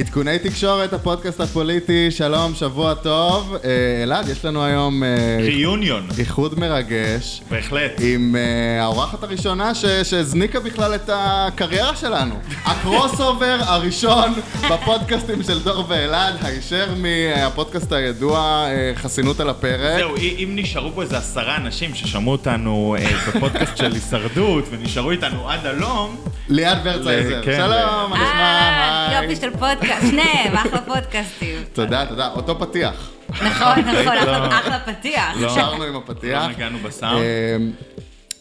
עדכוני 0.00 0.38
תקשורת, 0.38 0.92
הפודקאסט 0.92 1.40
הפוליטי, 1.40 2.10
שלום, 2.10 2.54
שבוע 2.54 2.94
טוב. 2.94 3.54
אה, 3.64 3.70
אלעד, 4.02 4.28
יש 4.28 4.44
לנו 4.44 4.64
היום 4.64 5.02
אה, 5.02 5.08
reunion. 5.40 6.08
איחוד 6.18 6.60
מרגש. 6.60 7.40
בהחלט. 7.50 7.92
עם 8.00 8.36
אה, 8.36 8.82
האורחת 8.84 9.22
הראשונה 9.22 9.74
ש- 9.74 9.84
שהזניקה 9.84 10.60
בכלל 10.60 10.94
את 10.94 11.10
הקריירה 11.12 11.96
שלנו. 11.96 12.34
ה 12.64 13.20
crossover 13.20 13.56
הראשון 13.60 14.32
בפודקאסטים 14.70 15.42
של 15.42 15.62
דור 15.62 15.84
ואלעד, 15.88 16.34
הישר 16.42 16.86
מהפודקאסט 16.96 17.92
הידוע 17.92 18.66
חסינות 18.94 19.40
על 19.40 19.48
הפרק. 19.50 19.96
זהו, 19.98 20.16
אם 20.16 20.52
נשארו 20.54 20.92
פה 20.94 21.02
איזה 21.02 21.18
עשרה 21.18 21.56
אנשים 21.56 21.94
ששמעו 21.94 22.32
אותנו 22.32 22.96
בפודקאסט 23.28 23.76
של 23.76 23.92
הישרדות 23.92 24.64
ונשארו 24.70 25.10
איתנו 25.10 25.50
עד 25.50 25.66
הלום, 25.66 26.16
ליעד 26.48 26.78
ורצייזר. 26.84 27.42
כן, 27.44 27.56
שלום, 27.56 28.10
מה 28.10 28.16
נשמע? 28.16 29.10
היי. 29.18 29.22
יופי 29.22 29.40
של 29.40 29.50
פודקאסט, 29.50 29.85
שניהם, 30.10 30.54
אחלה 30.56 30.80
פודקאסטים. 30.82 31.56
תודה, 31.72 32.06
תודה. 32.06 32.28
אותו 32.28 32.58
פתיח. 32.58 33.10
נכון, 33.30 33.78
נכון, 33.78 34.16
לא. 34.26 34.46
אחלה- 34.58 34.80
פתיח. 34.86 35.36
לא. 35.40 35.46
נשארנו 35.52 35.84
עם 35.84 35.96
הפתיח. 35.96 36.42
לא 36.42 36.48
נגענו 36.48 36.78
בסאונד. 36.78 37.18
אה, 37.22 37.56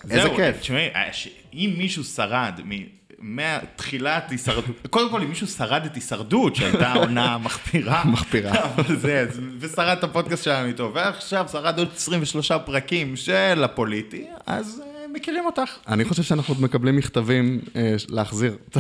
איזה 0.10 0.30
כיף. 0.36 0.60
תשמעי, 0.60 0.88
אה, 0.96 1.10
אם 1.54 1.74
מישהו 1.78 2.04
שרד 2.04 2.60
מ... 2.66 2.72
מתחילת 3.20 4.32
הישרדות, 4.32 4.66
קודם 4.90 5.10
כל 5.10 5.22
אם 5.22 5.30
מישהו 5.30 5.48
שרד 5.48 5.86
את 5.86 5.96
הישרדות 5.96 6.56
שהייתה 6.56 6.94
עונה 6.94 7.38
מחפירה, 7.44 8.04
מחפירה. 8.06 8.52
אבל 8.76 8.96
זה, 8.96 9.20
אז- 9.30 9.40
ושרד 9.60 9.98
את 9.98 10.04
הפודקאסט 10.04 10.44
שלנו 10.44 10.68
איתו, 10.68 10.92
ועכשיו 10.94 11.46
שרד 11.52 11.80
עוד 11.80 11.88
23 11.96 12.52
פרקים 12.52 13.16
של 13.16 13.62
הפוליטי, 13.64 14.26
אז 14.46 14.82
אה, 14.84 14.85
מכירים 15.16 15.46
אותך. 15.46 15.72
אני 15.88 16.06
חושב 16.06 16.24
שאנחנו 16.24 16.54
עוד 16.54 16.64
מקבלים 16.64 16.96
מכתבים 16.96 17.60
אה, 17.76 17.96
להחזיר 18.10 18.58
את 18.68 18.78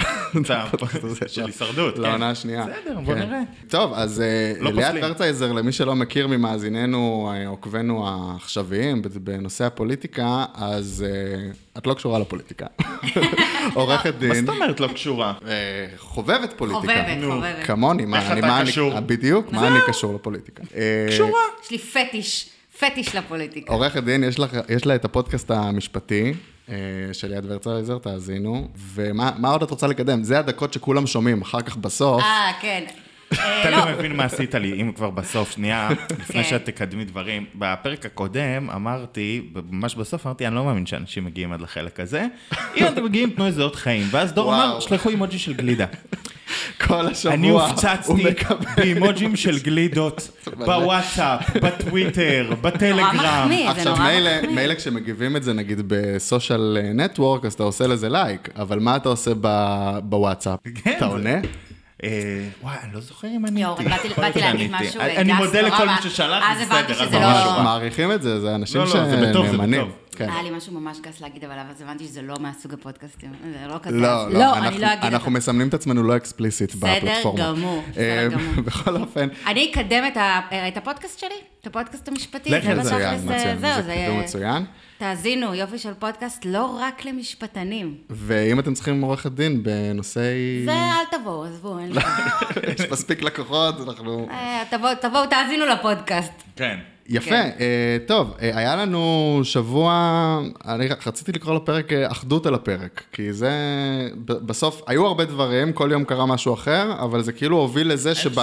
הפודקאסט 0.49 1.03
הזה. 1.03 1.19
של 1.27 1.45
הישרדות, 1.45 1.95
כן. 1.95 2.01
לעונה 2.01 2.29
השנייה. 2.29 2.65
בסדר, 2.65 2.99
בוא 2.99 3.13
כן. 3.13 3.19
נראה. 3.19 3.41
טוב, 3.69 3.93
אז 3.93 4.21
אה, 4.21 4.53
לא 4.59 4.71
ליאת. 4.71 4.95
ורצייזר, 5.01 5.51
למי 5.51 5.71
שלא 5.71 5.95
מכיר 5.95 6.27
ממאזיננו, 6.27 7.31
אה, 7.33 7.47
עוקבינו 7.47 8.07
העכשוויים 8.07 9.01
בנושא 9.23 9.65
הפוליטיקה, 9.65 10.45
אז 10.53 11.05
את 11.77 11.87
לא 11.87 11.93
קשורה 11.93 12.19
לפוליטיקה. 12.19 12.65
עורכת 13.73 14.13
מה 14.13 14.19
דין, 14.19 14.45
זאת 14.45 14.55
אומרת 14.55 14.79
לא 14.79 14.87
קשורה? 14.87 15.33
חובבת 15.97 16.53
פוליטיקה. 16.57 16.81
חובבת. 16.81 17.23
חובבת. 17.31 17.65
כמוני, 17.65 18.05
מה 18.05 18.31
אני, 18.31 18.41
מה 18.41 18.61
קשור? 18.65 18.99
בדיוק, 18.99 19.51
מה 19.51 19.67
אני 19.67 19.79
קשור 19.87 20.15
לפוליטיקה. 20.15 20.63
קשורה. 21.09 21.41
יש 21.63 21.71
לי 21.71 21.77
פטיש, 21.77 22.49
פטיש 22.79 23.15
לפוליטיקה. 23.15 23.73
עורכת 23.73 24.03
דין, 24.03 24.23
יש, 24.23 24.39
לך, 24.39 24.57
יש 24.69 24.85
לה 24.85 24.95
את 24.95 25.05
הפודקאסט 25.05 25.51
המשפטי 25.51 26.33
אה, 26.69 26.75
של 27.13 27.33
יד 27.33 27.45
ורצלייזר, 27.47 27.97
תאזינו. 27.97 28.67
ומה 28.77 29.31
מה 29.37 29.49
עוד 29.49 29.63
את 29.63 29.69
רוצה 29.69 29.87
לקדם? 29.87 30.23
זה 30.23 30.39
הדקות 30.39 30.73
שכולם 30.73 31.07
שומעים, 31.07 31.41
אחר 31.41 31.61
כך 31.61 31.77
בסוף. 31.77 32.21
אה, 32.21 32.51
כן. 32.61 32.83
אה, 33.33 33.61
אתה 33.61 33.69
לא, 33.69 33.91
מבין 33.91 34.15
מה 34.15 34.23
עשית 34.23 34.55
לי, 34.55 34.81
אם 34.81 34.91
כבר 34.95 35.09
בסוף, 35.09 35.51
שנייה, 35.51 35.89
לפני 36.19 36.43
כן. 36.43 36.49
שאת 36.49 36.65
תקדמי 36.65 37.05
דברים. 37.05 37.45
בפרק 37.55 38.05
הקודם 38.05 38.69
אמרתי, 38.69 39.49
ממש 39.69 39.95
בסוף 39.95 40.25
אמרתי, 40.25 40.47
אני 40.47 40.55
לא 40.55 40.65
מאמין 40.65 40.85
שאנשים 40.85 41.25
מגיעים 41.25 41.53
עד 41.53 41.61
לחלק 41.61 41.99
הזה. 41.99 42.25
אם 42.77 42.87
אתם 42.87 43.05
מגיעים, 43.05 43.29
תנו 43.29 43.45
איזה 43.45 43.63
עוד 43.63 43.75
חיים. 43.75 44.07
ואז 44.11 44.33
דור. 44.33 44.55
אמר, 44.55 44.79
שלחו 44.79 45.09
אימוג'י 45.09 45.39
של 45.39 45.53
גלידה. 45.53 45.85
כל 46.87 47.07
השבוע 47.07 47.33
אני 47.33 47.49
הופצצתי. 47.49 48.23
באימוג'ים 48.75 49.35
של 49.35 49.59
גלידות, 49.59 50.29
בוואטסאפ, 50.57 51.57
בטוויטר, 51.57 52.53
בטלגרם. 52.61 53.51
עכשיו, 53.67 53.95
מילא, 54.49 54.73
כשמגיבים 54.73 55.35
את 55.35 55.43
זה 55.43 55.53
נגיד 55.53 55.81
בסושיאל 55.87 56.77
נטוורק, 56.93 57.45
אז 57.45 57.53
אתה 57.53 57.63
עושה 57.63 57.87
לזה 57.87 58.09
לייק, 58.09 58.49
אבל 58.55 58.79
מה 58.79 58.95
אתה 58.95 59.09
עושה 59.09 59.31
בוואטסאפ? 60.03 60.59
כן, 60.83 60.93
אתה 60.97 61.05
עונה? 61.05 61.39
אה, 62.03 62.09
וואי, 62.61 62.75
אני 62.83 62.93
לא 62.93 62.99
זוכר 62.99 63.27
אם 63.27 63.45
עניתי. 63.45 63.61
יואו, 63.61 63.75
באתי 64.17 64.39
להגיד. 64.39 64.71
משהו 64.71 65.01
אני 65.01 65.33
מודה 65.33 65.61
לכל 65.61 65.85
מי 65.87 66.09
ששלח, 66.09 66.43
אז 66.49 66.61
הבנתי 66.61 66.93
בסדר, 66.93 67.05
שזה 67.07 67.17
אז 67.17 67.45
לא- 67.45 67.51
ממש. 67.51 67.61
מעריכים 67.63 68.11
את 68.11 68.21
זה, 68.21 68.39
זה 68.39 68.55
אנשים 68.55 68.81
לא, 68.81 68.87
לא, 68.87 69.05
זה 69.09 69.29
בטוב, 69.29 69.45
זה 69.45 69.51
שנאמנים. 69.53 69.91
כן. 70.17 70.29
היה 70.29 70.43
לי 70.43 70.49
משהו 70.49 70.73
ממש 70.73 70.97
גס 71.01 71.21
להגיד, 71.21 71.43
אבל 71.43 71.55
אז 71.59 71.81
הבנתי 71.81 72.03
שזה 72.05 72.21
לא 72.21 72.35
מהסוג 72.39 72.73
הפודקאסטים. 72.73 73.29
זה 73.43 73.67
לא 73.67 73.77
כזה. 73.83 73.97
לא, 73.97 74.29
לא, 74.29 74.39
לא, 74.39 74.53
אנחנו- 74.53 74.67
אני 74.69 74.79
לא 74.79 74.93
אגיד 74.93 75.03
אנחנו 75.13 75.31
את 75.31 75.35
מסמנים 75.37 75.67
את 75.67 75.73
עצמנו 75.73 76.03
לא 76.03 76.15
אקספליסיט 76.17 76.75
בסדר 76.75 76.93
בפלטפורמה. 76.97 77.39
גמור, 77.43 77.83
בסדר 77.91 78.01
אה, 78.23 78.27
גמור. 78.27 78.63
בכל 78.65 78.95
אופן. 78.97 79.27
אני 79.47 79.71
אקדם 79.71 80.03
את 80.07 80.17
ה- 80.17 80.39
את 80.67 80.77
הפודקאסט 80.77 81.19
שלי, 81.19 81.29
את 81.61 81.67
הפודקאסט 81.67 82.07
המשפטי. 82.07 82.49
זה 82.49 82.55
על 82.71 82.83
זה, 82.83 82.95
בתכלס, 82.95 83.23
מצוין, 83.23 83.59
זה 83.83 83.93
קידום 84.05 84.19
מצוין. 84.19 84.65
תאזינו, 84.97 85.53
יופי 85.55 85.77
של 85.77 85.93
פודקאסט, 85.93 86.45
לא 86.45 86.77
רק 86.81 87.05
למשפטנים. 87.05 87.95
ואם 88.09 88.59
אתם 88.59 88.73
צריכים 88.73 89.01
עורכת 89.01 89.31
דין 89.31 89.63
בנושאי... 89.63 90.65
זה 90.65 90.71
אל 90.71 91.19
תבואו, 91.19 91.43
עזבו, 91.45 91.79
אין 91.79 91.91
לי... 91.91 92.01
יש 92.79 92.91
מספיק 92.91 93.21
לקוחות, 93.21 93.75
אנחנו... 93.89 94.27
אה, 94.31 94.63
תבואו, 94.69 94.91
תבואו, 95.01 95.25
תאזינו 95.25 95.65
לפודקאסט. 95.65 96.31
כן. 96.55 96.77
יפה, 97.09 97.29
כן. 97.29 97.49
אה, 97.59 97.97
טוב, 98.07 98.33
אה, 98.41 98.57
היה 98.57 98.75
לנו 98.75 99.39
שבוע, 99.43 99.91
אני 100.67 100.87
רציתי 101.05 101.31
לקרוא 101.31 101.55
לפרק 101.55 101.93
אה, 101.93 102.11
אחדות 102.11 102.45
על 102.45 102.53
הפרק, 102.53 103.03
כי 103.11 103.33
זה, 103.33 103.51
ב- 104.25 104.31
בסוף, 104.33 104.81
היו 104.87 105.05
הרבה 105.07 105.25
דברים, 105.25 105.73
כל 105.73 105.89
יום 105.91 106.03
קרה 106.03 106.25
משהו 106.25 106.53
אחר, 106.53 106.91
אבל 106.99 107.21
זה 107.21 107.31
כאילו 107.31 107.57
הוביל 107.57 107.93
לזה 107.93 108.15
שזה 108.15 108.41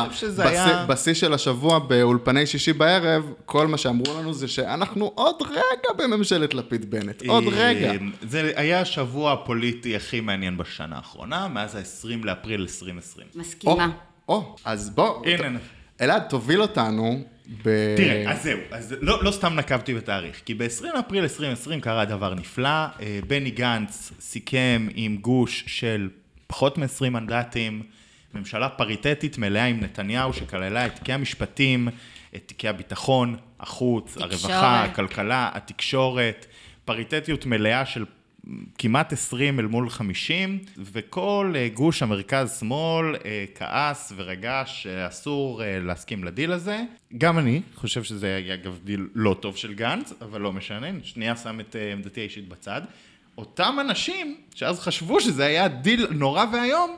היה- 0.48 0.84
שבשיא 0.86 1.14
של 1.14 1.34
השבוע, 1.34 1.78
באולפני 1.78 2.46
שישי 2.46 2.72
בערב, 2.72 3.22
כל 3.44 3.66
מה 3.66 3.76
שאמרו 3.78 4.14
לנו 4.20 4.32
זה 4.34 4.48
שאנחנו 4.48 5.12
עוד 5.14 5.36
רגע 5.50 5.92
בממשלת 5.98 6.54
לפיד-בנט, 6.54 7.22
עוד 7.26 7.44
רגע. 7.52 7.92
זה 8.22 8.52
היה 8.56 8.80
השבוע 8.80 9.32
הפוליטי 9.32 9.96
הכי 9.96 10.20
מעניין 10.20 10.56
בשנה 10.56 10.96
האחרונה, 10.96 11.48
מאז 11.48 11.74
ה-20 11.76 12.24
לאפריל 12.26 12.60
2020. 12.60 13.26
או, 13.34 13.40
מסכימה. 13.40 13.90
או, 14.28 14.56
אז 14.64 14.90
בוא, 14.90 15.22
הנה. 15.26 15.58
אלעד, 16.00 16.22
תוביל 16.28 16.62
אותנו 16.62 17.20
ב... 17.64 17.96
תראה, 17.96 18.32
אז 18.32 18.42
זהו, 18.42 18.58
אז 18.70 18.94
לא, 19.00 19.24
לא 19.24 19.30
סתם 19.30 19.54
נקבתי 19.54 19.94
בתאריך, 19.94 20.40
כי 20.44 20.54
ב-20 20.54 20.98
אפריל 21.00 21.22
2020 21.22 21.80
קרה 21.80 22.04
דבר 22.04 22.34
נפלא, 22.34 22.68
אה, 22.68 23.18
בני 23.26 23.50
גנץ 23.50 24.12
סיכם 24.20 24.88
עם 24.94 25.16
גוש 25.16 25.64
של 25.66 26.08
פחות 26.46 26.78
מ-20 26.78 27.10
מנדטים, 27.10 27.82
ממשלה 28.34 28.68
פריטטית 28.68 29.38
מלאה 29.38 29.64
עם 29.64 29.80
נתניהו, 29.80 30.32
שכללה 30.32 30.86
את 30.86 30.94
תיקי 30.94 31.12
המשפטים, 31.12 31.88
את 32.36 32.42
תיקי 32.46 32.68
הביטחון, 32.68 33.36
החוץ, 33.60 34.12
תקשורת. 34.12 34.32
הרווחה, 34.32 34.84
הכלכלה, 34.84 35.50
התקשורת, 35.54 36.46
פריטטיות 36.84 37.46
מלאה 37.46 37.86
של 37.86 38.04
כמעט 38.78 39.12
20 39.12 39.60
אל 39.60 39.66
מול 39.66 39.90
50, 39.90 40.58
וכל 40.78 41.52
אה, 41.56 41.68
גוש 41.74 42.02
המרכז-שמאל 42.02 43.16
אה, 43.24 43.44
כעס 43.54 44.12
ורגש 44.16 44.82
שאסור 44.82 45.62
אה, 45.62 45.78
להסכים 45.80 46.24
לדיל 46.24 46.52
הזה. 46.52 46.80
גם 47.18 47.38
אני 47.38 47.62
חושב 47.74 48.02
שזה 48.02 48.26
היה 48.26 48.54
אגב 48.54 48.78
דיל 48.84 49.08
לא 49.14 49.36
טוב 49.40 49.56
של 49.56 49.74
גנץ, 49.74 50.12
אבל 50.20 50.40
לא 50.40 50.52
משנה, 50.52 50.86
שנייה 51.02 51.36
שם 51.36 51.60
את 51.60 51.76
עמדתי 51.92 52.20
האישית 52.20 52.48
בצד. 52.48 52.82
אותם 53.38 53.76
אנשים 53.80 54.36
שאז 54.54 54.80
חשבו 54.80 55.20
שזה 55.20 55.46
היה 55.46 55.68
דיל 55.68 56.06
נורא 56.10 56.44
ואיום, 56.52 56.96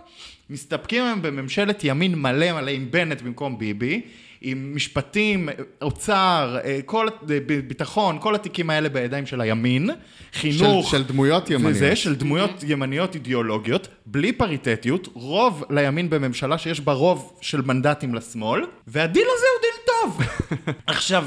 מסתפקים 0.50 1.04
היום 1.04 1.22
בממשלת 1.22 1.84
ימין 1.84 2.14
מלא 2.14 2.52
מלא 2.52 2.70
עם 2.70 2.90
בנט 2.90 3.22
במקום 3.22 3.58
ביבי, 3.58 4.00
עם 4.46 4.76
משפטים, 4.76 5.48
אוצר, 5.82 6.56
אה, 6.64 6.80
כל, 6.84 7.08
אה, 7.08 7.38
ביטחון, 7.66 8.18
כל 8.20 8.34
התיקים 8.34 8.70
האלה 8.70 8.88
בידיים 8.88 9.26
של 9.26 9.40
הימין, 9.40 9.90
חינוך. 10.32 10.90
של 10.90 11.04
דמויות 11.04 11.50
ימניות. 11.50 11.70
וזה 11.70 11.96
של 11.96 12.14
דמויות 12.14 12.64
ימניות 12.66 13.14
אידיאולוגיות, 13.14 13.88
בלי 14.06 14.32
פריטטיות, 14.32 15.08
רוב 15.14 15.64
לימין 15.70 16.10
בממשלה 16.10 16.58
שיש 16.58 16.80
בה 16.80 16.92
רוב 16.92 17.32
של 17.40 17.62
מנדטים 17.62 18.14
לשמאל, 18.14 18.64
והדיל 18.86 19.26
הזה 19.36 19.46
הוא 19.54 19.62
דיל 19.62 19.80
טוב. 19.86 20.26
עכשיו, 20.86 21.24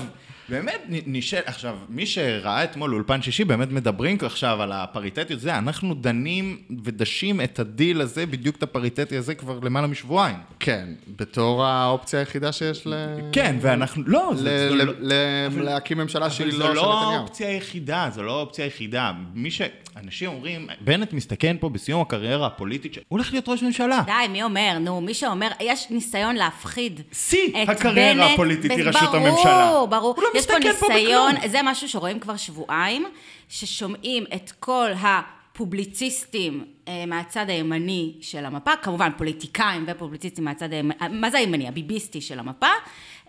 באמת, 0.49 0.81
נשאל, 0.87 1.41
עכשיו, 1.45 1.77
מי 1.89 2.05
שראה 2.05 2.63
אתמול 2.63 2.93
אולפן 2.93 3.21
שישי, 3.21 3.43
באמת 3.43 3.71
מדברים 3.71 4.17
עכשיו 4.21 4.61
על 4.61 4.71
הפריטטיות, 4.71 5.39
זה, 5.39 5.57
אנחנו 5.57 5.93
דנים 5.93 6.57
ודשים 6.83 7.41
את 7.41 7.59
הדיל 7.59 8.01
הזה, 8.01 8.25
בדיוק 8.25 8.55
את 8.55 8.63
הפריטטי 8.63 9.17
הזה, 9.17 9.35
כבר 9.35 9.59
למעלה 9.63 9.87
משבועיים. 9.87 10.37
כן, 10.59 10.87
בתור 11.17 11.65
האופציה 11.65 12.19
היחידה 12.19 12.51
שיש 12.51 12.87
ל... 12.87 12.93
כן, 13.31 13.55
ואנחנו, 13.61 14.03
לא, 14.05 14.31
זה, 14.35 14.43
ל- 14.43 14.69
זה 14.69 14.75
ל- 14.75 14.87
לא... 14.87 14.93
ל- 14.99 15.61
להקים 15.63 15.97
ממשלה 15.97 16.29
שהיא 16.29 16.47
אבל 16.47 16.57
לא 16.57 16.65
זו 16.67 16.71
של 16.73 16.75
לא 16.75 16.95
נתניהו. 16.95 17.19
האופציה 17.19 17.47
היחידה, 17.49 18.09
זו 18.13 18.23
לא 18.23 18.37
האופציה 18.37 18.65
היחידה. 18.65 19.11
מי 19.33 19.51
ש... 19.51 19.61
אנשים 20.03 20.29
אומרים, 20.29 20.67
בנט 20.81 21.13
מסתכן 21.13 21.55
פה 21.59 21.69
בסיום 21.69 22.01
הקריירה 22.01 22.47
הפוליטית, 22.47 22.93
שהוא 22.93 23.03
הולך 23.07 23.31
להיות 23.31 23.49
ראש 23.49 23.63
ממשלה. 23.63 24.01
די, 24.05 24.11
מי 24.31 24.43
אומר? 24.43 24.77
נו, 24.79 25.01
מי 25.01 25.13
שאומר, 25.13 25.47
יש 25.59 25.87
ניסיון 25.89 26.35
להפחיד 26.35 27.01
שיא 27.11 27.39
הקריירה 27.67 28.23
בנט, 28.25 28.31
הפוליטית 28.33 28.71
היא 28.71 28.83
ראשות 28.83 29.13
הממשלה. 29.13 29.69
ברור, 29.69 29.87
ברור. 29.87 30.15
יש 30.37 30.45
פה 30.45 30.53
פה 30.53 30.59
ניסיון, 30.59 31.35
בכלום. 31.35 31.49
זה 31.49 31.59
משהו 31.63 31.89
שרואים 31.89 32.19
כבר 32.19 32.37
שבועיים, 32.37 33.05
ששומעים 33.49 34.23
את 34.35 34.51
כל 34.59 34.91
ה... 34.91 35.37
פובליציסטים 35.57 36.65
אה, 36.87 37.05
מהצד 37.05 37.49
הימני 37.49 38.13
של 38.21 38.45
המפה, 38.45 38.75
כמובן 38.75 39.09
פוליטיקאים 39.17 39.85
ופובליציסטים 39.87 40.45
מהצד 40.45 40.73
הימני, 40.73 40.95
מה 41.09 41.29
זה 41.29 41.37
הימני? 41.37 41.67
הביביסטי 41.67 42.21
של 42.21 42.39
המפה, 42.39 42.67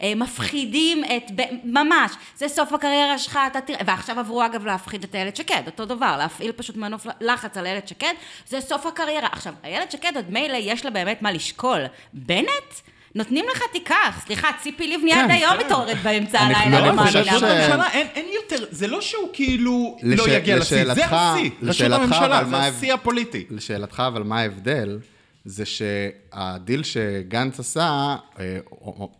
אה, 0.03 0.15
מפחידים 0.15 1.05
את, 1.05 1.23
ממש, 1.65 2.13
זה 2.37 2.49
סוף 2.49 2.73
הקריירה 2.73 3.19
שלך, 3.19 3.39
אתה 3.47 3.61
תראה, 3.61 3.81
ועכשיו 3.87 4.21
עברו 4.21 4.47
אגב 4.47 4.67
להפחיד 4.67 5.05
את 5.05 5.15
איילת 5.15 5.37
שקד, 5.37 5.63
אותו 5.67 5.85
דבר, 5.85 6.17
להפעיל 6.19 6.53
פשוט 6.53 6.77
מנוף 6.77 7.07
לחץ 7.21 7.57
על 7.57 7.67
איילת 7.67 7.89
שקד, 7.89 8.15
זה 8.47 8.61
סוף 8.61 8.87
הקריירה. 8.87 9.29
עכשיו, 9.33 9.55
איילת 9.65 9.93
שקד 9.93 10.13
עוד 10.17 10.31
מילא 10.31 10.57
יש 10.57 10.85
לה 10.85 10.91
באמת 10.91 11.23
מה 11.23 11.33
לשקול, 11.33 11.81
בנט? 12.13 12.75
נותנים 13.19 13.44
לך 13.53 13.62
תיקח, 13.73 14.20
סליחה, 14.26 14.49
ציפי 14.62 14.97
לבני 14.97 15.12
עד 15.12 15.25
כן, 15.25 15.31
היום 15.31 15.56
כן. 15.59 15.67
מתעוררת 15.67 15.97
באמצע 16.03 16.38
הלילה, 16.41 16.81
לא 16.81 16.88
אני 16.91 16.99
חושב 16.99 17.25
מאמינה. 17.25 17.88
ש- 17.91 17.94
אין, 17.94 18.26
יותר, 18.35 18.65
זה 18.70 18.87
לא 18.87 19.00
שהוא 19.00 19.29
כאילו 19.32 19.97
לא 20.03 20.29
יגיע 20.29 20.56
לשיא, 20.56 20.85
זה 20.94 21.05
השיא, 21.05 21.11
ראשות 21.44 21.62
לשאלתך, 21.62 22.03
הממשלה, 22.03 22.44
זה 22.44 22.56
השיא 22.56 22.94
הפוליטי. 22.94 23.44
לשאלתך, 23.50 24.03
אבל 24.06 24.23
מה 24.23 24.41
ההבדל? 24.41 24.99
זה 25.44 25.65
שהדיל 25.67 26.82
שגנץ 26.82 27.61
עשה, 27.61 28.17
אה, 28.41 28.59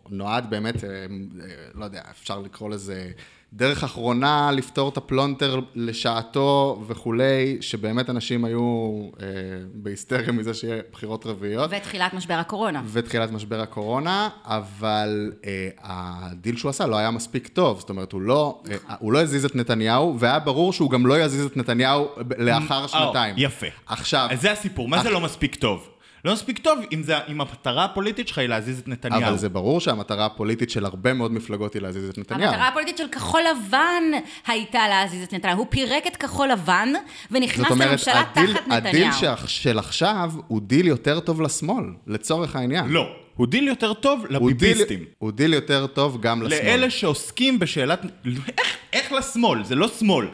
נועד 0.09 0.49
באמת, 0.49 0.83
אה, 0.83 0.89
אה, 0.89 1.05
לא 1.73 1.85
יודע, 1.85 2.01
אפשר 2.11 2.39
לקרוא 2.39 2.69
לזה 2.69 3.11
דרך 3.53 3.83
אחרונה 3.83 4.51
לפתור 4.51 4.89
את 4.89 4.97
הפלונטר 4.97 5.59
לשעתו 5.75 6.81
וכולי, 6.87 7.57
שבאמת 7.61 8.09
אנשים 8.09 8.45
היו 8.45 9.01
אה, 9.21 9.25
בהיסטריה 9.73 10.31
מזה 10.31 10.53
שיהיה 10.53 10.81
בחירות 10.91 11.25
רביעיות. 11.25 11.71
ותחילת 11.73 12.13
משבר 12.13 12.33
הקורונה. 12.33 12.81
ותחילת 12.91 13.31
משבר 13.31 13.61
הקורונה, 13.61 14.29
אבל 14.45 15.31
אה, 15.45 15.69
הדיל 15.81 16.57
שהוא 16.57 16.69
עשה 16.69 16.87
לא 16.87 16.95
היה 16.95 17.11
מספיק 17.11 17.47
טוב, 17.47 17.79
זאת 17.79 17.89
אומרת, 17.89 18.11
הוא 18.11 18.21
לא, 18.21 18.61
אה, 18.71 18.95
הוא 18.99 19.13
לא 19.13 19.21
הזיז 19.21 19.45
את 19.45 19.55
נתניהו, 19.55 20.19
והיה 20.19 20.39
ברור 20.39 20.73
שהוא 20.73 20.89
גם 20.89 21.05
לא 21.05 21.21
יזיז 21.21 21.45
את 21.45 21.57
נתניהו 21.57 22.07
לאחר 22.37 22.87
שנתיים. 22.87 23.35
או, 23.35 23.41
יפה. 23.41 23.67
עכשיו, 23.85 24.27
זה 24.39 24.51
הסיפור, 24.51 24.87
מה 24.87 25.03
זה 25.03 25.09
לא 25.09 25.21
מספיק 25.21 25.55
טוב? 25.55 25.89
לא 26.25 26.33
מספיק 26.33 26.57
טוב 26.59 26.79
אם, 26.93 27.03
זה, 27.03 27.17
אם 27.27 27.41
המטרה 27.41 27.85
הפוליטית 27.85 28.27
שלך 28.27 28.37
היא 28.37 28.47
להזיז 28.47 28.79
את 28.79 28.87
נתניהו. 28.87 29.23
אבל 29.29 29.37
זה 29.37 29.49
ברור 29.49 29.79
שהמטרה 29.79 30.25
הפוליטית 30.25 30.69
של 30.69 30.85
הרבה 30.85 31.13
מאוד 31.13 31.31
מפלגות 31.31 31.73
היא 31.73 31.81
להזיז 31.81 32.09
את 32.09 32.17
נתניהו. 32.17 32.51
המטרה 32.51 32.67
הפוליטית 32.67 32.97
של 32.97 33.07
כחול 33.07 33.41
לבן 33.51 34.03
הייתה 34.47 34.87
להזיז 34.87 35.23
את 35.23 35.33
נתניהו. 35.33 35.57
הוא 35.57 35.67
פירק 35.69 36.07
את 36.07 36.15
כחול 36.15 36.47
לבן 36.47 36.89
ונכנס 37.31 37.57
זאת 37.57 37.71
אומרת, 37.71 37.89
לממשלה 37.89 38.23
הדיל, 38.31 38.53
תחת 38.53 38.63
הדיל 38.69 39.07
נתניהו. 39.07 39.37
של, 39.37 39.47
של 39.47 39.79
עכשיו 39.79 40.31
הוא 40.47 40.61
דיל 40.61 40.87
יותר 40.87 41.19
טוב 41.19 41.41
לשמאל, 41.41 41.85
לצורך 42.07 42.55
העניין. 42.55 42.89
לא, 42.89 43.07
הוא 43.35 43.47
דיל 43.47 43.67
יותר 43.67 43.93
טוב 43.93 44.19
הוא 44.19 44.51
דיל, 44.51 44.69
לביביסטים. 44.71 45.05
הוא 45.17 45.31
דיל 45.31 45.53
יותר 45.53 45.87
טוב 45.87 46.21
גם 46.21 46.41
לשמאל. 46.41 46.65
לאלה 46.65 46.89
שעוסקים 46.89 47.59
בשאלת... 47.59 48.01
איך, 48.57 48.77
איך 48.93 49.11
לשמאל? 49.11 49.63
זה 49.63 49.75
לא 49.75 49.87
שמאל. 49.87 50.27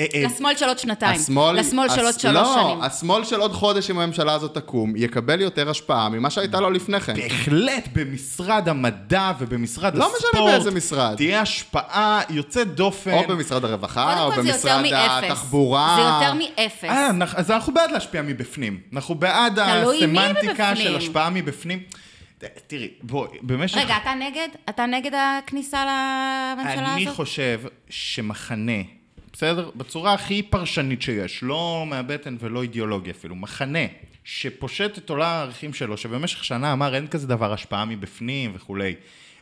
אה, 0.00 0.06
אה, 0.14 0.22
לשמאל 0.26 0.56
של 0.56 0.64
עוד 0.68 0.78
שנתיים. 0.78 1.20
השמאל, 1.20 1.56
לשמאל 1.60 1.88
של 1.88 2.00
עוד 2.00 2.08
הס- 2.14 2.20
שלוש 2.22 2.34
לא, 2.34 2.54
שנים. 2.62 2.82
השמאל 2.82 3.24
של 3.24 3.40
עוד 3.40 3.52
חודש, 3.52 3.90
אם 3.90 3.98
הממשלה 3.98 4.32
הזאת 4.34 4.54
תקום, 4.54 4.92
יקבל 4.96 5.40
יותר 5.40 5.70
השפעה 5.70 6.08
ממה 6.08 6.30
שהייתה 6.30 6.60
לו 6.60 6.70
לפני 6.70 7.00
כן. 7.00 7.14
בהחלט 7.14 7.88
במשרד 7.92 8.68
המדע 8.68 9.32
ובמשרד 9.38 9.94
לא 9.94 10.06
משנה 10.06 10.28
הספורט. 10.28 10.52
באיזה 10.52 10.70
משרד. 10.70 11.16
תהיה 11.16 11.40
השפעה 11.40 12.20
יוצאת 12.30 12.74
דופן. 12.74 13.12
או 13.12 13.22
במשרד 13.28 13.64
הרווחה, 13.64 14.22
או 14.24 14.32
במשרד. 14.32 14.82
התחבורה. 14.94 15.96
זה 15.96 16.02
יותר 16.24 16.34
מאפס. 16.62 16.84
אה, 16.84 17.10
אנחנו- 17.10 17.38
אז 17.38 17.50
אנחנו 17.50 17.74
בעד 17.74 17.90
להשפיע 17.90 18.22
מבפנים. 18.22 18.80
אנחנו 18.92 19.14
בעד 19.14 19.58
הסמנטיקה. 19.58 20.76
של 20.76 20.96
השפעה 20.96 21.30
מבפנים. 21.30 21.82
תראי, 22.66 22.88
בואי, 23.02 23.28
במשך... 23.42 23.76
רגע, 23.78 23.96
אתה 24.02 24.14
נגד? 24.14 24.48
אתה 24.68 24.86
נגד 24.86 25.10
הכניסה 25.14 25.84
לממשלה 25.84 26.94
אני 26.94 27.02
הזאת? 27.02 27.16
חושב 27.16 27.60
שמחנה, 27.90 28.72
בסדר? 29.34 29.70
בצורה 29.76 30.14
הכי 30.14 30.42
פרשנית 30.42 31.02
שיש, 31.02 31.42
לא 31.42 31.84
מהבטן 31.86 32.36
ולא 32.40 32.62
אידיאולוגיה 32.62 33.12
אפילו, 33.12 33.34
מחנה 33.34 33.78
שפושט 34.24 34.98
את 34.98 35.10
עולם 35.10 35.26
הערכים 35.26 35.74
שלו, 35.74 35.96
שבמשך 35.96 36.44
שנה 36.44 36.72
אמר 36.72 36.94
אין 36.94 37.06
כזה 37.06 37.26
דבר 37.26 37.52
השפעה 37.52 37.84
מבפנים 37.84 38.52
וכולי, 38.54 38.94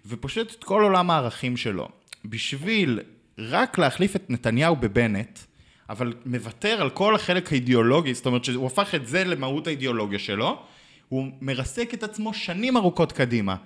ופושט 0.06 0.54
את 0.58 0.64
כל 0.64 0.82
עולם 0.82 1.10
הערכים 1.10 1.56
שלו, 1.56 1.88
בשביל 2.24 3.00
רק 3.38 3.78
להחליף 3.78 4.16
את 4.16 4.30
נתניהו 4.30 4.76
בבנט, 4.76 5.38
אבל 5.90 6.14
מוותר 6.26 6.82
על 6.82 6.90
כל 6.90 7.14
החלק 7.14 7.52
האידיאולוגי, 7.52 8.14
זאת 8.14 8.26
אומרת 8.26 8.44
שהוא 8.44 8.66
הפך 8.66 8.94
את 8.94 9.06
זה 9.06 9.24
למהות 9.24 9.66
האידיאולוגיה 9.66 10.18
שלו, 10.18 10.62
הוא 11.08 11.26
מרסק 11.40 11.94
את 11.94 12.02
עצמו 12.02 12.34
שנים 12.34 12.76
ארוכות 12.76 13.12
קדימה. 13.12 13.56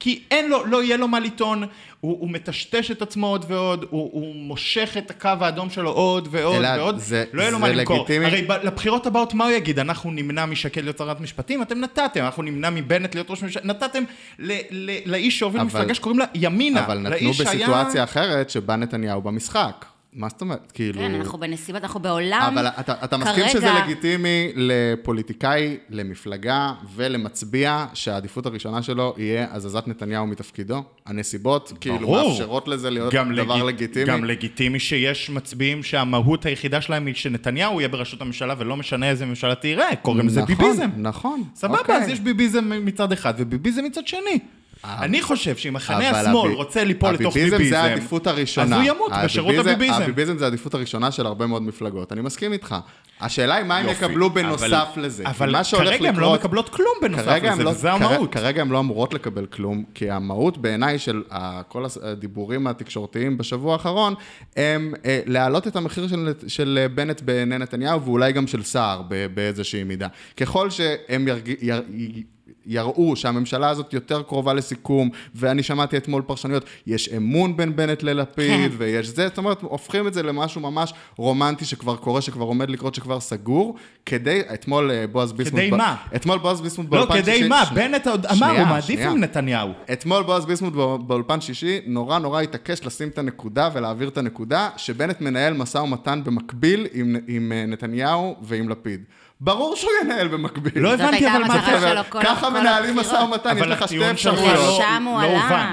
כי 0.00 0.22
אין 0.30 0.48
לו, 0.50 0.66
לא 0.66 0.82
יהיה 0.82 0.96
לו 0.96 1.08
מה 1.08 1.20
לטעון, 1.20 1.62
הוא, 2.00 2.16
הוא 2.20 2.30
מטשטש 2.30 2.90
את 2.90 3.02
עצמו 3.02 3.26
עוד 3.26 3.44
ועוד, 3.48 3.84
הוא, 3.90 4.10
הוא 4.12 4.34
מושך 4.34 4.94
את 4.98 5.10
הקו 5.10 5.28
האדום 5.40 5.70
שלו 5.70 5.90
עוד 5.90 6.28
ועוד 6.30 6.56
אלעד, 6.56 6.78
ועוד, 6.80 6.98
זה- 6.98 7.24
לא 7.32 7.42
יהיה 7.42 7.50
לו 7.50 7.56
זה 7.56 7.62
מה 7.62 7.68
למכור. 7.68 7.96
לגיטימי. 7.96 8.26
הרי 8.26 8.42
ב- 8.42 8.52
לבחירות 8.52 9.06
הבאות 9.06 9.34
מה 9.34 9.44
הוא 9.44 9.52
יגיד? 9.52 9.78
אנחנו 9.78 10.10
נמנע 10.10 10.46
משקד 10.46 10.82
להיות 10.84 10.98
שרת 10.98 11.20
משפטים? 11.20 11.62
אתם 11.62 11.80
נתתם, 11.80 12.20
אנחנו 12.24 12.42
נמנע 12.42 12.70
מבנט 12.70 13.14
להיות 13.14 13.30
ראש 13.30 13.42
ממשלה, 13.42 13.62
נתתם 13.64 14.02
ל, 14.38 14.52
ל, 14.70 14.90
לאיש 15.06 15.38
שהוביל 15.38 15.62
מפלגה 15.62 15.94
שקוראים 15.94 16.18
לה 16.18 16.24
ימינה. 16.34 16.84
אבל 16.84 16.98
נתנו 16.98 17.10
לאיש 17.10 17.36
שהיה- 17.36 17.50
בסיטואציה 17.66 18.04
אחרת 18.04 18.50
שבה 18.50 18.76
נתניהו 18.76 19.22
במשחק. 19.22 19.84
מה 20.14 20.28
זאת 20.28 20.40
אומרת? 20.40 20.72
כאילו... 20.72 20.98
כן, 21.00 21.14
אנחנו 21.14 21.38
בנסיבות, 21.38 21.82
אנחנו 21.82 22.00
בעולם... 22.00 22.50
אבל 22.54 22.66
אתה, 22.66 22.94
אתה 23.04 23.16
מסכים 23.16 23.48
שזה 23.48 23.70
לגיטימי 23.82 24.52
לפוליטיקאי, 24.56 25.76
למפלגה 25.90 26.72
ולמצביע 26.94 27.86
שהעדיפות 27.94 28.46
הראשונה 28.46 28.82
שלו 28.82 29.14
יהיה 29.18 29.46
הזזת 29.52 29.88
נתניהו 29.88 30.26
מתפקידו? 30.26 30.82
הנסיבות 31.06 31.72
כאילו 31.80 31.98
ברור. 31.98 32.28
מאפשרות 32.28 32.68
לזה 32.68 32.90
להיות 32.90 33.14
דבר 33.14 33.30
לגיט- 33.54 33.64
לגיטימי? 33.66 34.04
גם 34.06 34.24
לגיטימי 34.24 34.78
שיש 34.80 35.30
מצביעים 35.30 35.82
שהמהות 35.82 36.46
היחידה 36.46 36.80
שלהם 36.80 37.06
היא 37.06 37.14
שנתניהו 37.14 37.80
יהיה 37.80 37.88
בראשות 37.88 38.20
הממשלה 38.20 38.54
ולא 38.58 38.76
משנה 38.76 39.08
איזה 39.10 39.26
ממשלה 39.26 39.54
תראה, 39.54 39.96
קוראים 40.02 40.26
לזה 40.26 40.42
נכון, 40.42 40.56
ביביזם. 40.56 40.90
נכון. 40.96 41.42
סבבה, 41.54 41.78
אוקיי. 41.78 41.96
אז 41.96 42.08
יש 42.08 42.20
ביביזם 42.20 42.70
מצד 42.84 43.12
אחד 43.12 43.34
וביביזם 43.36 43.84
מצד 43.84 44.06
שני. 44.06 44.38
אני 44.84 45.22
חושב 45.22 45.56
שאם 45.56 45.72
מחנה 45.74 46.10
אבל 46.10 46.18
השמאל 46.18 46.46
הבי- 46.46 46.54
רוצה 46.54 46.84
ליפול 46.84 47.10
לתוך 47.14 47.36
הביביזם 47.36 47.56
ביביזם, 47.56 47.70
זה 47.70 47.82
העדיפות 47.82 48.26
הראשונה. 48.26 48.66
אז 48.76 48.82
הוא 48.82 48.94
ימות 48.94 49.12
בשירות 49.24 49.54
הביביזם- 49.54 49.70
הביביזם. 49.70 50.02
הביביזם 50.02 50.38
זה 50.38 50.44
העדיפות 50.44 50.74
הראשונה 50.74 51.10
של 51.10 51.26
הרבה 51.26 51.46
מאוד 51.46 51.62
מפלגות. 51.62 52.12
אני 52.12 52.20
מסכים 52.20 52.52
איתך. 52.52 52.76
השאלה 53.20 53.54
היא 53.54 53.64
מה 53.64 53.76
הם 53.78 53.88
יקבלו 53.88 54.26
אבל- 54.26 54.42
בנוסף 54.42 54.86
לזה. 54.96 55.26
אבל 55.26 55.50
מה 55.52 55.64
שהולך 55.64 55.88
כרגע 55.88 56.08
הן 56.08 56.16
לא 56.16 56.34
מקבלות 56.34 56.68
כלום 56.68 56.92
בנוסף 57.02 57.24
כרגע 57.24 57.48
הם 57.48 57.54
לזה, 57.54 57.64
לא- 57.64 57.70
וזה 57.70 57.88
כרגע- 57.88 58.06
המהות. 58.06 58.32
כרגע 58.32 58.62
הן 58.62 58.68
לא 58.68 58.78
אמורות 58.80 59.14
לקבל 59.14 59.46
כלום, 59.46 59.84
כי 59.94 60.10
המהות 60.10 60.58
בעיניי 60.58 60.98
של 60.98 61.22
ה- 61.30 61.62
כל 61.62 61.84
הדיבורים 62.02 62.66
התקשורתיים 62.66 63.38
בשבוע 63.38 63.72
האחרון, 63.72 64.14
הם 64.56 64.94
אה, 65.04 65.20
להעלות 65.26 65.66
את 65.66 65.76
המחיר 65.76 66.08
של, 66.08 66.32
של 66.46 66.78
אה, 66.82 66.88
בנט 66.88 67.20
בעיני 67.20 67.58
נתניהו, 67.58 68.02
ואולי 68.02 68.32
גם 68.32 68.46
של 68.46 68.62
סער 68.62 69.02
באיזושהי 69.34 69.84
מידה. 69.84 70.08
ככל 70.36 70.70
שהם. 70.70 71.26
יראו 72.66 73.16
שהממשלה 73.16 73.68
הזאת 73.68 73.92
יותר 73.92 74.22
קרובה 74.22 74.54
לסיכום, 74.54 75.08
ואני 75.34 75.62
שמעתי 75.62 75.96
אתמול 75.96 76.22
פרשנויות, 76.22 76.64
יש 76.86 77.08
אמון 77.08 77.56
בין 77.56 77.76
בנט 77.76 78.02
ללפיד, 78.02 78.70
כן. 78.70 78.76
ויש 78.78 79.06
זה, 79.08 79.28
זאת 79.28 79.38
אומרת, 79.38 79.62
הופכים 79.62 80.06
את 80.06 80.14
זה 80.14 80.22
למשהו 80.22 80.60
ממש 80.60 80.92
רומנטי 81.16 81.64
שכבר 81.64 81.96
קורה, 81.96 82.20
שכבר 82.20 82.44
עומד 82.44 82.70
לקרות, 82.70 82.94
שכבר 82.94 83.20
סגור, 83.20 83.74
כדי, 84.06 84.40
אתמול 84.54 84.90
אה, 84.90 85.06
בועז 85.06 85.32
ביסמוט... 85.32 85.60
כדי 85.60 85.70
ב- 85.70 85.74
מה? 85.74 85.96
אתמול 86.16 86.38
בועז 86.38 86.60
ביסמוט 86.60 86.86
לא, 86.86 86.90
באולפן 86.98 87.22
כדי 87.22 87.32
שישי- 87.36 87.48
מה? 87.48 87.64
ש- 87.66 87.72
בנט 87.72 88.06
עוד 88.06 88.26
אמר, 88.26 88.34
שנייה, 88.36 88.60
הוא 88.60 88.68
מעדיף. 88.68 89.00
עם 89.00 89.20
נתניהו. 89.20 89.68
אתמול 89.92 90.22
בועז 90.22 90.46
ביסמוט 90.46 90.72
בא- 90.72 90.96
באולפן 90.96 91.40
שישי 91.40 91.80
נורא 91.86 92.18
נורא 92.18 92.40
התעקש 92.40 92.84
לשים 92.86 93.08
את 93.08 93.18
הנקודה 93.18 93.68
ולהעביר 93.74 94.08
את 94.08 94.18
הנקודה 94.18 94.68
שבנט 94.76 95.20
מנהל 95.20 95.52
משא 95.54 95.78
ומתן 95.78 96.20
במקביל 96.24 96.86
עם, 96.92 97.16
עם 97.28 97.52
אה, 97.52 97.66
נתניהו 97.66 98.36
ועם 98.42 98.68
לפיד. 98.68 99.04
ברור 99.40 99.76
שהוא 99.76 99.90
ינהל 100.04 100.28
במקביל. 100.28 100.72
לא 100.82 100.94
הבנתי, 100.94 101.30
אבל 101.30 101.44
מה 101.44 101.78
זה? 101.80 101.94
ככה 102.22 102.50
מנהלים. 102.50 102.96
משא 102.96 103.14
ומתן, 103.14 103.56
יש 103.56 103.62
אבל 103.62 103.72
לך 103.72 103.86
שתי 103.86 104.10
אפשרויות. 104.10 104.54
לא- 104.54 104.78
לשם 104.78 105.02
הוא 105.06 105.20
לא 105.22 105.26
הובן. 105.26 105.72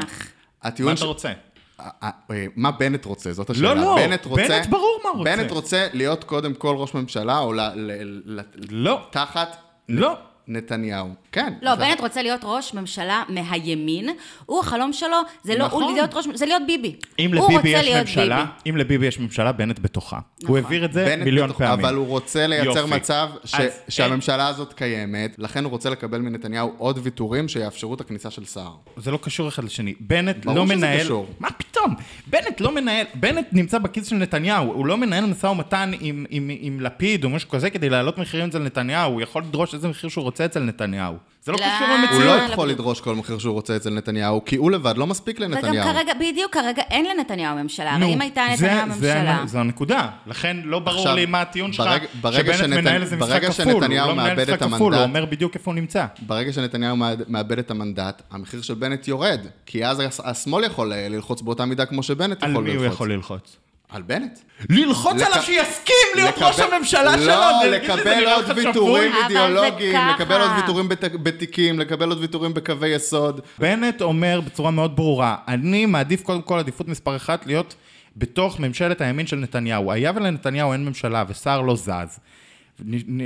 הלך. 0.63 0.80
מה 0.80 0.96
ש- 0.96 1.00
אתה 1.00 1.06
רוצה? 1.06 1.32
אה, 1.80 2.10
מה 2.56 2.72
בנט 2.72 3.06
רוצה? 3.06 3.34
זאת 3.34 3.50
השאלה. 3.50 3.74
לא, 3.74 3.96
בנט 3.96 4.25
רוצה... 4.25 4.48
בנט 4.48 4.68
ברור 4.68 5.00
מה 5.03 5.10
הוא 5.10 5.18
רוצה. 5.18 5.36
בנט 5.36 5.51
רוצה 5.51 5.88
להיות 5.94 6.24
קודם 6.24 6.53
כל 6.53 6.75
ראש 6.77 6.94
ממשלה, 6.94 7.39
או 7.39 7.53
ל... 7.53 7.60
ל- 7.75 8.22
ל- 8.25 8.41
לא. 8.70 9.00
תחת 9.10 9.58
לא. 9.89 10.18
נתניהו. 10.48 11.07
כן. 11.31 11.53
לא, 11.62 11.75
זה- 11.75 11.81
בנט 11.81 12.00
רוצה 12.00 12.21
להיות 12.21 12.41
ראש 12.43 12.74
ממשלה 12.74 13.24
מהימין. 13.29 14.10
הוא, 14.45 14.60
החלום 14.60 14.93
שלו, 14.93 15.17
זה 15.43 15.55
לא 15.57 15.65
נכון. 15.65 15.83
הוא 15.83 15.91
להיות 15.93 16.13
ראש, 16.13 16.25
זה 16.33 16.45
להיות 16.45 16.62
ביבי. 16.67 16.95
אם 17.19 17.38
הוא 17.38 17.51
לביבי 17.53 17.69
יש 17.69 17.88
ממשלה, 17.95 18.38
ביבי. 18.38 18.50
אם 18.69 18.77
לביבי 18.77 19.05
יש 19.05 19.19
ממשלה, 19.19 19.51
בנט 19.51 19.79
בתוכה. 19.79 20.19
הוא 20.48 20.57
העביר 20.57 20.86
את 20.86 20.93
זה 20.93 21.15
מיליון 21.25 21.50
בתוך- 21.50 21.57
פעמים. 21.57 21.86
אבל 21.86 21.95
הוא 21.95 22.07
רוצה 22.07 22.48
לייצר 22.48 22.79
יופי. 22.79 22.95
מצב 22.95 23.29
ש... 23.45 23.55
אז 23.55 23.71
שהממשלה 23.89 24.48
הזאת 24.48 24.74
קיימת, 24.74 25.36
לכן 25.38 25.63
הוא 25.63 25.71
רוצה 25.71 25.89
לקבל 25.89 26.21
מנתניהו 26.21 26.74
עוד 26.77 27.00
ויתורים 27.03 27.48
שיאפשרו 27.48 27.93
את 27.93 28.01
הכניסה 28.01 28.31
של 28.31 28.45
סער. 28.45 28.71
זה 28.98 29.12
לא 29.12 29.19
קשור 29.21 29.48
אחד 29.48 29.63
לשני. 29.63 29.93
בנט 30.00 30.45
ברור 30.45 30.57
לא 30.57 30.65
שזה 30.65 30.75
מנהל... 30.75 31.00
קשור. 31.03 31.27
מה 31.39 31.48
פתאום? 31.51 31.95
בנט 32.27 32.62
לא 32.62 32.75
מנהל... 32.75 33.05
בנט 33.13 33.45
נמצא 33.51 33.77
בכיס 33.77 34.07
של 34.07 34.15
נתניהו, 34.15 34.74
הוא 34.74 34.86
לא 34.86 34.98
מנהל 34.98 35.25
משא 35.25 35.45
ומתן 35.48 35.91
עם, 36.00 36.25
עם, 36.29 36.50
עם 36.60 36.79
לפיד 36.79 37.24
או 37.24 37.29
משהו 37.29 37.50
כזה 37.50 37.69
כדי 37.69 37.89
להעלות 37.89 38.17
מחירים 38.17 38.50
אצל 38.50 38.60
נתניהו, 38.60 39.12
הוא 39.12 39.21
יכול 39.21 39.41
לדרוש 39.43 39.74
איזה 39.74 39.88
מחיר 39.88 40.10
שהוא 40.10 40.25
רוצה 40.32 40.46
אצל 40.46 40.60
נתניהו. 40.60 41.14
זה 41.44 41.52
לא. 41.52 41.58
קשור 41.58 41.68
הוא 41.88 41.98
למציאות. 41.98 42.24
לא 42.24 42.38
לא 42.38 42.42
יכול. 42.42 42.70
לדרוש 42.70 43.02
כל 43.02 43.16
מחיר 43.16 43.40
שהוא 43.40 43.54
רוצה 43.54 43.76
אצל 43.76 43.90
נתניהו, 43.90 44.46
כי 44.46 44.56
הוא 44.56 44.72
לבד 44.72 44.98
לא 44.98 45.08
מספיק 45.08 45.38
וגם 45.40 45.52
לנתניהו. 45.52 45.94
כרגע, 45.94 46.14
בדיוק, 46.14 46.54
כרגע 46.54 46.82
אין 46.90 47.06
לנתניהו 47.06 47.56
ממשלה. 47.56 47.96
הרי 47.96 48.14
אם 48.14 48.22
הייתה 48.22 48.42
זה- 48.56 48.66
נתניהו 48.68 48.94
זה- 49.00 49.16
ממשלה... 49.16 49.44
זו 49.46 49.60
הנקודה. 49.60 50.10
לכן 50.28 50.58
לא 50.64 50.80
ברור 50.80 51.10
לי 51.14 51.26
מה 51.26 51.42
הטיעון 51.42 51.74
שלך, 51.74 51.88
שבנט 52.32 52.62
מנהל 52.78 53.02
איזה 53.02 53.16
משחק 53.18 53.44
כפול. 53.46 53.66
הוא 53.72 53.82
שנתניהו 53.82 54.08
לא 54.08 54.16
מנהל 54.16 54.36
משחק 54.38 54.50
את 54.54 54.60
כפול, 54.60 54.78
הוא 54.80 54.88
המנדט- 54.88 55.04
אומר 55.04 55.26
בדיוק 55.26 55.56
איפה 55.56 55.72
הוא 55.72 55.76
נמצא. 55.76 56.06
ברגע 56.22 56.54
שנתניהו 56.54 56.96
מאבד 57.28 57.60
את 57.60 57.72
המנדט, 57.72 58.22
המחיר 58.32 58.62
של 58.62 58.74
בנט 58.74 59.08
יורד, 59.08 59.40
כי 59.66 59.86
אז 59.86 60.02
השמאל 60.24 60.64
יכול 60.64 60.94
אה, 60.94 61.08
ללחוץ 61.10 61.42
באותה 61.42 61.66
מידה 61.66 61.86
כמו 61.86 62.04
שבנט 62.04 62.44
על 62.44 62.52
יכול 62.52 62.64
מי 62.64 62.70
הוא 62.74 62.78
ללחוץ. 62.84 62.94
יכול 62.96 63.12
ללחוץ? 63.14 63.58
על 63.91 64.01
בנט. 64.01 64.39
ללחוץ 64.69 65.21
עליו 65.21 65.41
שיסכים 65.43 65.95
להיות 66.15 66.36
ראש 66.38 66.60
הממשלה 66.60 67.13
שלו! 67.17 67.25
לא, 67.25 67.51
לי, 67.63 67.69
זה 67.69 67.77
לקבל 67.77 68.24
עוד. 68.36 68.57
ויתורים 68.57 69.12
אידיאולוגיים. 69.24 69.95
לקבל 70.15 70.41
עוד 70.41 70.51
ויתורים 70.55 70.89
בת- 70.89 71.03
בתיקים, 71.24 71.79
לקבל 71.79 72.10
עוד 72.10 72.19
ויתורים 72.19 72.53
בקווי 72.53 72.89
יסוד. 72.89 73.41
בנט 73.60 74.01
אומר 74.01 74.41
בצורה 74.41 74.71
מאוד 74.71 74.95
ברורה, 74.95 75.36
אני 75.48 75.86
מעדיף 75.86 76.21
קודם 76.24 76.41
כל 76.41 76.60
עדיפות 76.60 76.88
מספר 76.88 77.15
אחת 77.15 77.45
להיות 77.45 77.75
בתוך 78.17 78.60
ממשלת 78.60 79.01
הימין 79.01 79.27
של 79.27 79.36
נתניהו. 79.36 79.91
היה 79.91 80.12
ולנתניהו 80.15 80.74
אין 80.74 80.86
ממשלה 80.86 81.24
ושר 81.27 81.62
לא 81.62 81.75
זז. 81.75 82.19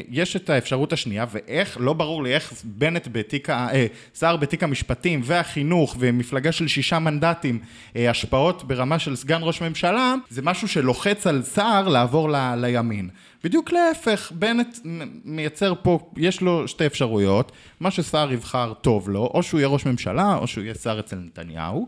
יש 0.10 0.36
את 0.36 0.50
האפשרות 0.50 0.94
השנייה, 0.94 1.26
ואיך, 1.32 1.78
לא 1.80 1.94
ברור 1.94 2.24
לי 2.24 2.36
איך 2.36 2.54
בנט 2.64 3.08
בתיק, 3.12 3.50
אה, 3.50 3.86
שר 4.20 4.36
בתיק 4.36 4.64
המשפטים 4.64 5.22
והחינוך 5.24 5.96
ומפלגה 6.00 6.52
של 6.52 6.68
שישה 6.68 7.00
מנדטים, 7.00 7.60
אה, 7.96 8.10
השפעות 8.10 8.64
ברמה 8.64 9.00
של 9.00 9.16
סגן 9.16 9.40
ראש 9.42 9.62
ממשלה, 9.62 10.16
זה 10.30 10.42
משהו 10.42 10.68
שלוחץ 10.68 11.28
על 11.28 11.44
שר 11.44 11.88
לעבור 11.88 12.30
ל, 12.30 12.56
לימין. 12.56 13.10
בדיוק 13.44 13.72
להפך, 13.72 14.32
בנט 14.36 14.78
מייצר 15.26 15.74
פה, 15.82 16.00
יש 16.18 16.42
לו 16.42 16.68
שתי 16.68 16.86
אפשרויות, 16.86 17.52
מה 17.80 17.92
ששר 17.92 18.30
יבחר 18.32 18.74
טוב 18.74 19.10
לו, 19.10 19.32
או 19.34 19.44
שהוא 19.44 19.60
יהיה 19.60 19.68
ראש 19.68 19.86
ממשלה, 19.86 20.36
או 20.36 20.48
שהוא 20.48 20.64
יהיה 20.64 20.76
שר 20.76 21.00
אצל 21.00 21.16
נתניהו. 21.16 21.88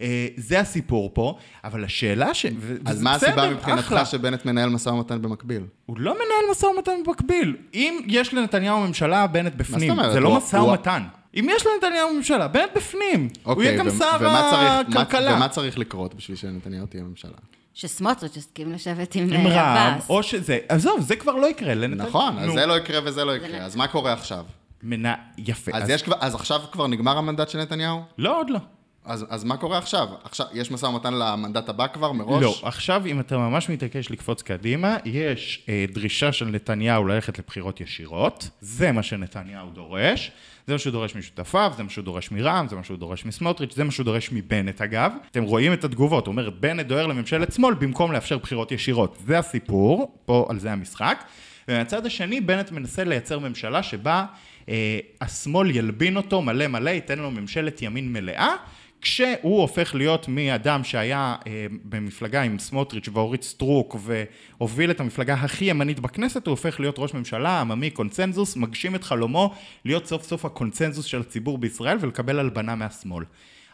אה, 0.00 0.26
זה 0.36 0.60
הסיפור 0.60 1.10
פה, 1.14 1.36
אבל 1.64 1.84
השאלה 1.84 2.34
ש... 2.34 2.46
אז 2.84 3.02
מה 3.02 3.14
הסיבה 3.14 3.50
מבחינתך 3.50 3.80
אחלה. 3.86 4.04
שבנט 4.04 4.44
מנהל 4.44 4.68
משא 4.68 4.88
ומתן 4.88 5.22
במקביל? 5.22 5.62
הוא 5.86 5.96
לא 5.98 6.12
מנהל 6.14 6.50
משא 6.50 6.66
ומתן 6.66 6.92
במקביל. 7.06 7.56
אם 7.74 8.00
יש 8.06 8.34
לנתניהו 8.34 8.80
ממשלה, 8.80 9.26
בנט 9.26 9.54
בפנים. 9.54 9.90
אומרת? 9.90 10.12
זה 10.12 10.20
לא 10.20 10.36
משא 10.36 10.56
הוא- 10.56 10.68
ומתן. 10.68 11.02
אם 11.34 11.46
יש 11.56 11.62
לנתניהו 11.66 12.14
ממשלה, 12.14 12.48
בנט 12.48 12.70
בפנים. 12.76 13.28
הוא 13.42 13.50
אוקיי, 13.52 13.64
יהיה 13.66 13.78
גם 13.78 13.90
שר 13.90 14.18
מה- 14.22 14.80
הכלכלה. 14.80 15.34
ומה 15.34 15.48
צריך 15.48 15.78
לקרות 15.78 16.14
בשביל 16.14 16.36
שנתניהו 16.36 16.86
תהיה 16.86 17.02
ממשלה? 17.02 17.30
שסמוטריץ' 17.74 18.36
הסכים 18.36 18.72
לשבת 18.72 19.14
עם 19.14 19.32
עם 19.32 19.46
אה, 19.46 19.52
רע"מ, 19.52 19.92
עבאס. 19.92 20.10
או 20.10 20.22
שזה... 20.22 20.58
עזוב, 20.68 21.00
זה 21.00 21.16
כבר 21.16 21.32
לא 21.36 21.46
יקרה. 21.46 21.74
לנתניהו. 21.74 22.08
נכון, 22.08 22.38
אז. 22.38 22.50
זה 22.52 22.66
לא 22.66 22.76
יקרה 22.78 23.00
וזה 23.04 23.24
לא 23.24 23.36
יקרה. 23.36 23.58
אז 23.58 23.76
מה 23.76 23.86
קורה 23.88 24.12
עכשיו? 24.12 24.44
מנה... 24.82 25.14
יפה. 25.38 25.70
אז 25.74 25.90
יש 25.90 26.02
כבר- 26.02 26.16
אז 26.20 26.34
עכשיו 26.34 26.60
כבר 26.72 26.86
נגמר 26.86 27.18
המנדט 27.18 27.48
של 27.48 27.58
נתניהו? 27.60 28.00
לא, 28.18 28.38
עוד 28.40 28.50
לא. 28.50 28.58
אז, 29.06 29.26
אז 29.28 29.44
מה 29.44 29.56
קורה 29.56 29.78
עכשיו? 29.78 30.08
עכשיו, 30.24 30.46
יש 30.52 30.70
משא 30.70 30.86
ומתן 30.86 31.14
למנדט 31.14 31.68
הבא 31.68 31.86
כבר 31.86 32.12
מראש? 32.12 32.42
לא, 32.42 32.54
עכשיו 32.62 33.02
אם 33.06 33.20
אתה 33.20 33.38
ממש 33.38 33.68
מתעקש 33.68 34.10
לקפוץ 34.10 34.42
קדימה, 34.42 34.96
יש 35.04 35.64
אה, 35.68 35.84
דרישה 35.92 36.32
של 36.32 36.46
נתניהו 36.46 37.06
ללכת 37.06 37.38
לבחירות 37.38 37.80
ישירות, 37.80 38.48
זה 38.60 38.92
מה 38.92 39.02
שנתניהו 39.02 39.70
דורש, 39.70 40.30
זה 40.66 40.72
מה 40.72 40.78
שהוא 40.78 40.92
דורש 40.92 41.16
משותפיו, 41.16 41.72
זה 41.76 41.82
מה 41.82 41.90
שהוא 41.90 42.04
דורש 42.04 42.30
מרע"מ, 42.30 42.68
זה 42.68 42.76
מה 42.76 42.84
שהוא 42.84 42.98
דורש 42.98 43.24
מסמוטריץ', 43.24 43.74
זה 43.74 43.84
מה 43.84 43.90
שהוא 43.90 44.04
דורש 44.04 44.32
מבנט 44.32 44.80
אגב. 44.80 45.12
אתם 45.30 45.42
רואים 45.42 45.72
את 45.72 45.84
התגובות, 45.84 46.26
הוא 46.26 46.32
אומר, 46.32 46.50
בנט 46.50 46.86
דוהר 46.86 47.06
לממשלת 47.06 47.52
שמאל 47.52 47.74
במקום 47.74 48.12
לאפשר 48.12 48.38
בחירות 48.38 48.72
ישירות. 48.72 49.18
זה 49.26 49.38
הסיפור, 49.38 50.18
פה 50.24 50.46
על 50.50 50.58
זה 50.58 50.72
המשחק. 50.72 51.24
ומהצד 51.68 52.06
השני, 52.06 52.40
בנט 52.40 52.70
מנסה 52.70 53.04
לייצר 53.04 53.38
ממשלה 53.38 53.82
שבה 53.82 54.24
אה, 54.68 54.98
השמאל 55.20 55.70
ילבין 55.70 56.16
אותו 56.16 56.42
מלא 56.42 56.66
מלא, 56.66 56.90
ייתן 56.90 57.18
לו 57.18 57.30
ממשלת 57.30 57.82
ימין 57.82 58.12
מלאה. 58.12 58.54
כשהוא 59.00 59.60
הופך 59.60 59.94
להיות 59.94 60.28
מאדם 60.28 60.84
שהיה 60.84 61.36
אה, 61.46 61.66
במפלגה 61.84 62.42
עם 62.42 62.58
סמוטריץ' 62.58 63.08
ואורית 63.12 63.42
סטרוק 63.42 63.96
והוביל 64.00 64.90
את 64.90 65.00
המפלגה 65.00 65.34
הכי 65.34 65.64
ימנית 65.64 66.00
בכנסת, 66.00 66.46
הוא 66.46 66.52
הופך 66.52 66.80
להיות 66.80 66.94
ראש 66.98 67.14
ממשלה, 67.14 67.60
עממי, 67.60 67.90
קונצנזוס, 67.90 68.56
מגשים 68.56 68.94
את 68.94 69.04
חלומו 69.04 69.54
להיות 69.84 70.06
סוף 70.06 70.22
סוף 70.22 70.44
הקונצנזוס 70.44 71.04
של 71.04 71.20
הציבור 71.20 71.58
בישראל 71.58 71.98
ולקבל 72.00 72.38
הלבנה 72.38 72.74
מהשמאל. 72.74 73.24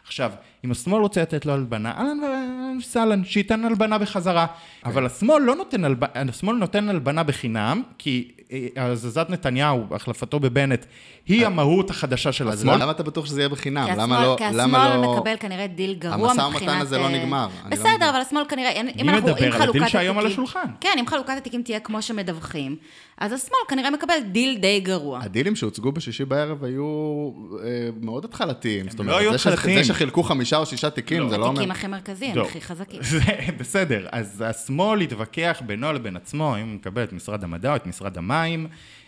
עכשיו, 0.05 0.31
אם 0.65 0.71
השמאל 0.71 1.01
רוצה 1.01 1.21
לתת 1.21 1.45
לו 1.45 1.53
הלבנה, 1.53 1.91
אהלן 1.91 2.17
וסהלן, 2.79 3.25
שייתן 3.25 3.65
הלבנה 3.65 3.97
בחזרה. 3.97 4.45
אבל 4.85 5.05
השמאל 5.05 5.41
לא 5.43 5.55
נותן 5.55 5.85
הלבנה, 5.85 6.09
השמאל 6.29 6.55
נותן 6.55 6.89
הלבנה 6.89 7.23
בחינם, 7.23 7.83
כי 7.97 8.31
אה, 8.51 8.67
הזזת 8.91 9.25
נתניהו, 9.29 9.85
החלפתו 9.91 10.39
בבנט, 10.39 10.85
היא 11.27 11.45
המהות 11.45 11.89
החדשה 11.89 12.31
של 12.31 12.49
אז 12.49 12.59
השמאל. 12.59 12.81
למה 12.81 12.91
אתה 12.91 13.03
בטוח 13.03 13.25
שזה 13.25 13.41
יהיה 13.41 13.49
בחינם? 13.49 13.85
כי 13.85 13.91
למה 13.91 14.03
השמאל- 14.03 14.27
לא... 14.27 14.35
כי 14.37 14.43
למה 14.57 14.85
השמאל 14.85 15.01
לא... 15.05 15.15
מקבל 15.17 15.35
כנראה 15.39 15.67
דיל 15.67 15.93
גרוע 15.93 16.31
המשא 16.31 16.47
מבחינת... 16.49 16.69
ומתן 16.71 16.81
הזה 16.81 16.97
לא 16.97 17.03
אה, 17.05 17.09
נגמר, 17.09 17.47
לא 17.63 17.69
בסדר, 17.69 17.89
מבין. 17.95 18.03
אבל 18.09 18.19
השמאל 18.21 18.43
כנראה... 18.49 18.71
אם 18.71 19.05
מי. 19.05 19.11
מדבר? 19.17 19.55
על 19.55 19.69
הדיל 19.69 19.87
שהיום 19.87 20.17
על 20.17 20.25
השולחן. 20.25 20.65
כן, 20.81 20.95
אם 20.99 21.07
חלוקת 21.07 21.33
התיקים 21.37 21.61
תהיה 21.61 21.79
כמו 21.79 22.01
שמדווחים, 22.01 22.75
אז 23.17 23.31
השמאל 23.33 23.59
כנראה 23.67 23.91
מקבל 23.91 24.13
דיל 24.31 24.57
די 24.57 24.79
גרוע. 24.79 25.19
הדילים 25.23 25.55
שהוצגו 25.55 25.91
בשישי 25.91 26.25
בערב 26.25 26.63
היו 26.63 26.85
אה, 27.63 27.89
מאוד 28.01 28.25
התחלתיים. 28.25 28.89
זאת 28.89 28.99
אומרת, 28.99 29.11
לא 29.15 29.19
היו 29.19 29.33
התחלתיים. 29.33 29.77
שחילקו 29.93 30.23
חמישה 30.23 30.57
או 30.57 30.65
שישה 30.65 30.89
תיקים, 30.89 31.19
לא. 31.19 31.29
זה 31.29 31.37
לא 31.37 31.45
אומר... 31.45 31.53
התיקים 31.53 31.71
הכי 31.71 31.87
מרכזיים, 31.87 32.35
לא. 32.35 32.45
הכי 32.45 32.61
חזקים. 32.61 32.99
זה 33.03 33.19
בסדר, 33.59 34.07
אז 34.11 34.43
השמאל 34.45 35.01
יתווכח 35.01 35.61
בינו 35.65 35.93
לבין 35.93 36.15
עצמו, 36.15 36.55
האם 36.55 36.67
הוא 36.67 36.75
מקבל 36.75 37.03
את 37.03 37.13
משרד 37.13 37.43
המדע 37.43 37.71
או 37.71 37.75
את 37.75 37.87
משרד 37.87 38.17
המים, 38.17 38.67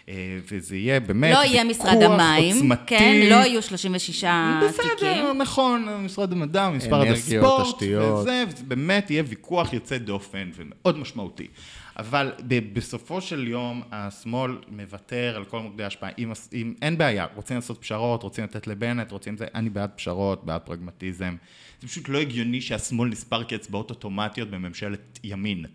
אה, 0.10 0.14
וזה 0.52 0.76
יהיה 0.76 1.00
באמת 1.00 1.34
לא 1.34 1.44
יהיה 1.44 1.64
משרד 1.64 2.02
המים, 2.02 2.56
עוצמתי. 2.56 2.98
כן, 2.98 3.28
לא 3.30 3.36
יהיו 3.36 3.62
36 3.62 4.24
בסדר, 4.64 4.84
תיקים. 5.00 5.38
נכון, 5.38 5.88
משרד 6.06 6.32
המדע, 6.32 6.70
משרד 6.70 7.08
אנרגיות, 7.08 7.62
הספורט. 7.62 7.84
וזה, 7.84 8.44
וזה 8.48 8.64
באמת 8.68 9.12
יהיה 9.12 9.24
ויכוח 9.28 9.74
יוצא 9.74 9.98
דופן 9.98 10.50
ומאוד 10.56 11.00
משמעותי. 11.00 11.48
אבל 11.98 12.32
בסופו 12.74 13.22
של 13.22 13.48
יום 13.48 13.82
השמאל 13.92 14.58
מוותר 14.72 15.34
על 15.36 15.46
כל 15.46 15.60
מוקדי 15.60 15.84
ההשפעה. 15.84 16.10
אם, 16.18 16.32
אם 16.54 16.74
אין 16.82 16.98
בעיה, 16.98 17.26
רוצים 17.36 17.56
לעשות 17.56 17.82
פשרות, 17.82 18.24
רוצים 18.24 18.44
לתת 18.44 18.68
לבנט, 18.68 19.12
רוצים 19.12 19.38
זה, 19.38 19.46
אני 19.56 19.70
בעד 19.70 19.90
פשרות, 19.96 20.46
בעד 20.46 20.62
פרגמטיזם. 20.62 21.36
זה 21.82 21.88
פשוט 21.88 22.10
לא 22.10 22.18
הגיוני 22.18 22.62
שהשמאל 22.62 23.10
נספר 23.10 23.44
כאצבעות 23.44 23.90
אוטומטיות 23.90 24.50
בממשלת 24.50 25.20
ימין. 25.24 25.66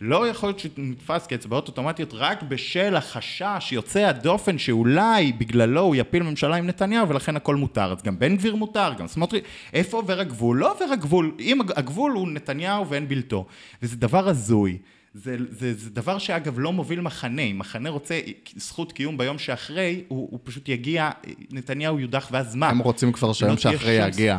לא 0.00 0.28
יכול 0.28 0.48
להיות 0.48 0.58
שנתפס 0.58 1.26
כאצבעות 1.26 1.68
אוטומטיות 1.68 2.10
רק 2.14 2.42
בשל 2.42 2.96
החשש 2.96 3.68
יוצא 3.72 4.00
הדופן 4.00 4.58
שאולי 4.58 5.32
בגללו 5.32 5.80
הוא 5.80 5.96
יפיל 5.96 6.22
ממשלה 6.22 6.56
עם 6.56 6.66
נתניהו 6.66 7.08
ולכן 7.08 7.36
הכל 7.36 7.56
מותר. 7.56 7.92
אז 7.92 8.02
גם 8.02 8.18
בן 8.18 8.36
גביר 8.36 8.56
מותר, 8.56 8.92
גם 8.98 9.06
סמוטריץ', 9.06 9.44
איפה 9.72 9.96
עובר 9.96 10.20
הגבול? 10.20 10.58
לא 10.58 10.72
עובר 10.72 10.84
הגבול. 10.92 11.34
אם 11.40 11.60
הג- 11.60 11.78
הגבול 11.78 12.12
הוא 12.12 12.28
נתניהו 12.28 12.88
ואין 12.88 13.08
בלתו. 13.08 13.46
וזה 13.82 13.96
דבר 13.96 14.28
הזוי. 14.28 14.78
זה, 15.14 15.36
זה, 15.50 15.74
זה 15.74 15.90
דבר 15.90 16.18
שאגב 16.18 16.58
לא 16.58 16.72
מוביל 16.72 17.00
מחנה, 17.00 17.42
אם 17.42 17.58
מחנה 17.58 17.90
רוצה 17.90 18.20
זכות 18.56 18.92
קיום 18.92 19.18
ביום 19.18 19.38
שאחרי, 19.38 20.04
הוא, 20.08 20.28
הוא 20.30 20.40
פשוט 20.44 20.68
יגיע, 20.68 21.10
נתניהו 21.50 21.98
יודח 22.00 22.28
ואז 22.32 22.54
מה? 22.54 22.68
הם 22.68 22.78
רוצים 22.78 23.12
כבר 23.12 23.32
שהיום 23.32 23.54
לא 23.54 23.60
שאחרי 23.60 23.96
שום- 23.98 24.08
יגיע. 24.08 24.38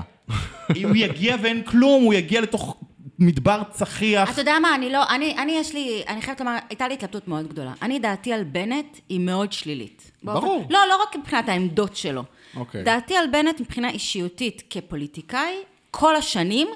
הוא 0.84 0.96
יגיע 0.96 1.36
ואין 1.42 1.64
כלום, 1.64 2.04
הוא 2.04 2.14
יגיע 2.14 2.42
לתוך 2.42 2.78
מדבר 3.20 3.62
צחיח. 3.72 4.32
אתה 4.32 4.42
יודע 4.42 4.60
מה, 4.62 4.76
אני 4.76 4.90
לא, 4.92 5.04
אני, 5.10 5.36
אני 5.38 5.52
יש 5.52 5.74
לי, 5.74 6.04
אני 6.08 6.22
חייבת 6.22 6.40
לומר, 6.40 6.58
הייתה 6.70 6.88
לי 6.88 6.94
התלבטות 6.94 7.28
מאוד 7.28 7.48
גדולה. 7.48 7.74
אני, 7.82 8.00
דעתי 8.00 8.34
על 8.34 8.44
בנט 8.44 8.98
היא 9.10 9.20
מאוד 9.20 9.54
שלילית. 9.54 10.12
באופן- 10.24 10.42
ברור. 10.42 10.66
לא, 10.70 10.80
לא 10.90 11.02
רק 11.04 11.16
מבחינת 11.16 11.50
העמדות 11.50 11.96
שלו. 11.96 12.24
אוקיי. 12.56 12.84
דעתי 12.84 13.16
על 13.16 13.26
בנט 13.32 13.60
מבחינה 13.62 13.90
אישיותית 13.90 14.64
כפוליטיקאי, 14.70 15.54
כל 15.92 16.16
השנים, 16.16 16.68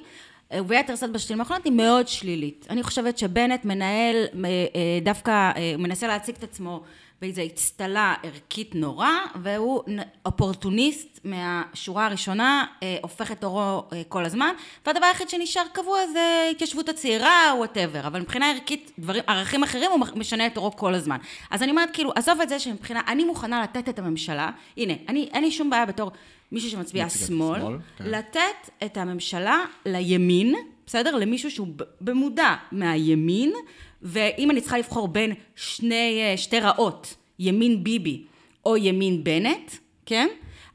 וביתר 0.53 0.95
שאת 0.95 1.11
בשנים 1.11 1.39
האחרונות, 1.39 1.65
היא 1.65 1.73
מאוד 1.73 2.07
שלילית. 2.07 2.67
אני 2.69 2.83
חושבת 2.83 3.17
שבנט 3.17 3.65
מנהל, 3.65 4.15
אה, 4.15 4.49
אה, 4.49 4.99
דווקא 5.01 5.31
אה, 5.31 5.75
מנסה 5.77 6.07
להציג 6.07 6.35
את 6.35 6.43
עצמו 6.43 6.81
באיזו 7.21 7.41
אצטלה 7.45 8.13
ערכית 8.23 8.75
נורא, 8.75 9.09
והוא 9.41 9.83
אופורטוניסט 10.25 11.19
מהשורה 11.23 12.05
הראשונה, 12.05 12.65
הופך 13.01 13.31
את 13.31 13.43
עורו 13.43 13.83
כל 14.09 14.25
הזמן, 14.25 14.53
והדבר 14.85 15.05
היחיד 15.05 15.29
שנשאר 15.29 15.63
קבוע 15.73 15.99
זה 16.13 16.47
התיישבות 16.51 16.89
הצעירה, 16.89 17.53
וואטאבר, 17.57 18.07
אבל 18.07 18.19
מבחינה 18.19 18.51
ערכית, 18.51 18.91
דברים, 18.99 19.23
ערכים 19.27 19.63
אחרים 19.63 19.91
הוא 19.91 19.99
משנה 20.15 20.47
את 20.47 20.57
עורו 20.57 20.75
כל 20.75 20.93
הזמן. 20.93 21.17
אז 21.51 21.63
אני 21.63 21.71
אומרת, 21.71 21.89
כאילו, 21.93 22.11
עזוב 22.15 22.41
את 22.41 22.49
זה 22.49 22.59
שמבחינה, 22.59 23.01
אני 23.07 23.23
מוכנה 23.23 23.63
לתת 23.63 23.89
את 23.89 23.99
הממשלה, 23.99 24.49
הנה, 24.77 24.93
אני, 25.09 25.29
אין 25.33 25.43
לי 25.43 25.51
שום 25.51 25.69
בעיה 25.69 25.85
בתור 25.85 26.11
מישהו 26.55 26.69
שמצביע 26.69 27.09
שמאל, 27.09 27.55
השמאל, 27.55 27.77
כן. 27.97 28.05
לתת 28.05 28.69
את 28.85 28.97
הממשלה 28.97 29.65
לימין, 29.85 30.55
בסדר? 30.85 31.15
למישהו 31.15 31.51
שהוא 31.51 31.67
במודע 32.01 32.55
מהימין, 32.71 33.53
ואם 34.01 34.51
אני 34.51 34.61
צריכה 34.61 34.77
לבחור 34.77 35.07
בין 35.07 35.33
שני, 35.55 36.21
אה, 36.21 36.37
שתי 36.37 36.59
רעות, 36.59 37.15
ימין 37.39 37.83
ביבי 37.83 38.23
או 38.65 38.77
ימין 38.77 39.23
בנט, 39.23 39.71
כן? 40.05 40.27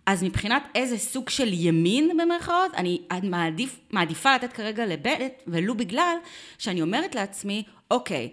אז 0.07 0.23
מבחינת 0.23 0.63
איזה 0.75 0.99
סוג 0.99 1.29
של 1.29 1.49
ימין 1.53 2.17
במרכאות, 2.19 2.75
אני 2.75 3.01
מעדיף, 3.23 3.81
מעדיפה 3.91 4.35
לתת 4.35 4.53
כרגע 4.53 4.87
לבנט, 4.87 5.33
ולו 5.47 5.75
בגלל 5.75 6.17
שאני 6.59 6.83
אומרת 6.83 7.15
לעצמי, 7.15 7.63
אוקיי, 7.91 8.29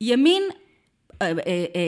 ימין 0.00 0.42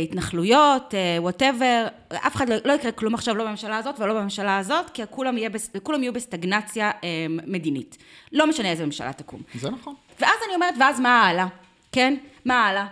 התנחלויות, 0.03 0.95
whatever, 1.19 1.87
אף 2.09 2.37
אחד 2.37 2.49
לא, 2.49 2.57
לא 2.65 2.73
יקרה 2.73 2.93
כלום 2.93 3.15
עכשיו, 3.15 3.37
לא 3.37 3.45
בממשלה 3.45 3.77
הזאת 3.77 4.01
ולא 4.01 4.15
בממשלה 4.15 4.59
הזאת, 4.59 4.91
כי 4.91 5.03
כולם, 5.11 5.39
יהיה, 5.39 5.51
כולם 5.83 6.03
יהיו 6.03 6.12
בסטגנציה 6.12 6.91
מדינית. 7.47 7.97
לא 8.33 8.47
משנה 8.47 8.71
איזה 8.71 8.87
ממשלה 8.87 9.12
תקום. 9.12 9.41
זה 9.55 9.71
נכון. 9.71 9.95
ואז 10.21 10.37
אני 10.47 10.55
אומרת, 10.55 10.75
ואז 10.81 11.01
מה 11.01 11.27
הלאה? 11.27 11.47
כן? 11.93 12.15
מה 12.45 12.67
הלאה? 12.67 12.87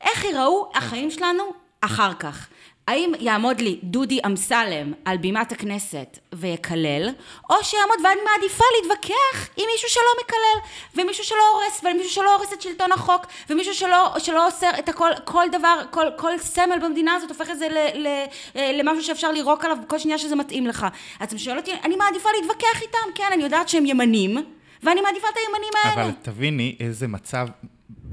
איך 0.00 0.24
ייראו 0.24 0.70
החיים 0.74 1.10
שלנו 1.10 1.42
אחר 1.80 2.14
כך? 2.14 2.48
האם 2.88 3.12
יעמוד 3.20 3.60
לי 3.60 3.78
דודי 3.82 4.20
אמסלם 4.26 4.92
על 5.04 5.16
בימת 5.16 5.52
הכנסת 5.52 6.18
ויקלל, 6.32 7.08
או 7.50 7.54
שיעמוד 7.62 7.96
ואני 8.04 8.20
מעדיפה 8.32 8.64
להתווכח 8.80 9.48
עם 9.56 9.64
מישהו 9.72 9.88
שלא 9.88 10.24
מקלל, 10.24 10.70
ומישהו 10.94 11.24
שלא 11.24 11.42
הורס, 11.54 11.80
ומישהו 11.84 12.12
שלא 12.12 12.36
הורס 12.36 12.52
את 12.52 12.62
שלטון 12.62 12.92
החוק, 12.92 13.26
ומישהו 13.50 13.74
שלא, 13.74 14.14
שלא 14.18 14.46
אוסר 14.46 14.70
את 14.78 14.88
הכל, 14.88 15.10
כל 15.24 15.46
דבר, 15.52 15.80
כל, 15.90 16.06
כל 16.16 16.38
סמל 16.38 16.78
במדינה 16.82 17.14
הזאת 17.14 17.28
הופך 17.28 17.50
את 17.50 17.58
זה 17.58 17.68
ל, 17.68 17.78
ל, 17.94 18.24
ל, 18.54 18.80
למשהו 18.80 19.04
שאפשר 19.04 19.32
לירוק 19.32 19.64
עליו 19.64 19.76
בכל 19.84 19.98
שנייה 19.98 20.18
שזה 20.18 20.36
מתאים 20.36 20.66
לך. 20.66 20.86
אז 21.20 21.28
אתה 21.28 21.38
שואל 21.38 21.56
אותי, 21.56 21.72
אני 21.84 21.96
מעדיפה 21.96 22.28
להתווכח 22.40 22.82
איתם, 22.82 23.08
כן, 23.14 23.28
אני 23.32 23.42
יודעת 23.42 23.68
שהם 23.68 23.86
ימנים, 23.86 24.36
ואני 24.82 25.00
מעדיפה 25.00 25.26
את 25.32 25.36
הימנים 25.36 25.72
האלה. 25.84 26.02
אבל 26.02 26.12
תביני 26.22 26.76
איזה 26.80 27.08
מצב 27.08 27.48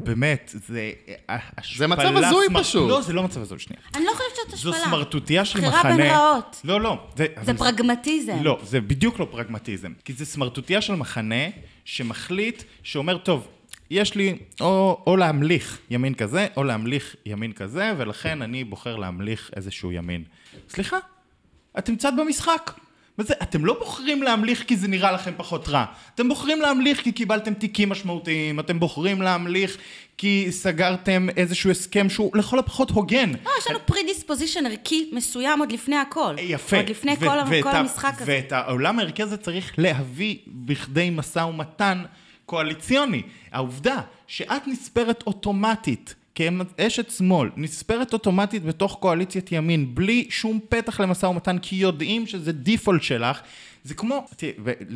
באמת, 0.03 0.51
זה 0.67 0.91
השפלה... 1.29 1.77
זה 1.77 1.87
מצב 1.87 2.17
הזוי 2.17 2.45
סמר... 2.47 2.63
פשוט. 2.63 2.89
לא, 2.89 3.01
זה 3.01 3.13
לא 3.13 3.23
מצב 3.23 3.41
הזוי, 3.41 3.59
שנייה. 3.59 3.81
אני 3.95 4.05
לא 4.05 4.11
חושבת 4.11 4.27
שזאת 4.35 4.53
השפלה. 4.53 4.71
זו 4.71 4.77
סמרטוטיה 4.85 5.45
של 5.45 5.59
מחנה... 5.59 5.79
בחירה 5.79 5.97
בין 5.97 6.07
רעות. 6.07 6.61
לא, 6.63 6.81
לא. 6.81 7.07
זה, 7.15 7.25
זה 7.43 7.53
פרגמטיזם. 7.53 8.37
לא, 8.41 8.59
זה 8.63 8.81
בדיוק 8.81 9.19
לא 9.19 9.27
פרגמטיזם. 9.31 9.91
כי 10.05 10.13
זה 10.13 10.25
סמרטוטיה 10.25 10.81
של 10.81 10.95
מחנה 10.95 11.45
שמחליט, 11.85 12.63
שאומר, 12.83 13.17
טוב, 13.17 13.47
יש 13.89 14.15
לי 14.15 14.37
או, 14.61 15.03
או 15.07 15.17
להמליך 15.17 15.79
ימין 15.89 16.13
כזה, 16.13 16.47
או 16.57 16.63
להמליך 16.63 17.15
ימין 17.25 17.53
כזה, 17.53 17.93
ולכן 17.97 18.41
אני 18.41 18.63
בוחר 18.63 18.95
להמליך 18.95 19.49
איזשהו 19.55 19.91
ימין. 19.91 20.23
סליחה, 20.69 20.97
אתם 21.77 21.95
צד 21.95 22.13
במשחק. 22.17 22.71
וזה, 23.21 23.33
אתם 23.43 23.65
לא 23.65 23.79
בוחרים 23.79 24.23
להמליך 24.23 24.63
כי 24.67 24.77
זה 24.77 24.87
נראה 24.87 25.11
לכם 25.11 25.31
פחות 25.37 25.67
רע. 25.67 25.85
אתם 26.15 26.29
בוחרים 26.29 26.61
להמליך 26.61 27.01
כי 27.01 27.11
קיבלתם 27.11 27.53
תיקים 27.53 27.89
משמעותיים, 27.89 28.59
אתם 28.59 28.79
בוחרים 28.79 29.21
להמליך 29.21 29.77
כי 30.17 30.47
סגרתם 30.51 31.27
איזשהו 31.37 31.71
הסכם 31.71 32.09
שהוא 32.09 32.37
לכל 32.37 32.59
הפחות 32.59 32.89
הוגן. 32.89 33.31
לא, 33.45 33.51
יש 33.59 33.67
לנו 33.67 33.79
פרידיספוזישן 33.85 34.65
ערכי 34.65 35.09
מסוים 35.13 35.59
עוד 35.59 35.71
לפני 35.71 35.95
הכל. 35.95 36.35
יפה. 36.39 36.77
עוד 36.77 36.89
לפני 36.89 37.15
כל, 37.17 37.25
כל 37.61 37.69
המשחק 37.69 38.13
הזה. 38.21 38.31
ואת 38.31 38.51
העולם 38.51 38.99
הערכי 38.99 39.23
הזה 39.23 39.37
צריך 39.37 39.73
להביא 39.77 40.37
בכדי 40.47 41.09
משא 41.09 41.39
ומתן 41.39 42.03
קואליציוני. 42.45 43.21
העובדה 43.51 44.01
שאת 44.27 44.67
נספרת 44.67 45.23
אוטומטית 45.27 46.15
כאשת 46.35 47.11
שמאל, 47.11 47.49
נספרת 47.57 48.13
אוטומטית 48.13 48.63
בתוך 48.63 48.97
קואליציית 48.99 49.51
ימין, 49.51 49.95
בלי 49.95 50.27
שום 50.29 50.59
פתח 50.69 50.99
למשא 50.99 51.25
ומתן, 51.25 51.57
כי 51.57 51.75
יודעים 51.75 52.27
שזה 52.27 52.51
דיפולט 52.51 53.03
שלך, 53.03 53.41
זה 53.83 53.93
כמו, 53.93 54.25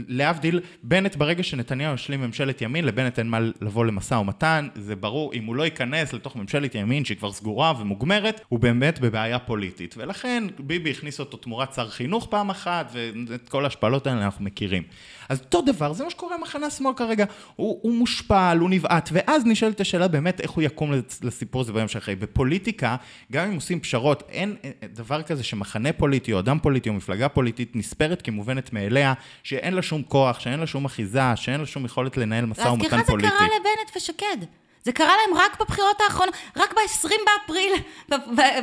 להבדיל, 0.07 0.59
בנט 0.83 1.15
ברגע 1.15 1.43
שנתניהו 1.43 1.93
ישלים 1.93 2.21
ממשלת 2.21 2.61
ימין, 2.61 2.85
לבנט 2.85 3.19
אין 3.19 3.29
מה 3.29 3.39
לבוא 3.61 3.85
למשא 3.85 4.13
ומתן, 4.13 4.67
זה 4.75 4.95
ברור, 4.95 5.33
אם 5.33 5.45
הוא 5.45 5.55
לא 5.55 5.63
ייכנס 5.63 6.13
לתוך 6.13 6.35
ממשלת 6.35 6.75
ימין 6.75 7.05
שהיא 7.05 7.17
כבר 7.17 7.31
סגורה 7.31 7.73
ומוגמרת, 7.79 8.41
הוא 8.49 8.59
באמת 8.59 8.99
בבעיה 8.99 9.39
פוליטית. 9.39 9.95
ולכן 9.97 10.43
ביבי 10.59 10.91
הכניס 10.91 11.19
אותו 11.19 11.37
תמורת 11.37 11.73
שר 11.73 11.89
חינוך 11.89 12.27
פעם 12.29 12.49
אחת, 12.49 12.91
ואת 13.27 13.49
כל 13.49 13.63
ההשפלות 13.63 14.07
האלה 14.07 14.25
אנחנו 14.25 14.45
מכירים. 14.45 14.83
אז 15.29 15.39
אותו 15.39 15.61
דבר, 15.61 15.93
זה 15.93 16.03
מה 16.03 16.09
שקורה 16.09 16.37
במחנה 16.37 16.67
השמאל 16.67 16.93
כרגע. 16.95 17.25
הוא, 17.55 17.79
הוא 17.81 17.93
מושפל, 17.93 18.57
הוא 18.59 18.69
נבעט, 18.69 19.09
ואז 19.13 19.45
נשאלת 19.45 19.79
השאלה 19.81 20.07
באמת 20.07 20.41
איך 20.41 20.51
הוא 20.51 20.63
יקום 20.63 20.91
לסיפור 21.21 21.61
הזה 21.61 21.73
ביום 21.73 21.87
שאחרי. 21.87 22.15
בפוליטיקה, 22.15 22.95
גם 23.31 23.47
אם 23.47 23.55
עושים 23.55 23.79
פשרות, 23.79 24.23
אין 24.29 24.55
דבר 24.93 25.21
כזה 25.21 25.43
שמחנה 25.43 25.93
פוליטי, 25.93 26.33
או 26.33 26.39
אדם 26.39 26.59
פוליטי, 26.59 26.89
או 26.89 26.93
מפלגה 26.93 27.29
פוליטית 27.29 27.75
נספרת 27.75 28.21
כמובנת 28.21 28.73
מאליה, 28.73 29.13
שאין 29.43 29.73
לה 29.73 29.81
שום 29.81 30.03
כוח, 30.03 30.39
שאין 30.39 30.59
לה 30.59 30.67
שום 30.67 30.85
אחיזה, 30.85 31.35
שאין 31.35 31.59
לה 31.59 31.65
שום 31.65 31.85
יכולת 31.85 32.17
לנהל 32.17 32.45
משא 32.45 32.67
ומתן 32.67 32.89
פוליטי. 32.89 32.95
להזכירך 32.95 33.21
זה 33.21 33.37
קרה 33.37 33.47
לבנט 33.47 33.97
ושקד. 33.97 34.64
זה 34.85 34.91
קרה 34.91 35.07
להם 35.07 35.37
רק 35.37 35.61
בבחירות 35.61 36.01
האחרונות, 36.01 36.35
רק 36.57 36.73
ב-20 36.73 37.09
באפריל 37.25 37.71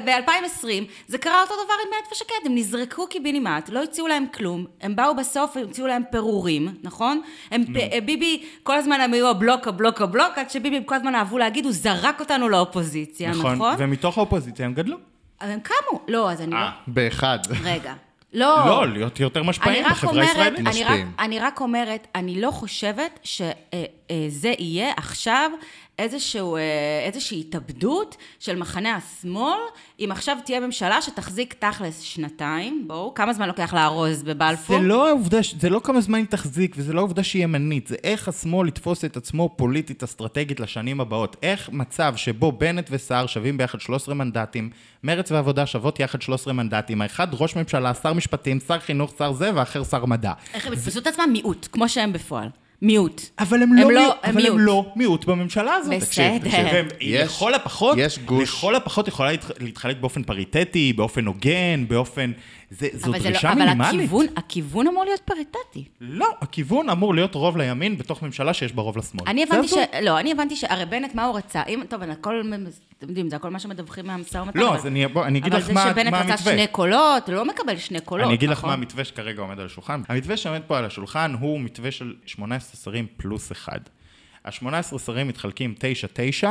ב-2020, 0.05 0.67
זה 1.09 1.19
קרה 1.19 1.43
אותו 1.43 1.55
דבר 1.55 1.75
עם 1.85 1.91
בנט 1.91 2.13
ושקד, 2.13 2.47
הם 2.47 2.55
נזרקו 2.55 3.07
קיבינימט, 3.07 3.69
לא 3.69 3.83
הציעו 3.83 4.09
להם 4.09 4.25
כלום, 4.35 4.67
הם 4.81 4.97
באו 4.97 5.17
בסוף, 5.17 5.57
הם 5.57 5.65
הציעו 5.69 5.87
להם 5.87 6.03
פירורים, 6.11 6.69
נכון? 6.83 7.21
הם, 7.51 7.65
ביבי, 8.05 8.45
כל 8.63 8.77
הזמן 8.77 9.01
הם 9.01 9.13
היו 9.13 9.29
הבלוק, 9.29 9.69
הבלוק, 9.69 10.03
הבלוק, 10.03 10.39
עד 10.39 10.51
שביבי 10.51 10.81
כל 10.87 10.95
הזמן 10.95 11.15
אהבו 11.15 11.39
להגיד, 11.39 11.65
הוא 11.65 11.73
זרק 11.73 12.21
אותנו 12.21 12.49
לאופוזיציה, 12.49 13.31
נכון? 13.31 13.55
נכון, 13.55 13.75
ומתוך 13.79 14.19
האופוזיציה 14.19 14.67
הם 14.67 14.75
גדלו. 14.75 14.97
הם 15.41 15.61
קמו, 15.61 16.01
לא, 16.09 16.31
אז 16.31 16.41
אני 16.41 16.51
לא... 16.51 16.59
באחד. 16.87 17.39
רגע. 17.65 17.95
לא. 18.33 18.67
לא, 18.67 18.89
להיות 18.89 19.21
יותר 19.21 19.43
משפיעים 19.43 19.85
בחברה 19.91 20.23
הישראלית. 20.23 20.61
משפיעים. 20.61 21.13
אני 21.19 21.39
רק 21.39 21.61
אומרת, 21.61 22.07
אני 22.15 22.41
לא 22.41 22.51
חושבת 22.51 23.19
שזה 23.23 23.53
אה, 23.75 23.85
אה, 24.47 24.55
יהיה 24.59 24.93
עכשיו 24.97 25.51
איזשהו, 25.99 26.57
אה, 26.57 26.61
איזושהי 27.07 27.41
התאבדות 27.41 28.17
של 28.39 28.57
מחנה 28.57 28.97
השמאל, 28.97 29.59
אם 30.01 30.09
עכשיו 30.11 30.37
תהיה 30.45 30.61
ממשלה 30.61 31.03
שתחזיק 31.03 31.55
תכלס 31.59 32.01
שנתיים, 32.01 32.85
בואו, 32.87 33.15
כמה 33.15 33.33
זמן 33.33 33.49
לוקח 33.49 33.75
לארוז 33.75 34.23
בבלפור? 34.23 34.77
זה 34.77 34.83
לא 34.83 35.09
העובדה, 35.09 35.39
זה 35.59 35.71
לא 35.71 35.81
כמה 35.85 36.01
זמן 36.01 36.19
היא 36.19 36.27
תחזיק, 36.27 36.75
וזה 36.79 36.93
לא 36.93 37.01
העובדה 37.01 37.23
שהיא 37.23 37.43
ימנית, 37.43 37.87
זה 37.87 37.97
איך 38.05 38.29
השמאל 38.29 38.69
יתפוס 38.69 39.05
את 39.05 39.17
עצמו 39.17 39.55
פוליטית 39.57 40.03
אסטרטגית 40.03 40.61
לשנים 40.61 41.01
הבאות. 41.01 41.37
איך 41.43 41.71
מצב 41.73 42.15
שבו 42.17 42.53
בנט 42.53 42.89
וסער 42.91 43.27
שווים 43.27 43.57
ביחד 43.59 43.81
13 43.81 44.15
מנדטים, 44.15 44.71
מרץ 45.03 45.33
ועבודה 45.33 45.67
שוות 45.67 46.01
יחד 46.01 46.23
13 46.23 46.53
מנדטים, 46.53 47.03
האחד 47.03 47.29
ראש 47.33 47.57
ממשלה, 47.57 47.95
שר 47.95 48.13
משפטים, 48.13 48.61
שר 48.61 48.79
חינוך, 48.79 49.15
שר 49.19 49.33
זה, 49.33 49.51
והאחר 49.55 49.85
שר 49.85 50.05
מדע. 50.05 50.33
איך 50.55 50.67
הם 50.67 50.73
יתפסו 50.73 50.99
את 50.99 51.07
עצמם 51.07 51.29
מיעוט, 51.33 51.69
כמו 51.73 51.89
שהם 51.89 52.13
בפועל. 52.13 52.49
מיעוט. 52.83 53.23
אבל 53.39 53.63
הם, 53.63 53.73
הם 53.73 53.79
לא, 53.79 53.93
לא, 53.93 54.15
אבל 54.25 54.37
מיעוט. 54.37 54.59
הם 54.59 54.65
לא 54.67 54.93
מיעוט 54.97 55.25
בממשלה 55.25 55.75
הזאת. 55.75 55.95
בסדר. 55.95 56.39
תקשיב, 56.39 56.87
יש, 57.01 57.31
לכל 57.31 57.55
הפחות, 57.55 57.99
יש 58.01 58.19
גוש. 58.19 58.49
לכל 58.49 58.75
הפחות 58.75 59.09
יכולה 59.09 59.31
להתחלק 59.61 59.97
באופן 60.01 60.23
פריטטי, 60.23 60.93
באופן 60.93 61.27
הוגן, 61.27 61.85
באופן... 61.89 62.33
זה, 62.71 62.89
זו 62.93 63.13
דרישה 63.13 63.49
לא, 63.49 63.55
מינימלית. 63.55 63.89
אבל 63.89 63.99
הכיוון, 63.99 64.27
הכיוון 64.37 64.89
אמור 64.89 65.05
להיות 65.05 65.21
פריטטי. 65.21 65.85
לא, 66.01 66.27
הכיוון 66.41 66.91
אמור 66.91 67.15
להיות 67.15 67.35
רוב 67.35 67.57
לימין 67.57 67.99
בתוך 67.99 68.23
ממשלה 68.23 68.55
שיש 68.55 68.73
בה 68.73 68.83
רוב 68.83 68.99
לשמאל. 68.99 69.25
אני 69.27 69.43
הבנתי 69.43 69.69
ש... 69.69 69.75
לא, 70.03 70.19
אני 70.19 70.33
הבנתי 70.33 70.57
ש... 70.57 70.65
הרי 70.65 70.85
בנט, 70.85 71.15
מה 71.15 71.25
הוא 71.25 71.37
רצה? 71.37 71.63
אם, 71.69 71.83
טוב, 71.89 72.03
הכל, 72.03 72.43
אתם 73.03 73.11
יודעים, 73.11 73.31
זה 73.31 73.37
הכל 73.37 73.51
מה 73.51 73.59
שמדווחים 73.59 74.07
מהמשא 74.07 74.39
ומתן. 74.39 74.59
לא, 74.59 74.75
אז 74.75 74.87
אני, 74.87 75.07
בוא, 75.07 75.27
אני 75.27 75.39
אגיד 75.39 75.55
לך 75.55 75.71
מה, 75.71 75.83
המתווה. 75.83 76.03
אבל 76.03 76.05
זה 76.05 76.11
שבנט 76.11 76.31
רצה 76.31 76.51
שני 76.51 76.67
קולות, 76.67 77.29
לא 77.29 77.45
מקבל 77.45 77.77
שני 77.77 78.01
קולות? 78.01 78.27
אני 78.27 78.35
אגיד 78.35 78.49
לך 78.49 78.59
נכון? 78.59 78.71
מה 78.71 78.75
המתווה 78.75 79.05
שכרגע 79.05 79.43
עומד 79.43 79.61
על 79.61 79.67
השולחן. 79.67 80.03
המתווה 80.09 80.37
שעומד 80.37 80.61
פה 80.67 80.79
על 80.79 80.85
השולחן 80.85 81.35
הוא 81.41 81.61
מתווה 81.61 81.91
של 81.91 82.15
18 82.27 82.81
שרים 82.81 83.07
פלוס 83.17 83.53
אחד. 83.53 83.81
ה-18 84.45 84.99
שרים 84.99 85.29
מתחלקים 85.29 85.75
9-9 86.43 86.47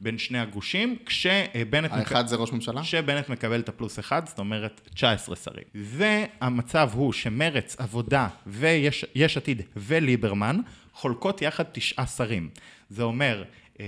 בין 0.00 0.18
שני 0.18 0.38
הגושים, 0.38 0.96
כשבנט... 1.06 1.92
האחד 1.92 2.22
מק... 2.24 2.28
זה 2.28 2.36
ראש 2.36 2.52
ממשלה? 2.52 2.82
כשבנט 2.82 3.28
מקבל 3.28 3.60
את 3.60 3.68
הפלוס 3.68 3.98
אחד, 3.98 4.28
זאת 4.28 4.38
אומרת 4.38 4.80
19 4.94 5.36
שרים. 5.36 5.64
והמצב 5.74 6.90
הוא 6.92 7.12
שמרץ, 7.12 7.76
עבודה 7.78 8.28
ויש 8.46 9.36
עתיד 9.36 9.62
וליברמן 9.76 10.60
חולקות 10.92 11.42
יחד 11.42 11.64
תשעה 11.72 12.06
שרים. 12.06 12.48
זה 12.90 13.02
אומר 13.02 13.44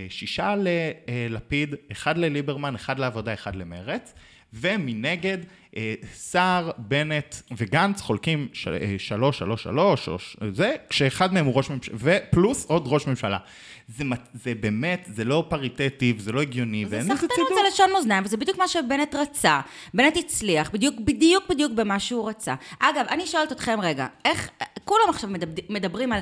שישה 0.09 0.55
ללפיד, 1.09 1.75
אחד 1.93 2.19
לליברמן, 2.19 2.75
אחד 2.75 2.99
לעבודה, 2.99 3.35
אחד 3.35 3.57
למרץ. 3.57 4.15
ומנגד, 4.53 5.39
אה, 5.77 5.95
סער, 6.15 6.71
בנט 6.79 7.35
וגנץ 7.57 8.01
חולקים 8.01 8.49
אה, 8.67 8.95
שלוש, 8.99 9.39
שלוש, 9.39 9.63
שלוש, 9.63 10.09
או 10.09 10.19
זה, 10.53 10.75
כשאחד 10.89 11.35
מהם 11.35 11.47
הוא 11.47 11.55
ראש 11.55 11.71
ממשלה, 11.71 11.97
ופלוס 11.99 12.67
עוד 12.67 12.83
ראש 12.87 13.07
ממשלה. 13.07 13.39
זה, 13.89 14.05
זה 14.35 14.55
באמת, 14.55 15.09
זה 15.15 15.25
לא 15.25 15.45
פריטטי, 15.49 16.15
זה 16.19 16.33
לא 16.33 16.43
הגיוני, 16.43 16.85
ואין 16.89 17.03
לזה 17.03 17.15
צידוק. 17.15 17.21
זה 17.21 17.27
סחטנות, 17.27 17.49
זה 17.49 17.69
לשון 17.73 17.93
מאזניים, 17.93 18.25
וזה 18.25 18.37
בדיוק 18.37 18.59
מה 18.59 18.69
שבנט 18.69 19.15
רצה. 19.15 19.61
בנט 19.95 20.17
הצליח, 20.17 20.71
בדיוק, 20.71 20.95
בדיוק, 21.01 21.45
בדיוק 21.51 21.73
במה 21.73 22.01
שהוא 22.01 22.29
רצה. 22.29 22.55
אגב, 22.79 23.07
אני 23.09 23.27
שואלת 23.27 23.53
אתכם 23.53 23.79
רגע, 23.83 24.07
איך, 24.25 24.51
כולם 24.85 25.05
עכשיו 25.09 25.31
מדברים 25.69 26.13
על... 26.13 26.21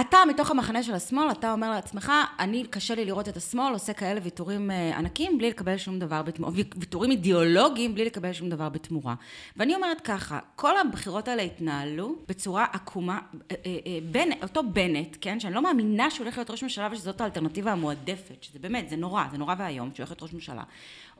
אתה 0.00 0.16
מתוך 0.28 0.50
המחנה 0.50 0.82
של 0.82 0.94
השמאל, 0.94 1.30
אתה 1.30 1.52
אומר 1.52 1.70
לעצמך, 1.70 2.12
אני, 2.38 2.66
קשה 2.70 2.94
לי 2.94 3.04
לראות 3.04 3.28
את 3.28 3.36
השמאל 3.36 3.72
עושה 3.72 3.92
כאלה 3.92 4.20
ויתורים 4.22 4.70
אה, 4.70 4.98
ענקים 4.98 5.38
בלי 5.38 5.50
לקבל 5.50 5.76
שום 5.76 5.98
דבר 5.98 6.22
בתמורה, 6.22 6.52
ויתורים 6.76 7.10
אידיאולוגיים 7.10 7.94
בלי 7.94 8.04
לקבל 8.04 8.32
שום 8.32 8.50
דבר 8.50 8.68
בתמורה. 8.68 9.14
ואני 9.56 9.74
אומרת 9.74 10.00
ככה, 10.00 10.38
כל 10.56 10.78
הבחירות 10.78 11.28
האלה 11.28 11.42
התנהלו 11.42 12.16
בצורה 12.28 12.66
עקומה, 12.72 13.18
אה, 13.50 13.56
אה, 13.66 13.98
בין, 14.10 14.32
אותו 14.42 14.62
בנט, 14.72 15.16
כן, 15.20 15.40
שאני 15.40 15.54
לא 15.54 15.62
מאמינה 15.62 16.10
שהוא 16.10 16.24
הולך 16.24 16.36
להיות 16.36 16.50
ראש 16.50 16.62
ממשלה 16.62 16.88
ושזאת 16.92 17.20
האלטרנטיבה 17.20 17.72
המועדפת, 17.72 18.42
שזה 18.42 18.58
באמת, 18.58 18.88
זה 18.88 18.96
נורא, 18.96 19.24
זה 19.32 19.38
נורא 19.38 19.54
ואיום 19.58 19.90
שהוא 19.94 19.98
הולך 19.98 20.10
להיות 20.10 20.22
ראש 20.22 20.32
ממשלה. 20.32 20.62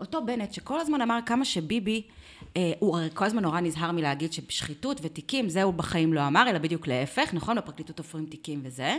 אותו 0.02 0.24
בנט 0.26 0.52
שכל 0.52 0.80
הזמן 0.80 1.00
אמר 1.00 1.18
כמה 1.26 1.44
שביבי, 1.44 2.02
אה, 2.56 2.72
הוא 2.78 2.96
הרי 2.96 3.08
כל 3.14 3.24
הזמן 3.24 3.42
נורא 3.42 3.60
נזהר 3.60 3.92
מלהגיד 3.92 4.32
ששחיתות 4.32 5.00
ותיקים, 5.02 5.48
זה 5.48 5.62
הוא 5.62 5.74
בחיים 5.74 6.12
לא 6.12 6.26
אמר, 6.26 6.50
אלא 6.50 6.58
בדיוק 6.58 6.86
להפך, 6.86 7.34
נכון? 7.34 7.56
בפרקליטות 7.56 7.96
תופרים 7.96 8.26
תיקים 8.26 8.60
וזה, 8.64 8.96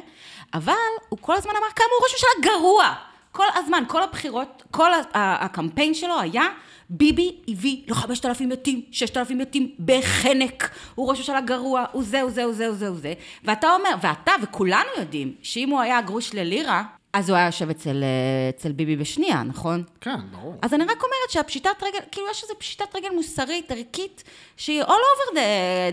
אבל 0.54 0.74
הוא 1.10 1.20
כל 1.22 1.36
הזמן 1.36 1.52
אמר 1.52 1.68
כמה 1.76 1.86
הוא 2.00 2.04
ראש 2.04 2.13
ממשלה 2.13 2.52
גרוע. 2.52 2.94
כל 3.32 3.46
הזמן, 3.56 3.84
כל 3.88 4.04
הבחירות, 4.04 4.63
כל 4.72 4.89
הקמפיין 5.13 5.94
שלו 5.94 6.20
היה, 6.20 6.48
ביבי 6.89 7.36
הביא 7.48 7.84
ל-5,000 7.88 8.46
מתים, 8.46 8.82
6,000 8.92 9.38
מתים 9.38 9.76
בחנק, 9.86 10.70
הוא 10.96 11.10
ראש 11.10 11.18
ממשלה 11.18 11.42
גרוע, 11.42 11.86
הוא 11.92 12.04
זה, 12.04 12.22
הוא 12.22 12.32
זה, 12.32 12.44
הוא 12.44 12.54
זה, 12.54 12.68
הוא 12.68 12.76
זה, 12.76 12.88
הוא 12.88 12.98
זה. 12.98 13.13
ואתה 13.44 13.74
אומר, 13.74 13.89
ואתה 14.02 14.32
וכולנו 14.42 14.89
יודעים, 14.98 15.34
שאם 15.42 15.70
הוא 15.70 15.82
היה 15.82 16.02
גרוש 16.02 16.34
ללירה, 16.34 16.84
אז 17.13 17.30
הוא 17.30 17.38
היה 17.38 17.45
יושב 17.45 17.69
אצל, 17.69 18.04
אה, 18.04 18.08
אצל 18.49 18.71
ביבי 18.71 18.95
בשנייה, 18.95 19.43
נכון? 19.43 19.84
כן, 20.02 20.15
ברור. 20.32 20.56
אז 20.62 20.73
אני 20.73 20.84
רק 20.84 20.89
אומרת 21.04 21.30
שהפשיטת 21.30 21.69
רגל, 21.82 21.99
כאילו 22.12 22.28
יש 22.32 22.43
איזו 22.43 22.54
פשיטת 22.60 22.95
רגל 22.95 23.10
מוסרית, 23.15 23.71
ערכית, 23.71 24.23
שהיא 24.58 24.84
all 24.84 24.88
over 24.88 25.36
the, 25.38 25.39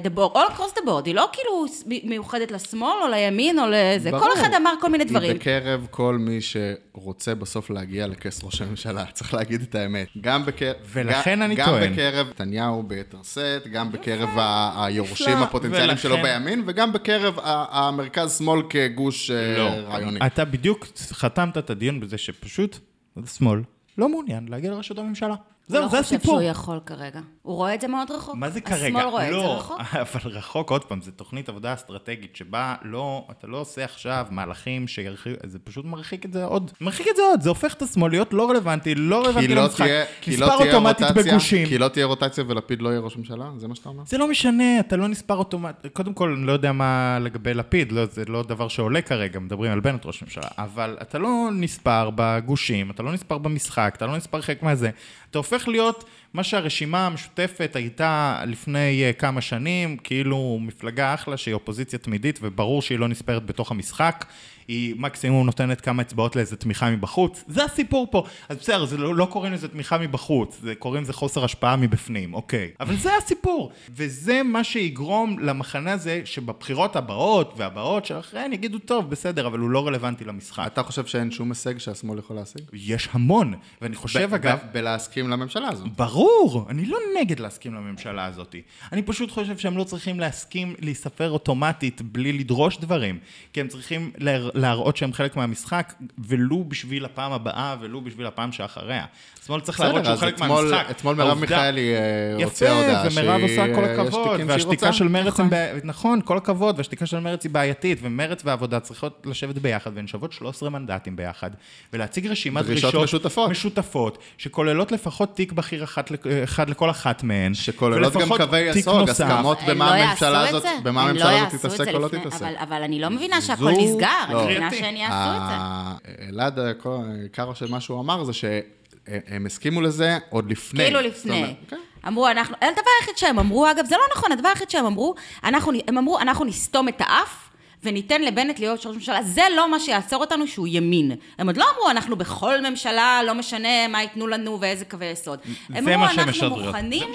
the 0.07 0.19
board, 0.19 0.35
all 0.37 0.57
across 0.57 0.79
the 0.79 0.87
board, 0.87 1.05
היא 1.07 1.15
לא 1.15 1.29
כאילו 1.33 1.65
מיוחדת 2.05 2.51
לשמאל 2.51 2.97
או 3.03 3.09
לימין 3.09 3.59
או 3.59 3.65
לזה, 3.71 4.11
ברור. 4.11 4.23
כל 4.25 4.33
אחד 4.33 4.49
אמר 4.57 4.73
כל 4.81 4.89
מיני 4.91 5.05
דברים. 5.05 5.31
היא 5.31 5.41
בקרב 5.41 5.87
כל 5.91 6.17
מי 6.21 6.39
שרוצה 6.41 7.35
בסוף 7.35 7.71
להגיע 7.71 8.07
לכס 8.07 8.45
ראש 8.45 8.61
הממשלה, 8.63 9.05
צריך 9.15 9.35
להגיד 9.35 9.63
את 9.63 9.75
האמת. 9.75 10.09
גם 10.21 10.47
בקרב... 10.47 10.75
ולכן 10.93 11.35
גם, 11.37 11.43
אני 11.43 11.55
גם 11.55 11.67
טוען. 11.67 11.93
בקרב 11.93 12.29
נתניהו 12.29 12.83
ביתר 12.83 13.19
שאת, 13.35 13.69
גם 13.69 13.93
בקרב 13.93 14.29
ה- 14.39 14.85
היורשים. 14.85 15.39
הפוטנציאליים 15.39 15.99
שלו 15.99 16.15
ולכן- 16.17 16.23
בימין, 16.45 16.63
וגם 16.67 16.93
בקרב 16.93 17.39
ה- 17.43 17.79
המרכז-שמאל 17.89 18.63
כגוש 18.71 19.31
אה, 19.31 19.59
לא. 19.59 19.69
רעיוני. 19.69 20.19
אתה 20.27 20.45
בדיוק 20.45 20.87
חתמת 21.13 21.59
את 21.59 21.71
הדיון 21.71 22.01
בזה 22.01 22.19
שפשוט 22.19 22.79
השמאל 23.17 23.61
לא 23.99 24.09
מעוניין 24.09 24.49
להגיע 24.49 24.71
לראשות 24.71 24.99
הממשלה. 24.99 25.35
זהו, 25.35 25.39
זה 25.67 25.79
הוא 25.79 25.85
לא 25.85 25.89
חושב 25.89 26.01
הסיפור. 26.01 26.41
שהוא 26.41 26.51
יכול 26.51 26.81
כרגע. 26.87 27.21
הוא 27.43 27.57
רואה 27.57 27.75
את 27.75 27.81
זה 27.81 27.89
מאוד 27.89 28.11
רחוק. 28.11 28.35
מה 28.35 28.51
זה 28.51 28.61
כרגע? 28.61 28.85
השמאל 28.87 29.05
רואה 29.05 29.25
את 29.25 29.31
זה 29.31 29.37
לא, 29.37 29.57
רחוק. 29.57 29.81
אבל 30.13 30.31
רחוק, 30.31 30.71
עוד 30.71 30.85
פעם, 30.85 31.01
זו 31.01 31.11
תוכנית 31.11 31.49
עבודה 31.49 31.75
אסטרטגית 31.75 32.37
שבה 32.37 32.75
לא, 32.83 33.27
אתה 33.31 33.47
לא 33.47 33.57
עושה 33.57 33.85
עכשיו 33.85 34.27
מהלכים 34.31 34.89
שירחיק, 34.89 35.33
זה 35.47 35.59
פשוט 35.59 35.85
מרחיק 35.85 36.25
את 36.25 36.33
זה 36.33 36.45
עוד. 36.45 36.71
מרחיק 36.81 37.07
את 37.11 37.17
זה 37.17 37.23
עוד, 37.23 37.41
זה 37.41 37.49
הופך 37.49 37.75
את 37.75 37.83
השמאל 37.83 38.11
להיות 38.11 38.33
לא 38.33 38.51
רלוונטי, 38.51 38.95
לא 38.95 39.25
רלוונטי 39.25 39.55
לא 39.55 39.63
למשחק. 39.63 39.87
כי 40.21 40.37
לא 40.37 40.47
תהיה 40.47 40.75
אוטומטית 40.75 41.07
רוטציה, 41.07 41.33
בגושים. 41.33 41.67
כי 41.67 41.79
לא 41.79 41.89
תהיה 41.89 42.07
רוטציה 42.07 42.45
ולפיד 42.49 42.83
לא 42.83 42.89
יהיה 42.89 43.01
ראש 43.01 43.17
ממשלה? 43.17 43.51
זה 43.57 43.69
מה 43.69 43.75
שאתה 43.75 43.89
אומר? 43.89 44.03
זה 44.07 44.19
לא 44.19 44.29
משנה, 44.29 44.81
אתה 44.81 44.97
לא 44.97 45.09
נספר 45.09 45.37
אוטומטית. 45.37 45.93
קודם 45.93 46.15
כל, 46.15 46.35
אני 46.39 46.47
לא 46.47 46.53
יודע 46.53 46.73
מה 46.73 47.19
לגבי 47.21 47.55
לפיד, 47.55 47.93
לא, 47.93 48.07
זה 48.07 48.25
לא 48.29 48.43
דבר 48.43 48.69
שעולה 48.69 49.03
כרגע, 49.03 49.41
מדברים 49.41 49.73
על 49.73 49.81
בנט 49.81 50.07
ראש 50.07 50.23
ממשלה, 50.23 50.49
אבל 50.59 50.97
אתה 51.03 51.19
לא 51.19 51.49
נספר 51.53 52.11
בגושים, 52.15 52.91
אתה 52.91 53.03
לא 53.03 53.13
נספר 53.13 53.39
במשחק, 53.39 53.95
אתה 53.97 54.07
לא 54.07 54.17
נספר 54.17 54.41
חלק 54.41 54.63
מהזה. 54.63 54.91
אתה 55.31 55.39
הופך 55.39 55.69
להיות 55.69 56.05
מה 56.35 56.45
שהרשימה 56.45 57.07
המשותפת 57.07 57.77
הייתה 57.77 58.43
לפני 58.47 59.11
uh, 59.11 59.21
כמה 59.21 59.41
שנים, 59.41 59.97
כאילו 59.97 60.59
מפלגה 60.61 61.15
אחלה 61.15 61.37
שהיא 61.37 61.55
אופוזיציה 61.55 61.99
תמידית, 61.99 62.39
וברור 62.43 62.83
שהיא 62.83 62.99
לא 62.99 63.09
נספרת 63.09 63.47
בתוך 63.47 63.71
המשחק. 63.71 64.25
היא 64.71 64.95
מקסימום 64.99 65.47
נותנת 65.47 65.81
כמה 65.81 66.03
אצבעות 66.03 66.37
לאיזה 66.37 66.57
תמיכה 66.57 66.91
מבחוץ. 66.91 67.45
זה 67.49 67.65
הסיפור 67.65 68.07
פה. 68.11 68.25
אז 68.49 68.57
בסדר, 68.57 68.85
זה 68.85 68.97
לא, 68.97 69.15
לא 69.15 69.25
קוראים 69.25 69.53
לזה 69.53 69.69
תמיכה 69.69 69.99
מבחוץ, 69.99 70.59
זה 70.63 70.75
קוראים 70.75 71.03
לזה 71.03 71.13
חוסר 71.13 71.45
השפעה 71.45 71.77
מבפנים, 71.77 72.35
אוקיי. 72.35 72.71
אבל 72.81 72.97
זה 72.97 73.17
הסיפור. 73.17 73.73
וזה 73.97 74.43
מה 74.43 74.65
שיגרום 74.65 75.39
למחנה 75.39 75.93
הזה 75.93 76.21
שבבחירות 76.25 76.97
הבאות 76.97 77.55
והבאות 77.57 78.07
שאחריהן 78.07 78.53
יגידו, 78.53 78.79
טוב, 78.79 79.11
בסדר, 79.11 79.47
אבל 79.47 79.59
הוא 79.59 79.71
לא 79.71 79.87
רלוונטי 79.87 80.25
למשחק. 80.25 80.65
אתה 80.67 80.83
חושב 80.83 81.07
שאין 81.07 81.31
שום 81.31 81.49
הישג 81.49 81.79
שהשמאל 81.79 82.19
יכול 82.19 82.37
להשיג? 82.37 82.63
יש 82.73 83.09
המון, 83.13 83.55
ואני 83.83 83.97
חושב, 83.97 84.35
אגב... 84.35 84.59
בלהסכים 84.73 85.31
לממשלה 85.31 85.69
הזו. 85.69 85.85
ברור, 85.97 86.67
אני 86.69 86.87
לא 86.87 86.99
נגד 87.21 87.41
להסכים 87.41 87.75
לממשלה 87.75 88.25
הזאת. 88.25 88.55
אני 88.93 89.03
פשוט 89.03 89.31
חושב 89.31 89.59
שהם 89.59 89.77
לא 89.79 89.85
צריכים 89.85 90.21
להסכים 90.21 90.75
להיספר 90.81 91.31
אוטומטית 91.31 92.03
בלי 92.03 92.33
לדרוש 92.33 92.79
דברים. 92.79 93.19
כי 93.53 93.61
הם 93.61 93.69
צריכים 93.69 94.11
להר- 94.19 94.51
להראות 94.61 94.97
שהם 94.97 95.13
חלק 95.13 95.37
מהמשחק, 95.37 95.93
ולו 96.19 96.65
בשביל 96.69 97.05
הפעם 97.05 97.33
הבאה, 97.33 97.77
ולו 97.81 98.01
בשביל 98.01 98.27
הפעם 98.27 98.53
שאחריה. 98.53 99.05
השמאל 99.43 99.61
צריך 99.61 99.81
להראות 99.81 100.05
שהוא 100.05 100.13
אז 100.15 100.21
חלק 100.21 100.35
אתמול- 100.35 100.49
מהמשחק. 100.71 100.91
אתמול 100.91 101.15
מרב 101.17 101.39
מיכאלי 101.39 101.95
אה, 101.95 102.45
הוציאה 102.45 102.73
הודעה 102.73 103.07
יפה, 103.07 103.21
ומירב 103.21 103.41
שהיא, 103.41 103.61
עושה 103.61 103.75
כל 103.75 103.85
אה, 103.85 103.93
הכבוד, 103.93 104.37
שהיא 104.37 104.45
והשתיקה. 104.49 104.93
של 104.93 105.09
מרץ, 105.09 105.41
הם 105.41 105.51
בעי- 105.51 105.81
נכון, 105.85 106.21
כל 106.25 106.37
הכבוד, 106.37 106.75
והשתיקה 106.79 107.07
של 107.07 107.21
מרץ 107.21 107.45
היא 107.45 107.53
בעייתית, 107.53 107.99
ומרץ 108.03 108.43
והעבודה 108.45 108.81
צריכות 108.81 109.23
לשבת 109.27 109.59
ביחד, 109.59 109.91
והן 109.95 110.07
שוות 110.07 110.33
13 110.33 110.71
מנדטים 110.71 111.17
ביחד, 111.17 111.51
ולהציג 111.93 112.27
רשימת 112.27 112.65
דרישות 112.65 112.93
דרישות 112.95 113.05
משותפות. 113.05 113.51
משותפות, 113.51 114.19
שכוללות 114.39 114.93
לפחות 114.93 115.37
תיק 115.37 115.53
בכיר 115.53 115.85
אחת, 115.85 116.11
לכ- 116.11 116.27
אחד 116.45 116.71
לכל 116.71 116.91
אחת 116.91 117.23
מהן, 117.23 117.55
שכוללות 117.55 118.13
גם 118.17 118.29
קווי 118.37 118.69
תיק 118.73 118.77
יסוד. 118.81 119.09
הסכמות 119.09 119.59
במה 119.69 119.87
לא 119.97 120.03
הממשלה 120.03 120.29
יעשו 120.43 120.57
הזאת. 120.57 120.69
במה 120.83 121.03
הממשלה 121.09 121.33
לא 121.33 121.47
הזאת 121.47 121.61
תתעסק 121.61 121.89
או 121.95 121.99
לא 121.99 122.09
תתעסק. 122.09 122.43
אבל- 122.61 122.83
אני 122.83 123.01
לא 123.01 123.09
מבינה 123.11 123.41
שהכל 123.41 123.71
נסגר, 123.71 124.49
לא. 124.59 124.67
מבינה. 124.67 124.85
שהם 124.85 124.97
יעשו 124.97 125.37
את 125.37 125.49
זה. 125.49 126.25
אלעד, 126.29 126.59
כל- 126.79 126.99
עיקר 127.23 127.55
של 127.55 127.71
מה 127.71 127.81
שהוא 127.81 128.01
אמר 128.01 128.25
זה 128.25 128.33
שהם 128.33 129.47
הסכימו 129.47 129.81
לזה 129.81 130.19
עוד 130.31 130.51
לפני. 130.51 130.85
כאילו 130.85 131.01
לפני. 131.01 131.55
כן. 131.69 131.77
אמרו, 132.07 132.29
אנחנו, 132.29 132.55
הדבר 132.57 132.83
היחיד 133.01 133.17
שהם 133.19 133.39
אמרו, 133.39 133.71
אגב, 133.71 133.85
זה 133.87 133.95
לא 133.97 134.03
נכון, 134.17 134.33
הדבר 134.33 134.49
היחיד 134.49 134.71
שהם 134.71 134.87
אמרו, 134.87 135.15
אנחנו, 135.45 135.73
הם 135.89 135.99
אמרו, 135.99 136.19
אנחנו 136.19 136.45
נסתום 136.45 136.89
את 136.89 137.01
האף. 137.01 137.50
וניתן 137.85 138.23
לבנט 138.23 138.59
להיות 138.59 138.87
ראש 138.87 138.95
ממשלה, 138.95 139.23
זה 139.23 139.43
לא 139.57 139.71
מה 139.71 139.81
שיעצור 139.81 140.21
אותנו 140.21 140.47
שהוא 140.47 140.67
ימין. 140.71 141.13
הם 141.39 141.47
עוד 141.47 141.57
לא 141.57 141.65
אמרו, 141.77 141.91
אנחנו 141.91 142.17
בכל 142.17 142.61
ממשלה, 142.61 143.21
לא 143.27 143.35
משנה 143.35 143.89
מה 143.89 144.03
ייתנו 144.03 144.27
לנו 144.27 144.61
ואיזה 144.61 144.85
קווי 144.85 145.07
יסוד. 145.07 145.39
הם 145.69 145.89
אמרו, 145.89 146.05
אנחנו 146.05 146.27
משדרים. 146.27 146.53
מוכנים. 146.53 147.09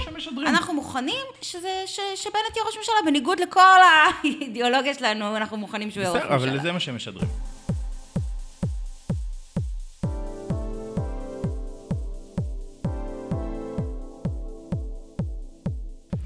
אנחנו 0.47 0.73
מוכנים 0.73 1.25
שזה, 1.41 1.84
ש, 1.86 1.99
שבנט 2.15 2.56
יהיה 2.56 2.65
ראש 2.65 2.78
ממשלה, 2.78 2.95
בניגוד 3.06 3.39
לכל 3.39 3.62
האידיאולוגיה 4.21 4.93
שלנו, 4.93 5.38
אנחנו 5.38 5.58
מוכנים 5.58 5.91
שהוא 5.91 6.01
יהיה 6.01 6.12
ראש 6.12 6.21
בסדר, 6.21 6.34
ממשלה. 6.36 6.51
אבל 6.51 6.62
זה 6.62 6.71
מה 6.71 6.80
שהם 6.80 6.95
משדרים. 6.95 7.28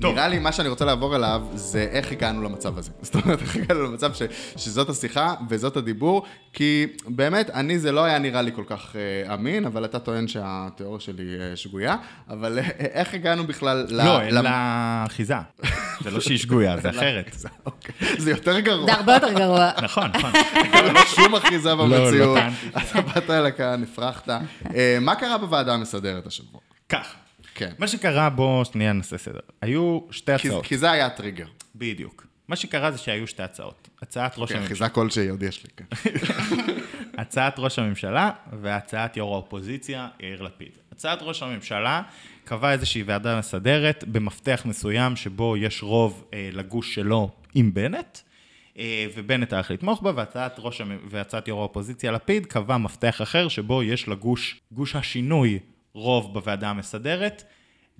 טוב. 0.01 0.15
נראה 0.15 0.27
לי 0.27 0.39
מה 0.39 0.51
שאני 0.51 0.69
רוצה 0.69 0.85
לעבור 0.85 1.15
אליו 1.15 1.41
זה 1.53 1.88
איך 1.91 2.12
הגענו 2.12 2.43
למצב 2.43 2.77
הזה. 2.77 2.91
זאת 3.01 3.15
אומרת, 3.15 3.41
איך 3.41 3.55
הגענו 3.55 3.83
למצב 3.83 4.13
ש, 4.13 4.21
שזאת 4.57 4.89
השיחה 4.89 5.33
וזאת 5.49 5.77
הדיבור, 5.77 6.25
כי 6.53 6.88
באמת, 7.07 7.49
אני 7.49 7.79
זה 7.79 7.91
לא 7.91 8.03
היה 8.03 8.19
נראה 8.19 8.41
לי 8.41 8.51
כל 8.55 8.63
כך 8.67 8.95
אה, 8.95 9.33
אמין, 9.33 9.65
אבל 9.65 9.85
אתה 9.85 9.99
טוען 9.99 10.27
שהתיאוריה 10.27 10.99
שלי 10.99 11.23
אה, 11.39 11.55
שגויה, 11.55 11.95
אבל 12.29 12.59
אה, 12.59 12.69
איך 12.79 13.13
הגענו 13.13 13.47
בכלל 13.47 13.85
ל... 13.89 14.05
לא, 14.05 14.21
אין 14.21 14.33
לה 14.33 15.03
אחיזה. 15.07 15.35
זה 16.03 16.12
לא 16.12 16.19
שהיא 16.19 16.38
שגויה, 16.38 16.77
זה 16.77 16.89
אחרת. 16.89 17.35
אוקיי, 17.65 17.95
זה 18.17 18.31
יותר 18.31 18.59
גרוע. 18.59 18.85
זה 18.85 18.93
הרבה 18.93 19.13
יותר 19.13 19.33
גרוע. 19.33 19.71
נכון, 19.83 20.12
נכון. 20.13 20.31
אין 20.55 20.93
לו 20.93 20.99
שום 21.05 21.35
אחיזה 21.35 21.75
במציאות. 21.75 22.38
לא 22.38 22.41
אתה 22.77 23.01
באת 23.01 23.29
לכאן, 23.29 23.83
הפרחת. 23.83 24.29
אה, 24.75 24.97
מה 25.01 25.15
קרה 25.15 25.38
בוועדה 25.38 25.73
המסדרת 25.73 26.27
השבוע? 26.27 26.62
כך. 26.89 27.15
כן. 27.55 27.71
מה 27.79 27.88
שקרה, 27.88 28.29
בוא 28.29 28.63
שנייה 28.63 28.93
נעשה 28.93 29.17
סדר. 29.17 29.39
היו 29.62 29.99
שתי 30.12 30.38
כי- 30.38 30.47
הצעות. 30.47 30.65
כי 30.65 30.77
זה 30.77 30.91
היה 30.91 31.05
הטריגר. 31.05 31.45
בדיוק. 31.75 32.25
מה 32.47 32.55
שקרה 32.55 32.91
זה 32.91 32.97
שהיו 32.97 33.27
שתי 33.27 33.43
הצעות. 33.43 33.89
הצעת 34.01 34.33
ראש 34.38 34.49
כן, 34.51 34.57
הממשלה. 34.57 34.75
אחיזה 34.75 34.89
כלשהי 34.89 35.29
עוד 35.29 35.43
יש 35.43 35.63
לי, 35.63 35.69
כן. 35.77 35.85
הצעת 37.21 37.53
ראש 37.57 37.79
הממשלה 37.79 38.31
והצעת 38.62 39.17
יו"ר 39.17 39.33
האופוזיציה 39.33 40.07
יאיר 40.19 40.41
לפיד. 40.41 40.71
הצעת 40.91 41.19
ראש 41.21 41.43
הממשלה 41.43 42.01
קבעה 42.43 42.71
איזושהי 42.73 43.03
ועדה 43.03 43.39
מסדרת 43.39 44.03
במפתח 44.07 44.62
מסוים 44.65 45.15
שבו 45.15 45.57
יש 45.57 45.83
רוב 45.83 46.23
אה, 46.33 46.49
לגוש 46.53 46.95
שלו 46.95 47.29
עם 47.55 47.73
בנט, 47.73 48.19
אה, 48.77 49.05
ובנט 49.15 49.53
הלך 49.53 49.71
לתמוך 49.71 50.01
בה, 50.01 50.12
והצעת, 50.15 50.55
ראש. 50.59 50.81
והצעת 51.09 51.47
יו"ר 51.47 51.59
האופוזיציה 51.62 52.12
לפיד 52.12 52.45
קבעה 52.45 52.77
מפתח 52.77 53.21
אחר 53.21 53.47
שבו 53.47 53.83
יש 53.83 54.07
לגוש, 54.07 54.59
גוש 54.71 54.95
השינוי, 54.95 55.59
רוב 55.99 56.33
בוועדה 56.33 56.69
המסדרת. 56.69 57.43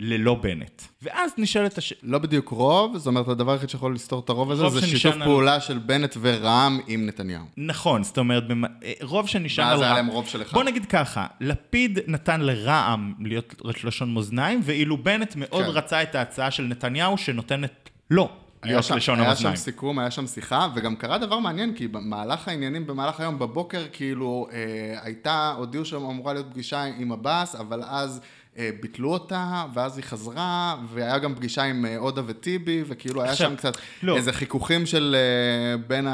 ללא 0.01 0.35
בנט. 0.35 0.81
ואז 1.01 1.31
נשאלת 1.38 1.77
השאלה... 1.77 1.99
לא 2.03 2.17
בדיוק 2.19 2.49
רוב, 2.49 2.97
זאת 2.97 3.07
אומרת, 3.07 3.27
הדבר 3.27 3.51
היחיד 3.51 3.69
שיכול 3.69 3.95
לסתור 3.95 4.19
את 4.19 4.29
הרוב 4.29 4.51
הזה 4.51 4.69
זה 4.69 4.88
שיתוף 4.88 5.15
על- 5.15 5.23
פעולה 5.23 5.59
של 5.59 5.77
בנט 5.77 6.17
ורע"מ 6.21 6.79
עם 6.88 7.05
נתניהו. 7.05 7.43
נכון, 7.57 8.03
זאת 8.03 8.17
אומרת, 8.17 8.47
במ... 8.47 8.65
אה, 8.65 8.69
רוב 9.01 9.27
שנשאר 9.27 9.63
ואז 9.65 9.77
על 9.77 9.83
היה 9.83 9.93
רע"מ. 9.93 10.05
להם 10.05 10.15
רוב 10.15 10.27
של 10.27 10.41
אחד. 10.41 10.53
בוא 10.53 10.63
נגיד 10.63 10.85
ככה, 10.85 11.27
לפיד 11.41 11.99
נתן 12.07 12.41
לרע"מ 12.41 13.13
להיות 13.19 13.55
לשון 13.83 14.13
מאזניים, 14.13 14.62
ואילו 14.63 14.97
בנט 14.97 15.33
מאוד 15.35 15.63
כן. 15.65 15.69
רצה 15.69 16.03
את 16.03 16.15
ההצעה 16.15 16.51
של 16.51 16.63
נתניהו 16.63 17.17
שנותנת 17.17 17.89
לו 18.12 18.23
היה 18.23 18.29
להיות 18.63 18.83
שם, 18.83 18.95
לשון 18.95 19.19
היה 19.19 19.27
המאזניים. 19.27 19.55
שם 19.55 19.61
סיכום, 19.61 19.99
היה 19.99 20.11
שם 20.11 20.27
שיחה, 20.27 20.67
וגם 20.75 20.95
קרה 20.95 21.17
דבר 21.17 21.39
מעניין, 21.39 21.73
כי 21.73 21.87
במהלך 21.87 22.47
העניינים, 22.47 22.87
במהלך 22.87 23.19
היום 23.19 23.39
בבוקר, 23.39 23.85
כאילו, 23.91 24.47
אה, 24.51 24.99
הייתה, 25.01 25.53
הודיעו 25.57 25.85
שאמורה 25.85 26.33
להיות 26.33 26.47
פגישה 26.51 26.83
עם 26.83 27.11
עבאס, 27.11 27.55
אבל 27.55 27.83
אז 27.83 28.21
ביטלו 28.81 29.13
אותה, 29.13 29.65
ואז 29.73 29.97
היא 29.97 30.05
חזרה, 30.05 30.75
והיה 30.93 31.17
גם 31.17 31.35
פגישה 31.35 31.63
עם 31.63 31.85
אה, 31.85 31.97
עודה 31.97 32.21
וטיבי, 32.25 32.83
וכאילו 32.88 33.21
היה 33.21 33.31
עכשיו, 33.31 33.49
שם 33.49 33.55
קצת 33.55 33.77
לא. 34.03 34.15
איזה 34.15 34.33
חיכוכים 34.33 34.85
של 34.85 35.15
אה, 35.15 35.77
בין 35.88 36.07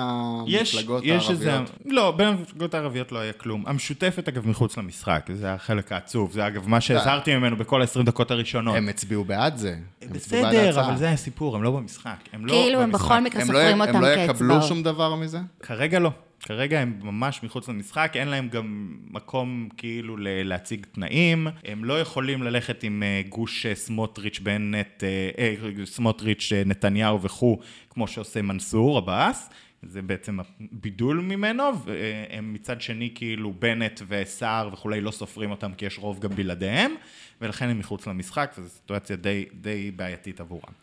יש, 0.48 0.76
המפלגות 0.76 1.04
יש 1.06 1.30
איזה... 1.30 1.52
הערביות. 1.54 1.72
לא, 1.86 2.12
בין 2.12 2.28
המפלגות 2.28 2.74
הערביות 2.74 3.12
לא 3.12 3.20
היה 3.20 3.34
כלום. 3.34 3.64
המשותפת, 3.68 4.28
אגב, 4.28 4.48
מחוץ 4.48 4.78
למשחק, 4.78 5.30
זה 5.34 5.54
החלק 5.54 5.92
העצוב. 5.92 6.32
זה 6.32 6.48
אגב 6.48 6.68
מה 6.68 6.82
שהזהרתי 6.82 7.36
ממנו 7.36 7.58
בכל 7.58 7.82
ה-20 7.82 8.04
דקות 8.04 8.32
הראשונות. 8.32 8.76
הם 8.76 8.90
הצביעו 8.90 9.24
בעד 9.24 9.58
זה. 9.58 9.76
הם 10.02 10.10
בסדר. 10.12 10.82
אבל 10.86 10.98
זה 10.98 11.10
הסיפור, 11.10 11.56
הם 11.56 11.64
לא 11.64 11.72
במשחק. 11.72 12.16
הם 12.34 12.46
לא 12.46 12.52
כאילו 12.52 12.82
הם 12.82 12.92
במשחק. 12.92 13.06
בכל 13.06 13.20
מקרה 13.20 13.42
הם 13.42 13.52
לא, 13.52 13.54
סופרים 13.54 13.82
הם 13.82 13.88
אותם 13.88 14.02
לא 14.02 14.08
יקבלו 14.08 14.28
כאצבעות. 14.28 14.64
שום 14.64 14.84
דבר 14.84 15.16
מזה? 15.16 15.40
כרגע 15.60 16.00
לא. 16.00 16.12
כרגע 16.40 16.80
הם 16.80 17.00
ממש 17.02 17.44
מחוץ 17.44 17.70
למשחק, 17.70 18.12
אין 18.16 18.28
להם 18.28 18.50
גם 18.50 18.98
מקום 19.10 19.70
כאילו 19.78 20.16
להציג 20.20 20.86
תנאים, 20.92 21.48
הם 21.64 21.86
לא 21.86 22.00
יכולים 22.00 22.44
ללכת 22.44 22.84
עם 22.84 23.04
אה, 23.04 23.22
גוש 23.30 23.66
אה, 23.66 23.76
סמוטריץ' 23.76 24.40
בנט, 24.40 25.04
אה, 25.04 25.30
אה, 25.38 25.86
סמוטריץ', 25.86 26.52
נתניהו 26.66 27.22
וכו', 27.22 27.60
כמו 27.90 28.08
שעושה 28.08 28.42
מנסור 28.42 28.98
עבאס. 28.98 29.50
זה 29.88 30.02
בעצם 30.02 30.40
הבידול 30.40 31.20
ממנו, 31.20 31.64
והם 31.86 32.54
מצד 32.54 32.82
שני 32.82 33.12
כאילו 33.16 33.54
בנט 33.54 34.02
וסער 34.08 34.70
וכולי 34.74 35.02
לא 35.02 35.12
סופרים 35.12 35.52
אותם 35.52 35.74
כי 35.74 35.86
יש 35.86 36.00
רוב 36.00 36.20
גם 36.20 36.30
בלעדיהם, 36.30 36.96
ולכן 37.42 37.70
הם 37.70 37.80
מחוץ 37.80 38.08
למשחק, 38.08 38.52
וזו 38.58 38.70
סיטואציה 38.70 39.16
די, 39.16 39.46
די 39.54 39.92
בעייתית 39.92 40.40
עבורם. 40.40 40.74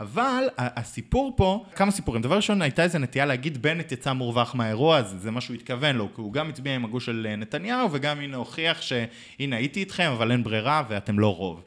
אבל 0.00 0.44
הסיפור 0.58 1.32
פה, 1.36 1.64
כמה 1.76 1.90
סיפורים. 1.90 2.22
דבר 2.22 2.36
ראשון, 2.36 2.62
הייתה 2.62 2.82
איזו 2.82 2.98
נטייה 2.98 3.26
להגיד 3.26 3.62
בנט 3.62 3.92
יצא 3.92 4.12
מורווח 4.12 4.54
מהאירוע 4.54 4.96
הזה, 4.96 5.18
זה 5.18 5.30
מה 5.30 5.40
שהוא 5.40 5.54
התכוון 5.54 5.96
לו, 5.96 6.08
כי 6.14 6.20
הוא 6.20 6.32
גם 6.32 6.48
הצביע 6.48 6.74
עם 6.74 6.84
הגוש 6.84 7.06
של 7.06 7.26
אה, 7.30 7.36
נתניהו, 7.36 7.88
וגם 7.92 8.20
הנה 8.20 8.36
הוכיח 8.36 8.82
שהנה 8.82 9.56
הייתי 9.56 9.80
איתכם, 9.80 10.10
אבל 10.12 10.32
אין 10.32 10.44
ברירה 10.44 10.82
ואתם 10.88 11.18
לא 11.18 11.36
רוב. 11.36 11.62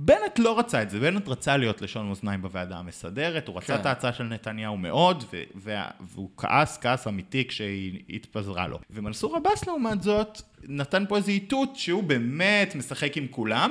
בנט 0.00 0.38
לא 0.38 0.58
רצה 0.58 0.82
את 0.82 0.90
זה, 0.90 1.00
בנט 1.00 1.28
רצה 1.28 1.56
להיות 1.56 1.82
לשון 1.82 2.08
מאזניים 2.08 2.42
בוועדה 2.42 2.76
המסדרת, 2.76 3.48
הוא 3.48 3.56
רצה 3.56 3.74
כן. 3.74 3.80
את 3.80 3.86
ההצעה 3.86 4.12
של 4.12 4.24
נתניהו 4.24 4.76
מאוד, 4.76 5.24
ו- 5.32 5.42
וה- 5.54 5.90
והוא 6.00 6.30
כעס, 6.36 6.78
כעס 6.78 7.06
אמיתי 7.06 7.44
כשהיא 7.48 7.98
התפזרה 8.10 8.66
לו. 8.66 8.78
ומנסור 8.90 9.36
עבאס 9.36 9.66
לעומת 9.66 10.02
זאת, 10.02 10.42
נתן 10.68 11.04
פה 11.08 11.16
איזה 11.16 11.30
איתות 11.30 11.76
שהוא 11.76 12.02
באמת 12.02 12.74
משחק 12.74 13.16
עם 13.16 13.26
כולם, 13.30 13.70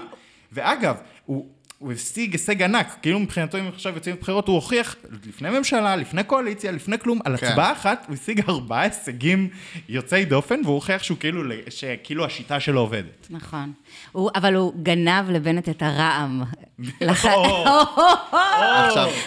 ואגב, 0.52 0.96
הוא... 1.26 1.48
הוא 1.80 1.94
השיג 1.94 2.32
הישג 2.32 2.62
ענק, 2.62 2.98
כאילו 3.02 3.20
מבחינתו 3.20 3.60
אם 3.60 3.68
עכשיו 3.68 3.96
יוצאים 3.96 4.16
לבחירות, 4.16 4.48
הוא 4.48 4.56
הוכיח 4.56 4.96
לפני 5.28 5.50
ממשלה, 5.50 5.96
לפני 5.96 6.24
קואליציה, 6.24 6.72
לפני 6.72 7.00
כלום, 7.00 7.20
על 7.26 7.38
כן. 7.38 7.48
הצבעה 7.48 7.72
אחת 7.72 8.06
הוא 8.08 8.14
השיג 8.14 8.42
ארבעה 8.50 8.82
הישגים 8.82 9.50
יוצאי 9.90 10.26
דופן, 10.26 10.62
והוא 10.64 10.76
הוכיח 10.76 11.04
שהוא 11.04 11.18
כאילו, 11.18 11.44
שכאילו 11.70 12.26
השיטה 12.26 12.60
שלו 12.60 12.80
עובדת. 12.80 13.28
נכון. 13.30 13.74
הוא, 14.12 14.30
אבל 14.36 14.56
הוא 14.56 14.74
גנב 14.84 15.30
לבנט 15.30 15.70
את 15.70 15.82
הרעם. 15.82 16.44
עכשיו, 17.02 17.34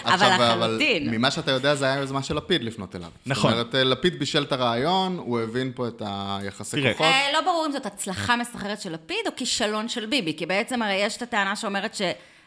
אבל. 0.05 0.79
ממה 1.01 1.31
שאתה 1.31 1.51
יודע, 1.51 1.75
זה 1.75 1.85
היה 1.85 1.95
יוזמה 1.95 2.23
של 2.23 2.35
לפיד 2.35 2.63
לפנות 2.63 2.95
אליו. 2.95 3.09
נכון. 3.25 3.51
זאת 3.51 3.59
אומרת, 3.59 3.75
אה, 3.75 3.83
לפיד 3.83 4.19
בישל 4.19 4.43
את 4.43 4.51
הרעיון, 4.51 5.17
הוא 5.17 5.39
הבין 5.39 5.71
פה 5.75 5.87
את 5.87 6.01
היחסי. 6.05 6.91
כוחות. 6.91 7.07
אה, 7.07 7.31
לא 7.33 7.41
ברור 7.41 7.65
אם 7.65 7.71
זאת 7.71 7.85
הצלחה 7.85 8.35
מסחררת 8.35 8.81
של 8.81 8.93
לפיד 8.93 9.17
או 9.25 9.31
כישלון 9.35 9.89
של 9.89 10.05
ביבי, 10.05 10.33
כי 10.37 10.45
בעצם 10.45 10.81
הרי 10.81 10.93
יש 10.93 11.17
את 11.17 11.21
הטענה 11.21 11.55
שאומרת 11.55 11.95
ש... 11.95 12.01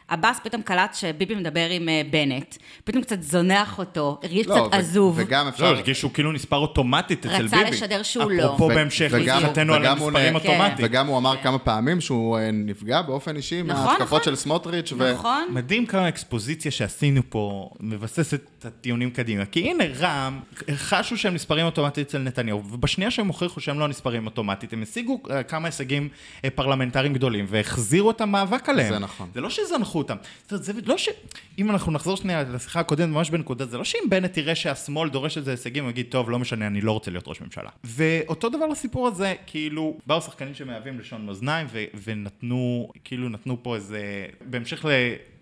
עבאס 0.07 0.39
פתאום 0.43 0.61
קלט 0.61 0.93
שביבי 0.95 1.35
מדבר 1.35 1.69
עם 1.69 1.89
אה, 1.89 2.01
בנט, 2.11 2.55
פתאום 2.83 3.03
קצת 3.03 3.21
זונח 3.21 3.79
אותו, 3.79 4.19
הרגיש 4.23 4.47
לא, 4.47 4.53
קצת 4.55 4.73
ו- 4.73 4.75
עזוב, 4.75 5.15
וגם 5.17 5.45
לא, 5.45 5.49
אפשר... 5.49 5.65
הרגיש 5.65 5.99
שהוא 5.99 6.11
כאילו 6.13 6.31
נספר 6.31 6.57
אוטומטית 6.57 7.25
אצל 7.25 7.37
ביבי. 7.47 7.57
רצה 7.57 7.69
לשדר 7.69 8.03
שהוא 8.03 8.31
לא. 8.31 8.45
אפרופו 8.45 8.63
ו- 8.63 8.67
בהמשך 8.75 9.07
וגם- 9.11 9.37
לשיחתנו 9.37 9.73
על 9.73 9.85
הוא 9.85 9.91
המספרים 9.91 10.33
נ- 10.33 10.35
אוטומטית. 10.35 10.85
וגם 10.85 11.07
הוא 11.07 11.17
אמר 11.17 11.35
כמה 11.43 11.59
פעמים 11.59 12.01
שהוא 12.01 12.37
אה, 12.37 12.49
נפגע 12.53 13.01
באופן 13.01 13.35
אישי 13.35 13.63
נכון, 13.63 13.83
מההתקפות 13.85 14.01
נכון. 14.07 14.23
של 14.23 14.35
סמוטריץ'. 14.35 14.93
ו- 14.97 15.13
נכון? 15.13 15.47
מדהים 15.51 15.85
כמה 15.85 16.07
אקספוזיציה 16.09 16.71
שעשינו 16.71 17.21
פה 17.29 17.69
מבססת 17.79 18.41
את 18.67 18.71
הטיעונים 18.79 19.11
קדימה. 19.11 19.45
כי 19.45 19.69
הנה 19.69 19.83
רע"מ 19.99 20.39
חשו 20.75 21.17
שהם 21.17 21.33
נספרים 21.33 21.65
אוטומטית 21.65 22.07
אצל 22.07 22.17
נתניהו, 22.17 22.63
ובשנייה 22.71 23.11
שהם 23.11 23.27
הוכיחו 23.27 23.59
שהם 23.59 23.79
לא 23.79 23.87
נספרים 23.87 24.25
אוטומטית, 24.25 24.73
הם 24.73 24.81
השיגו 24.81 25.21
אה, 25.31 25.43
כמה 25.43 25.67
הישגים 25.67 26.09
אה, 26.45 26.49
פרלמנטריים 26.49 27.13
גדולים, 27.13 27.45
והחזירו 27.49 28.11
את 28.11 28.21
המאבק 28.21 28.69
עליהם. 28.69 28.93
זה 28.93 28.99
נכון. 28.99 29.29
זה 29.33 29.41
לא 29.41 29.49
שזנחו 29.49 29.97
אותם. 29.97 30.15
זאת 30.41 30.51
אומרת, 30.51 30.65
זה 30.65 30.73
לא 30.85 30.97
ש... 30.97 31.09
אם 31.57 31.69
אנחנו 31.69 31.91
נחזור 31.91 32.17
שנייה 32.17 32.43
לשיחה 32.43 32.79
הקודמת, 32.79 33.09
ממש 33.09 33.29
בנקודה, 33.29 33.65
זה 33.65 33.77
לא 33.77 33.83
שאם 33.83 34.09
בנט 34.09 34.37
יראה 34.37 34.55
שהשמאל 34.55 35.09
דורש 35.09 35.37
איזה 35.37 35.51
הישגים, 35.51 35.83
הוא 35.83 35.91
יגיד, 35.91 36.05
טוב, 36.09 36.29
לא 36.29 36.39
משנה, 36.39 36.67
אני 36.67 36.81
לא 36.81 36.91
רוצה 36.91 37.11
להיות 37.11 37.27
ראש 37.27 37.41
ממשלה. 37.41 37.69
ואותו 37.83 38.49
דבר 38.49 38.67
לסיפור 38.67 39.07
הזה, 39.07 39.33
כאילו, 39.47 39.97
באו 40.07 40.21
שחקנים 40.21 40.53
שמהווים 40.53 40.99
לשון 40.99 41.25
מאזניים, 41.25 41.67
ונתנו, 42.03 42.89
כאילו, 43.03 43.29
נתנו 43.29 43.63
פה 43.63 43.75
איזה... 43.75 44.25
בהמשך 44.41 44.85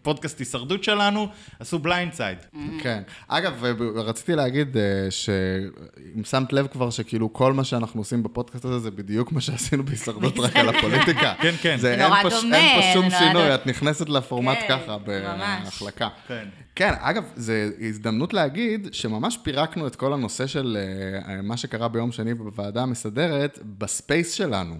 לפודקאסט 0.03 0.39
הישרדות 0.39 0.83
שלנו, 0.83 1.27
עשו 1.59 1.79
blind 1.79 2.13
side. 2.13 2.37
כן. 2.81 3.03
אגב, 3.27 3.53
ו- 3.59 3.71
רציתי 3.95 4.35
להגיד 4.35 4.77
אה, 4.77 4.81
שאם 5.11 6.23
שמת 6.23 6.53
לב 6.53 6.67
כבר 6.67 6.89
שכאילו 6.89 7.33
כל 7.33 7.53
מה 7.53 7.63
שאנחנו 7.63 8.01
עושים 8.01 8.23
בפודקאסט 8.23 8.65
הזה 8.65 8.79
זה 8.79 8.91
בדיוק 8.91 9.31
מה 9.31 9.41
שעשינו 9.41 9.83
בהישרדות 9.83 10.39
רק 10.39 10.55
על 10.55 10.69
הפוליטיקה. 10.69 11.33
כן, 11.41 11.53
כן. 11.61 11.77
זה 11.79 11.95
נורא 11.97 12.17
אין 12.17 12.29
פה 12.29 12.35
ש- 12.35 12.41
דומה, 12.43 12.57
אין 12.57 12.81
פה 12.81 12.93
שום 12.93 13.05
נורא 13.05 13.17
שינוי. 13.19 13.55
את 13.55 13.67
נכנסת 13.67 14.09
לפורמט 14.09 14.57
כן, 14.59 14.65
ככה 14.79 14.97
ממש. 15.07 15.63
בהחלקה. 15.63 16.07
כן. 16.27 16.47
כן, 16.75 16.93
אגב, 16.99 17.23
זו 17.35 17.53
הזדמנות 17.89 18.33
להגיד 18.33 18.87
שממש 18.91 19.37
פירקנו 19.43 19.87
את 19.87 19.95
כל 19.95 20.13
הנושא 20.13 20.47
של 20.47 20.77
אה, 21.27 21.41
מה 21.41 21.57
שקרה 21.57 21.87
ביום 21.87 22.11
שני 22.11 22.33
בוועדה 22.33 22.81
המסדרת 22.81 23.59
ב 23.77 23.86
space 23.86 24.31
שלנו. 24.33 24.75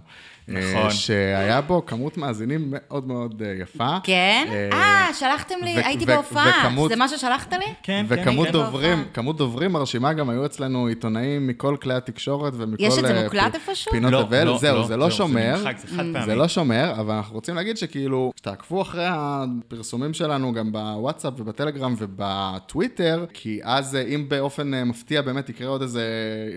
אה, 0.49 0.75
נכון. 0.75 0.91
שהיה 0.91 1.61
בו 1.61 1.85
כמות 1.85 2.17
מאזינים 2.17 2.67
מאוד 2.71 3.07
מאוד 3.07 3.41
אה, 3.45 3.53
יפה. 3.61 3.97
כן? 4.03 4.47
אה, 4.73 5.07
שלחתם 5.13 5.55
לי, 5.63 5.69
הייתי 5.69 6.05
בהופעה. 6.05 6.51
וכמות- 6.59 6.89
זה 6.89 6.95
מה 6.95 7.07
ששלחת 7.07 7.53
לי? 7.53 7.65
כן, 7.83 8.05
וכמות 8.07 8.47
כן. 8.47 8.53
דוברים, 8.53 8.95
בהופעה. 8.97 9.13
כמות 9.13 9.37
דוברים 9.37 9.71
מרשימה, 9.71 10.13
גם 10.13 10.29
היו 10.29 10.45
אצלנו 10.45 10.87
עיתונאים 10.87 11.47
מכל 11.47 11.75
כלי 11.81 11.93
התקשורת 11.93 12.53
ומכל... 12.57 12.83
יש 12.83 12.97
את 12.97 13.03
זה 13.05 13.17
אה, 13.17 13.23
מוקלט 13.23 13.55
איפשהו? 13.55 13.91
פינות 13.91 14.11
לא, 14.11 14.21
אבל, 14.21 14.43
לא, 14.43 14.57
זהו, 14.57 14.75
לא, 14.75 14.87
זה 14.87 14.97
לא 14.97 15.09
זהו, 15.09 15.17
שומר. 15.17 15.57
זה 15.57 15.63
זה 15.63 15.97
חד 15.97 16.03
פעמי. 16.13 16.25
זה 16.25 16.35
לא 16.35 16.47
שומר, 16.47 16.91
אבל 16.99 17.15
אנחנו 17.15 17.35
רוצים 17.35 17.55
להגיד 17.55 17.77
שכאילו, 17.77 18.31
שתעקבו 18.35 18.81
אחרי 18.81 19.05
הפרסומים 19.07 20.13
שלנו 20.13 20.53
גם 20.53 20.71
בוואטסאפ 20.71 21.33
ובטלגרם 21.37 21.95
ובטוויטר, 21.97 23.25
כי 23.33 23.59
אז 23.63 23.95
אה, 23.95 24.01
אם 24.01 24.25
באופן 24.29 24.73
אה, 24.73 24.83
מפתיע 24.83 25.21
באמת 25.21 25.49
יקרה 25.49 25.67
עוד 25.67 25.81
איזה 25.81 26.03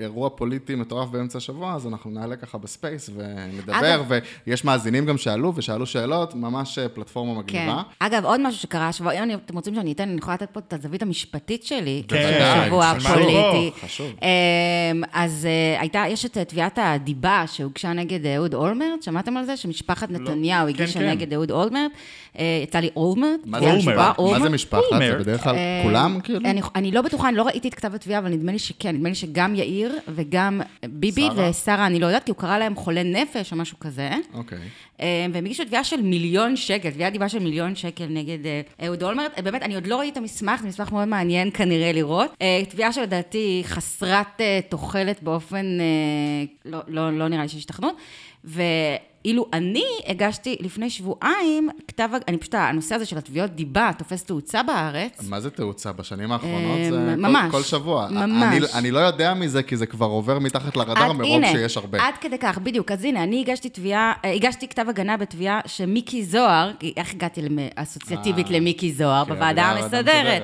אירוע 0.00 0.30
פוליטי 0.30 0.74
מטורף 0.74 1.08
באמצע 1.08 1.38
השבוע, 1.38 1.74
אז 1.74 1.86
אנחנו 1.86 2.10
נעלה 2.10 2.36
ככה 2.36 2.58
ב 2.58 2.67
space 2.67 3.10
ונדבר, 3.16 3.75
אגב- 3.84 4.10
ויש 4.46 4.64
מאזינים 4.64 5.06
גם 5.06 5.18
שעלו 5.18 5.52
ושאלו 5.56 5.86
שאלות, 5.86 6.34
ממש 6.34 6.78
אה, 6.78 6.88
פלטפורמה 6.88 7.42
כן. 7.46 7.58
מגניבה. 7.62 7.82
אגב, 7.98 8.24
עוד 8.24 8.40
משהו 8.40 8.60
שקרה 8.60 8.88
השבוע, 8.88 9.12
אם 9.12 9.38
אתם 9.44 9.54
רוצים 9.56 9.74
שאני 9.74 9.92
אתן, 9.92 10.08
אני 10.08 10.18
יכולה 10.18 10.34
לתת 10.34 10.50
פה 10.52 10.60
את 10.60 10.72
הזווית 10.72 11.02
המשפטית 11.02 11.64
שלי. 11.64 12.02
כן, 12.08 12.16
של 12.16 12.66
שבוע 12.66 12.92
לא? 12.94 12.98
פוליטי. 13.08 13.70
חשוב. 13.80 14.06
אמ, 14.22 15.02
אז 15.12 15.46
אה, 15.46 15.80
הייתה, 15.80 16.04
יש 16.08 16.24
את 16.24 16.36
אה, 16.38 16.44
תביעת 16.44 16.78
הדיבה 16.82 17.44
שהוגשה 17.46 17.92
נגד 17.92 18.26
אהוד 18.26 18.54
אולמרט, 18.54 19.02
שמעתם 19.02 19.36
על 19.36 19.44
זה? 19.44 19.56
שמשפחת 19.56 20.10
נתניהו 20.10 20.68
הגישה 20.68 21.00
כן. 21.00 21.08
נגד 21.08 21.32
אהוד 21.32 21.50
אולמרט. 21.50 21.92
אה, 22.38 22.60
יצא 22.62 22.78
לי 22.78 22.90
אולמרט. 22.96 23.40
מה 23.44 23.60
זה 23.60 23.72
משפחה? 23.72 24.12
מה 24.18 24.40
זה. 24.40 24.48
משפחת? 24.48 24.82
זה. 24.98 25.16
בדרך 25.18 25.42
כלל 25.42 25.54
אה, 25.54 25.80
כולם 25.84 26.20
כאילו? 26.22 26.40
אני, 26.74 26.92
לא 26.92 27.02
בטוחה, 27.02 27.28
אני 27.28 27.36
לא 27.36 27.42
ראיתי 27.42 27.68
את 27.68 27.74
כתב 27.74 27.94
התביעה, 27.94 28.18
אבל 28.18 28.30
נדמה 28.30 28.52
לי 28.52 28.58
שכן, 28.58 28.94
נדמה 28.94 29.08
לי 29.08 29.14
שגם 29.14 29.54
יאיר 29.54 29.98
וגם 30.08 30.60
ביבי 30.88 31.28
שרה? 31.34 31.50
ושרה, 31.50 31.86
אני 31.86 32.00
לא 32.00 32.06
יודעת, 32.06 32.24
כי 32.24 32.30
הוא 32.30 32.38
קרא 32.38 32.58
להם 32.58 32.76
חולי 32.76 33.04
נפש 33.04 33.52
או 33.52 33.56
משהו 33.56 33.78
כזה. 33.80 34.10
אוקיי. 34.34 34.58
אה, 35.00 35.26
והם 35.32 35.44
הגישו 35.44 35.64
תביעה 35.64 35.84
של 35.84 36.02
מיליון 36.02 36.56
שקל, 36.56 36.90
תביעת 36.90 37.12
דיבה 37.12 37.28
של 37.28 37.38
מיליון 37.38 37.74
שקל 37.74 38.06
נגד 38.08 38.46
אה, 38.46 38.60
אהוד 38.86 39.02
אולמרט. 39.02 39.38
באמת, 39.38 39.62
אני 39.62 39.74
עוד 39.74 39.86
לא 39.86 39.96
ראיתי 39.98 40.12
את 40.12 40.16
המסמך, 40.16 40.60
זה 40.60 40.68
מסמך 40.68 40.92
מאוד 40.92 41.08
מעניין 41.08 41.50
כנראה 41.54 41.92
לראות. 41.92 42.36
תביעה 42.68 42.92
שלדעתי 42.92 43.62
חסרת 43.64 44.40
תוחלת 44.68 45.22
באופן, 45.22 45.66
לא, 46.64 46.78
לא, 46.88 47.18
לא 47.18 47.28
נראה 47.28 47.42
לי 47.42 47.48
שיש 47.48 47.64
תכנות. 47.64 47.96
ואילו 49.26 49.46
אני 49.52 49.84
הגשתי 50.06 50.56
לפני 50.60 50.90
שבועיים 50.90 51.68
כתב, 51.88 52.08
אני 52.28 52.36
פשוט, 52.38 52.54
הנושא 52.54 52.94
הזה 52.94 53.06
של 53.06 53.18
התביעות 53.18 53.50
דיבה 53.50 53.90
תופס 53.98 54.24
תאוצה 54.24 54.62
בארץ. 54.62 55.28
מה 55.28 55.40
זה 55.40 55.50
תאוצה? 55.50 55.92
בשנים 55.92 56.32
האחרונות 56.32 56.78
אה, 56.78 56.90
זה 56.90 56.96
כל- 57.14 57.20
ממש, 57.20 57.50
כל 57.50 57.62
שבוע. 57.62 58.08
ממש. 58.10 58.42
אני, 58.42 58.66
אני 58.74 58.90
לא 58.90 58.98
יודע 58.98 59.34
מזה, 59.34 59.62
כי 59.62 59.76
זה 59.76 59.86
כבר 59.86 60.06
עובר 60.06 60.38
מתחת 60.38 60.76
לרדאר 60.76 61.12
מרוב 61.12 61.32
הנה, 61.36 61.48
שיש 61.52 61.76
הרבה. 61.76 62.06
עד 62.06 62.14
כדי 62.20 62.38
כך, 62.38 62.58
בדיוק. 62.58 62.90
אז 62.92 63.04
הנה, 63.04 63.22
אני 63.22 63.40
הגשתי 63.40 63.68
תביעה, 63.68 64.12
אה, 64.24 64.32
הגשתי 64.32 64.68
כתב 64.68 64.86
הגנה 64.88 65.16
בתביעה 65.16 65.60
שמיקי 65.66 66.24
זוהר, 66.24 66.70
איך 66.96 67.14
הגעתי 67.14 67.40
אסוציאטיבית 67.76 68.46
אה, 68.46 68.52
למיקי 68.52 68.92
זוהר 68.92 69.24
כן, 69.24 69.34
בוועדה 69.34 69.74
בוועדה 69.74 69.84
המסדרת. 69.84 70.42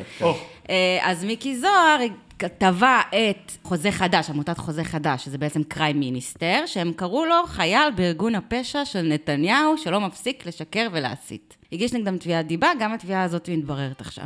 אה, 0.71 0.99
אז 1.03 1.25
מיקי 1.25 1.57
זוהר 1.57 1.99
תבע 2.49 3.01
את 3.09 3.53
חוזה 3.63 3.91
חדש, 3.93 4.31
עמותת 4.31 4.59
חוזה 4.59 4.85
חדש, 4.85 5.25
שזה 5.25 5.39
בעצם 5.39 5.63
קריים 5.63 6.01
מיניסטר, 6.01 6.63
שהם 6.67 6.93
קראו 6.93 7.25
לו 7.25 7.47
חייל 7.47 7.91
בארגון 7.97 8.35
הפשע 8.35 8.85
של 8.85 9.03
נתניהו, 9.03 9.79
שלא 9.79 10.01
מפסיק 10.01 10.47
לשקר 10.47 10.89
ולהסית. 10.93 11.57
הגיש 11.73 11.93
נגדם 11.93 12.19
תביעת 12.19 12.47
דיבה, 12.47 12.69
גם 12.81 12.93
התביעה 12.93 13.23
הזאת 13.23 13.51
מתבררת 13.51 14.01
עכשיו. 14.01 14.25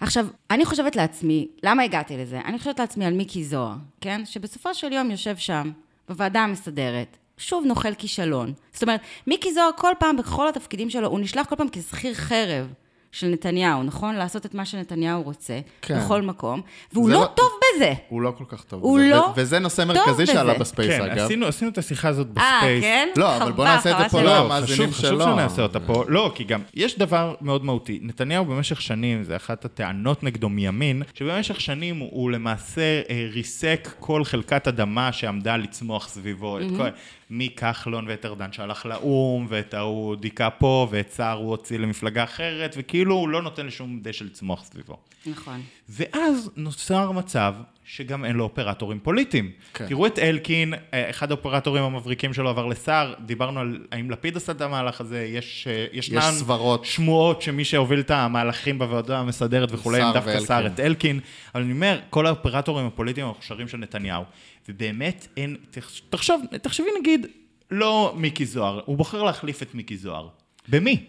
עכשיו, 0.00 0.26
אני 0.50 0.64
חושבת 0.64 0.96
לעצמי, 0.96 1.48
למה 1.62 1.82
הגעתי 1.82 2.16
לזה? 2.16 2.40
אני 2.44 2.58
חושבת 2.58 2.80
לעצמי 2.80 3.04
על 3.04 3.14
מיקי 3.14 3.44
זוהר, 3.44 3.74
כן? 4.00 4.20
שבסופו 4.24 4.74
של 4.74 4.92
יום 4.92 5.10
יושב 5.10 5.36
שם, 5.36 5.70
בוועדה 6.08 6.40
המסדרת, 6.40 7.16
שוב 7.38 7.64
נוחל 7.66 7.94
כישלון. 7.94 8.52
זאת 8.72 8.82
אומרת, 8.82 9.00
מיקי 9.26 9.52
זוהר 9.52 9.70
כל 9.76 9.92
פעם, 9.98 10.16
בכל 10.16 10.48
התפקידים 10.48 10.90
שלו, 10.90 11.08
הוא 11.08 11.20
נשלח 11.20 11.46
כל 11.46 11.56
פעם 11.56 11.68
כשכיר 11.72 12.14
חרב. 12.14 12.72
של 13.12 13.26
נתניהו, 13.26 13.82
נכון? 13.82 14.14
לעשות 14.14 14.46
את 14.46 14.54
מה 14.54 14.64
שנתניהו 14.64 15.22
רוצה, 15.22 15.60
כן. 15.82 15.98
בכל 16.00 16.22
מקום, 16.22 16.60
והוא 16.92 17.10
לא 17.10 17.20
לא- 17.20 17.28
טוב 17.34 17.46
בזה. 17.78 17.94
הוא 18.08 18.22
לא 18.22 18.32
כל 18.38 18.44
כך 18.48 18.64
טוב. 18.64 18.82
הוא 18.82 18.98
בזה, 18.98 19.10
לא 19.10 19.32
וזה 19.36 19.58
נושא 19.58 19.82
מרכזי 19.82 20.26
שעלה. 20.26 20.54
ב 20.58 20.63
space, 20.63 20.90
כן, 20.90 21.02
אגב. 21.02 21.18
עשינו, 21.24 21.46
עשינו 21.46 21.70
את 21.70 21.78
השיחה 21.78 22.08
הזאת 22.08 22.26
אה, 22.26 22.32
ב 22.32 22.39
space. 22.39 22.82
כן? 22.84 23.08
לא, 23.16 23.36
אבל 23.36 23.52
בוא 23.52 23.64
נעשה 23.64 23.90
את 23.90 23.96
זה 23.98 24.08
פה. 24.08 24.22
לא, 24.22 24.26
לא, 24.26 24.44
המאזינים 24.44 24.90
חשוב, 24.90 25.10
שלו. 25.10 25.24
שנעשה 25.24 25.62
אותה 25.62 25.80
פה. 25.80 26.04
לא, 26.08 26.32
כי 26.34 26.44
גם 26.44 26.60
יש 26.74 26.98
דבר 26.98 27.34
מאוד 27.40 27.64
מהותי. 27.64 27.98
נתניהו 28.02 28.44
במשך 28.44 28.80
שנים, 28.80 29.24
זה 29.24 29.36
אחת 29.36 29.64
הטענות 29.64 30.22
נגדו 30.22 30.48
מימין, 30.48 31.02
שבמשך 31.14 31.60
שנים 31.60 31.98
הוא, 31.98 32.30
למעשה 32.30 33.00
אה, 33.10 33.28
ריסק 33.32 33.94
כל 34.00 34.24
חלקת 34.24 34.68
אדמה 34.68 35.12
שעמדה 35.12 35.56
לצמוח 35.56 36.08
סביבו. 36.08 36.58
את 36.58 36.64
כל, 36.76 36.88
מכחלון 37.30 38.04
ואת 38.08 38.26
ארדן 38.26 38.52
שהלך 38.52 38.86
לאו"ם, 38.86 39.46
ואת 39.48 39.74
ההוא 39.74 40.16
דיכא 40.16 40.48
פה, 40.58 40.88
ואת 40.90 41.10
סער 41.10 41.38
הוא 41.38 41.50
הוציא 41.50 41.78
למפלגה 41.78 42.24
אחרת, 42.24 42.74
וכאילו 42.78 43.14
הוא 43.14 43.28
לא 43.28 43.42
נותן 43.42 43.66
לשום 43.66 44.00
דשא 44.02 44.24
לצמוח 44.24 44.64
סביבו. 44.64 44.96
נכון. 45.26 45.60
ואז 45.88 46.50
נוצר 46.56 47.10
מצב 47.12 47.54
שגם 47.84 48.24
אין 48.24 48.36
לו 48.36 48.44
אופרטורים 48.44 48.98
פוליטיים. 49.00 49.50
כן. 49.74 49.86
תראו 49.86 50.06
את 50.06 50.18
אלקין, 50.18 50.74
אה, 50.74 51.10
אחד 51.10 51.30
האופרטורים 51.30 51.84
המבריקים 51.84 52.34
שלו 52.34 52.48
עבר 52.48 52.66
לסער, 52.66 53.14
דיברנו 53.26 53.60
על 53.60 53.78
האם 53.92 54.10
לפיד 54.10 54.36
עשה 54.36 54.52
את 54.52 54.60
המהלך 54.60 55.00
הזה, 55.00 55.24
יש, 55.24 55.68
אה, 55.70 55.86
ישנן 55.92 56.20
סברות. 56.20 56.84
שמועות 56.84 57.42
שמי 57.42 57.64
שהוביל 57.64 58.00
את 58.00 58.10
המהלכים 58.10 58.78
בוועדה 58.78 59.18
המסדרת 59.18 59.68
וכולי, 59.72 60.02
הם 60.02 60.12
דווקא. 60.12 60.40
סער 60.40 60.66
את 60.66 60.80
אלקין, 60.80 61.20
אבל 61.54 61.62
אני 61.62 61.72
אומר, 61.72 62.00
כל 62.10 62.26
האופרטורים 62.26 62.86
הפוליטיים 62.86 63.26
המוכשרים 63.26 63.68
של 63.68 63.78
נתניהו, 63.78 64.24
ובאמת 64.68 65.26
אין, 65.36 65.56
תחש- 65.70 66.02
תחשוב, 66.10 66.42
תחשבי 66.62 66.86
נגיד, 67.00 67.26
לא 67.70 68.14
מיקי 68.16 68.46
זוהר, 68.46 68.80
הוא 68.84 68.96
בוחר 68.96 69.22
להחליף 69.22 69.62
את 69.62 69.74
מיקי 69.74 69.96
זוהר. 69.96 70.28
במי? 70.68 71.04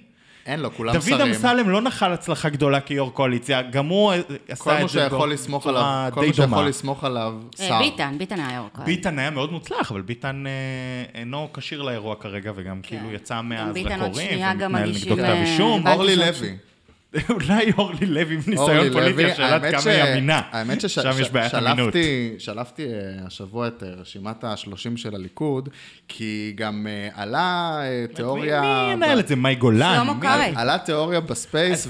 אין 0.50 0.60
לו, 0.60 0.74
כולם 0.74 0.94
דוד 0.94 1.04
שרים. 1.04 1.22
אמסלם 1.22 1.70
לא 1.70 1.82
נחל 1.82 2.14
הצלחה 2.14 2.50
גדולה 2.50 2.80
כיו"ר 2.80 3.12
קואליציה, 3.12 3.62
גם 3.62 3.88
הוא 3.88 4.12
אה, 4.12 4.20
עשה 4.50 4.82
את 4.82 4.90
זה 4.90 5.00
שיכול 5.00 5.32
לסמוך 5.32 5.68
עליו, 5.68 5.82
בצורה 5.82 6.12
כל 6.12 6.22
די 6.22 6.28
מה 6.28 6.34
שיכול 6.34 6.50
דומה. 6.50 6.70
לסמוך 6.70 7.04
עליו, 7.04 7.34
אה, 7.60 7.68
שר. 7.68 7.80
ביטן, 7.80 8.16
ביטן 8.18 8.40
היה 8.40 8.56
יו"ר 8.56 8.70
קואליציה. 8.74 8.96
ביטן 8.96 9.20
היה 9.20 9.30
מאוד 9.30 9.52
מוצלח, 9.52 9.92
אבל 9.92 10.02
ביטן 10.02 10.44
אה, 10.48 10.52
אינו 11.22 11.48
כשיר 11.54 11.82
לאירוע 11.82 12.16
כרגע, 12.16 12.52
וגם 12.56 12.82
כאילו 12.84 13.12
יצא 13.12 13.42
מאז 13.42 13.74
ביטן 13.74 14.02
עוד 14.02 14.10
לקוראים, 14.10 14.30
שנייה 14.30 14.54
גם 14.54 14.72
ומתנהל 14.72 14.90
מגישים, 14.90 15.12
נגדו 15.12 15.24
כתב 15.24 15.36
אישום. 15.42 15.88
אורלי 15.88 16.16
לוי. 16.16 16.56
אולי 17.30 17.72
אורלי 17.78 18.06
לוי 18.06 18.36
עם 18.36 18.42
ניסיון 18.48 18.94
פוליטי, 18.94 19.24
האמת 19.42 19.72
כמה 19.72 19.82
ש- 19.82 19.88
היא 19.88 20.04
אמינה. 20.14 20.42
האמת 20.52 20.90
שם 20.90 21.12
יש 21.22 21.30
בעיית 21.32 21.56
אמינות. 21.56 21.94
ששלפתי 21.94 22.36
שלפתי 22.40 22.84
אה, 22.86 23.26
השבוע 23.28 23.68
את 23.68 23.84
אה, 23.84 23.90
רשימת 23.90 24.44
ה-30 24.44 24.74
של 24.96 25.16
הליכוד, 25.16 25.70
כי 26.08 26.54
גם 26.56 26.88
אה, 26.90 27.10
עלה 27.24 27.80
תיאוריה... 28.14 28.62
מי 28.62 28.92
ינהל 28.94 29.20
את 29.20 29.28
זה? 29.28 29.36
מאי 29.36 29.56
גולן? 29.56 29.96
שלמה 29.96 30.22
קרעי. 30.22 30.52
עלה 30.56 30.78
תיאוריה 30.78 31.20
ב 31.20 31.29
space, 31.29 31.88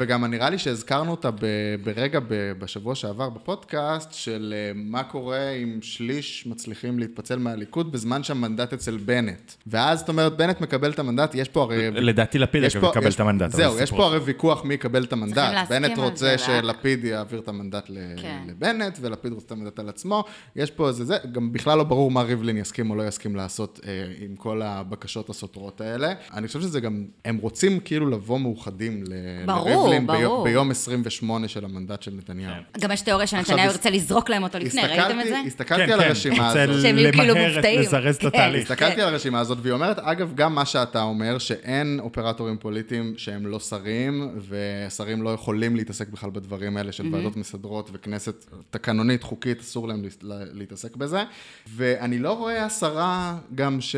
וגם, 0.00 0.24
נראה 0.24 0.50
לי 0.50 0.58
שהזכרנו 0.58 1.10
אותה 1.10 1.30
ב, 1.30 1.36
ברגע 1.84 2.18
בשבוע 2.58 2.94
שעבר 2.94 3.28
בפודקאסט, 3.28 4.12
של 4.14 4.54
מה 4.74 5.02
קורה 5.02 5.50
אם 5.50 5.78
שליש 5.82 6.46
מצליחים 6.46 6.98
להתפצל 6.98 7.38
מהליכוד 7.38 7.92
בזמן 7.92 8.22
שהמנדט 8.22 8.72
אצל 8.72 8.96
בנט. 8.96 9.52
ואז, 9.66 9.98
זאת 9.98 10.08
אומרת, 10.08 10.36
בנט 10.36 10.60
מקבל 10.60 10.90
את 10.90 10.98
המנדט, 10.98 11.34
יש 11.34 11.48
פה 11.48 11.62
הרי... 11.62 11.90
לדעתי 11.90 12.38
לפיד 12.38 12.62
יש- 12.62 12.76
את 13.14 13.20
המנדט. 13.20 13.50
זהו, 13.50 13.74
זה 13.74 13.82
יש 13.82 13.90
פה. 13.90 14.04
הרי 14.06 14.18
ויכוח 14.18 14.49
מי 14.64 14.74
יקבל 14.74 15.04
את 15.04 15.12
המנדט. 15.12 15.68
בנט 15.70 15.98
רוצה. 15.98 16.38
שלפיד 16.38 17.04
יעביר 17.04 17.40
את 17.40 17.48
המנדט 17.48 17.86
כן. 18.22 18.38
לבנט, 18.48 18.98
ולפיד 19.00 19.32
רוצה 19.32 19.46
את 19.46 19.52
המנדט 19.52 19.78
על 19.78 19.88
עצמו. 19.88 20.24
יש 20.56 20.70
פה 20.70 20.88
איזה 20.88 21.04
זה, 21.04 21.16
גם 21.32 21.52
בכלל 21.52 21.78
לא 21.78 21.84
ברור 21.84 22.10
מה 22.10 22.22
ריבלין 22.22 22.56
יסכים 22.56 22.90
או 22.90 22.94
לא 22.96 23.02
יסכים 23.08 23.36
לעשות 23.36 23.80
אה, 23.86 23.90
עם 24.24 24.36
כל 24.36 24.62
הבקשות 24.62 25.30
הסותרות 25.30 25.80
האלה. 25.80 26.12
אני 26.34 26.46
חושב 26.46 26.60
שזה 26.60 26.80
גם, 26.80 27.04
הם 27.24 27.36
רוצים 27.36 27.80
כאילו 27.80 28.10
לבוא 28.10 28.38
מאוחדים 28.40 29.04
ל- 29.06 29.46
ברור, 29.46 29.68
לריבלין 29.88 30.06
ביום- 30.06 30.22
ברור. 30.24 30.44
ביום 30.44 30.70
28 30.70 31.48
של 31.48 31.64
המנדט 31.64 32.02
של 32.02 32.10
נתניהו. 32.14 32.54
גם 32.80 32.92
יש 32.92 33.00
תיאוריה 33.00 33.26
שנתניהו 33.26 33.70
ירצה 33.70 33.90
לזרוק 33.90 34.30
להם 34.30 34.42
אותו 34.42 34.58
לפני, 34.58 34.82
ראיתם 34.82 35.20
את 35.20 35.26
זה? 35.26 35.38
הסתכלתי- 35.46 35.86
כן, 35.86 35.92
על 35.92 36.00
כן, 36.00 36.06
הרשימה 36.08 36.48
הזאת. 36.48 36.82
שהם 36.82 36.98
יהיו 36.98 37.12
כאילו 37.12 37.34
מופתעים. 37.36 37.80
לזרז 37.80 38.14
את 38.16 38.20
כן. 38.20 38.26
התהליך. 38.28 38.70
הסתכלתי 38.70 39.00
על 39.02 39.08
הרשימה 39.08 39.40
הזאת, 39.40 39.58
והיא 39.62 39.72
אומרת, 39.72 39.98
אגב, 39.98 40.32
גם 40.34 40.54
מה 40.54 40.64
שאתה 40.64 41.02
אומר, 41.02 41.38
שאין 41.38 42.00
אופרטורים 42.02 42.56
פוליטיים 42.58 43.14
שהם 43.16 43.46
לא 43.46 43.58
שרים, 43.60 44.30
ושרים 44.48 45.22
לא 45.22 45.30
יכולים 45.30 45.76
להתעסק 45.76 46.08
בכלל 46.08 46.30
בדברים 46.30 46.76
האלה 46.76 46.92
של 46.92 47.14
ועדות 47.14 47.36
מסדרות 47.36 47.90
וכנסת 47.92 48.44
תקנונית, 48.70 49.22
חוקית, 49.22 49.60
אסור 49.60 49.88
להם 49.88 50.02
להתעסק 50.52 50.96
בזה. 50.96 51.22
ואני 51.76 52.18
לא 52.18 52.32
רואה 52.32 52.64
עשרה 52.64 53.38
גם 53.54 53.80
ש... 53.80 53.96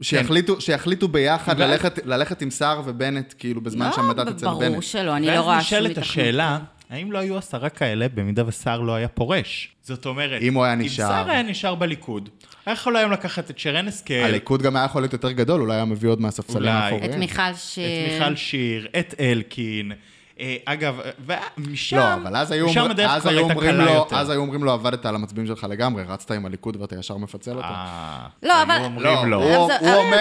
שיחליטו, 0.00 0.60
שיחליטו 0.60 1.08
ביחד 1.08 1.58
ללכת, 1.58 1.98
ללכת 2.04 2.42
עם 2.42 2.50
סער 2.50 2.82
ובנט, 2.84 3.34
כאילו, 3.38 3.60
בזמן 3.60 3.90
שהמנדט 3.94 4.28
אצל 4.28 4.46
בנט. 4.46 4.70
ברור 4.70 4.80
שלא, 4.82 5.16
אני 5.16 5.26
לא 5.26 5.32
ואז 5.32 5.44
רואה 5.44 5.62
שום 5.62 5.78
נשאלת 5.78 5.90
התכנות. 5.90 6.06
השאלה, 6.06 6.58
האם 6.90 7.12
לא 7.12 7.18
היו 7.18 7.38
עשרה 7.38 7.68
כאלה 7.68 8.08
במידה 8.08 8.42
וסער 8.46 8.80
לא 8.80 8.94
היה 8.94 9.08
פורש? 9.08 9.74
זאת 9.82 10.06
אומרת, 10.06 10.42
אם 10.42 10.54
הוא 10.54 10.64
היה 10.64 10.74
נשאר. 10.74 11.04
אם 11.04 11.10
סער 11.10 11.30
היה 11.30 11.42
נשאר 11.42 11.74
בליכוד, 11.74 12.28
היה 12.66 12.72
יכול 12.72 12.96
היום 12.96 13.12
לקחת 13.12 13.50
את 13.50 13.58
שרן 13.58 13.88
השכל, 13.88 14.14
הליכוד 14.14 14.62
גם 14.62 14.76
היה 14.76 14.84
יכול 14.84 15.02
להיות 15.02 15.12
יותר 15.12 15.30
גדול, 15.30 15.60
אולי 15.60 15.74
היה 15.74 15.84
מביא 15.84 16.08
עוד 16.08 16.20
מהספסלים 16.20 16.56
אולי. 16.56 16.70
האחוריים. 16.70 17.10
את 17.10 17.16
מיכל 17.16 17.54
ש... 17.54 17.78
את 17.78 18.12
מיכל 18.12 18.36
שיר, 18.36 18.88
את 18.98 19.14
אלקין. 19.20 19.92
אה, 20.40 20.56
אגב, 20.64 21.00
ומשם, 21.26 21.96
לא, 21.96 22.14
אבל 22.14 22.36
אז 22.36 22.50
היו, 22.50 22.66
משם 22.66 22.90
הדרך 22.90 23.10
אז 23.10 23.20
כבר 23.22 23.30
היו 23.30 23.38
הייתה 23.38 23.52
אומרים 23.54 23.70
קלה 23.74 23.84
לו, 23.84 23.90
יותר. 23.92 24.16
אז 24.16 24.30
היו 24.30 24.40
אומרים 24.40 24.64
לו, 24.64 24.72
עבדת 24.72 25.06
על 25.06 25.14
המצביעים 25.14 25.46
שלך 25.46 25.66
לגמרי, 25.70 26.02
רצת 26.02 26.30
עם 26.30 26.46
הליכוד 26.46 26.76
ואתה 26.80 26.96
ישר 26.98 27.16
מפצל 27.16 27.50
אותו. 27.56 27.66
אה, 27.66 28.26
לא, 28.42 28.62
אבל- 28.62 28.70
היו 28.70 28.84
אומרים 28.84 29.26
לו. 29.30 29.42
הוא, 29.42 29.54
אומר, 29.56 29.66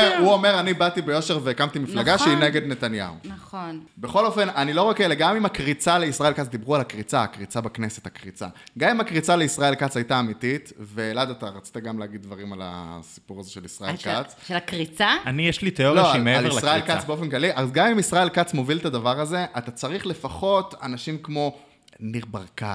זה- 0.09 0.17
הוא 0.17 0.33
אומר, 0.33 0.59
אני 0.59 0.73
באתי 0.73 1.01
ביושר 1.01 1.39
והקמתי 1.43 1.79
מפלגה 1.79 2.13
נכון. 2.15 2.27
שהיא 2.27 2.37
נגד 2.37 2.67
נתניהו. 2.67 3.13
נכון. 3.25 3.79
בכל 3.97 4.25
אופן, 4.25 4.49
אני 4.49 4.73
לא 4.73 4.81
רואה 4.81 4.93
כאלה, 4.93 5.15
גם 5.15 5.35
אם 5.35 5.45
הקריצה 5.45 5.97
לישראל 5.99 6.33
כץ, 6.33 6.47
דיברו 6.47 6.75
על 6.75 6.81
הקריצה, 6.81 7.23
הקריצה 7.23 7.61
בכנסת, 7.61 8.05
הקריצה. 8.05 8.47
גם 8.77 8.89
אם 8.89 8.99
הקריצה 9.01 9.35
לישראל 9.35 9.75
כץ 9.75 9.97
הייתה 9.97 10.19
אמיתית, 10.19 10.73
ואלעד, 10.79 11.29
אתה 11.29 11.45
רצית 11.45 11.77
גם 11.77 11.99
להגיד 11.99 12.21
דברים 12.21 12.53
על 12.53 12.59
הסיפור 12.63 13.39
הזה 13.39 13.51
של 13.51 13.65
ישראל 13.65 13.97
של- 13.97 14.09
כץ. 14.23 14.35
של 14.47 14.55
הקריצה? 14.55 15.09
אני, 15.25 15.47
יש 15.47 15.61
לי 15.61 15.71
תיאוריה 15.71 16.01
לא, 16.01 16.07
שהיא 16.07 16.15
על, 16.17 16.21
מעבר 16.23 16.39
על 16.51 16.57
ישראל 16.57 16.77
לקריצה. 16.77 16.99
כץ 16.99 17.05
באופן 17.05 17.29
כללי, 17.29 17.49
אז 17.55 17.71
גם 17.71 17.87
אם 17.87 17.99
ישראל 17.99 18.29
כץ 18.29 18.53
מוביל 18.53 18.77
את 18.77 18.85
הדבר 18.85 19.19
הזה, 19.19 19.45
אתה 19.57 19.71
צריך 19.71 20.02
לפחות 20.05 20.75
אנשים 20.83 21.17
כמו 21.23 21.57
ניר 21.99 22.25
ברקת, 22.27 22.65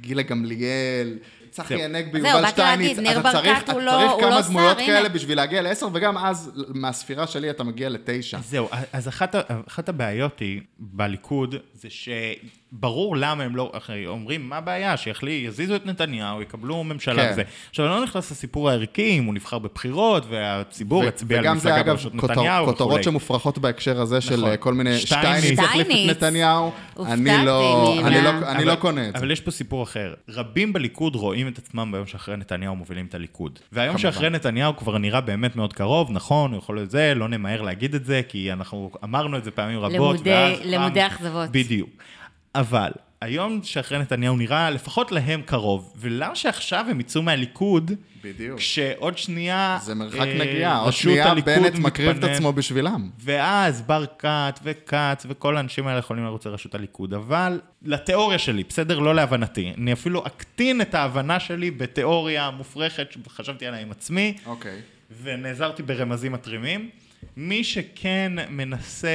גילה 0.00 0.22
גמליאל, 0.22 1.18
צחי 1.50 1.74
זהו. 1.76 1.84
הנגבי, 1.84 2.20
זהו, 2.20 2.30
יובל 2.30 2.42
באתי 2.42 2.52
שטייניץ, 2.52 2.96
להגיד, 2.96 3.00
ניר 3.00 3.20
אתה 3.20 3.32
צריך, 3.32 3.44
ברקת 3.58 3.68
הוא 3.68 3.78
אתה 3.80 3.84
לא- 3.84 3.90
צריך 3.90 4.10
הוא 4.12 4.20
כמה 4.20 4.30
לא 4.30 4.40
דמויות 4.48 4.78
שר, 4.78 4.86
כאלה 4.86 4.98
הנה. 4.98 5.08
בשביל 5.08 5.36
להגיע 5.36 5.62
לעשר, 5.62 5.88
וגם 5.92 6.18
אז, 6.18 6.50
מהספירה 6.68 7.26
שלי, 7.26 7.50
אתה 7.50 7.64
מגיע 7.64 7.88
לתשע. 7.88 8.38
זהו, 8.40 8.68
אז 8.92 9.08
אחת, 9.08 9.34
הבעיות 9.88 10.38
היא 10.40 10.60
בליכוד, 10.78 11.54
זה 11.74 11.88
שברור 12.78 13.16
למה 13.16 13.44
הם 13.44 13.56
לא, 13.56 13.70
אחרי, 13.74 14.06
אומרים, 14.06 14.48
מה 14.48 14.56
הבעיה? 14.56 14.96
שיחלי, 14.96 15.42
יזיזו 15.46 15.76
את 15.76 15.86
נתניהו, 15.86 16.42
יקבלו 16.42 16.84
ממשלה 16.84 17.22
כן. 17.26 17.28
וזה. 17.32 17.42
עכשיו, 17.70 17.86
אני 17.86 17.94
לא 17.94 18.02
נכנס 18.02 18.30
לסיפור 18.30 18.70
הערכי, 18.70 19.18
אם 19.18 19.24
הוא 19.24 19.34
נבחר 19.34 19.58
בבחירות, 19.58 20.26
והציבור 20.30 21.04
יצביע 21.04 21.38
על 21.38 21.44
וגם 21.44 21.58
זה 21.58 21.68
מפלגה 21.68 21.80
אגב 21.80 21.88
בראשות 21.90 22.12
כותר- 22.16 22.32
נתניהו 22.32 22.64
כותרות 22.66 22.88
וכולי. 22.90 23.02
שמופרכות 23.04 23.58
בהקשר 23.58 24.00
הזה 24.00 24.20
של 24.20 24.36
נכון. 24.36 24.50
אה, 24.50 24.56
כל 24.56 24.74
מיני, 24.74 24.98
שטייניץ. 24.98 25.42
שטייניץ 25.44 25.58
יחליף 25.58 25.86
את. 25.86 26.10
נתניהו, 26.16 26.72
הופתעתי 26.94 27.12
אני 27.30 27.46
לא, 27.46 27.94
אני 28.06 28.24
לא- 28.24 28.28
ה- 28.28 28.52
אני 28.52 28.64
לא 28.64 28.72
אבל- 28.72 28.80
קונה 28.80 29.08
את 29.08 29.12
זה. 29.12 29.18
אבל 29.18 29.30
יש 29.30 29.40
פה 29.40 29.50
סיפור 29.50 29.82
אחר. 29.82 30.14
רבים 30.28 30.72
בליכוד 30.72 31.14
רואים 31.16 31.48
את 31.48 31.58
עצמם 31.58 31.88
ביום 31.92 32.06
שאחרי 32.06 32.36
נתניהו 32.36 32.76
מובילים 32.76 33.06
את 33.06 33.14
הליכוד. 33.14 33.58
והיום 33.72 33.96
כמובן. 33.96 34.12
שאחרי 34.12 34.30
נתניהו 34.30 34.76
כבר 34.76 34.98
נראה 34.98 35.20
באמת 35.20 35.56
מאוד 35.56 35.72
קרוב, 35.72 36.10
נכון, 36.10 36.54
יכול 36.54 36.76
להיות 36.76 36.90
זה, 36.90 37.12
לא 37.16 37.28
נמהר 37.28 37.62
להגיד 37.62 37.94
את 37.94 38.04
זה, 38.04 38.20
כי 38.28 38.52
אנחנו 38.52 38.90
אמרנו 39.04 39.36
את 39.36 39.44
זה 39.44 39.50
פעמים 39.50 39.78
רבות. 39.78 39.92
למודי- 40.16 40.30
ואז 40.30 40.58
למודי 40.64 41.00
פעם- 41.00 41.10
אכזבות. 41.10 41.50
בדיוק. 41.50 41.90
אבל 42.54 42.90
היום 43.20 43.60
שאחרי 43.62 43.98
נתניהו 43.98 44.36
נראה 44.36 44.70
לפחות 44.70 45.12
להם 45.12 45.42
קרוב, 45.42 45.92
ולמה 45.96 46.34
שעכשיו 46.34 46.86
הם 46.90 47.00
יצאו 47.00 47.22
מהליכוד, 47.22 47.92
בדיוק. 48.24 48.58
כשעוד 48.58 49.18
שנייה... 49.18 49.78
זה 49.82 49.94
מרחק 49.94 50.20
אה, 50.20 50.38
נגיעה, 50.38 50.78
עוד 50.78 50.92
שנייה 50.92 51.34
בנט 51.34 51.74
מקריב 51.74 52.16
את. 52.16 52.24
עצמו 52.24 52.52
בשבילם. 52.52 53.10
ואז 53.20 53.82
ברקת 53.82 54.60
וכץ 54.62 55.26
וכל 55.28 55.56
האנשים 55.56 55.86
האלה 55.86 55.98
יכולים 55.98 56.24
לרוץ 56.24 56.46
לראשות 56.46 56.74
הליכוד, 56.74 57.14
אבל 57.14 57.60
לתיאוריה 57.82 58.38
שלי, 58.38 58.64
בסדר? 58.68 58.98
לא 58.98 59.14
להבנתי. 59.14 59.72
אני 59.78 59.92
אפילו 59.92 60.26
אקטין 60.26 60.80
את 60.80 60.94
ההבנה 60.94 61.40
שלי 61.40 61.70
בתיאוריה 61.70 62.50
מופרכת 62.50 63.06
שחשבתי 63.12 63.66
עליה 63.66 63.80
עם 63.80 63.90
עצמי, 63.90 64.36
אוקיי. 64.46 64.80
ונעזרתי 65.22 65.82
ברמזים 65.82 66.32
מתרימים. 66.32 66.90
מי 67.36 67.64
שכן 67.64 68.32
מנסה 68.48 69.08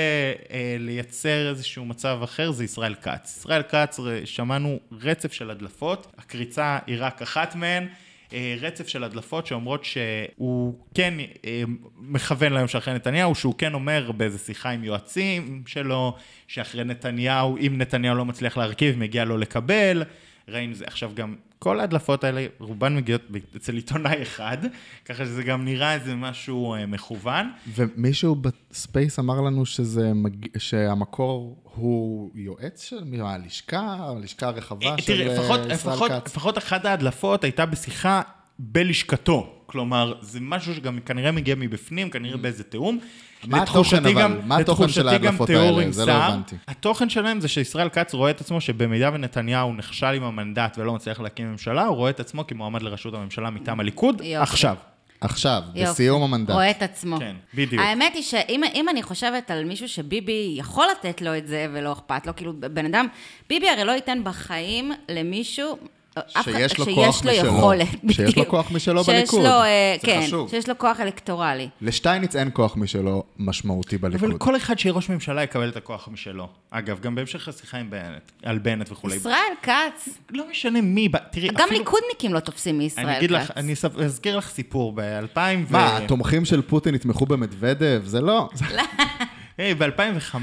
אה, 0.52 0.76
לייצר 0.80 1.50
איזשהו 1.50 1.86
מצב 1.86 2.20
אחר 2.24 2.52
זה 2.52 2.64
ישראל 2.64 2.96
כץ. 2.96 3.38
ישראל 3.38 3.62
כץ, 3.64 4.00
שמענו 4.26 4.80
רצף 5.02 5.34
של 5.34 5.50
הדלפות, 5.50 6.14
הקריצה 6.18 6.80
היא 6.88 6.96
רק 7.00 7.22
אחת 7.22 7.56
מהן. 7.56 7.88
אה, 8.34 8.56
רצף 8.62 8.88
של 8.88 9.04
הדלפות 9.04 9.48
שאומרות 9.48 9.86
שהוא 9.86 10.80
כן 10.94 11.14
אה, 11.46 11.64
מכוון 11.98 12.54
ליום 12.54 12.68
שאחרי 12.68 12.94
נתניהו, 12.94 13.36
שהוא 13.36 13.54
כן 13.58 13.74
אומר 13.74 14.12
באיזה 14.12 14.38
שיחה 14.38 14.70
עם 14.70 14.84
יועצים 14.84 15.64
שלו, 15.68 16.16
שאחרי 16.48 16.84
נתניהו, 16.84 17.58
אם 17.58 17.74
נתניהו 17.78 18.16
לא 18.16 18.26
מצליח 18.26 18.58
להרכיב, 18.58 18.98
מגיע 18.98 19.26
לו 19.26 19.38
לקבל. 19.38 20.04
ראינו 20.48 20.74
זה 20.74 20.86
עכשיו 20.88 21.12
גם 21.16 21.36
כל 21.66 21.80
ההדלפות 21.80 22.24
האלה, 22.24 22.46
רובן 22.60 22.96
מגיעות 22.96 23.22
אצל 23.56 23.76
עיתונאי 23.76 24.22
אחד, 24.22 24.58
ככה 25.06 25.26
שזה 25.26 25.44
גם 25.44 25.66
נראה 25.66 25.94
איזה 25.94 26.16
משהו 26.16 26.74
אה, 26.74 26.86
מכוון. 26.86 27.52
ומישהו 27.76 28.36
ב 28.36 28.50
space 28.50 29.20
אמר 29.20 29.42
לנו 29.42 29.66
שזה 29.66 30.14
מג... 30.14 30.58
שהמקור 30.58 31.64
הוא 31.64 32.32
יועץ 32.36 32.84
של 32.84 33.04
מי? 33.04 33.22
הלשכה? 33.22 33.98
הלשכה 34.00 34.48
הרחבה 34.48 34.86
אה, 34.86 34.98
של 34.98 35.06
תראה, 35.06 35.28
אה, 35.28 35.34
לפחות, 35.34 35.60
ישראל 35.60 35.74
לפחות, 35.74 36.12
כץ? 36.12 36.32
לפחות 36.32 36.58
אחת 36.58 36.86
ההדלפות 36.86 37.44
הייתה 37.44 37.66
בשיחה 37.66 38.22
בלשכתו. 38.60 39.64
כלומר, 39.66 40.14
זה 40.22 40.40
משהו 40.42 40.76
שגם 40.76 41.00
כנראה 41.00 41.32
מגיע 41.32 41.56
מבפנים, 41.56 42.10
כנראה 42.10 42.38
באיזה 42.38 42.64
תיאום. 42.64 43.00
מה 43.48 43.64
התוכן 43.64 44.06
אבל? 44.06 44.22
גם- 44.22 44.40
מה 44.44 44.58
התוכן 44.58 44.88
של 44.90 45.08
ההדלפות 45.10 45.50
האלה? 45.50 45.92
זה 45.92 46.06
לא. 46.06 46.12
הבנתי. 46.12 46.56
התוכן 46.68 47.10
שלהם 47.10 47.42
זה 47.42 47.48
שישראל 47.48 47.90
כץ 47.90 48.14
רואה 48.14 48.32
את 48.32 48.42
עצמו 48.42 48.62
שבמידה 48.62 49.10
ונתניהו 49.14 49.74
נכשל 49.74 50.06
עם 50.06 50.24
המנדט 50.24 50.76
ולא 50.78 50.94
מצליח 50.94 51.20
להקים 51.20 51.52
ממשלה, 51.52 51.86
הוא 51.86 51.96
רואה 51.96 52.10
את 52.10 52.20
עצמו 52.20 52.48
כמועמד 52.48 52.82
לראשות 52.82 53.14
הממשלה 53.14 53.50
מטעם 53.50 53.80
הליכוד, 53.80 54.16
יופי. 54.16 54.36
עכשיו. 54.36 54.76
עכשיו, 55.22 55.62
יופי. 55.76 55.92
בסיום 55.92 56.24
המנדט. 56.24 56.54
רואה 56.54 56.72
את 56.72 56.82
עצמו. 56.84 57.20
כן, 57.20 57.36
בדיוק. 57.54 57.82
האמת 57.82 58.12
היא 58.16 58.24
שאם 58.24 58.62
אם 58.74 58.90
אני 58.90 59.04
חושבת 59.04 59.52
על 59.52 59.64
מישהו 59.66 59.88
שביבי 59.90 60.56
יכול 60.58 60.86
לתת 60.92 61.22
לו 61.22 61.38
את 61.38 61.48
זה 61.48 61.68
ולא 61.74 61.94
אכפת 61.94 62.28
לו, 62.28 62.36
כאילו, 62.36 62.54
בן 62.60 62.86
אדם, 62.86 63.08
ביבי 63.50 63.70
הרי 63.70 63.84
לא 63.84 63.92
ייתן 63.92 64.22
בחיים 64.24 64.92
למישהו... 65.10 65.78
אחד- 66.34 66.42
שיש 66.44 66.78
לו 66.80 66.86
שיש 66.86 66.96
כוח 66.96 67.26
לו 67.26 67.32
משלו. 67.32 67.48
יכולת, 67.48 67.88
שיש 68.10 68.20
לו 68.20 68.28
בדיוק. 68.32 68.48
כוח 68.48 68.72
משלו 68.72 69.04
שיש 69.04 69.16
בליכוד. 69.16 69.40
לו, 69.44 69.48
אה, 69.50 69.96
זה 70.02 70.06
כן, 70.08 70.22
חשוב. 70.28 70.50
שיש 70.50 70.70
לו 70.70 70.78
כוח 70.78 71.00
אלקטורלי. 71.00 71.70
לשטייניץ 71.82 72.36
אין 72.36 72.50
כוח 72.54 72.78
משלו 72.78 73.24
משמעותי 73.40 73.98
בליכוד. 73.98 74.30
אבל 74.30 74.38
כל 74.38 74.56
אחד 74.56 74.80
שיהיה 74.80 74.94
ראש 74.94 75.10
ממשלה 75.10 75.44
יקבל 75.44 75.70
את 75.70 75.78
הכוח 75.78 76.08
משלו. 76.12 76.48
אגב, 76.72 77.00
גם 77.00 77.16
בהמשך 77.16 77.48
השיחה 77.48 77.78
עם 77.78 77.90
בנט, 77.90 78.32
על 78.44 78.58
בנט 78.58 78.92
וכולי. 78.92 79.16
ישראל 79.16 79.40
כץ, 79.62 80.10
לא 80.32 80.44
משנה 80.52 80.82
מי, 80.82 81.08
תראי, 81.32 81.48
גם 81.48 81.56
אפילו... 81.66 81.80
ליכודניקים 81.80 82.34
לא 82.34 82.40
תופסים 82.40 82.78
מישראל 82.78 83.06
אני 83.08 83.18
אגיד 83.18 83.32
לך, 83.32 83.48
כץ. 83.52 83.58
אני 83.58 83.74
אזכיר 84.06 84.38
לך 84.38 84.50
סיפור, 84.50 84.94
ב-2000 84.96 85.38
ו... 85.38 85.72
מה, 85.74 85.98
התומכים 85.98 86.46
של 86.46 86.62
פוטין 86.62 86.96
יתמכו 86.96 87.26
במדוודב? 87.26 88.02
זה 88.06 88.22
לא. 88.22 88.50
ב-2005 89.62 90.36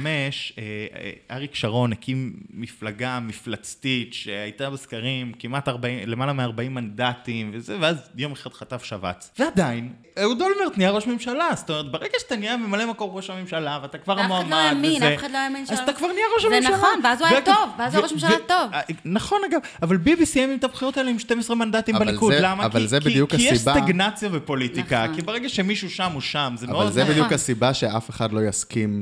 אריק 1.31 1.55
שרון 1.55 1.93
הקים 1.93 2.33
מפלגה 2.51 3.21
מפלצתית 3.21 4.15
שהייתה 4.15 4.71
בסקרים 4.71 5.33
כמעט 5.39 5.69
40, 5.69 5.99
למעלה 6.09 6.33
מ-40 6.33 6.69
מנדטים 6.71 7.51
וזה, 7.55 7.77
ואז 7.81 7.97
יום 8.17 8.33
אחד 8.33 8.53
חטף 8.53 8.85
שבץ. 8.85 9.31
ועדיין, 9.39 9.93
אהוד 10.23 10.41
אולמרט 10.43 10.79
נהיה 10.79 10.91
ראש 10.91 11.07
ממשלה, 11.07 11.49
זאת 11.55 11.71
אומרת, 11.71 11.91
ברגע 11.91 12.13
שאתה 12.19 12.37
נהיה 12.37 12.57
ממלא 12.57 12.87
מקום 12.91 13.11
ראש 13.17 13.31
הממשלה 13.31 13.79
ואתה 13.83 13.99
כבר 13.99 14.13
ואף 14.17 14.21
אחד 14.21 14.31
המועמד 14.33 14.51
לא 14.51 14.57
האמין, 14.57 14.97
וזה, 14.97 15.15
אף 15.15 15.19
אחד 15.21 15.31
לא 15.31 15.39
האמין 15.39 15.63
אז 15.63 15.69
שם. 15.69 15.85
אתה 15.85 15.93
כבר 15.93 16.07
נהיה 16.07 16.25
ראש 16.37 16.43
זה 16.47 16.57
הממשלה. 16.57 16.77
נכון, 16.77 17.01
ואז 17.05 17.21
הוא 17.21 17.29
היה 17.29 17.41
טוב, 17.45 17.55
ואז 17.79 17.95
הוא 17.95 17.99
היה 17.99 18.05
ראש 18.05 18.13
ממשלה 18.13 18.37
טוב. 18.49 18.71
אה, 18.75 18.81
נכון 19.05 19.41
אגב, 19.51 19.61
אבל 19.83 19.97
ביבי 19.97 20.27
סיים 20.27 20.51
עם 20.51 20.59
את 20.59 20.65
הבחירות 20.65 20.97
האלה 20.97 21.11
עם 21.11 21.19
12 21.19 21.57
מנדטים 21.57 21.99
בליכוד, 21.99 22.33
זה- 22.33 22.41
למה? 22.41 22.65
אבל 22.67 22.81
כי- 22.81 22.87
זה 22.89 23.01
כי- 23.01 23.09
בדיוק 23.11 23.31
כי 23.35 23.43
יש 23.43 23.59
סטגנציה 23.59 24.29
בפוליטיקה, 24.29 25.03
נכון. 25.05 25.17
כי 25.17 25.23
ברגע 25.23 25.49
שמישהו 25.49 25.91
שם 25.91 26.11
הוא 26.13 26.21
שם, 26.21 26.55
זה 26.57 26.67
מאוד... 26.67 26.83
אבל 26.83 26.93
זה 26.93 27.03
נכון. 27.03 27.15
בדיוק 27.15 27.33
הסיבה 27.33 27.75
שאף 27.75 28.11
אחד 28.11 28.33
לא 28.33 28.41
יסכים 28.49 29.01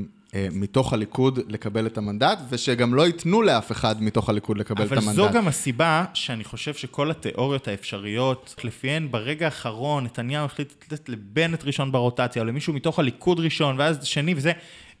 מתוך 0.51 0.93
הליכוד 0.93 1.39
לקבל 1.47 1.87
את 1.87 1.97
המנדט, 1.97 2.39
ושגם 2.49 2.93
לא 2.93 3.07
ייתנו 3.07 3.41
לאף 3.41 3.71
אחד 3.71 4.03
מתוך 4.03 4.29
הליכוד 4.29 4.57
לקבל 4.57 4.85
את 4.85 4.91
אבל 4.91 4.97
המנדט. 4.97 5.15
זו 5.15 5.29
גם 5.33 5.47
הסיבה 5.47 6.05
שאני 6.13 6.43
חושב 6.43 6.73
שכל 6.73 7.11
התיאוריות 7.11 7.67
האפשריות, 7.67 8.55
לפיהן 8.63 9.11
ברגע 9.11 9.45
האחרון 9.45 10.03
נתניהו 10.03 10.45
החליט 10.45 10.73
לתת 10.91 11.09
לבנט 11.09 11.63
ראשון 11.63 11.91
ברוטציה, 11.91 12.41
או 12.41 12.47
למישהו 12.47 12.73
מתוך 12.73 12.99
הליכוד 12.99 13.39
ראשון, 13.39 13.75
ואז 13.79 14.05
שני 14.05 14.33
וזה, 14.37 14.51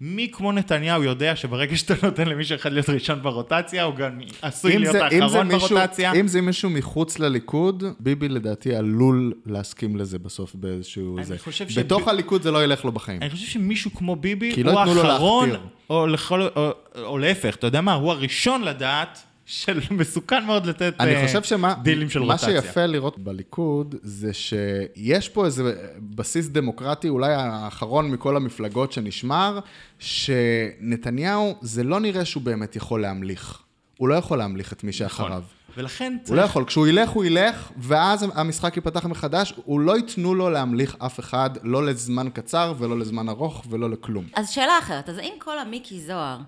מי 0.03 0.27
כמו 0.31 0.51
נתניהו 0.51 1.03
יודע 1.03 1.35
שברגע 1.35 1.75
שאתה 1.77 1.93
נותן 2.03 2.27
למישהו 2.27 2.55
אחד 2.55 2.71
להיות 2.73 2.89
ראשון 2.89 3.21
ברוטציה, 3.21 3.83
הוא 3.83 3.95
גם 3.95 4.19
עשוי 4.41 4.77
להיות 4.77 4.91
זה- 4.91 5.07
אם 5.07 5.09
זה 5.09 5.23
האחרון 5.25 5.47
מישהו- 5.47 5.69
ברוטציה. 5.77 6.13
אם 6.13 6.27
זה 6.27 6.41
מישהו 6.41 6.69
מחוץ 6.69 7.19
לליכוד, 7.19 7.83
ביבי 7.99 8.29
לדעתי 8.29 8.75
עלול 8.75 9.33
להסכים 9.45 9.95
לזה 9.95 10.19
בסוף 10.19 10.55
באיזשהו 10.55 11.17
אני 11.17 11.25
זה. 11.25 11.37
חושב 11.37 11.69
ש- 11.69 11.77
בתוך 11.77 12.07
הליכוד 12.07 12.41
זה 12.41 12.51
לא 12.51 12.63
ילך 12.63 12.85
לו 12.85 12.91
בחיים. 12.91 13.21
אני 13.21 13.29
חושב 13.29 13.45
שמישהו 13.47 13.91
כמו 13.93 14.15
ביבי 14.15 14.63
לא 14.63 14.83
הוא 14.83 14.95
לו 14.95 15.01
האחרון. 15.01 15.49
או, 15.89 16.07
לכל, 16.07 16.41
או, 16.55 16.69
או 17.03 17.17
להפך, 17.17 17.55
אתה 17.55 17.67
יודע 17.67 17.81
מה, 17.81 17.93
הוא 17.93 18.11
הראשון 18.11 18.61
לדעת 18.61 19.23
של 19.51 19.79
מסוכן 19.99 20.45
מאוד 20.45 20.65
לתת 20.65 20.93
אני 20.99 21.15
אה, 21.15 21.27
חושב 21.27 21.43
שמה 21.43 21.73
דילים 21.83 22.09
של 22.09 22.19
מה 22.19 22.33
רוטציה. 22.33 22.61
שיפה 22.61 22.85
לראות 22.85 23.19
בליכוד, 23.19 23.95
זה 24.01 24.33
שיש 24.33 25.29
פה 25.29 25.45
איזה 25.45 25.73
בסיס 25.99 26.47
דמוקרטי, 26.47 27.09
אולי 27.09 27.33
האחרון 27.33 28.11
מכל 28.11 28.35
המפלגות 28.35 28.91
שנשמר, 28.91 29.59
שנתניהו, 29.99 31.55
זה 31.61 31.83
לא 31.83 31.99
נראה 31.99 32.25
שהוא 32.25 32.43
באמת 32.43 32.75
יכול 32.75 33.01
להמליך. 33.01 33.61
הוא 33.97 34.09
לא 34.09 34.15
יכול 34.15 34.37
להמליך 34.37 34.73
את 34.73 34.83
מי 34.83 34.93
שאחריו. 34.93 35.29
נכון. 35.29 35.43
ולכן 35.77 36.17
הוא 36.27 36.35
לא 36.35 36.41
יכול, 36.41 36.65
כשהוא 36.65 36.87
ילך, 36.87 37.09
הוא 37.09 37.25
ילך, 37.25 37.71
ואז 37.77 38.25
המשחק 38.33 38.75
ייפתח 38.75 39.05
מחדש, 39.05 39.53
הוא 39.65 39.79
לא 39.79 39.97
ייתנו 39.97 40.35
לו 40.35 40.49
להמליך 40.49 40.95
אף 40.99 41.19
אחד, 41.19 41.49
לא 41.63 41.85
לזמן 41.85 42.29
קצר 42.33 42.73
ולא 42.77 42.99
לזמן 42.99 43.29
ארוך 43.29 43.63
ולא 43.69 43.89
לכלום. 43.89 44.25
אז 44.35 44.49
שאלה 44.49 44.79
אחרת, 44.79 45.09
אז 45.09 45.17
האם 45.17 45.33
כל 45.39 45.59
המיקי 45.59 45.99
זוהר 45.99 46.39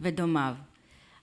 ודומיו, 0.00 0.54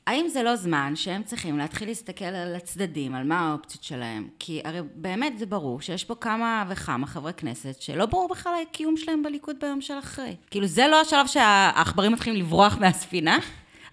האם 0.08 0.28
זה 0.28 0.44
לא 0.44 0.56
זמן 0.56 0.96
שהם 0.96 1.24
צריכים 1.24 1.58
להתחיל 1.58 1.88
להסתכל 1.88 2.26
על 2.26 2.56
הצדדים, 2.56 3.16
על 3.16 3.24
מה 3.24 3.40
האופציות 3.40 3.84
שלהם? 3.84 4.28
כי 4.40 4.62
הרי 4.64 4.80
באמת 4.96 5.40
זה 5.40 5.46
ברור 5.46 5.82
שיש 5.82 6.04
פה 6.04 6.16
כמה 6.16 6.66
וכמה 6.70 7.08
חברי 7.08 7.34
כנסת 7.34 7.82
שלא 7.82 8.06
ברור 8.06 8.28
בכלל 8.28 8.54
הקיום 8.62 8.98
שלהם 8.98 9.24
בליכוד 9.24 9.56
ביום 9.62 9.82
של 9.82 10.00
אחרי. 10.00 10.36
כאילו 10.52 10.68
זה 10.68 10.88
לא 10.88 11.02
השלב 11.02 11.28
שהעכברים 11.28 12.12
מתחילים 12.12 12.40
לברוח 12.40 12.78
מהספינה? 12.78 13.38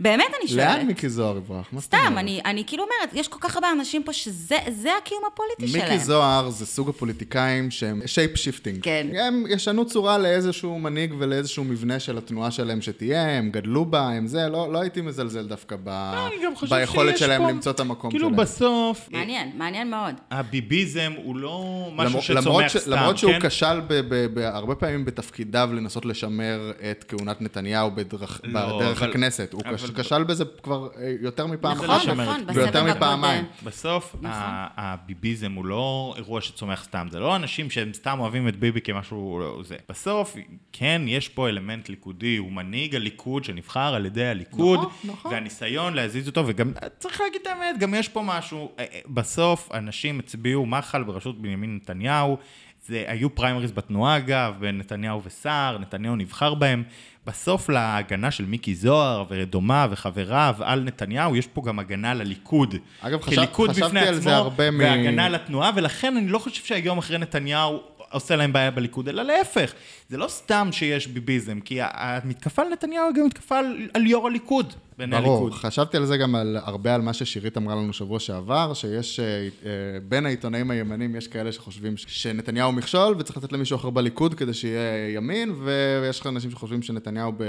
באמת 0.01 0.25
אני 0.41 0.49
שואלת. 0.49 0.77
לאן 0.79 0.87
מיקי 0.87 1.09
זוהר 1.09 1.37
יברח? 1.37 1.67
מה 1.73 1.81
זאת 1.81 1.85
סתם? 1.87 2.15
אני, 2.19 2.41
אני 2.45 2.65
כאילו 2.67 2.83
אומרת, 2.85 3.15
יש 3.15 3.29
כל 3.29 3.39
כך 3.41 3.55
הרבה 3.55 3.69
אנשים 3.73 4.03
פה 4.03 4.13
שזה 4.13 4.57
זה 4.69 4.91
הקיום 5.03 5.21
הפוליטי 5.33 5.69
שלהם. 5.69 5.91
מיקי 5.93 6.05
זוהר 6.05 6.51
זה 6.51 6.67
סוג 6.67 6.89
הפוליטיקאים 6.89 7.71
שהם 7.71 8.01
shape 8.07 8.37
shifting. 8.37 8.79
כן. 8.83 9.07
הם 9.21 9.45
ישנו 9.49 9.87
צורה 9.87 10.19
לאיזשהו 10.19 10.79
מנהיג 10.79 11.15
ולאיזשהו 11.19 11.65
מבנה 11.65 12.01
של 12.01 12.19
התנועה 12.19 12.51
שלהם 12.51 12.81
שתהיה, 12.83 13.39
הם 13.39 13.51
גדלו 13.51 13.85
בה, 13.85 14.09
הם 14.09 14.27
זה, 14.27 14.49
לא, 14.49 14.73
לא 14.73 14.81
הייתי 14.81 15.01
מזלזל 15.01 15.47
דווקא 15.47 15.77
ב... 15.85 15.89
אני 15.89 16.45
גם 16.45 16.57
חושב 16.57 16.77
ביכולת 16.77 17.19
שלהם 17.19 17.43
פה- 17.43 17.51
למצוא 17.51 17.73
את 17.73 17.81
המקום 17.81 18.11
כאילו 18.11 18.27
שלהם. 18.29 18.41
בסוף, 18.41 19.09
מעניין, 19.13 19.51
מעניין 19.57 19.91
מאוד. 19.91 20.15
הביביזם 20.31 21.13
הוא 21.17 21.37
לא 21.37 21.65
משהו 21.97 22.23
שצומח 22.23 22.47
למרות 22.47 22.65
ש- 22.71 22.77
סתם, 22.77 22.91
למרות 22.91 23.19
שהוא 23.19 23.33
כן? 23.33 23.49
כשל 23.49 23.81
ב- 23.81 23.95
ב- 24.09 24.27
ב- 24.35 24.39
הרבה 24.39 24.75
פעמים 24.75 25.05
בתפקידיו 25.05 25.71
לנסות 25.73 26.05
לשמר 26.07 26.73
את 26.91 27.05
כהונת 27.09 27.41
נתניהו 27.43 27.91
בדרך, 27.91 28.41
לא, 28.45 28.77
בדרך 28.77 29.03
אבל- 29.03 29.11
הכנסת. 29.11 29.53
הוא 29.53 29.63
אבל- 29.67 29.77
כש- 29.77 29.86
כשל 29.95 30.25
בזה 30.25 30.45
כבר 30.63 30.89
אה, 30.99 31.15
יותר 31.21 31.47
מפעם 31.47 31.73
נכון, 31.77 31.91
אחת. 31.91 32.09
נכון, 32.09 32.47
בסבב 32.47 32.57
ויותר. 32.57 32.85
מפעמיים. 32.85 33.45
בסוף, 33.65 34.17
נכון. 34.21 34.41
הביביזם 34.77 35.53
הוא 35.53 35.67
לא 35.67 36.15
אירוע 36.17 36.41
שצומח 36.41 36.85
סתם, 36.85 37.07
זה 37.11 37.21
לא 37.21 37.37
אנשים 37.37 37.71
שהם 37.71 37.93
סתם 37.93 38.21
אוהבים 38.21 38.49
את 38.49 38.57
ביבי 38.57 38.81
כמשהו 38.81 39.39
לא- 39.41 39.63
זה. 39.65 39.77
בסוף, 39.89 40.37
כן, 40.73 41.03
יש 41.07 41.29
פה 41.29 41.49
אלמנט 41.49 41.89
ליכודי, 41.89 42.37
הוא 42.37 42.53
מנהיג 42.53 42.95
הליכוד 42.95 43.45
שנבחר 43.45 43.95
על 43.95 44.07
ידי 44.07 44.27
הליכוד, 44.27 44.79
נכון, 44.79 45.11
נכון. 45.11 45.33
והניסיון 45.33 45.95
להזיז 45.95 46.29
אותו, 46.29 46.45
וגם, 46.47 46.73
צריך 46.99 47.21
להגיד 47.21 47.41
את 47.43 47.47
האמת, 47.47 47.79
גם 47.79 47.95
יש 47.95 48.09
פה 48.09 48.23
משהו, 48.25 48.73
אה, 48.79 48.85
אה, 48.93 49.01
בסוף 49.07 49.69
אנשים 49.75 50.19
הצביעו 50.19 50.67
מחל 50.67 51.03
בראשות 51.03 51.43
בנימין 51.43 51.77
נתניהו, 51.77 52.39
זה 52.87 53.05
היו 53.07 53.35
פריימריז 53.35 53.73
בתנועה 53.73 54.17
אגב, 54.17 54.55
בין 54.61 54.79
נתניהו 54.79 55.23
וסער, 55.25 55.79
נתניהו 55.79 56.17
נבחר 56.17 56.55
בהם. 56.55 56.83
בסוף 57.27 57.69
להגנה 57.69 58.31
של 58.31 58.45
מיקי 58.45 58.75
זוהר 58.75 59.25
ודומיו 59.31 59.89
וחבריו 59.93 60.55
על 60.61 60.81
נתניהו, 60.83 61.37
יש 61.37 61.47
פה 61.47 61.63
גם 61.67 61.79
הגנה 61.79 62.15
לליכוד. 62.15 62.75
אגב, 63.01 63.23
חשב- 63.23 63.37
חשבתי 63.71 63.99
על 63.99 64.15
עצמו, 64.15 64.23
זה 64.23 64.37
הרבה 64.37 64.71
מ- 64.71 64.79
והגנה 64.79 65.29
לתנועה, 65.29 65.71
ולכן 65.75 66.17
אני 66.17 66.29
לא 66.29 66.39
חושב 66.39 66.65
שהיום 66.65 66.99
אחרי 66.99 67.19
נתניהו 67.19 67.81
עושה 68.11 68.37
להם 68.37 68.53
בעיה 68.53 68.71
בליכוד, 68.71 69.09
אלא 69.09 69.23
להפך. 69.23 69.73
זה 70.09 70.17
לא 70.17 70.29
סתם 70.29 70.69
שיש 70.73 71.07
ביביזם, 71.07 71.61
כי 71.61 71.79
המתקפה 71.83 72.63
על 72.63 72.69
נתניהו 72.69 73.07
היא 73.07 73.15
גם 73.15 73.27
מתקפה 73.27 73.59
על, 73.59 73.77
על 73.95 74.07
יו"ר 74.07 74.27
הליכוד, 74.27 74.75
בעיני 74.99 75.17
ברור, 75.21 75.43
הליכוד. 75.43 75.53
חשבתי 75.61 75.97
על 75.97 76.07
זה 76.07 76.17
גם 76.17 76.35
על, 76.35 76.57
הרבה 76.63 76.95
על 76.95 77.01
מה 77.03 77.13
ששירית 77.13 77.57
אמרה 77.57 77.75
לנו 77.75 77.93
שבוע 77.93 78.21
שעבר, 78.21 78.75
שיש 78.75 79.21
אה, 79.21 79.25
אה, 79.25 79.71
בין 80.09 80.27
העיתונאים 80.27 80.71
הימנים, 80.71 81.17
יש 81.17 81.29
כאלה 81.29 81.53
שחושבים 81.53 81.95
שנתניהו 81.97 82.73
מכשול 82.73 83.15
וצריך 83.19 83.37
לתת 83.39 83.53
למישהו 83.53 83.77
אחר 83.77 83.91
בליכוד 83.91 84.35
כדי 84.35 84.55
שיהיה 84.55 85.15
ימין, 85.15 85.55
ויש 85.65 86.21
לך 86.21 86.27
אנשים 86.27 86.51
שחושבים 86.51 86.83
שנתניהו 86.83 87.33
ב, 87.33 87.43
אה, 87.43 87.49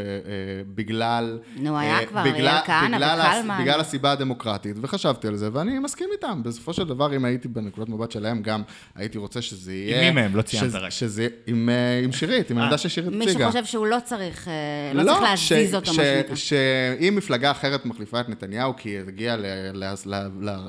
בגלל... 0.76 1.39
נו, 1.60 1.78
היה 1.80 2.00
אה, 2.00 2.06
כבר 2.06 2.24
בגלל- 2.24 2.48
אריאל 2.48 2.62
כהנא 2.66 2.98
בגלל 2.98 3.20
הס- 3.22 3.36
וקלמן. 3.39 3.58
בגלל 3.62 3.80
הסיבה 3.80 4.12
הדמוקרטית, 4.12 4.76
וחשבתי 4.82 5.28
על 5.28 5.36
זה, 5.36 5.50
ואני 5.54 5.80
מסכים 5.80 6.10
איתם. 6.12 6.41
בסופו 6.43 6.74
של 6.74 6.84
דבר, 6.88 7.16
אם 7.16 7.26
הייתי 7.26 7.48
בנקודת 7.48 7.89
מבט 7.89 8.12
שלהם, 8.12 8.41
גם 8.41 8.62
הייתי 8.95 9.18
רוצה 9.18 9.41
שזה 9.41 9.74
יהיה... 9.74 10.02
מי 10.02 10.12
מהם? 10.22 10.36
לא 10.36 10.41
ציינת 10.41 10.68
שזה- 10.70 10.78
רק. 10.80 10.89
שזה 10.89 11.28
עם, 11.48 11.70
אה, 11.70 12.02
עם 12.04 12.12
שירית, 12.12 12.52
עם 12.52 12.58
העמדה 12.58 12.78
ששירית 12.78 13.10
הציגה. 13.14 13.26
מישהו 13.26 13.48
חושב 13.52 13.66
שהוא 13.66 13.88
לא 13.88 13.98
צריך, 14.04 14.48
אה, 14.48 14.54
לא 14.93 15.04
צריך 15.04 15.22
להזיז 15.22 15.72
ש- 15.72 15.74
אותו, 15.74 15.93
ש- 15.93 15.98
מה 15.98 16.04
שנקרא. 16.04 16.36
שאם 16.36 17.14
מפלגה 17.18 17.36
מפלגה 17.38 17.51
אחרת 17.51 17.85
מחליפה 17.85 18.19
את 18.19 18.29
נתניהו 18.29 18.73
כי 18.77 18.89
היא 18.89 18.99
הגיעה 18.99 19.35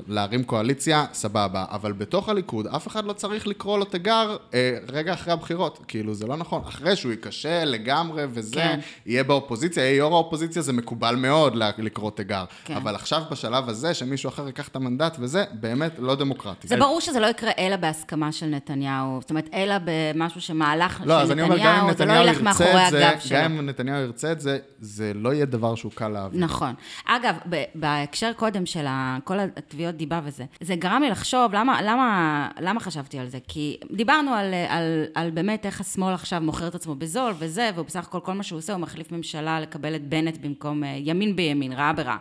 להרים 0.07 0.43
קואליציה, 0.43 1.05
סבבה. 1.13 1.65
אבל 1.71 1.91
בתוך 1.91 2.29
הליכוד, 2.29 2.67
אף 2.67 2.87
אחד 2.87 3.05
לא 3.05 3.13
צריך 3.13 3.47
לקרוא 3.47 3.79
לו 3.79 3.85
תיגר 3.85 4.37
אה, 4.53 4.77
רגע 4.91 5.13
אחרי 5.13 5.33
הבחירות. 5.33 5.79
כאילו, 5.87 6.13
זה 6.13 6.27
לא 6.27 6.37
נכון. 6.37 6.61
אחרי 6.67 6.95
שהוא 6.95 7.11
ייכשל 7.11 7.65
לגמרי 7.65 8.23
וזה, 8.29 8.55
כן. 8.55 8.79
יהיה 9.05 9.23
באופוזיציה, 9.23 9.83
יהיה 9.83 9.95
יו"ר 9.95 10.13
האופוזיציה, 10.13 10.61
זה 10.61 10.73
מקובל 10.73 11.15
מאוד 11.15 11.55
לקרוא 11.77 12.11
תיגר. 12.11 12.45
כן. 12.65 12.75
אבל 12.75 12.95
עכשיו, 12.95 13.23
בשלב 13.31 13.69
הזה, 13.69 13.93
שמישהו 13.93 14.29
אחר 14.29 14.47
ייקח 14.47 14.67
את 14.67 14.75
המנדט 14.75 15.17
וזה, 15.19 15.43
באמת 15.53 15.91
לא 15.99 16.15
דמוקרטי. 16.15 16.67
זה 16.67 16.77
ברור 16.77 17.01
שזה 17.01 17.19
לא 17.19 17.27
יקרה 17.27 17.51
אלא 17.57 17.75
בהסכמה 17.75 18.31
של 18.31 18.45
נתניהו, 18.45 19.17
זאת 19.21 19.29
אומרת, 19.29 19.49
אלא 19.53 19.75
במשהו 19.85 20.41
שמהלך 20.41 21.01
לא, 21.05 21.25
של 21.25 21.31
אני 21.31 21.41
אומר, 21.41 21.55
נתניהו, 21.55 21.75
זה 21.97 22.05
לא 22.05 22.13
נתניהו 22.13 22.23
ילך 22.23 22.41
מאחורי 22.41 22.81
הגב 22.81 23.19
שלו. 23.19 23.37
גם 23.37 23.57
אם 23.57 23.65
נתניהו 23.65 24.01
ירצה 24.01 24.31
את 24.31 24.41
זה, 24.41 24.57
זה 24.79 25.11
לא 25.15 25.33
יהיה 25.33 25.45
דבר 25.45 25.75
שהוא 25.75 25.91
קל 25.95 26.07
להעביר. 26.07 26.39
נכון. 26.39 26.58
אגב, 27.05 27.35
ב- 27.49 27.63
בהקשר 27.75 28.33
קודם 28.33 28.65
של 28.65 28.85
כל 29.23 29.39
התביעות 29.39 29.95
דיבה 29.95 30.21
וזה, 30.23 30.45
זה 30.61 30.75
גרם 30.75 31.01
לי 31.01 31.09
לחשוב, 31.09 31.53
למה, 31.53 31.81
למה, 31.81 32.49
למה 32.59 32.79
חשבתי 32.79 33.19
על 33.19 33.27
זה? 33.27 33.37
כי 33.47 33.77
דיברנו 33.91 34.33
על, 34.33 34.53
על, 34.67 35.05
על 35.15 35.29
באמת 35.29 35.65
איך 35.65 35.81
השמאל 35.81 36.13
עכשיו 36.13 36.41
מוכר 36.41 36.67
את 36.67 36.75
עצמו 36.75 36.95
בזול 36.95 37.33
וזה, 37.39 37.69
והוא 37.75 37.85
בסך 37.85 38.07
הכל, 38.07 38.19
כל 38.19 38.33
מה 38.33 38.43
שהוא 38.43 38.57
עושה, 38.57 38.73
הוא 38.73 38.81
מחליף 38.81 39.11
ממשלה 39.11 39.59
לקבל 39.59 39.95
את 39.95 40.09
בנט 40.09 40.37
במקום 40.37 40.83
אה, 40.83 40.95
ימין 40.97 41.35
בימין, 41.35 41.73
רעה 41.73 41.93
ברע. 41.93 42.17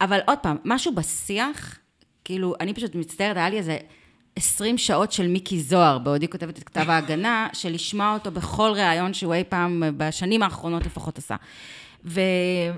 אבל 0.00 0.18
עוד 0.26 0.38
פעם, 0.38 0.56
משהו 0.64 0.94
בשיח, 0.94 1.78
כאילו, 2.24 2.54
אני 2.60 2.74
פשוט 2.74 2.94
מצטערת, 2.94 3.36
היה 3.36 3.50
לי 3.50 3.58
איזה 3.58 3.78
20 4.36 4.78
שעות 4.78 5.12
של 5.12 5.28
מיקי 5.28 5.60
זוהר, 5.60 5.98
בעודי 5.98 6.28
כותבת 6.28 6.58
את 6.58 6.64
כתב 6.64 6.90
ההגנה, 6.90 7.48
של 7.52 7.72
לשמוע 7.72 8.14
אותו 8.14 8.30
בכל 8.30 8.72
ראיון 8.74 9.14
שהוא 9.14 9.34
אי 9.34 9.44
פעם, 9.48 9.82
בשנים 9.96 10.42
האחרונות 10.42 10.86
לפחות 10.86 11.18
עשה. 11.18 11.36
ו... 12.06 12.20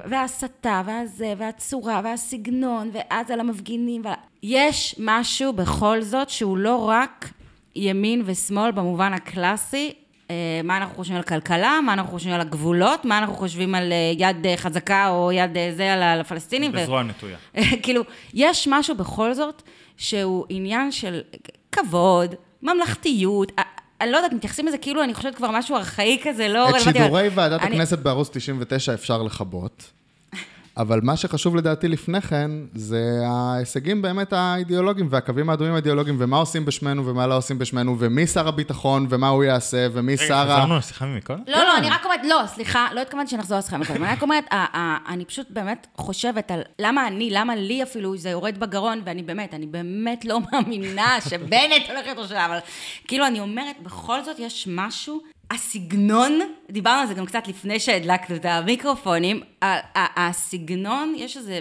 וההסתה, 0.04 0.82
והזה, 0.86 1.34
והצורה, 1.38 2.00
והסגנון, 2.04 2.90
ואז 2.92 3.30
על 3.30 3.40
המפגינים, 3.40 4.02
ועל... 4.04 4.14
יש 4.42 4.94
משהו 4.98 5.52
בכל 5.52 6.02
זאת 6.02 6.30
שהוא 6.30 6.58
לא 6.58 6.88
רק 6.88 7.30
ימין 7.76 8.22
ושמאל 8.24 8.70
במובן 8.70 9.12
הקלאסי, 9.12 9.92
אה, 10.30 10.60
מה 10.64 10.76
אנחנו 10.76 10.94
חושבים 10.96 11.16
על 11.16 11.22
כלכלה, 11.22 11.80
מה 11.86 11.92
אנחנו 11.92 12.12
חושבים 12.12 12.34
על 12.34 12.40
הגבולות, 12.40 13.04
מה 13.04 13.18
אנחנו 13.18 13.34
חושבים 13.34 13.74
על 13.74 13.92
אה, 13.92 14.12
יד 14.16 14.46
אה, 14.46 14.56
חזקה 14.56 15.08
או 15.08 15.32
יד 15.32 15.50
זה 15.76 15.92
על 15.92 16.20
הפלסטינים. 16.20 16.70
ו- 16.74 16.76
בזרוע 16.76 17.02
נטויה. 17.02 17.36
כאילו, 17.82 18.02
יש 18.34 18.68
משהו 18.70 18.94
בכל 18.94 19.34
זאת 19.34 19.62
שהוא 19.96 20.46
עניין 20.48 20.92
של 20.92 21.20
כבוד, 21.72 22.34
ממלכתיות. 22.62 23.52
אני 24.00 24.10
לא 24.12 24.16
יודעת, 24.16 24.32
מתייחסים 24.32 24.66
לזה 24.66 24.78
כאילו, 24.78 25.04
אני 25.04 25.14
חושבת 25.14 25.34
כבר 25.34 25.50
משהו 25.50 25.76
ארכאי 25.76 26.18
כזה, 26.24 26.48
לא 26.48 26.68
את 26.68 26.74
רלוונטי. 26.74 26.98
שידורי 26.98 27.26
אבל- 27.28 27.38
ועדת 27.38 27.62
הכנסת 27.62 27.98
בערוץ 27.98 28.28
99 28.32 28.94
אפשר 28.94 29.22
לכבות, 29.22 29.90
אבל 30.78 31.00
מה 31.02 31.16
שחשוב 31.16 31.56
לדעתי 31.56 31.88
לפני 31.88 32.20
כן, 32.20 32.50
זה 32.74 33.20
ההישגים 33.26 34.02
באמת 34.02 34.32
האידיאולוגיים 34.32 35.08
והקווים 35.10 35.50
האדומים 35.50 35.72
האידיאולוגיים, 35.72 36.16
ומה 36.18 36.36
עושים 36.36 36.64
בשמנו 36.64 37.06
ומה 37.06 37.26
לא 37.26 37.36
עושים 37.36 37.58
בשמנו, 37.58 37.96
ומי 37.98 38.26
שר 38.26 38.48
הביטחון 38.48 39.06
ומה 39.10 39.28
הוא 39.28 39.44
יעשה, 39.44 39.86
ומי 39.92 40.14
רגע, 40.14 40.26
שר 40.26 40.34
ה... 40.34 40.44
חזרנו 40.44 40.76
לשיחה 40.76 41.06
ממקודם? 41.06 41.42
לא, 41.46 41.58
לא, 41.58 41.76
אני 41.78 41.90
רק 41.90 42.04
אומרת, 42.04 42.20
לא, 42.24 42.42
סליחה, 42.46 42.88
לא 42.94 43.00
התכוונתי 43.00 43.30
שנחזור 43.30 43.58
לשיחה 43.58 43.78
מקודם. 43.78 44.04
אני 44.04 44.12
רק 44.12 44.22
אומרת, 44.22 44.44
אני 45.08 45.24
פשוט 45.24 45.46
באמת 45.50 45.86
חושבת 45.96 46.50
על 46.50 46.62
למה 46.78 47.06
אני, 47.06 47.30
למה 47.30 47.56
לי 47.56 47.82
אפילו 47.82 48.16
זה 48.16 48.30
יורד 48.30 48.58
בגרון, 48.58 49.00
ואני 49.04 49.22
באמת, 49.22 49.54
אני 49.54 49.66
באמת 49.66 50.24
לא 50.24 50.38
מאמינה 50.52 51.20
שבנט 51.20 51.88
הולך 51.88 52.04
להיות 52.04 52.18
ראש 52.18 52.32
אבל 52.32 52.58
כאילו, 53.08 53.26
אני 53.26 53.40
אומרת, 53.40 53.76
בכל 53.82 54.24
זאת 54.24 54.38
יש 54.38 54.68
משהו, 54.70 55.20
הסגנון, 55.50 56.40
דיברנו 56.70 57.00
על 57.00 57.06
זה 57.06 57.14
גם 57.14 57.26
קצת 57.26 57.48
לפני 57.48 57.80
שהדלקנו 57.80 58.36
את 58.36 58.44
המיקרופונים, 58.44 59.40
הסגנון, 60.16 61.14
יש 61.16 61.36
איזה... 61.36 61.60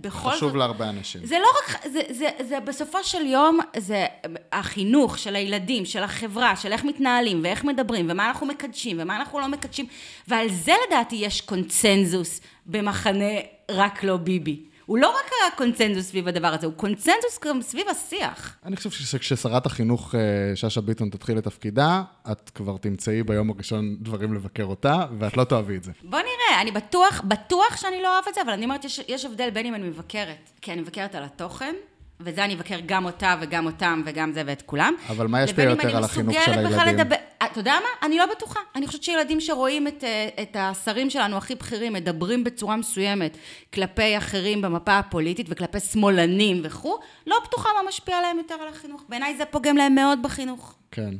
בכל 0.00 0.18
זאת... 0.30 0.32
חשוב 0.32 0.56
להרבה 0.56 0.88
אנשים. 0.88 1.26
זה 1.26 1.38
לא 1.38 1.46
רק, 1.58 1.86
זה, 1.86 2.00
זה, 2.08 2.28
זה 2.48 2.60
בסופו 2.60 3.04
של 3.04 3.26
יום, 3.26 3.58
זה 3.76 4.06
החינוך 4.52 5.18
של 5.18 5.36
הילדים, 5.36 5.84
של 5.84 6.02
החברה, 6.02 6.56
של 6.56 6.72
איך 6.72 6.84
מתנהלים 6.84 7.40
ואיך 7.42 7.64
מדברים 7.64 8.06
ומה 8.10 8.26
אנחנו 8.26 8.46
מקדשים 8.46 8.96
ומה 9.00 9.16
אנחנו 9.16 9.40
לא 9.40 9.48
מקדשים, 9.48 9.86
ועל 10.28 10.48
זה 10.48 10.72
לדעתי 10.86 11.16
יש 11.16 11.40
קונצנזוס 11.40 12.40
במחנה 12.66 13.32
רק 13.70 14.04
לא 14.04 14.16
ביבי. 14.16 14.60
הוא 14.86 14.98
לא 14.98 15.08
רק 15.08 15.30
היה 15.40 15.50
קונצנזוס 15.56 16.08
סביב 16.08 16.28
הדבר 16.28 16.46
הזה, 16.46 16.66
הוא 16.66 16.74
קונצנזוס 16.74 17.38
גם 17.44 17.62
סביב 17.62 17.88
השיח. 17.88 18.56
אני 18.64 18.76
חושב 18.76 18.90
שכששרת 18.90 19.66
החינוך 19.66 20.14
אה, 20.14 20.20
שאשא 20.56 20.80
ביטון 20.80 21.10
תתחיל 21.10 21.38
את 21.38 21.44
תפקידה, 21.44 22.02
את 22.32 22.50
כבר 22.50 22.76
תמצאי 22.76 23.22
ביום 23.22 23.50
הראשון 23.50 23.96
דברים 24.00 24.34
לבקר 24.34 24.64
אותה, 24.64 25.06
ואת 25.18 25.36
לא 25.36 25.44
תאהבי 25.44 25.76
את 25.76 25.84
זה. 25.84 25.92
בוא 26.02 26.18
נראה, 26.18 26.60
אני 26.60 26.70
בטוח, 26.70 27.20
בטוח 27.24 27.76
שאני 27.76 28.02
לא 28.02 28.14
אוהב 28.14 28.24
את 28.28 28.34
זה, 28.34 28.42
אבל 28.42 28.50
אני 28.50 28.64
אומרת, 28.64 28.84
יש, 28.84 29.00
יש 29.08 29.24
הבדל 29.24 29.50
בין 29.50 29.66
אם 29.66 29.74
אני 29.74 29.88
מבקרת, 29.88 30.50
כי 30.60 30.72
אני 30.72 30.80
מבקרת 30.80 31.14
על 31.14 31.24
התוכן, 31.24 31.74
וזה 32.20 32.44
אני 32.44 32.54
אבקר 32.54 32.76
גם 32.86 33.04
אותה 33.04 33.34
וגם 33.40 33.66
אותם 33.66 34.02
וגם 34.06 34.32
זה 34.32 34.42
ואת 34.46 34.62
כולם. 34.66 34.94
אבל 35.10 35.26
מה 35.26 35.42
ישפיע 35.42 35.64
לבין 35.64 35.74
אם 35.74 35.76
יותר 35.80 35.88
אני 35.88 35.96
על 35.98 36.04
החינוך 36.04 36.34
של 36.34 36.40
מסוגלת 36.50 36.66
בכלל 36.66 36.80
הילדים? 36.88 36.98
לדבר- 37.00 37.16
אה, 37.42 37.46
אתה 37.46 37.60
יודע 37.60 37.72
מה? 37.82 38.06
אני 38.06 38.18
לא 38.18 38.24
בטוחה. 38.36 38.60
אני 38.76 38.86
חושבת 38.86 39.02
שילדים 39.02 39.40
שרואים 39.40 39.88
את, 39.88 40.04
אה, 40.04 40.28
את 40.42 40.56
השרים 40.60 41.10
שלנו 41.10 41.36
הכי 41.36 41.54
בכירים 41.54 41.92
מדברים 41.92 42.44
בצורה 42.44 42.76
מסוימת 42.76 43.36
כלפי 43.74 44.18
אחרים 44.18 44.62
במפה 44.62 44.98
הפוליטית 44.98 45.46
וכלפי 45.50 45.80
שמאלנים 45.80 46.60
וכו', 46.64 46.98
לא 47.26 47.36
בטוחה 47.48 47.68
מה 47.82 47.88
משפיע 47.88 48.16
עליהם 48.18 48.38
יותר 48.38 48.54
על 48.54 48.68
החינוך. 48.68 49.02
בעיניי 49.08 49.36
זה 49.36 49.44
פוגם 49.44 49.76
להם 49.76 49.94
מאוד 49.94 50.18
בחינוך. 50.22 50.74
כן. 50.90 51.10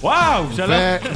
וואו, 0.00 0.44
שלום. 0.56 0.70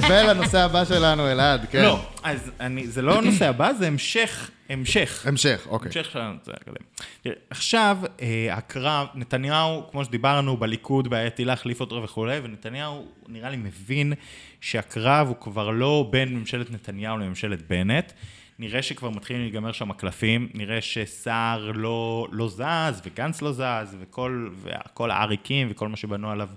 ולנושא 0.09 0.59
הבא 0.59 0.85
שלנו, 0.85 1.29
אלעד, 1.33 1.67
כן. 1.71 1.83
לא, 1.83 1.99
אז 2.23 2.51
אני, 2.61 2.87
זה 2.87 3.03
לא 3.03 3.19
הנושא 3.19 3.49
הבא, 3.49 3.73
זה 3.73 3.87
המשך, 3.87 4.51
המשך. 4.69 5.27
המשך, 5.27 5.67
אוקיי. 5.71 5.89
המשך 5.89 6.11
של 6.11 6.19
הנושא 6.19 6.53
הקודם. 6.55 7.37
עכשיו, 7.51 7.99
אה, 8.21 8.55
הקרב, 8.55 9.07
נתניהו, 9.15 9.91
כמו 9.91 10.05
שדיברנו, 10.05 10.57
בליכוד 10.57 11.09
בעייתי 11.09 11.45
להחליף 11.45 11.81
אותו 11.81 12.03
וכולי, 12.03 12.39
ונתניהו, 12.43 13.07
נראה 13.29 13.51
לי, 13.51 13.57
מבין 13.57 14.13
שהקרב 14.61 15.29
הוא 15.29 15.37
כבר 15.37 15.71
לא 15.71 16.09
בין 16.11 16.35
ממשלת 16.35 16.71
נתניהו 16.71 17.19
לממשלת 17.19 17.69
בנט. 17.69 18.13
נראה 18.59 18.83
שכבר 18.83 19.11
מתחילים 19.11 19.43
להיגמר 19.43 19.73
שם 19.73 19.91
הקלפים, 19.91 20.49
נראה 20.55 20.81
שסער 20.81 21.73
לא, 21.75 22.27
לא 22.33 22.49
זז, 22.49 23.03
וגנץ 23.05 23.43
לא 23.43 23.53
זז, 23.53 23.97
וכל, 24.01 24.49
וכל 24.63 25.11
העריקים 25.11 25.69
וכל 25.71 25.89
מה 25.89 25.97
שבנו 25.97 26.31
עליו 26.31 26.49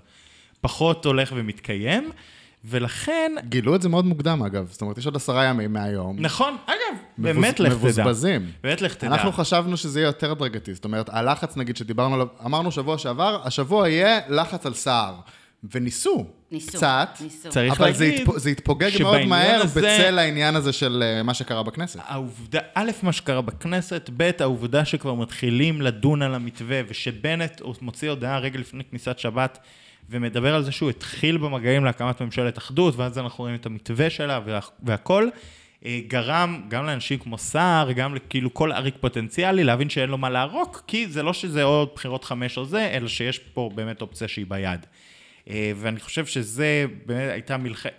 פחות 0.60 1.04
הולך 1.04 1.32
ומתקיים, 1.36 2.10
ולכן 2.64 3.32
גילו 3.48 3.74
את 3.74 3.82
זה 3.82 3.88
מאוד 3.88 4.04
מוקדם, 4.04 4.42
אגב. 4.42 4.68
זאת 4.70 4.82
אומרת, 4.82 4.98
יש 4.98 5.06
עוד 5.06 5.16
עשרה 5.16 5.44
ימים 5.44 5.72
מהיום. 5.72 6.16
נכון, 6.20 6.56
אגב, 6.66 6.76
מבוז- 7.18 7.22
באמת 7.22 7.60
לך 7.60 7.68
תדע. 7.72 7.76
מבוזבזים. 7.76 8.50
באמת 8.62 8.82
לך 8.82 8.94
תדע. 8.94 9.06
אנחנו 9.08 9.32
חשבנו 9.32 9.76
שזה 9.76 10.00
יהיה 10.00 10.06
יותר 10.08 10.30
הדרגתי. 10.30 10.74
זאת 10.74 10.84
אומרת, 10.84 11.08
הלחץ, 11.12 11.56
נגיד, 11.56 11.76
שדיברנו 11.76 12.14
עליו, 12.14 12.26
אמרנו 12.44 12.72
שבוע 12.72 12.98
שעבר, 12.98 13.40
השבוע 13.44 13.88
יהיה 13.88 14.20
לחץ 14.28 14.66
על 14.66 14.74
סער. 14.74 15.14
וניסו. 15.74 16.26
ניסו. 16.52 16.68
קצת. 16.78 17.08
ניסו. 17.20 17.48
צריך 17.48 17.80
אבל 17.80 17.92
זה, 17.92 18.04
להגיד 18.04 18.28
התפ... 18.28 18.38
זה 18.38 18.50
התפוגג 18.50 18.90
מאוד 19.02 19.24
מהר 19.24 19.62
הזה- 19.62 19.80
בצל 19.80 20.18
העניין 20.18 20.56
הזה 20.56 20.72
של 20.72 21.02
אה, 21.06 21.22
מה 21.22 21.34
שקרה 21.34 21.62
בכנסת. 21.62 22.00
העובדה, 22.06 22.58
א', 22.74 22.90
מה 23.02 23.12
שקרה 23.12 23.40
בכנסת, 23.40 24.10
ב', 24.16 24.30
העובדה 24.40 24.84
שכבר 24.84 25.14
מתחילים 25.14 25.82
לדון 25.82 26.22
על 26.22 26.34
המתווה, 26.34 26.80
ושבנט 26.88 27.60
מוציא 27.80 28.10
הודעה 28.10 28.38
רגע 28.38 28.58
לפני 28.58 28.84
כניסת 28.84 29.18
שבת, 29.18 29.58
ומדבר 30.10 30.54
על 30.54 30.62
זה 30.62 30.72
שהוא 30.72 30.90
התחיל 30.90 31.36
במגעים 31.36 31.84
להקמת 31.84 32.22
ממשלת 32.22 32.58
אחדות, 32.58 32.96
ואז 32.96 33.18
אנחנו 33.18 33.44
רואים 33.44 33.54
את 33.54 33.66
המתווה 33.66 34.10
שלה 34.10 34.40
וה, 34.44 34.58
והכל, 34.82 35.28
אה, 35.84 36.00
גרם 36.08 36.60
גם 36.68 36.86
לאנשים 36.86 37.18
כמו 37.18 37.38
סער, 37.38 37.92
גם 37.92 38.14
לכאילו 38.14 38.54
כל 38.54 38.72
עריק 38.72 38.94
פוטנציאלי, 39.00 39.64
להבין 39.64 39.90
שאין 39.90 40.10
לו 40.10 40.18
מה 40.18 40.30
לערוק, 40.30 40.82
כי 40.86 41.06
זה 41.06 41.22
לא 41.22 41.32
שזה 41.32 41.62
עוד 41.62 41.88
בחירות 41.94 42.24
חמש 42.24 42.58
או 42.58 42.64
זה, 42.64 42.90
אלא 42.92 43.08
שיש 43.08 43.38
פה 43.38 43.70
באמת 43.74 44.02
אופציה 44.02 44.28
שהיא 44.28 44.46
ביד. 44.48 44.86
אה, 45.50 45.72
ואני 45.76 46.00
חושב 46.00 46.26
שזה 46.26 46.84
באמת 47.06 47.30
הייתה 47.32 47.56
מלחמת, 47.56 47.92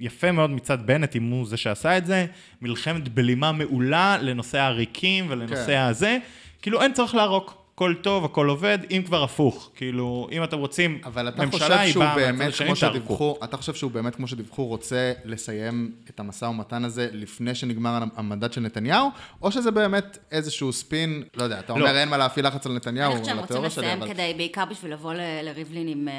יפה 0.00 0.32
מאוד 0.32 0.50
מצד 0.50 0.86
בנט, 0.86 1.16
אם 1.16 1.30
הוא 1.30 1.46
זה 1.46 1.56
שעשה 1.56 1.98
את 1.98 2.06
זה, 2.06 2.26
מלחמת 2.62 3.08
בלימה 3.08 3.52
מעולה 3.52 4.18
לנושא 4.20 4.58
העריקים 4.58 5.26
ולנושא 5.28 5.66
כן. 5.66 5.78
הזה. 5.78 6.18
כאילו 6.62 6.82
אין 6.82 6.92
צורך 6.92 7.14
לערוק, 7.14 7.59
הכל 7.80 7.94
טוב, 8.02 8.24
הכל 8.24 8.48
עובד, 8.48 8.78
אם 8.90 9.02
כבר 9.06 9.22
הפוך. 9.22 9.70
כאילו, 9.74 10.28
אם 10.32 10.44
אתם 10.44 10.58
רוצים, 10.58 11.00
אבל 11.04 11.28
אתה 11.28 11.46
חושב 11.46 11.78
שהוא 11.92 12.04
באמת, 12.14 12.54
כמו. 12.54 12.76
שדיווחו, 12.76 13.36
אתה 13.44 13.56
חושב 13.56 13.74
שהוא 13.74 13.90
באמת, 13.90 14.14
כמו 14.14 14.26
שדיווחו, 14.26 14.66
רוצה 14.66 15.12
לסיים 15.24 15.92
את 16.10 16.20
המשא 16.20 16.44
ומתן 16.44 16.84
הזה 16.84 17.08
לפני 17.12 17.54
שנגמר 17.54 18.02
המנדט 18.16 18.52
של 18.52 18.60
נתניהו, 18.60 19.10
או 19.42 19.52
שזה 19.52 19.70
באמת 19.70 20.18
איזשהו 20.32 20.72
ספין, 20.72 21.22
לא 21.36 21.42
יודע, 21.42 21.58
אתה 21.58 21.72
לא. 21.72 21.78
אומר 21.78 21.96
אין 21.96 22.08
מה 22.08 22.16
להפעיל 22.16 22.46
לחץ 22.46 22.66
על 22.66 22.72
נתניהו, 22.72 23.12
אני 23.12 23.20
חושבת 23.20 23.26
שהם 23.26 23.36
על 23.36 23.40
רוצים 23.40 23.56
התיאוריה 23.56 23.70
שלי, 23.70 23.84
לסיים 23.84 24.02
אבל... 24.02 24.12
כדי, 24.12 24.34
בעיקר 24.36 24.64
בשביל 24.64 24.92
לבוא 24.92 25.14
ל- 25.14 25.40
לריבלין 25.42 25.88
עם, 25.88 26.08
אה, 26.08 26.14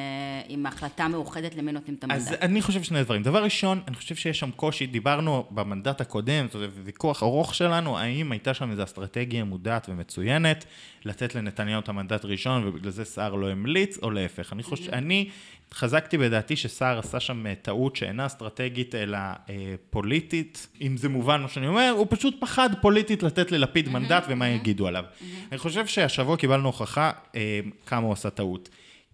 עם 0.48 0.66
החלטה 0.66 1.08
מאוחדת 1.08 1.56
למי 1.56 1.72
נותנים 1.72 1.96
את 2.00 2.04
המנדט. 2.04 2.22
אז 2.22 2.36
אני 2.42 2.62
חושב 2.62 2.84
שני 2.84 3.04
דברים. 3.04 3.24
דבר 3.24 3.44
ראשון, 3.44 3.82
אני 3.88 3.96
חושב 3.96 4.16
שיש 4.16 4.40
שם 4.40 4.52
קושי, 4.52 4.86
דיברנו 4.86 5.46
במנדט 5.52 6.02
הקודם, 6.02 6.46
זה 6.52 6.68
ויכוח 6.84 7.24
ארוך 7.24 7.56
שלנו, 7.56 7.98
האם 8.00 8.32
הייתה 8.32 8.54
שם 8.54 8.72
איזו 8.72 8.84
אסטרטגיה 8.84 9.44
מודעת 9.44 9.90
ומצוינת, 9.90 10.66
לתת 11.06 11.36
לנתניהו 11.36 11.51
את 11.60 11.90
המנדט 11.90 12.24
הראשון, 12.24 12.68
ובגלל 12.68 12.92
זה 12.92 13.06
סער 13.06 13.36
לא 13.36 13.50
המליץ, 13.50 13.98
או 13.98 14.12
להפך. 14.12 14.54
אני 14.54 14.64
חושב, 14.64 14.92
אני 14.92 15.30
חזקתי 15.74 16.18
בדעתי 16.18 16.56
שסער 16.56 17.00
עשה 17.00 17.20
שם 17.20 17.48
אה, 17.48 17.56
טעות 17.56 17.96
שאינה 17.96 18.26
אסטרטגית, 18.26 18.96
אלא 18.96 19.18
אה, 19.18 19.76
פוליטית. 19.90 20.68
אם 20.82 20.98
זה 20.98 21.10
מובן 21.10 21.42
מה 21.42 21.48
שאני 21.48 21.68
אומר, 21.68 21.94
הוא 21.98 22.08
פשוט 22.10 22.36
פחד 22.40 22.70
פוליטית 22.82 23.24
לתת 23.24 23.52
ללפיד 23.52 23.90
מנדט 23.90 24.24
ומה 24.30 24.50
יגידו 24.50 24.88
עליו. 24.88 25.06
אני 25.52 25.58
חושב 25.58 25.88
שהשבוע 25.88 26.38
קיבלנו 26.38 26.68
הוכחה 26.68 27.12
אה, 27.36 27.60
כמה 27.86 28.06
הוא 28.06 28.14
עשה 28.14 28.30
טעות. 28.30 28.70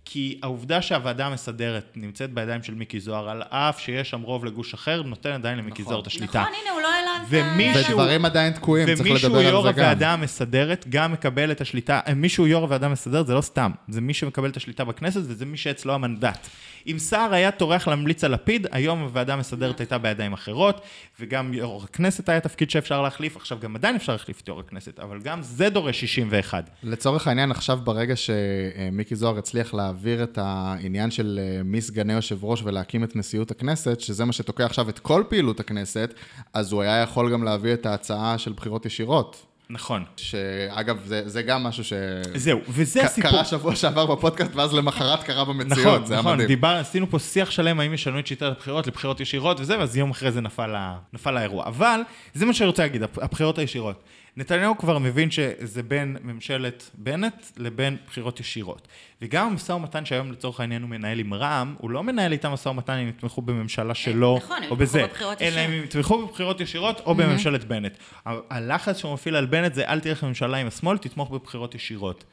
כי 0.10 0.40
העובדה 0.44 0.82
שהוועדה 0.82 1.26
המסדרת 1.26 1.94
נמצאת 1.96 2.34
בידיים 2.34 2.64
של 2.64 2.74
מיקי 2.74 3.00
זוהר, 3.00 3.30
על 3.30 3.42
אף 3.50 3.80
שיש 3.80 4.10
שם 4.10 4.22
רוב 4.22 4.46
לגוש 4.46 4.74
אחר, 4.74 5.02
נותן 5.02 5.32
עדיין 5.32 5.58
למיקי 5.58 5.84
זוהר 5.84 6.02
את 6.02 6.08
השליטה. 6.08 6.42
נכון, 6.42 6.54
הנה, 6.62 6.72
הוא 6.72 6.82
לא 6.82 6.88
העלה. 6.88 7.07
ומישהו- 7.30 7.98
ודברים 7.98 8.26
עדיין 8.26 8.54
תקועים, 8.54 8.88
צריך 8.96 9.00
ומישהו 9.10 9.30
לדבר 9.30 9.40
על 9.40 9.54
יו"ר 9.54 9.64
זה 9.64 9.72
גם. 9.72 9.80
הוועדה 9.80 10.14
המסדרת 10.14 10.86
גם 10.90 11.12
מקבל 11.12 11.52
את 11.52 11.62
השליטה, 11.62 12.00
אה, 12.08 12.14
מישהו 12.14 12.48
יו"ר 12.48 12.64
הוועדה 12.64 12.86
המסדרת 12.86 13.28
זה 13.28 13.34
לא 13.34 13.42
סתם, 13.42 13.72
זה 13.88 14.02
מי 14.02 14.14
שמקבל 14.14 14.50
את 14.50 14.58
השליטה 14.58 14.84
בכנסת 14.84 15.22
וזה 15.24 15.46
מי 15.46 15.58
שאצלו 15.58 15.94
המנדט. 15.94 16.48
אם 16.88 17.00
סער 17.00 17.34
היה 17.34 17.52
טורח 17.52 17.88
להמליץ 17.88 18.24
על 18.24 18.32
לפיד, 18.34 18.68
היום 18.72 19.02
הוועדה 19.02 19.34
המסדרת 19.34 19.80
הייתה 19.80 19.98
בידיים 19.98 20.34
אחרות, 20.34 20.82
וגם 21.20 21.54
יו"ר 21.54 21.84
הכנסת 21.84 22.30
היה 22.30 22.40
תפקיד 22.40 22.70
שאפשר 22.70 23.02
להחליף, 23.02 23.36
עכשיו 23.36 23.58
גם 23.62 23.76
עדיין 23.76 23.96
אפשר 23.96 24.12
להחליף 24.12 24.42
את 24.42 24.48
יו"ר 24.48 24.60
הכנסת, 24.60 25.00
אבל 25.00 25.20
גם 25.20 25.42
זה 25.42 25.70
דורש 25.70 26.00
61. 26.00 26.70
לצורך 26.84 27.28
העניין, 27.28 27.52
עכשיו 27.52 27.80
ברגע 27.84 28.14
שמיקי 28.16 29.16
זוהר 29.16 29.38
הצליח 29.38 29.74
להעביר 29.74 30.24
את 30.24 30.38
העניין 30.42 31.12
של 31.12 31.40
אה, 31.42 31.64
מי 31.64 31.82
סגני 31.82 32.14
יושב 32.14 32.44
ראש 32.44 32.62
ולהקים 32.64 33.04
את 33.04 33.16
נשיאות 33.16 33.52
הכנסת, 33.52 34.00
שזה 34.00 34.26
מה 34.26 34.34
שתוקע 34.34 34.66
עכשיו 34.66 34.90
את 34.90 35.00
כל 35.00 35.24
פעילות 35.30 35.60
הכנסת, 35.60 36.14
אז 36.54 36.72
הוא 36.72 36.82
היה 36.82 37.04
יכול 37.10 37.32
גם 37.32 37.44
להביא 37.44 37.74
את 37.74 37.86
ההצעה 37.86 38.38
של 38.38 38.54
בחירות 38.54 38.86
ישירות. 38.86 39.44
נכון. 39.70 40.04
שאגב, 40.18 40.98
זה, 41.06 41.30
זה 41.30 41.42
גם 41.42 41.64
משהו 41.64 41.84
ש... 41.84 41.94
זהו, 42.36 42.60
וזה 42.70 43.04
הסיפור. 43.06 43.32
קרה 43.32 43.46
שבוע 43.46 43.76
שעבר 43.76 44.06
בפודקאסט, 44.06 44.56
ואז 44.56 44.74
למחרת 44.74 45.24
קרה 45.24 45.46
במציאות, 45.46 45.72
נכון, 45.88 46.06
זה 46.06 46.14
היה 46.14 46.22
נכון, 46.22 46.34
מדהים. 46.34 46.48
דיבר, 46.48 46.68
עשינו 46.68 47.10
פה 47.10 47.20
שיח 47.20 47.52
שלם 47.52 47.80
האם 47.80 47.94
ישנו 47.94 48.20
את 48.20 48.28
שיטת 48.28 48.42
הבחירות 48.44 48.88
לבחירות 48.88 49.20
ישירות 49.20 49.60
וזה, 49.60 49.80
ואז 49.80 49.98
יום 49.98 50.12
אחרי 50.12 50.32
זה 50.32 50.42
נפל, 50.42 50.76
ה, 50.76 50.98
נפל 51.14 51.38
האירוע. 51.38 51.66
אבל, 51.66 52.00
זה 52.34 52.46
מה 52.46 52.54
שאני 52.54 52.68
רוצה 52.68 52.84
להגיד, 52.84 53.04
הב- 53.04 53.20
הבחירות 53.22 53.58
הישירות. 53.58 54.04
נתניהו 54.38 54.78
כבר 54.78 54.98
מבין 54.98 55.32
שזה 55.32 55.84
בין 55.84 56.18
ממשלת 56.24 56.90
בנט 56.94 57.46
לבין 57.58 57.98
בחירות 58.08 58.40
ישירות. 58.40 58.88
וגם 59.22 59.48
המשא 59.48 59.72
ומתן 59.72 60.06
שהיום 60.06 60.32
לצורך 60.32 60.60
העניין 60.60 60.82
הוא 60.82 60.90
מנהל 60.90 61.20
עם 61.20 61.34
רע"מ, 61.34 61.76
הוא 61.78 61.92
לא 61.92 62.04
מנהל 62.04 62.32
איתם 62.32 62.52
משא 62.52 62.70
ומתן 62.70 62.94
אם 62.94 63.08
יתמכו 63.08 63.42
בממשלה 63.42 63.94
שלו, 63.94 64.40
נכון, 64.44 64.58
הם 64.58 64.64
או 64.64 64.66
יתמכו 64.66 64.76
בזה, 64.76 65.06
אלא. 65.42 65.60
אם 65.60 65.84
יתמכו 65.84 66.28
בבחירות 66.28 66.62
ישירות 66.62 67.00
או 67.06 67.16
בממשלת 67.16 67.64
בנט. 67.64 67.98
הלחץ 68.26 68.98
שהוא 68.98 69.14
מפעיל 69.14 69.36
על 69.36 69.46
בנט 69.46 69.74
זה 69.74 69.88
אל 69.88 70.00
תלך 70.00 70.24
לממשלה 70.24 70.58
עם 70.58 70.68
השמאל, 70.68 70.98
תתמוך 70.98 71.32
בבחירות 71.32 71.76
ישירות. 71.76 72.24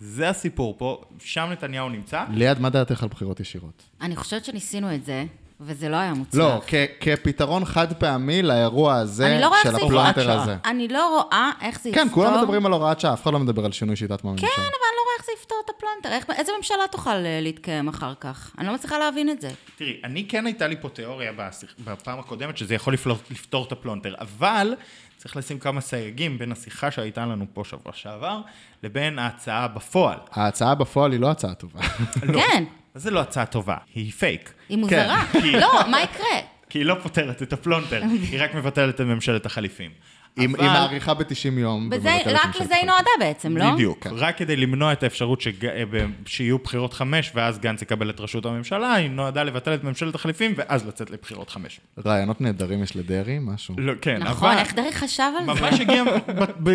זה 0.00 0.28
הסיפור 0.28 0.74
פה, 0.78 1.02
שם 1.18 1.48
נתניהו 1.52 1.88
נמצא. 1.88 2.24
ליעד, 2.30 2.60
מה 2.60 2.70
דעתך 2.70 3.02
על 3.02 3.08
בחירות 3.08 3.40
ישירות? 3.40 3.82
אני 4.00 4.16
חושבת 4.16 4.44
שניסינו 4.44 4.94
את 4.94 5.04
זה, 5.04 5.24
וזה 5.64 5.88
לא 5.88 5.96
היה 5.96 6.14
מוצלח. 6.14 6.38
לא, 6.40 6.60
כ- 6.66 6.74
כפתרון 7.00 7.64
חד 7.64 7.92
פעמי 7.92 8.42
לאירוע 8.42 8.94
הזה 8.94 9.38
לא 9.40 9.52
של 9.62 9.74
הפלונטר. 9.76 10.30
הזה. 10.30 10.56
אני 10.64 10.88
לא 10.88 11.08
רואה 11.08 11.50
איך 11.60 11.80
זה 11.82 11.88
יפתור. 11.88 12.04
כן, 12.04 12.10
כולם 12.14 12.38
מדברים 12.38 12.66
על 12.66 12.72
הוראת 12.72 13.00
שעה, 13.00 13.12
אף 13.14 13.22
אחד 13.22 13.32
לא 13.32 13.38
מדבר 13.38 13.64
על 13.64 13.72
שינוי 13.72 13.96
שיטת 13.96 14.24
ממשל. 14.24 14.46
כן, 14.46 14.52
אבל 14.56 14.64
אני 14.64 14.96
לא 14.96 15.02
רואה 15.02 15.14
איך 15.18 15.26
זה 15.26 15.32
יפתור 15.40 15.58
את 15.64 15.70
הפלונטר. 15.76 16.08
איך, 16.08 16.38
איזה 16.40 16.52
ממשלה 16.56 16.82
תוכל 16.90 17.10
אה, 17.10 17.38
להתקיים 17.42 17.88
אחר 17.88 18.12
כך? 18.20 18.50
אני 18.58 18.66
לא 18.66 18.74
מצליחה 18.74 18.98
להבין 18.98 19.30
את 19.30 19.40
זה. 19.40 19.50
תראי, 19.76 20.00
אני 20.04 20.28
כן 20.28 20.46
הייתה 20.46 20.66
לי 20.66 20.76
פה 20.80 20.88
תיאוריה 20.88 21.32
בפעם 21.84 22.18
הקודמת 22.18 22.56
שזה 22.56 22.74
יכול 22.74 22.92
לפלוט, 22.94 23.30
לפתור 23.30 23.64
את 23.66 23.72
הפלונטר, 23.72 24.14
אבל 24.20 24.74
צריך 25.16 25.36
לשים 25.36 25.58
כמה 25.58 25.80
סייגים 25.80 26.38
בין 26.38 26.52
השיחה 26.52 26.90
שהייתה 26.90 27.26
לנו 27.26 27.44
פה 27.52 27.62
שבוע 27.64 27.92
שעבר 27.92 28.40
לבין 28.82 29.18
ההצעה 29.18 29.68
בפועל. 29.68 30.18
ההצעה 30.32 30.74
בפועל 30.74 31.12
היא 31.12 31.20
לא 31.20 31.30
הצעה 31.30 31.54
טובה. 31.54 31.80
כן, 32.34 32.64
אז 32.64 32.81
זה 32.94 33.10
לא 33.10 33.20
הצעה 33.20 33.46
טובה, 33.46 33.76
היא 33.94 34.12
פייק. 34.12 34.52
היא 34.68 34.78
מוזרה. 34.78 35.24
כי- 35.42 35.52
לא, 35.52 35.80
מה 35.90 36.02
יקרה? 36.02 36.26
כי 36.70 36.78
היא 36.78 36.84
לא 36.86 36.96
פותרת 37.02 37.42
את 37.42 37.52
הפלונטר, 37.52 38.02
היא 38.30 38.42
רק 38.42 38.54
מבטלת 38.54 38.94
את 38.94 39.00
ממשלת 39.00 39.46
החליפים. 39.46 39.90
היא 40.36 40.48
אבל- 40.48 40.62
מאריכה 40.66 41.14
ב-90 41.14 41.24
יום. 41.58 41.90
רק 42.26 42.60
לזה 42.60 42.74
היא. 42.74 42.86
נועדה 42.86 43.10
בעצם, 43.18 43.56
לא? 43.56 43.72
בדיוק, 43.72 44.04
כן. 44.04 44.10
רק 44.14 44.36
כדי 44.36 44.56
למנוע 44.56 44.92
את 44.92 45.02
האפשרות 45.02 45.40
שג... 45.40 45.66
אה, 45.66 45.82
שיהיו 46.26 46.58
בחירות 46.58 46.92
חמש 46.92 47.32
ואז 47.34 47.58
גנץ 47.58 47.82
יקבל 47.82 48.10
את 48.10 48.20
ראשות 48.20 48.46
הממשלה, 48.46 48.94
היא 48.94 49.10
נועדה 49.10 49.42
לבטל 49.42 49.74
את 49.74 49.84
ממשלת 49.84 50.14
החליפים 50.14 50.54
ואז 50.56 50.86
לצאת 50.86 51.10
לבחירות 51.10 51.50
חמש. 51.50 51.80
רעיונות 52.06 52.40
נהדרים 52.40 52.82
יש 52.82 52.96
לדרעי, 52.96 53.38
משהו. 53.40 53.74
לא, 53.78 53.92
כן, 54.00 54.22
נכון, 54.22 54.48
אבל 54.50 54.58
איך 54.58 54.74
דרעי 54.74 54.92
חשב 54.92 55.22
על 55.38 55.56
זה? 55.56 55.62
ממש 55.62 55.80
הגיע, 55.80 56.04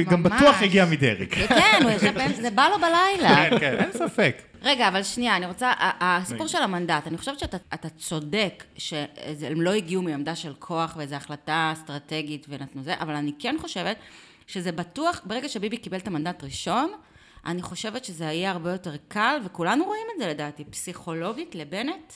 גם. 0.10 0.24
בטוח 0.24 0.62
הגיע 0.62 0.86
מדרעי. 0.86 1.34
כן, 1.34 1.80
הוא 1.84 1.92
זה 2.42 2.50
בא 2.52 2.68
לו 2.72 2.76
בלילה. 2.78 3.36
כן, 3.50 3.60
כן, 3.60 3.76
אין 3.80 3.90
ספק. 3.94 4.42
רגע, 4.62 4.88
אבל 4.88 5.04
שנייה, 5.04 5.36
אני 5.36 5.46
רוצה, 5.46 5.74
הסיפור 5.80 6.48
של 6.48 6.58
המנדט, 6.64 7.08
אני 7.08 7.18
חושבת 7.18 7.40
שאתה 7.40 7.58
אתה 7.74 7.90
צודק 7.90 8.64
שהם 8.78 9.62
לא 9.62 9.72
הגיעו 9.74 10.02
מעמדה 10.02 10.36
של 10.36 10.54
כוח 10.60 10.94
ואיזו 10.98 11.16
החלטה 11.16 11.70
אסטרטגית 11.74 12.46
ונתנו 12.50 12.84
זה, 12.84 12.94
אבל 13.00 13.16
אני 13.16 13.32
כן 13.40 13.56
חושבת 13.62 13.98
שזה 14.48 14.72
בטוח, 14.72 15.22
ברגע 15.26 15.50
שביבי 15.50 15.78
קיבל 15.78 15.98
את 15.98 16.08
המנדט 16.08 16.44
ראשון, 16.44 16.92
אני 17.46 17.62
חושבת 17.62 18.06
שזה 18.06 18.24
יהיה 18.24 18.52
הרבה 18.52 18.72
יותר 18.72 18.96
קל, 19.08 19.38
וכולנו 19.46 19.86
רואים 19.86 20.08
את 20.16 20.22
זה 20.22 20.28
לדעתי, 20.28 20.64
פסיכולוגית 20.66 21.56
לבנט, 21.56 22.14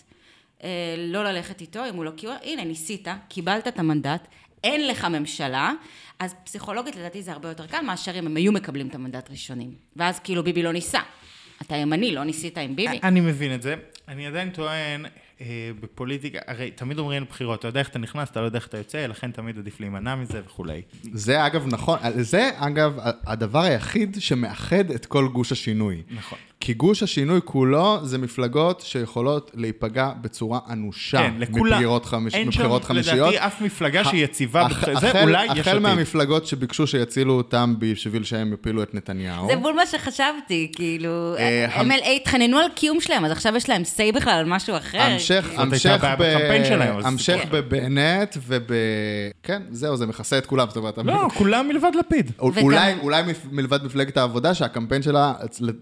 אה, 0.64 0.70
לא 0.98 1.24
ללכת 1.24 1.62
איתו, 1.62 1.86
אם 1.90 1.96
הוא 1.96 2.06
לא... 2.06 2.12
הוא- 2.24 2.32
הנה, 2.44 2.64
ניסית, 2.64 3.08
קיבלת 3.28 3.68
את 3.68 3.80
המנדט, 3.80 4.28
אין 4.64 4.88
לך 4.88 5.06
ממשלה, 5.06 5.72
אז 6.20 6.36
פסיכולוגית 6.44 6.96
לדעתי 6.96 7.24
זה 7.24 7.32
הרבה 7.32 7.50
יותר 7.50 7.68
קל 7.68 7.82
מאשר 7.82 8.20
אם 8.20 8.26
הם 8.26 8.36
היו 8.38 8.52
מקבלים 8.52 8.88
את 8.88 8.96
המנדט 8.96 9.30
ראשונים. 9.32 9.76
ואז 9.96 10.20
כאילו 10.20 10.44
ביבי 10.44 10.64
לא 10.64 10.74
ניסה. 10.74 11.00
אתה 11.62 11.76
ימני, 11.76 12.16
לא 12.16 12.24
ניסית 12.24 12.58
עם 12.58 12.76
ביבי? 12.76 13.00
אני 13.04 13.22
מבין 13.22 13.56
את 13.56 13.62
זה. 13.62 13.76
אני 14.08 14.28
עדיין 14.28 14.50
טוען, 14.50 15.06
אה, 15.42 15.72
בפוליטיקה, 15.80 16.40
הרי 16.48 16.72
תמיד 16.72 17.00
אומרים 17.00 17.26
בחירות, 17.30 17.60
אתה 17.60 17.68
יודע 17.68 17.80
איך 17.80 17.90
אתה 17.90 18.00
נכנס, 18.00 18.30
אתה 18.30 18.42
לא 18.42 18.46
יודע 18.46 18.58
איך 18.58 18.68
אתה 18.68 18.78
יוצא, 18.78 19.06
לכן 19.08 19.32
תמיד 19.32 19.58
עדיף 19.58 19.80
להימנע 19.80 20.16
מזה 20.16 20.42
וכולי. 20.46 20.82
זה 21.14 21.46
אגב 21.46 21.68
נכון, 21.68 22.00
זה 22.22 22.50
אגב 22.56 23.00
הדבר 23.26 23.60
היחיד 23.60 24.18
שמאחד 24.20 24.92
את 24.92 25.06
כל 25.06 25.28
גוש 25.28 25.52
השינוי. 25.52 26.04
נכון. 26.10 26.40
כי 26.62 26.74
גוש 26.74 27.04
השינוי 27.04 27.40
כולו 27.46 28.00
זה 28.04 28.18
מפלגות 28.18 28.82
שיכולות 28.86 29.52
להיפגע 29.54 30.10
בצורה 30.22 30.60
אנושה 30.70 31.18
כן, 31.18 31.34
לכולם. 31.40 31.74
מבחירות, 31.74 32.06
חמיש, 32.06 32.34
אין 32.36 32.48
מבחירות 32.48 32.82
שם, 32.82 32.88
חמישיות. 32.88 33.34
לדעתי, 33.34 33.46
אף 33.46 33.62
מפלגה 33.62 34.04
שהיא 34.04 34.24
יציבה, 34.24 34.64
בבח- 34.68 35.00
זה 35.00 35.10
החל- 35.10 35.22
אולי 35.24 35.46
יש 35.46 35.60
החל 35.60 35.70
עתיד. 35.70 35.82
מהמפלגות 35.82 36.46
שביקשו 36.46 36.88
שיצילו 36.88 37.34
אותם 37.34 37.74
בשביל 37.80 38.24
שהם 38.24 38.54
יפילו 38.54 38.84
את 38.84 38.96
נתניהו. 38.96 39.48
זה 39.48 39.56
בול 39.56 39.74
מה 39.76 39.86
שחשבתי, 39.86 40.72
כאילו, 40.76 41.36
אה, 41.38 41.68
המ- 41.80 41.92
MLA 41.92 42.08
התחננו 42.22 42.58
על 42.58 42.68
קיום 42.76 43.02
שלהם, 43.02 43.26
אז 43.26 43.32
עכשיו 43.32 43.56
יש 43.56 43.70
להם 43.70 43.82
say 43.82 44.16
בכלל 44.16 44.34
על 44.34 44.46
משהו 44.46 44.78
אחר. 44.78 44.98
המשך, 45.02 45.50
המשך, 45.58 46.04
ב... 46.20 46.24
שלהם, 46.68 46.96
המשך 47.06 47.40
כן. 47.44 47.50
בבנט 47.52 48.38
וב... 48.48 48.64
כן, 49.44 49.62
זהו, 49.72 49.98
זה 49.98 50.06
מכסה 50.06 50.38
את 50.38 50.46
כולם, 50.46 50.68
זאת 50.68 50.78
אומרת... 50.78 50.98
לא, 50.98 51.28
כולם 51.38 51.68
מלבד 51.68 51.92
לפיד. 52.00 52.32
אולי, 52.40 53.22
מלבד 53.52 53.84
מפלגת 53.84 54.18
העבודה, 54.18 54.54
שהקמפיין 54.54 55.02
שלה, 55.02 55.34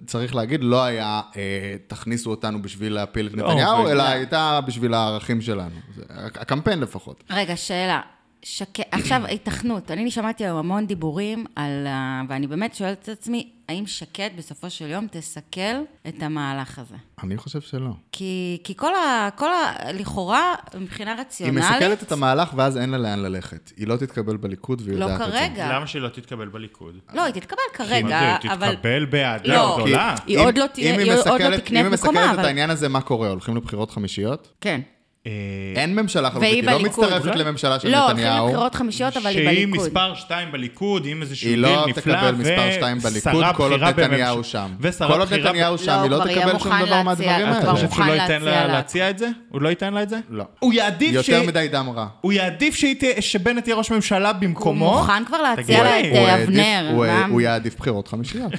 צריך 0.06 0.36
להגיד, 0.36 0.64
לא 0.70 0.84
היה 0.84 1.22
אה, 1.36 1.76
תכניסו 1.88 2.30
אותנו 2.30 2.62
בשביל 2.62 2.94
להפיל 2.94 3.28
את 3.28 3.34
לא, 3.34 3.48
נתניהו, 3.48 3.88
אלא 3.88 4.04
הייתה 4.04 4.60
בשביל 4.68 4.94
הערכים 4.94 5.42
שלנו. 5.42 5.76
זה, 5.96 6.04
הקמפיין 6.18 6.80
לפחות. 6.80 7.24
רגע, 7.30 7.58
שאלה. 7.58 8.02
שק... 8.44 8.80
עכשיו, 8.92 9.22
התכנות. 9.26 9.92
אני 9.92 10.12
שמעתי 10.12 10.44
היום 10.46 10.58
המון 10.58 10.86
דיבורים 10.88 11.46
על... 11.56 11.88
ה- 11.88 12.22
ואני 12.30 12.48
באמת 12.48 12.74
שואלת 12.76 13.00
את 13.04 13.10
עצמי, 13.10 13.50
האם 13.70 13.88
שקד 13.88 14.30
בסופו 14.38 14.70
של 14.70 14.90
יום 14.90 15.08
תסכל 15.12 15.60
את 16.08 16.24
המהלך 16.24 16.80
הזה? 16.80 16.96
אני 17.24 17.38
חושב 17.38 17.62
שלא. 17.62 17.90
כי, 18.12 18.58
כי 18.64 18.74
כל 18.78 18.96
ה... 18.96 19.30
כל 19.36 19.50
ה... 19.54 19.92
לכאורה, 19.94 20.56
מבחינה 20.80 21.12
היא 21.14 21.20
רציונלית... 21.20 21.64
מסכלת 21.64 22.04
את 22.04 22.12
המהלך 22.12 22.54
ואז 22.56 22.78
אין 22.78 22.90
לה 22.90 22.98
לאן 22.98 23.20
ללכת. 23.20 23.72
היא 23.78 23.88
לא 23.88 23.96
תתקבל 23.96 24.38
בליכוד 24.38 24.82
והיא 24.86 24.98
לא 24.98 25.06
יודעת 25.06 25.22
את 25.22 25.32
זה. 25.32 25.38
כרגע. 25.40 25.76
למה 25.76 25.88
שהיא 25.88 26.02
לא 26.02 26.10
תתקבל 26.10 26.48
בליכוד? 26.48 26.96
לא, 27.14 27.24
היא 27.24 27.34
תתקבל 27.34 27.58
כרגע, 27.74 28.38
זה, 28.44 28.54
אבל... 28.54 28.76
תתקבל 28.76 29.06
באהדה 29.06 29.54
לא, 29.54 29.76
גדולה. 29.78 30.16
היא 30.28 30.38
לא 30.38 30.42
אם 30.42 30.48
היא 30.48 30.48
עוד 30.48 30.58
לא 30.58 30.68
תקנה 30.68 31.56
את 31.56 31.72
אם 31.72 31.76
היא 31.76 31.86
מקומה, 31.86 31.92
מסכלת 31.94 32.16
את 32.34 32.34
אבל- 32.40 32.46
העניין 32.46 32.70
הזה, 32.70 32.90
מה 32.90 33.02
קורה? 33.02 33.30
הולכים 33.30 33.56
לבחירות 33.56 33.92
חמישיות? 33.92 34.54
כן. 34.62 34.82
אה, 35.28 35.32
אין 35.76 35.96
ממשלה 35.96 36.32
חלופית, 36.32 36.52
היא 36.54 36.64
לא. 36.64 36.80
מצטרפת? 36.80 37.36
לממשלה 37.36 37.80
של 37.80 37.90
לא, 37.90 37.98
הולכים 37.98 38.18
נתניהו. 38.26 38.46
לבחירות 38.48 38.76
חמישיות, 38.76 39.18
אבל 39.18 39.28
היא 39.28 39.34
שהיא 39.36 39.48
בליכוד. 39.68 39.88
מספר 39.88 40.16
2 40.16 40.52
בליכוד, 40.52 41.06
עם 41.06 41.22
איזשהו 41.22 41.48
היא 41.48 41.56
דיל 41.56 41.66
לא 41.66 41.86
נפלא, 41.88 42.02
תקבל 42.02 42.32
מספר 42.32 42.72
2 42.72 42.98
בליכוד, 43.00 43.36
ושרה 43.36 43.54
כל 43.54 43.72
עוד 43.72 43.82
בכירה 43.82 44.08
נתניהו 44.08 44.44
שם. 44.44 44.68
כל 45.08 45.20
עוד 45.20 45.28
בכירה 45.30 45.50
נתניהו 45.50 45.76
ב- 45.76 45.78
שם, 45.78 45.92
לא, 45.92 46.02
היא 46.02 46.10
לא 46.12 46.16
הוא 46.16 46.24
תקבל 46.26 46.60
שום 46.60 46.72
דבר 46.72 46.86
להציע- 46.86 47.04
מהדברים 47.04 47.46
כבר 47.46 47.58
אתה 47.60 47.68
האלה. 47.68 47.72
חושב 47.76 47.90
שהוא 47.92 48.06
לא 48.06 48.12
ייתן 48.12 48.42
לה 48.42 48.52
לה. 48.52 48.68
להציע 48.68 49.10
את 49.10 49.18
זה? 49.18 49.30
הוא 49.50 49.62
לא 49.62 49.70
ייתן 49.70 49.94
לה 49.94 50.04
את 50.04 50.10
זה? 50.10 50.20
לא. 50.30 50.44
הוא 50.60 50.74
יעדיף 50.74 51.22
ש... 51.22 51.30
יותר 51.30 51.48
מדי 51.48 51.68
דם 51.72 51.90
רע. 51.96 52.08
הוא 52.22 52.34
יעדיף 52.34 52.76
שהיא 52.76 52.96
שבנט 53.20 53.68
יהיה 53.68 53.78
ראש 53.78 53.92
ממשלה 53.92 54.30
הוא 54.30 54.38
במקומו. 54.40 54.94
מוכן 55.00 55.26
כבר 55.26 55.42
להציע 55.42 55.84
לה 55.84 56.00
את 56.00 56.06
הוא 56.06 56.18
אה, 56.18 56.44
אבנר. 56.44 56.90
הוא-. 56.94 57.06
הוא 57.30 57.42
יעדיף 57.42 57.76
בחירות 57.76 58.08
חמישיות. 58.08 58.52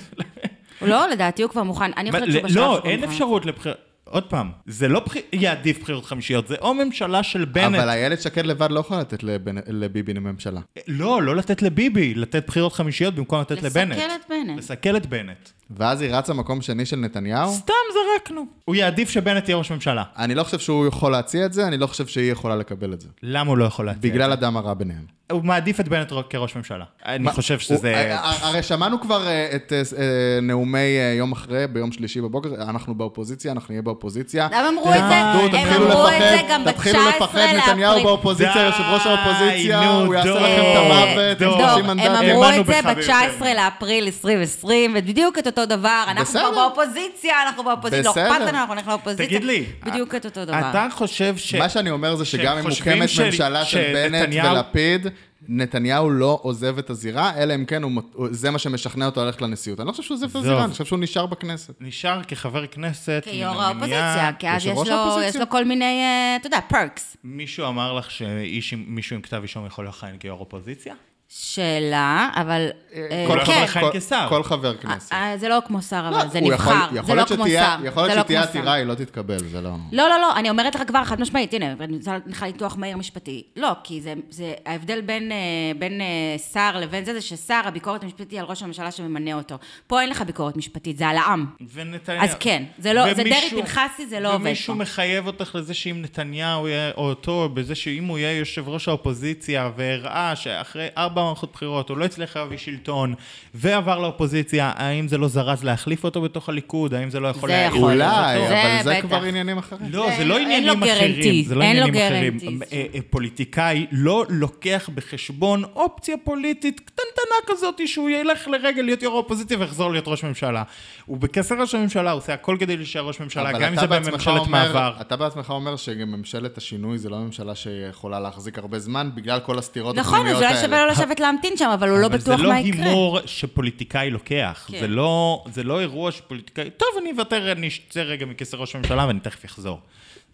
לא, 0.83 1.09
לדעתי 1.09 1.43
הוא 1.43 1.51
כבר 1.51 1.63
מוכן. 1.63 1.91
אני 1.97 2.13
חושבת 2.13 2.33
שהוא 2.33 2.43
בשלב 2.43 2.57
לא, 2.57 2.81
אין. 2.85 3.05
אפשרות 3.05 3.47
לבחירות. 3.47 3.90
עוד 4.11 4.25
פעם, 4.25 4.51
זה 4.67 4.89
לא 4.89 5.01
בחי- 5.01 5.21
יעדיף 5.33 5.81
בחירות 5.83 6.05
חמישיות, 6.05 6.49
זה 6.49 6.57
או 6.61 6.75
ממשלה 6.75 7.23
של 7.23 7.45
בנט. 7.45 7.75
אבל 7.75 7.89
איילת 7.89 8.21
שקד 8.23 8.47
לבד 8.47 8.71
לא 8.71 8.81
יכולה 8.81 9.01
לתת 9.01 9.23
לבנ- 9.23 9.27
לביבי 9.73 10.15
לממשלה. 10.15 10.61
לא, 10.89 11.23
לא 11.23 11.37
לתת 11.37 11.63
לביבי, 11.63 12.15
לתת 12.15 12.47
בחירות 12.47 12.73
חמישיות 12.73 13.15
במקום 13.15 13.41
לתת 13.41 13.63
לסכל 13.63 13.81
לבנט. 13.81 13.99
את 13.99 14.21
בנט. 14.31 14.59
לסכל 14.59 14.97
את 14.97 15.07
בנט. 15.07 15.49
ואז 15.77 16.01
היא 16.01 16.11
רצה 16.15 16.33
מקום 16.35 16.63
שני 16.63 16.87
של 16.87 16.97
נתניהו? 16.97 17.53
סתם 17.53 17.73
זרקנו. 17.95 18.43
הוא 18.65 18.75
יעדיף 18.75 19.11
שבנט 19.11 19.49
יהיה 19.49 19.57
ראש 19.59 19.73
ממשלה. 19.73 20.03
אני 20.19 20.35
לא 20.35 20.43
חושב 20.45 20.59
שהוא 20.59 20.87
יכול 20.87 21.13
להציע 21.13 21.47
את 21.47 21.53
זה, 21.53 21.67
אני 21.67 21.79
לא 21.79 21.87
חושב 21.87 22.07
שהיא 22.07 22.33
יכולה 22.33 22.57
לקבל 22.57 22.93
את 22.93 23.01
זה. 23.01 23.09
למה 23.23 23.51
הוא 23.51 23.59
לא 23.59 23.65
יכול 23.65 23.87
להציע 23.87 23.99
את 24.01 24.05
בגלל 24.15 24.27
זה? 24.27 24.33
הדם 24.33 24.57
הרע 24.57 24.75
ביניהם. 24.75 25.21
הוא 25.33 25.45
מעדיף 25.45 25.81
את 25.81 25.89
בנט 25.89 26.13
כראש 26.31 26.57
ממשלה. 26.57 26.85
אני 27.07 27.31
חושב 27.31 27.59
שזה... 27.59 27.97
ה- 27.97 28.19
ה- 28.21 28.47
הרי 28.49 28.63
שמענו 28.63 29.01
כבר 29.01 29.27
אה, 29.27 29.49
את 29.57 29.73
אה, 29.73 29.83
אה, 29.99 30.05
נאומי 30.43 30.79
אה, 30.79 31.15
יום 31.19 31.33
אחרי, 31.33 31.67
ביום 31.67 31.93
שלישי 31.93 32.21
בבוקר, 32.21 32.49
אנחנו 32.55 32.95
באופוזיציה, 32.95 33.53
אנחנו 33.53 33.73
נהיה 33.73 33.83
באופוזיציה. 33.83 34.49
הם 34.53 34.65
אמרו 34.67 34.89
את 34.95 34.99
זה, 34.99 35.17
הם 35.17 35.49
תתחילו 35.49 35.87
אמרו 35.93 36.09
את 36.09 36.13
לפחד, 36.13 36.37
זה 36.37 36.43
גם 36.51 36.63
תתחילו 36.67 36.99
ב-19 36.99 37.17
לפחד, 37.17 37.39
נתניהו. 37.57 38.03
באופוזיציה, 38.03 38.63
יושב 38.63 38.83
ראש 38.93 39.07
האופוזיציה, 39.07 39.91
הוא 39.91 40.15
יעשה 40.15 40.31
לכם 40.31 40.63
את 40.73 40.77
המוות, 40.77 41.41
עם 41.43 41.49
דור. 41.49 41.69
30 41.71 41.87
דור, 41.87 41.93
הם. 42.07 42.31
אמרו 42.31 42.45
את 42.49 42.55
זה 42.55 42.63
בך 42.63 42.85
ביותר. 42.97 43.13
ב-19 43.41 43.45
לאפריל 43.57 44.05
2020, 44.05 44.95
ובדיוק 44.99 45.39
את 45.39 45.47
אותו 45.47 45.60
דבר. 45.65 46.05
אנחנו 46.09 46.25
בסדר. 46.25 46.41
כבר 46.53 46.69
באופוזיציה, 46.69 47.43
אנחנו 47.47 47.65
באופוזיציה, 47.65 48.03
לא. 48.03 48.11
אכפת 48.11 48.41
לנו, 48.41 48.59
אנחנו 48.59 48.75
נלך 48.75 48.89
לאופוזיציה. 48.89 49.27
תגיד 49.27 49.45
לי, 49.45 49.65
בדיוק 49.83 50.15
את 50.15 50.25
אותו 50.25 50.45
דבר. 50.45 50.71
אתה 50.71 50.87
חושב 50.93 51.37
ש... 51.37 51.55
מה 51.55 51.69
שאני 51.69 51.91
אומר 51.91 52.17
זה 52.17 52.25
שגם 52.25 52.59
אם 52.59 52.65
מוקמת 52.69 53.09
של- 53.09 53.25
ממשלה 53.25 53.65
של 53.65 53.93
בנט 53.95 54.35
ולפיד, 54.45 55.07
נתניהו 55.49 56.11
לא 56.11 56.39
עוזב 56.43 56.79
את 56.79 56.91
הזירה, 56.91 57.33
אלא 57.37 57.55
אם 57.55 57.65
כן 57.65 57.83
הוא 57.83 57.93
זה 58.31 58.51
מה 58.51 58.59
שמשכנע 58.59 59.07
אותו 59.07 59.25
ללכת 59.25 59.43
לנשיאות. 59.43 59.81
אני 59.81 59.87
לא 59.87 59.93
חושב 59.93 60.03
שהוא 60.03 60.15
עוזב 60.15 60.29
את 60.31 60.37
הזירה. 60.37 60.65
אני 60.65 60.73
חושב 60.73 60.85
שהוא 60.85 60.99
נשאר 60.99 61.27
בכנסת. 61.27 61.75
נשאר 61.81 62.23
כחבר 62.23 62.67
כנסת, 62.67 63.23
כיו"ר. 63.31 63.63
האופוזיציה, 63.63 64.31
כי 64.39 64.49
אז 64.49 64.67
יש 64.67 64.89
לו-. 64.89 65.19
יש 65.23 65.37
לו 65.37 65.49
כל 65.49 65.65
מיני, 65.65 65.85
אה, 65.85 66.37
אתה 66.41 66.47
יודע, 66.47 66.59
פרקס. 66.69 67.17
מישהו 67.25 67.67
אמר 67.69 67.93
לך 67.93 68.11
שמישהו 68.11 69.17
עם 69.17 69.23
כתב 69.23 69.41
אישום 69.43 69.67
יכול 69.67 69.89
לכהן 69.89 70.17
כיו"ר 70.19 70.39
אופוזיציה? 70.41 70.95
שאלה, 71.33 72.29
אבל... 72.37 72.69
אה, 72.95 73.25
כל 73.29 73.39
כן. 73.39 73.45
חבר 73.45 73.65
לכהן 73.65 73.83
כל- 73.93 73.99
כשר. 74.01 74.27
כל 74.29 74.43
חבר 74.43 74.77
כנסת. 74.77 75.13
אה, 75.13 75.33
זה 75.37 75.49
לא 75.49 75.59
כמו 75.67 75.83
שר, 75.83 76.11
לא, 76.11 76.21
אבל 76.21 76.29
זה 76.31 76.39
הוא 76.39 76.53
יכול- 76.53 76.73
נבחר. 76.75 76.87
יכול 76.97 77.05
זה 77.07 77.15
לא 77.15 77.17
להיות 77.17 77.29
כמו 77.33 77.45
שתהיה- 77.45 77.77
שר. 77.81 77.87
יכול 77.87 78.03
זה 78.03 78.09
להיות 78.09 78.17
לא 78.19 78.23
שתהיה 78.23 78.43
כמו 78.43 78.53
שר. 78.53 78.59
עתירה, 78.59 78.73
היא 78.75 78.85
לא 78.85 78.95
תתקבל, 78.95 79.39
זה 79.39 79.61
לא... 79.61 79.71
לא, 79.93 80.09
לא, 80.09 80.21
לא, 80.21 80.37
אני 80.37 80.51
אומרת 80.51 80.75
לך 80.75 80.83
כבר 80.87 81.05
חד 81.05 81.21
משמעית, 81.21 81.55
הנה, 81.55 81.73
אני 81.81 81.97
רוצה 81.97 82.17
לך 82.27 82.43
ניתוח 82.43 82.77
מהיר 82.77 82.97
משפטי. 82.97 83.43
לא, 83.57 83.69
כי 83.85 84.01
זה, 84.01 84.15
זה 84.31 84.55
ההבדל 84.67 85.01
בין, 85.01 85.33
אה, 85.33 85.37
בין 85.79 86.01
אה, 86.01 86.07
שר 86.53 86.77
לבין 86.81 87.05
זה, 87.05 87.13
זה 87.15 87.21
ששר, 87.21 87.61
הביקורת 87.65 88.03
המשפטית 88.03 88.31
היא 88.31 88.41
על 88.41 88.47
ראש 88.47 88.63
הממשלה 88.63 88.91
שממנה 88.91 89.35
אותו. 89.35 89.55
פה 89.87 90.01
אין 90.01 90.11
לך 90.11 90.23
ביקורת 90.23 90.57
משפטית, 90.57 90.99
זה 90.99 91.09
על 91.09 91.17
העם. 91.17 91.47
ונתניהו... 91.73 92.25
אז 92.25 92.35
כן, 92.41 92.63
זה 92.79 92.93
לא- 92.93 93.15
זה 93.15 93.23
ומישהו- 93.23 93.51
דרעי 93.51 93.63
פנחסי, 93.63 94.07
זה 94.07 94.21
לא 94.21 94.29
עובד 94.35 94.41
ומישהו 94.47 94.75
פה. 94.75 94.81
מחייב 94.81 95.27
אותך 95.27 95.55
לזה 95.55 95.75
שאם 95.75 95.97
נתניהו 96.03 96.69
יהיה, 96.69 96.91
או 96.97 97.09
אותו, 97.09 97.49
בזה 97.55 97.75
שאם 97.75 98.05
הוא 98.05 98.19
יהיה 98.19 98.39
יושב 98.39 98.69
ראש 98.69 98.89
האופוזיציה, 98.89 99.71
והראה 99.77 100.37
שאחרי 100.37 100.89
ארבע 100.99 101.20
מערכות 101.25 101.53
בחירות 101.53 101.89
הוא 101.89 101.99
לא 101.99 102.05
הצליח 102.05 102.37
להביא 102.37 102.59
שלטון, 102.59 103.15
ועבר 103.55 103.99
לאופוזיציה, 103.99 104.73
האם 104.77 105.09
זה 105.09 105.19
לא 105.19 105.29
זרז 105.29 105.65
להחליף 105.65 106.05
אותו 106.05 106.21
בתוך 106.23 106.49
הליכוד? 106.49 106.95
האם 106.95 107.11
זה 107.11 107.21
לא 107.21 107.29
יכול 107.29 107.49
זה 107.49 107.55
להעיר 107.57 107.77
יכול. 107.77 107.93
אולי, 107.93 108.49
זה 108.49 108.63
אבל 108.77 108.83
זה 108.85 108.91
בטח. 108.99 109.07
כבר 109.07 109.23
עניינים 109.23 109.59
אחרים. 109.59 109.91
לא, 109.93 110.07
זה- 110.11 110.17
זה 110.17 110.25
לא 110.25 110.39
עניינים 110.39 110.83
אחרים. 110.83 111.13
גרנטי, 111.13 111.45
זה 111.45 111.55
לא 111.55 111.63
אין 111.63 111.77
לו 111.77 111.87
עניינים 111.87 112.07
אחרים. 112.13 112.39
גרנטי. 112.39 112.77
אה, 112.77 112.85
אה, 112.95 113.01
פוליטיקאי 113.11 113.87
לא 113.93 114.25
לוקח 114.29 114.91
בחשבון 114.95 115.65
אופציה 115.75 116.17
פוליטית 116.25 116.81
קטנטנה 116.81 117.01
כזאת 117.47 117.81
שהוא 117.87 118.11
ילך 118.11 118.49
לרגע 118.49 118.83
להיות 118.83 119.03
יו"ר 119.03 119.15
האופוזיציה 119.15 119.59
ויחזור 119.61 119.91
להיות 119.93 120.09
ראש 120.09 120.25
ממשלה. 120.25 120.63
הוא 121.07 121.19
בכסר 121.19 121.61
ראש 121.61 121.75
הממשלה, 121.75 122.11
הוא 122.11 122.19
עושה 122.19 122.35
הכל 122.35 122.57
כדי 122.61 122.77
להישאר 122.77 123.01
ראש 123.03 123.21
ממשלה, 123.21 123.53
גם 123.53 123.63
אם 123.63 123.73
אתה 123.73 123.81
זה 123.81 123.87
בממשלת 123.87 124.27
אומר- 124.39 124.49
מעבר. 124.49 124.93
אתה 125.01 125.17
בעצמך 125.17 125.51
אומר 125.51 125.77
שגם 125.77 126.09
ממשלת 126.13 126.59
השינוי 126.59 126.99
זה 126.99 127.09
לא 127.09 127.19
ממשלה 127.19 127.55
שיכולה 127.55 128.21
להחזיק 128.21 128.59
הרבה 128.59 128.79
זמן, 128.79 129.11
בגלל 129.15 129.41
כל 129.41 129.59
הסתירות 129.59 129.97
נכון, 129.97 130.15
הפנימיות 130.19 130.37
אז 130.37 130.43
האלה. 130.43 130.57
אולי 130.57 130.67
שווה 130.67 130.85
לו 130.85 130.91
לשבת 130.93 131.10
להמתין 131.19 131.57
שם, 131.57 131.71
אבל 131.75 131.89
הוא 131.89 131.99
לא 131.99 132.09
בטוח 132.09 132.41
אבל 132.41 132.47
מה 132.47 132.63
זה 132.63 132.69
יקרה. 132.69 132.85
לא 132.85 132.89
הימור 132.89 133.19
שפוליטיקאי 133.27 134.11
לוקח. 134.11 134.67
כן. 134.73 134.81
זה 134.81 134.89
לא, 134.89 135.45
זה 135.53 135.63
לא 135.63 135.81
אירוע 135.81 136.13
שפוליטיקאי, 136.13 136.71
טוב, 136.71 136.89
אני 136.99 137.11
אוותר, 137.11 137.53
אני 137.53 137.69
אצא 137.89 138.01
רגע 138.01 138.27
מכסר 138.27 138.57
ראש 138.57 138.75
הממשלה 138.75 139.07
ואני 139.07 139.21
תכף 139.21 139.45
אחזור. 139.45 139.81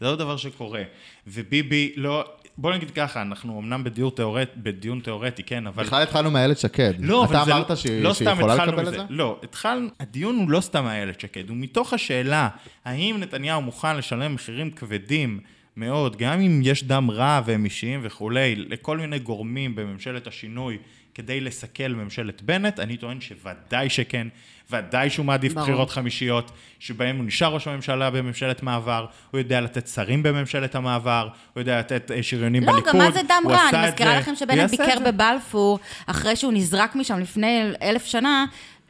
זה 0.01 0.07
לא 0.07 0.17
דבר 0.17 0.37
שקורה. 0.37 0.83
וביבי 1.27 1.93
לא... 1.97 2.25
בוא 2.59 2.73
נגיד 2.73 2.91
ככה, 2.91 3.23
אנחנו 3.23 3.61
אמנם 3.61 3.85
בדיון 3.85 4.11
תיאורטי, 4.11 4.51
בדיון 4.57 5.01
תיאורטי, 5.01 5.43
כן, 5.43 5.67
אבל... 5.67 5.85
בכלל 5.85 6.03
התחלנו 6.03 6.31
מאיילת 6.31 6.59
שקד. 6.59 6.95
לא, 6.99 7.25
אבל 7.25 7.37
אתה 7.37 7.45
זה 7.45 7.55
אמרת 7.55 7.77
שהיא 7.77 8.03
לא 8.03 8.09
יכולה 8.09 8.55
לקבל 8.67 8.89
את. 8.89 8.93
זה? 8.93 8.99
לא, 9.09 9.41
התחלנו, 9.43 9.89
הדיון 10.01 10.37
הוא 10.37 10.51
לא 10.51 10.61
סתם 10.61 10.87
איילת 10.87 11.21
שקד, 11.21 11.49
הוא 11.49 11.57
מתוך 11.57 11.93
השאלה, 11.93 12.49
האם 12.85 13.17
נתניהו 13.21 13.63
מוכן 13.63 13.97
לשלם 13.97 14.35
מחירים 14.35 14.71
כבדים 14.71 15.41
מאוד, 15.77 16.17
גם 16.17 16.41
אם 16.41 16.61
יש 16.65 16.85
דם 16.85 17.11
רע 17.11 17.41
והם 17.45 17.65
אישיים 17.65 18.01
וכולי, 18.03 18.57
לכל 18.57 18.99
מיני 18.99 19.19
גורמים 19.19 19.75
בממשלת 19.75 20.27
השינוי, 20.27 20.79
כדי 21.15 21.41
לסכל 21.41 21.89
ממשלת 21.89 22.43
בנט, 22.43 22.81
אני 22.81 22.97
טוען 22.97 23.21
שוודאי 23.21 23.91
שכן, 23.91 24.29
ודאי 24.71 25.11
שהוא 25.11 25.27
מעדיף 25.27 25.53
ברור. 25.53 25.65
בחירות 25.65 25.91
חמישיות, 25.91 26.51
שבהם 26.79 27.17
הוא 27.17 27.25
נשאר 27.25 27.55
ראש 27.55 27.69
הממשלה 27.69 28.11
בממשלת 28.11 28.63
מעבר, 28.63 29.07
הוא 29.31 29.39
יודע 29.39 29.61
לתת 29.61 29.89
שרים 29.89 30.23
בממשלת 30.23 30.75
המעבר, 30.75 31.29
הוא 31.53 31.61
יודע 31.61 31.79
לתת 31.79 32.11
אה, 32.11 32.23
שריונים 32.23 32.63
לא, 32.63 32.73
בליכוד, 32.73 32.93
גם 32.93 32.99
מה 32.99 33.11
זה 33.11 33.23
דם 33.23 33.43
הוא 33.45 33.53
רע? 33.53 33.69
עשה 33.69 33.79
אני 33.79 33.89
את 33.89 33.93
מזכירה 33.93 34.13
זה, 34.13 34.19
לכם 34.19 34.31
הוא 34.31 34.39
שבנט 34.39 34.65
את 34.65 34.71
ביקר 34.71 34.99
זה. 34.99 35.13
בבלפור, 35.13 35.79
אחרי 36.07 36.37
שהוא 36.37 36.53
נזרק 36.53 36.97
משם 36.97 37.19
לפני 37.19 37.63
אלף 37.83 38.05
שנה, 38.05 38.45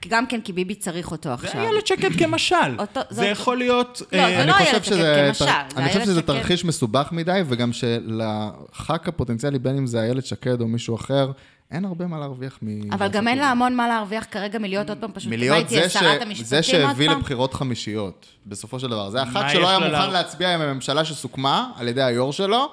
גם 0.07 0.26
כן 0.26 0.40
כי 0.40 0.52
ביבי 0.52 0.74
צריך 0.74 1.11
אותו 1.11 1.28
זה 1.28 1.34
עכשיו. 1.34 1.61
איילת 1.61 1.86
שקד 1.86 2.11
כמשל. 2.18 2.54
אותו- 2.78 3.00
זה 3.11 3.14
זאת- 3.22 3.24
יכול 3.30 3.59
להיות... 3.59 4.02
לא, 4.12 4.18
אה, 4.18 4.28
זה 4.28 4.38
אני 4.42 4.46
לא 4.48 4.52
חושב 4.52 4.64
איילת 4.66 4.84
שקד 4.84 4.94
שזה- 4.96 5.24
כמשל, 5.28 5.44
זה 5.44 5.80
אני 5.80 5.88
חושב 5.88 6.00
שזה 6.04 6.20
שקד. 6.20 6.26
תרחיש 6.26 6.64
מסובך 6.64 7.09
מדי, 7.12 7.40
וגם 7.46 7.70
שלח"כ 7.72 9.09
הפוטנציאלי, 9.09 9.59
בין 9.59 9.76
אם 9.76 9.86
זה 9.86 10.00
איילת 10.02 10.26
שקד 10.26 10.61
או 10.61 10.66
מישהו 10.68 10.96
אחר, 10.96 11.30
אין 11.70 11.84
הרבה 11.84 12.07
מה 12.07 12.18
להרוויח 12.18 12.59
מ... 12.62 12.92
אבל 12.92 13.09
גם 13.09 13.28
אין 13.28 13.38
לה 13.38 13.50
המון 13.50 13.74
מה 13.76 13.88
להרוויח 13.88 14.26
כרגע 14.30 14.59
מלהיות 14.59 14.88
עוד 14.88 14.98
פעם 14.98 15.11
פשוט, 15.12 15.30
מלהיות 15.32 15.68
זה, 15.68 15.88
ש... 15.88 15.96
זה 16.42 16.62
שהביא? 16.62 17.11
לבחירות 17.11 17.54
חמישיות, 17.54 18.26
בסופו 18.46 18.80
של 18.80 18.88
דבר. 18.88 19.11
זה 19.11 19.22
הח"כ 19.22 19.50
שלא 19.52 19.68
היה 19.68 19.78
מוכן 19.78 19.90
לה- 19.92 20.07
להצביע 20.12 20.54
עם 20.54 20.61
הממשלה 20.61 21.04
שסוכמה 21.04 21.70
על 21.76 21.88
ידי 21.88 22.02
היו"ר 22.02 22.32
שלו, 22.32 22.68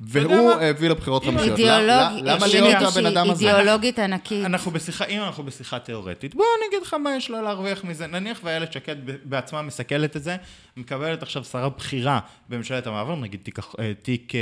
והוא 0.00 0.54
מה? 0.54 0.62
הביא 0.62 0.88
לבחירות 0.88 1.24
חמישיות. 1.24 1.58
אידיאולוג, 1.58 1.88
למה- 2.22 2.46
להיות 2.46 2.82
הבן 2.82 3.06
אדם 3.06 3.30
הזה? 3.30 3.44
אידיאולוגית 3.46 3.98
ענקית. 3.98 4.44
אנחנו 4.44 4.70
בשיחה, 4.70 5.04
אם 5.04 5.22
אנחנו 5.22 5.44
בשיחה 5.44 5.78
תיאורטית, 5.78 6.34
בוא 6.34 6.44
אני 6.58 6.76
אגיד 6.76 6.86
לך 6.86 6.94
מה 6.94 7.16
יש 7.16 7.30
לה 7.30 7.42
להרוויח 7.42 7.84
מזה. 7.84 8.06
נניח 8.06 8.40
ואיילת 8.44 8.72
שקד 8.72 8.96
בעצמה 9.24 9.62
מסכלת 9.62 10.16
את 10.16 10.22
זה, 10.22 10.36
מקבלת 10.76 11.22
עכשיו 11.22 11.44
שרה 11.44 11.68
בכירה 11.68 12.20
בממשלת 12.48 12.86
המעבר, 12.86 13.16
נגיד 13.16 13.40
תיק, 13.42 13.58
אה, 13.80 13.92
תיק 14.02 14.34
אה, 14.34 14.40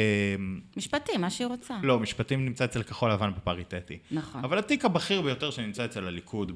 משפטים, 0.76 1.20
מה 1.20 1.30
שהיא 1.30 1.46
רוצה. 1.46 1.74
לא, 1.82 1.98
משפטים 1.98 2.44
נמצא 2.44 2.64
אצל 2.64 2.82
כחול 2.82 3.12
לבן 3.12 3.30
בפריטטי. 3.36 3.98
נכון. 4.10 4.44
אבל 4.44 4.58
התיק 4.58 4.84
הבכיר 4.84 5.20
ביותר 5.22 5.50
שנמצא 5.50 5.84
אצל 5.84 6.06
הליכוד 6.06 6.52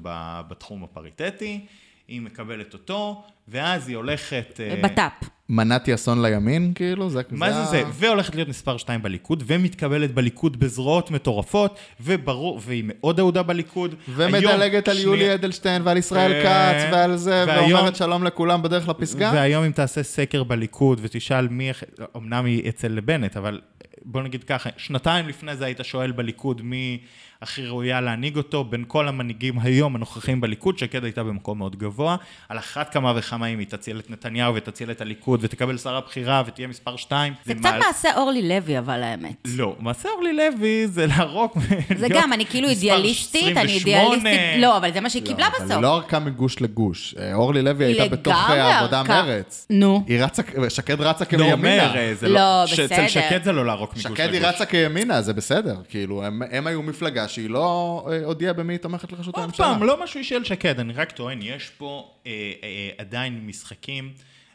בתחום 0.47 0.83
הפריטטי, 0.83 1.65
היא 2.07 2.21
מקבלת 2.21 2.73
אותו, 2.73 3.23
ואז 3.47 3.87
היא 3.87 3.97
הולכת... 3.97 4.59
אה, 4.59 4.81
בט"פ. 4.83 5.29
מנעתי 5.49 5.93
אסון 5.93 6.21
לימין, 6.21 6.71
כאילו? 6.75 7.09
זה 7.09 7.21
מה 7.31 7.53
זה 7.53 7.63
זה? 7.63 7.83
והולכת 7.93 8.35
להיות 8.35 8.47
מספר 8.47 8.77
2 8.77 9.01
בליכוד, 9.01 9.43
ומתקבלת 9.47 10.13
בליכוד 10.13 10.59
בזרועות 10.59 11.11
מטורפות, 11.11 11.79
וברור, 12.01 12.59
והיא 12.63 12.83
מאוד 12.87 13.19
אהודה 13.19 13.43
בליכוד. 13.43 13.95
ומדלגת 14.09 14.87
על 14.87 14.97
יולי. 14.97 15.33
אדלשטיין 15.33 15.81
ועל 15.85 15.97
ישראל 15.97 16.31
אה, 16.31 16.73
כץ 16.73 16.93
ועל 16.93 17.15
זה, 17.15 17.45
ואומרת 17.47 17.95
שלום 17.95 18.23
לכולם 18.23 18.61
בדרך 18.61 18.89
לפסגה. 18.89 19.31
והיום 19.35 19.63
אם 19.63 19.71
תעשה 19.71 20.03
סקר 20.03 20.43
בליכוד 20.43 20.99
ותשאל 21.01 21.47
מי, 21.47 21.71
אמנם 22.17 22.45
היא 22.45 22.69
אצל 22.69 22.99
בנט, 22.99 23.37
אבל 23.37 23.61
בוא 24.05 24.21
נגיד 24.21 24.43
ככה, 24.43 24.69
שנתיים 24.77 25.27
לפני 25.27 25.55
זה 25.55 25.65
היית 25.65 25.79
שואל 25.83 26.11
בליכוד 26.11 26.61
מי 26.61 26.99
הכי 27.43 27.65
ראויה 27.65 28.01
להנהיג 28.01 28.37
אותו, 28.37 28.63
בין 28.63 28.83
כל 28.87 29.07
המנהיגים 29.07 29.59
היום 29.59 29.95
הנוכחים 29.95 30.41
בליכוד, 30.41 30.77
שקד 30.77 31.03
הייתה 31.03 31.23
במקום 31.23 31.57
מאוד 31.57 31.75
גבוה, 31.75 32.15
על 32.49 32.57
אחת 32.57 32.93
כמה 32.93 33.13
וכמה 33.15 33.47
אם 33.47 33.59
היא 33.59 33.67
תציל 33.67 33.99
את 33.99 34.09
נתניהו 34.09 34.55
ותציל 34.55 34.91
את 34.91 35.01
הליכוד 35.01 35.39
ותקבל 35.43 35.77
שרה 35.77 36.01
בכירה 36.01 36.43
ותהיה 36.45 36.67
מספר 36.67 36.95
שתיים. 36.95 37.33
זה 37.45 37.53
קצת 37.55 37.73
מעשה 37.79 38.17
אורלי 38.17 38.49
לוי, 38.49 38.79
אבל 38.79 39.03
האמת. 39.03 39.35
לא, 39.45 39.75
מעשה 39.79 40.09
אורלי 40.09 40.33
לוי 40.33 40.87
זה 40.87 41.07
להרוג... 41.07 41.51
זה 41.97 42.07
גם, 42.09 42.33
אני 42.33 42.45
כאילו 42.45 42.69
אידיאליסטית, 42.69 43.57
אני 43.57 43.75
28. 43.75 44.15
אידיאליסטית, 44.15 44.61
לא, 44.61 44.77
אבל 44.77 44.93
זה 44.93 45.01
מה 45.01 45.09
שהיא 45.09 45.25
קיבלה 45.25 45.47
אבל 45.47 45.65
בסוף. 45.65 45.81
לא 45.81 45.95
ערקה 45.95 46.19
מגוש 46.19 46.61
לגוש. 46.61 47.15
אה, 47.19 47.33
אורלי 47.33 47.61
לוי 47.61 47.85
הייתה 47.85 48.07
בתוך 48.07 48.33
אה, 48.33 48.63
העבודה. 48.63 49.03
מרץ. 49.03 49.67
נו. 49.69 50.03
היא 50.07 50.23
רצה, 50.23 50.41
שקד 50.69 51.01
רצה 51.01 51.23
לא 51.23 51.29
כימינה. 51.29 51.53
אומר, 51.53 51.91
אה, 51.95 52.13
זה 52.13 52.29
לא... 52.29 52.39
לא, 52.39 52.63
בסדר. 52.71 53.07
שקד 53.07 53.43
זה 53.43 53.51
לא 53.51 53.65
לערוק 53.65 53.91
מגוש 53.91 54.05
לגוש. 54.05 54.19
שקד 54.19 54.33
היא 54.33 54.41
רצה 54.41 54.65
כימינה, 54.65 55.21
זה 55.21 55.33
בסדר. 55.33 55.75
כאילו, 55.89 56.23
הם, 56.23 56.41
הם 56.51 56.67
היו 56.67 56.81
מפלגה 56.81 57.27
שהיא 57.33 57.49
לא 57.49 58.07
אה, 58.11 58.25
הודיעה 58.25 58.53
במי 58.53 58.73
היא 58.73 58.79
תומכת 58.79 59.11
לראשות 59.11 59.35
עוד 59.35 59.43
הממשלה. 59.43 59.65
פעם, 59.65 59.83
לא 59.83 60.03
משהו 60.03 60.35
על 60.35 60.43
שקד, 60.43 60.79
אני 60.79 60.93
רק 60.93 61.11
טוען, 61.11 61.39
יש 61.41 61.69
פה 61.69 62.11
אה, 62.25 62.31
אה, 62.63 62.89
עדיין 62.97 63.47
משחקים, 63.47 64.13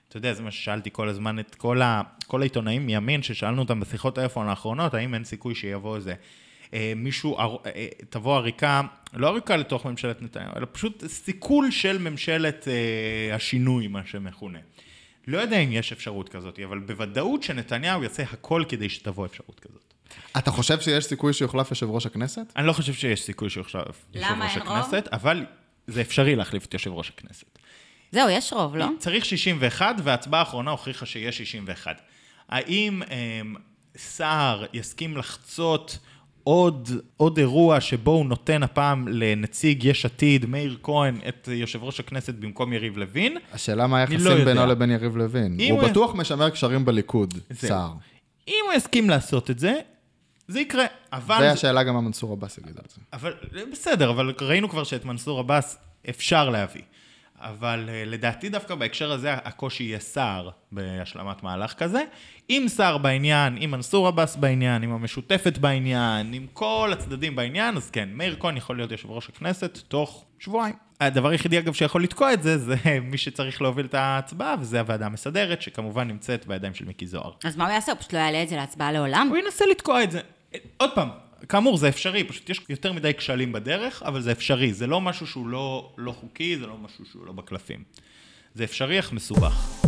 אתה 0.09 0.17
יודע, 0.17 0.33
זה 0.33 0.43
מה 0.43 0.51
ששאלתי 0.51 0.91
כל 0.93 1.09
הזמן 1.09 1.39
את 1.39 1.55
כל, 1.55 1.83
ה, 1.83 2.03
כל 2.27 2.41
העיתונאים 2.41 2.87
מימין, 2.87 3.23
ששאלנו 3.23 3.63
אותם 3.63 3.81
בשיחות 3.81 4.15
טלפון 4.15 4.49
האחרונות, 4.49 4.95
האם 4.95 5.15
אין 5.15 5.25
סיכוי 5.25 5.55
שיבוא 5.55 5.97
איזה 5.97 6.15
אה, 6.75 6.93
מישהו, 6.97 7.39
אה, 7.39 7.47
אה, 7.77 7.89
תבוא 8.11 8.37
עריקה, 8.37 8.83
לא 9.13 9.29
עריקה 9.29 9.57
לתוך 9.57 9.87
ממשלת 9.87 10.23
נתניהו, 10.23 10.53
אלא 10.57 10.67
פשוט 10.73 11.05
סיכול 11.07 11.71
של 11.71 11.99
ממשלת 11.99 12.69
אה, 12.69 13.35
השינוי, 13.35 13.89
מה 13.89 14.07
שמכונה. 14.07 14.59
לא 15.27 15.39
יודע 15.39 15.59
אם 15.59 15.73
יש 15.73 15.93
אפשרות 15.93 16.29
כזאת, 16.29 16.59
אבל 16.65 16.79
בוודאות 16.79 17.43
שנתניהו 17.43 18.03
יעשה 18.03 18.23
הכל 18.23 18.65
כדי 18.69 18.89
שתבוא 18.89 19.27
אפשרות 19.27 19.61
כזאת. 19.61 19.95
אתה 20.39 20.51
חושב 20.51 20.81
שיש 20.81 21.05
סיכוי 21.05 21.33
שיוחלף 21.33 21.71
יושב 21.71 21.91
ראש 21.91 22.07
הכנסת? 22.07 22.53
אני 22.57 22.67
לא 22.67 22.73
חושב 22.73 22.93
שיש 22.95 23.23
סיכוי 23.23 23.49
עכשיו 23.61 23.83
יושב 24.15 24.27
ראש? 24.41 24.57
הכנסת, 24.57 25.09
אבל 25.13 25.45
זה 25.87 26.01
אפשרי 26.01 26.37
להחליף 26.37 26.65
את 26.67 26.75
יושב 26.75 26.91
ראש 26.93 27.13
הכנסת. 27.19 27.59
זהו, 28.13 28.29
יש 28.31 28.53
רוב, 28.53 28.77
לא? 28.77 28.87
צריך 28.99 29.25
61, 29.25 29.95
וההצבעה 30.05 30.41
האחרונה 30.41 30.71
הוכיחה 30.71 31.07
שיש 31.07 31.39
61. 31.39 32.01
האם 32.49 33.03
אמ, 33.03 33.55
סער 33.97 34.65
יסכים 34.73 35.17
לחצות 35.17 35.99
עוד, 36.45 36.89
עוד 37.17 37.39
אירוע 37.39 37.81
שבו 37.81 38.11
הוא 38.11 38.27
נותן 38.27 38.63
הפעם 38.63 39.09
לנציג 39.09 39.85
יש 39.85 40.05
עתיד, 40.05 40.47
מאיר 40.47 40.79
כהן, 40.83 41.19
את 41.29 41.49
יושב 41.53 41.83
ראש 41.83 42.01
הכנסת 42.01 42.35
במקום 42.35 42.73
יריב 42.73 42.99
לוין? 42.99 43.37
השאלה 43.53 43.87
מה 43.87 43.97
לא 43.97 44.01
היחסים 44.13 44.31
יודע. 44.33 44.45
בינו 44.45 44.67
לבין 44.67 44.91
יריב 44.91 45.17
לוין. 45.17 45.61
הוא 45.71 45.81
הוא- 45.81 45.89
בטוח 45.91 46.15
משמר 46.15 46.51
קשרים 46.51 46.85
בליכוד. 46.85 47.35
סער. 47.53 47.93
אם 48.49 48.55
הוא 48.67 48.73
יסכים 48.75 49.11
לעשות 49.11 49.51
את 49.51 49.59
זה, 49.59 49.75
זה 50.49 50.61
יקרה. 50.61 50.85
אבל... 51.13 51.39
והשאלה 51.41 51.83
גם 51.83 51.95
מה 51.95 52.01
מנסור 52.01 52.33
עבאס 52.33 52.59
יגיד 52.59 52.77
על 52.79 52.85
זה. 52.89 53.01
אבל 53.13 53.35
בסדר, 53.73 54.11
אבל 54.11 54.35
ראינו 54.41 54.69
כבר 54.69 54.85
שאת 54.85 55.05
מנסור 55.05 55.39
עבאס 55.39 55.79
אפשר 56.09 56.51
להביא. 56.51 56.83
אבל 57.41 57.89
אה, 57.89 58.05
לדעתי 58.07 58.49
דווקא 58.49 58.75
בהקשר 58.75 59.13
הזה 59.13 59.35
הקושי 59.35 59.85
יהיה 59.85 59.99
סער 59.99 60.51
בהשלמת 60.73 61.43
מהלך 61.43 61.73
כזה. 61.73 62.03
אם 62.51 62.65
סער 62.69 62.99
בעניין, 62.99 63.57
אם 63.57 63.71
מנסור 63.71 64.09
עבאס 64.09 64.37
בעניין, 64.37 64.83
אם 64.83 64.93
המשותפת 64.93 65.59
בעניין, 65.59 66.35
אם 66.35 66.47
כל 66.53 66.91
הצדדים 66.93 67.37
בעניין, 67.37 67.77
אז 67.77 67.91
כן, 67.91 68.09
מאיר 68.13 68.37
כהן 68.41 68.57
יכול 68.57 68.77
להיות 68.77 68.91
יושב 68.91 69.11
ראש 69.11 69.29
הכנסת 69.29 69.79
תוך 69.89 70.25
שבועיים. 70.39 70.75
הדבר 71.01 71.29
היחידי 71.29 71.59
אגב 71.59 71.73
שיכול 71.73 72.03
לתקוע 72.03 72.33
את 72.33 72.43
זה, 72.43 72.59
זה 72.59 72.77
מי 73.11 73.19
שצריך 73.19 73.63
להוביל 73.63 73.87
את 73.87 73.95
ההצבעה, 73.95 74.55
וזה 74.61 74.81
הוועדה 74.81 75.07
המסדרת, 75.07 75.63
שכמובן 75.63 76.09
נמצאת 76.09 76.47
בידיים 76.47 76.75
של 76.75 76.85
מיקי 76.85 77.07
זוהר. 77.07 77.33
אז 77.45 77.57
מה 77.57 77.65
הוא 77.65 77.73
יעשה? 77.73 77.93
הוא 77.93 77.99
פשוט 77.99 78.13
לא 78.13 78.19
יעלה 78.19 78.43
את 78.43 78.49
זה 78.49 78.57
להצבעה 78.57 78.93
לעולם? 78.93 79.27
הוא 79.31 79.37
ינסה 79.37 79.65
לתקוע 79.71 80.03
את 80.03 80.11
זה. 80.11 80.21
עוד 80.77 80.91
פעם, 80.95 81.09
כאמור, 81.49 81.77
זה 81.77 81.89
אפשרי, 81.89 82.25
פשוט 82.25 82.51
יש 82.51 82.61
יותר 82.69 82.93
מדי 82.93 83.15
כשלים 83.15 83.53
בדרך, 83.53 84.03
אבל 84.03 84.21
זה 84.21 84.33
אפשרי. 84.33 84.73
זה 84.73 84.87
לא 84.87 85.01
משהו 85.01 85.27
שהוא 85.27 85.49
לא, 85.49 85.93
לא 85.97 86.13
חוקי, 86.13 86.59
זה 86.59 86.67
לא 86.67 86.77
משהו 86.77 87.05
שהוא 87.05 87.27
לא 87.27 87.33
בקלפים. 87.33 87.85
זה 88.55 88.65
אפשרי 88.65 88.99
אך 88.99 89.13
מסובך. 89.13 89.88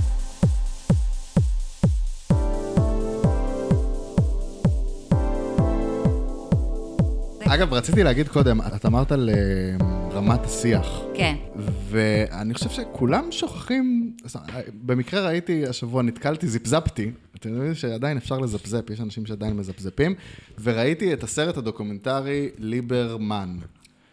אגב, 7.54 7.74
רציתי 7.74 8.02
להגיד 8.02 8.28
קודם, 8.28 8.60
את 8.60 8.86
אמרת 8.86 9.12
על 9.12 9.30
אה, 9.30 9.34
רמת 10.12 10.44
השיח. 10.44 11.00
כן. 11.14 11.34
ואני 11.90 12.54
חושב 12.54 12.70
שכולם 12.70 13.24
שוכחים, 13.30 14.12
במקרה 14.84 15.26
ראיתי 15.26 15.66
השבוע, 15.66 16.02
נתקלתי, 16.02 16.46
זיפזפתי, 16.48 17.10
אתם 17.36 17.54
יודעים 17.54 17.74
שעדיין 17.74 18.16
אפשר 18.16 18.38
לזפזפ, 18.38 18.90
יש 18.90 19.00
אנשים 19.00 19.26
שעדיין 19.26 19.56
מזפזפים, 19.56 20.14
וראיתי 20.62 21.12
את 21.12 21.22
הסרט 21.22 21.56
הדוקומנטרי 21.56 22.48
ליברמן. 22.58 23.56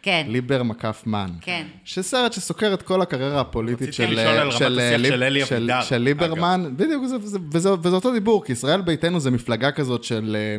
כן. 0.02 0.26
ליבר 0.30 0.64
מקף 0.64 1.04
מן. 1.06 1.30
כן. 1.42 1.66
שסרט 1.84 2.34
שסוקר 2.34 2.74
את 2.74 2.82
כל 2.82 3.02
הקריירה 3.02 3.42
הפוליטית 3.42 3.88
רציתי 3.88 3.92
של, 3.92 4.04
לשאול 4.04 4.28
על 4.28 4.48
רמת 4.48 4.54
של, 4.58 4.80
השיח 4.80 5.02
ליב- 5.02 5.12
של 5.14 5.24
אלי 5.24 5.46
של, 5.46 5.56
אבידר, 5.56 5.82
של 5.82 5.98
ליברמן, 5.98 6.74
בדיוק, 6.76 7.06
זה, 7.06 7.16
זה, 7.24 7.38
וזה, 7.52 7.70
וזה 7.74 7.96
אותו 7.96 8.14
דיבור, 8.14 8.46
כי 8.46 8.52
ישראל 8.52 8.82
ביתנו 8.82 9.20
זה 9.20 9.32
מפלגה 9.32 9.72
כזאת 9.72 10.04
של 10.04 10.38
אה, 10.40 10.58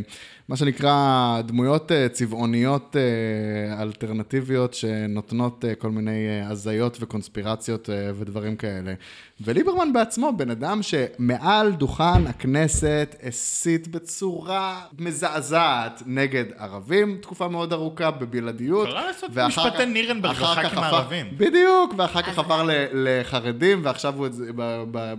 מה 0.48 0.56
שנקרא 0.56 1.40
דמויות 1.46 1.92
אה, 1.92 2.08
צבעוניות 2.08 2.96
אה, 2.96 3.82
אלטרנטיביות 3.82 4.74
שנותנות 4.74 5.64
אה, 5.64 5.74
כל 5.74 5.90
מיני 5.90 6.40
הזיות 6.44 6.96
וקונספירציות 7.00 7.88
ודברים 8.18 8.56
כאלה. 8.56 8.94
וליברמן 9.40 9.92
בעצמו, 9.92 10.32
בן 10.36 10.50
אדם 10.50 10.80
שמעל 10.82 11.72
דוכן 11.72 12.26
הכנסת 12.26 13.16
הסית 13.22 13.88
בצורה 13.88 14.80
מזעזעת 14.98 16.02
נגד 16.06 16.44
ערבים, 16.58 17.18
תקופה 17.22 17.48
מאוד 17.48 17.72
ארוכה 17.72 18.10
בבלעדיות. 18.10 18.88
קרא 18.88 19.06
לעשות 19.06 19.30
משפטי 19.30 19.86
נירנברג 19.86 20.36
לח"כים 20.40 20.78
הערבים. 20.78 21.26
בדיוק, 21.36 21.94
ואחר 21.96 22.22
כך 22.22 22.38
עבר 22.38 22.68
לחרדים, 22.92 23.80
ועכשיו 23.84 24.14
הוא 24.16 24.28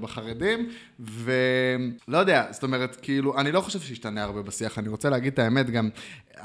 בחרדים, 0.01 0.69
ולא 0.99 2.17
יודע, 2.17 2.45
זאת 2.51 2.63
אומרת, 2.63 2.97
כאילו, 3.01 3.37
אני 3.37 3.51
לא 3.51 3.61
חושב 3.61 3.79
שהשתנה 3.79 4.23
הרבה 4.23 4.41
בשיח, 4.41 4.79
אני 4.79 4.89
רוצה 4.89 5.09
להגיד 5.09 5.18
את 5.27 5.39
האמת, 5.39 5.69
גם, 5.69 5.89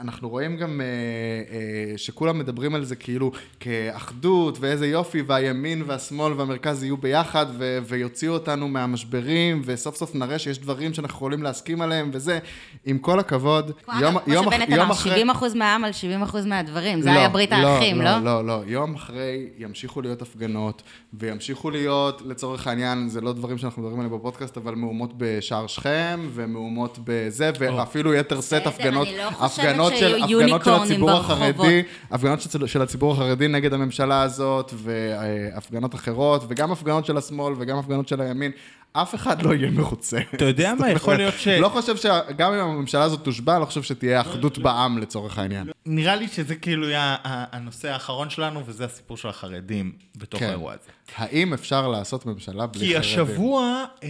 אנחנו 0.00 0.28
רואים 0.28 0.56
גם 0.56 0.80
אה, 0.80 0.86
אה, 0.86 1.98
שכולם 1.98 2.38
מדברים 2.38 2.74
על 2.74 2.84
זה 2.84 2.96
כאילו 2.96 3.32
כאחדות, 3.60 4.58
ואיזה 4.60 4.86
יופי, 4.86 5.22
והימין 5.22 5.82
והשמאל 5.86 6.32
והמרכז 6.32 6.82
יהיו 6.82 6.96
ביחד, 6.96 7.46
ו- 7.58 7.78
ויוציאו 7.88 8.32
אותנו 8.32 8.68
מהמשברים, 8.68 9.62
וסוף 9.64 9.96
סוף 9.96 10.14
נראה 10.14 10.38
שיש 10.38 10.58
דברים 10.58 10.94
שאנחנו 10.94 11.16
יכולים 11.16 11.42
להסכים 11.42 11.80
עליהם, 11.80 12.10
וזה, 12.12 12.38
עם 12.84 12.98
כל 12.98 13.18
הכבוד, 13.18 13.72
כמו 13.84 13.94
יום, 14.00 14.14
שבנט 14.26 14.68
יום 14.68 14.80
אמר, 14.80 14.92
אחרי... 14.92 15.12
70 15.12 15.30
אחוז 15.30 15.54
מהעם 15.54 15.84
על 15.84 15.92
70 15.92 16.22
אחוז 16.22 16.46
מהדברים. 16.46 17.00
זה 17.00 17.12
היה 17.12 17.28
ברית 17.28 17.52
האחים, 17.52 18.02
לא? 18.02 18.18
לא, 18.18 18.24
לא, 18.24 18.44
לא. 18.44 18.62
יום 18.66 18.94
אחרי 18.94 19.48
ימשיכו 19.58 20.02
להיות 20.02 20.22
הפגנות, 20.22 20.82
וימשיכו 21.12 21.70
להיות, 21.70 22.22
לצורך 22.26 22.66
העניין, 22.66 23.08
זה 23.08 23.20
לא 23.20 23.32
דברים 23.32 23.58
שאנחנו 23.58 23.82
מדברים 23.82 24.00
עליהם 24.00 24.18
בפודקאסט, 24.18 24.56
אבל 24.56 24.74
מהומות 24.74 25.10
בשער 25.16 25.66
שכם, 25.66 26.28
ומהומות 26.34 26.98
בזה, 27.04 27.50
ואפילו 27.58 28.14
יתר 28.14 28.42
סט 28.42 28.66
הפגנות, 28.66 29.08
לא 29.18 29.30
חושבת 29.30 29.64
הפגנות 29.92 29.98
של, 29.98 30.24
הפגנות 30.24 30.64
של 30.64 30.70
הציבור 30.70 31.10
ברחובות. 31.10 31.38
החרדי, 31.38 31.82
הפגנות 32.10 32.40
של, 32.40 32.66
של 32.66 32.82
הציבור 32.82 33.12
החרדי 33.12 33.48
נגד 33.48 33.72
הממשלה 33.72 34.22
הזאת, 34.22 34.74
והפגנות 34.76 35.94
אחרות, 35.94 36.44
וגם 36.48 36.72
הפגנות 36.72 37.06
של 37.06 37.16
השמאל, 37.16 37.54
וגם 37.58 37.78
הפגנות 37.78 38.08
של 38.08 38.20
הימין. 38.20 38.52
אף 38.96 39.14
אחד 39.14 39.42
לא 39.42 39.54
יהיה 39.54 39.70
מרוצה. 39.70 40.18
אתה 40.34 40.44
יודע 40.44 40.74
מה, 40.78 40.90
יכול 40.96 41.14
להיות 41.14 41.34
ש... 41.38 41.48
לא 41.48 41.68
חושב 41.68 41.96
שגם 41.96 42.52
אם 42.52 42.58
הממשלה 42.58 43.02
הזאת 43.02 43.20
תושבע, 43.20 43.58
לא 43.58 43.64
חושב 43.64 43.82
שתהיה 43.82 44.20
אחדות 44.20 44.58
בעם 44.58 44.98
לצורך 44.98 45.38
העניין. 45.38 45.70
נראה 45.86 46.16
לי 46.16 46.28
שזה 46.28 46.54
כאילו 46.54 46.88
יהיה 46.88 47.16
הנושא 47.24 47.88
האחרון 47.88 48.30
שלנו, 48.30 48.62
וזה 48.66 48.84
הסיפור 48.84 49.16
של 49.16 49.28
החרדים 49.28 49.92
בתוך 50.16 50.40
כן. 50.40 50.46
האירוע 50.46 50.72
הזה. 50.72 50.90
האם 51.16 51.52
אפשר 51.52 51.88
לעשות 51.88 52.26
ממשלה 52.26 52.66
בלי 52.66 52.80
חרדים? 52.80 52.92
כי 52.92 52.96
השבוע 52.96 53.84
אה, 54.02 54.08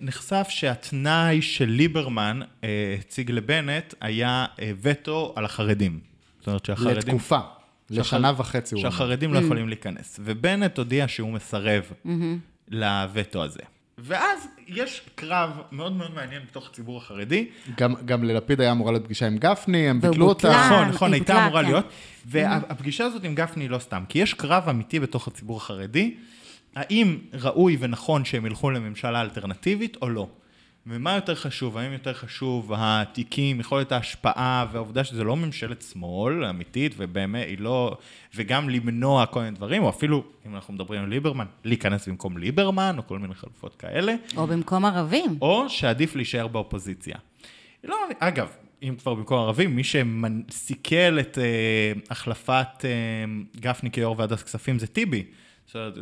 נחשף 0.00 0.46
שהתנאי 0.50 1.42
של 1.42 1.68
ליברמן 1.68 2.40
אה, 2.64 2.96
הציג 2.98 3.30
לבנט 3.30 3.94
היה 4.00 4.46
אה, 4.60 4.72
וטו 4.82 5.32
על 5.36 5.44
החרדים. 5.44 6.00
זאת 6.38 6.46
אומרת 6.46 6.64
שהחרדים... 6.64 6.96
לתקופה, 6.96 7.38
לשנה 7.90 8.32
וחצי 8.36 8.74
הוא 8.74 8.82
אמר. 8.82 8.90
שהחרדים 8.90 9.34
לא 9.34 9.38
יכולים 9.38 9.68
להיכנס. 9.68 10.20
ובנט 10.24 10.78
הודיע 10.78 11.08
שהוא 11.08 11.32
מסרב 11.32 11.82
לווטו 12.68 13.44
הזה. 13.44 13.62
ואז 13.98 14.46
יש 14.68 15.02
קרב 15.14 15.50
מאוד 15.72 15.92
מאוד 15.92 16.14
מעניין 16.14 16.42
בתוך 16.50 16.68
הציבור 16.70 16.98
החרדי. 16.98 17.48
גם, 17.76 17.94
גם 18.04 18.24
ללפיד 18.24 18.60
היה 18.60 18.72
אמורה 18.72 18.92
להיות 18.92 19.04
פגישה 19.04 19.26
עם 19.26 19.38
גפני, 19.38 19.90
הם 19.90 20.00
ביטלו 20.00 20.26
בוטלה. 20.26 20.50
אותה. 20.50 20.66
נכון, 20.66 20.88
נכון, 20.88 21.12
הייתה 21.12 21.44
אמורה 21.44 21.62
כן. 21.62 21.68
להיות. 21.68 21.84
והפגישה 22.26 23.04
הזאת 23.04 23.24
עם 23.24 23.34
גפני 23.34 23.68
לא 23.68 23.78
סתם, 23.78 24.02
כי 24.08 24.18
יש 24.18 24.34
קרב 24.34 24.68
אמיתי 24.68 25.00
בתוך 25.00 25.28
הציבור 25.28 25.56
החרדי, 25.56 26.14
האם 26.74 27.18
ראוי 27.32 27.76
ונכון 27.80 28.24
שהם 28.24 28.46
ילכו 28.46 28.70
לממשלה 28.70 29.20
אלטרנטיבית 29.20 29.96
או 30.02 30.08
לא. 30.08 30.28
ומה 30.86 31.14
יותר 31.14 31.34
חשוב? 31.34 31.78
האם 31.78 31.92
יותר 31.92 32.12
חשוב 32.12 32.72
התיקים, 32.76 33.60
יכולת 33.60 33.92
ההשפעה 33.92 34.66
והעובדה 34.72 35.04
שזה 35.04 35.24
לא 35.24 35.36
ממשלת 35.36 35.82
שמאל 35.82 36.44
אמיתית, 36.44 36.94
ובאמת 36.96 37.46
היא 37.46 37.58
לא... 37.58 37.96
וגם 38.34 38.70
למנוע 38.70 39.26
כל 39.26 39.40
מיני 39.40 39.56
דברים, 39.56 39.82
או 39.82 39.88
אפילו, 39.88 40.24
אם 40.46 40.54
אנחנו 40.54 40.74
מדברים 40.74 41.02
על 41.02 41.08
ליברמן, 41.08 41.46
להיכנס 41.64 42.08
במקום 42.08 42.38
ליברמן, 42.38 42.94
או 42.98 43.06
כל 43.06 43.18
מיני 43.18 43.34
חלופות 43.34 43.74
כאלה. 43.74 44.14
או 44.36 44.46
במקום 44.46 44.84
ערבים. 44.84 45.38
או 45.40 45.64
שעדיף 45.68 46.16
להישאר 46.16 46.46
באופוזיציה. 46.46 47.16
לא, 47.84 47.96
אגב, 48.18 48.48
אם 48.82 48.94
כבר 48.98 49.14
במקום 49.14 49.38
ערבים, 49.38 49.76
מי 49.76 49.82
שסיכל 49.84 51.20
את 51.20 51.38
אה, 51.38 51.92
החלפת 52.10 52.84
אה, 52.84 52.90
גפני 53.60 53.90
כיו"ר 53.90 54.14
ועדת 54.18 54.42
כספים 54.42 54.78
זה 54.78 54.86
טיבי. 54.86 55.24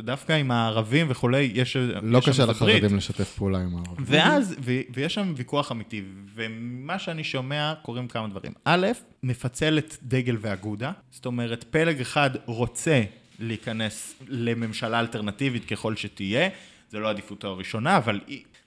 דווקא 0.03 0.33
עם 0.33 0.51
הערבים 0.51 1.07
וכולי, 1.09 1.51
יש, 1.53 1.77
לא 2.01 2.17
יש 2.17 2.29
קשה. 2.29 2.45
לחרדים 2.45 2.97
לשתף 2.97 3.33
פעולה 3.37 3.59
עם 3.59 3.75
הערבים. 3.75 4.05
ואז, 4.07 4.55
ו, 4.61 4.71
ויש 4.93 5.13
שם 5.13 5.33
ויכוח 5.37 5.71
אמיתי, 5.71 6.01
ומה 6.33 6.99
שאני 6.99 7.23
שומע, 7.23 7.73
קורים 7.81 8.07
כמה 8.07 8.27
דברים. 8.27 8.51
א', 8.65 8.87
מפצל 9.23 9.77
את 9.77 9.97
דגל 10.03 10.37
ואגודה, 10.41 10.91
זאת 11.11 11.25
אומרת, 11.25 11.63
פלג 11.63 12.01
אחד 12.01 12.29
רוצה 12.45 13.01
להיכנס 13.39 14.15
לממשלה 14.27 14.99
אלטרנטיבית 14.99 15.65
ככל 15.65 15.95
שתהיה, 15.95 16.49
זה 16.89 16.99
לא 16.99 17.09
עדיפותו 17.09 17.47
הראשונה, 17.47 17.97
אבל 17.97 18.19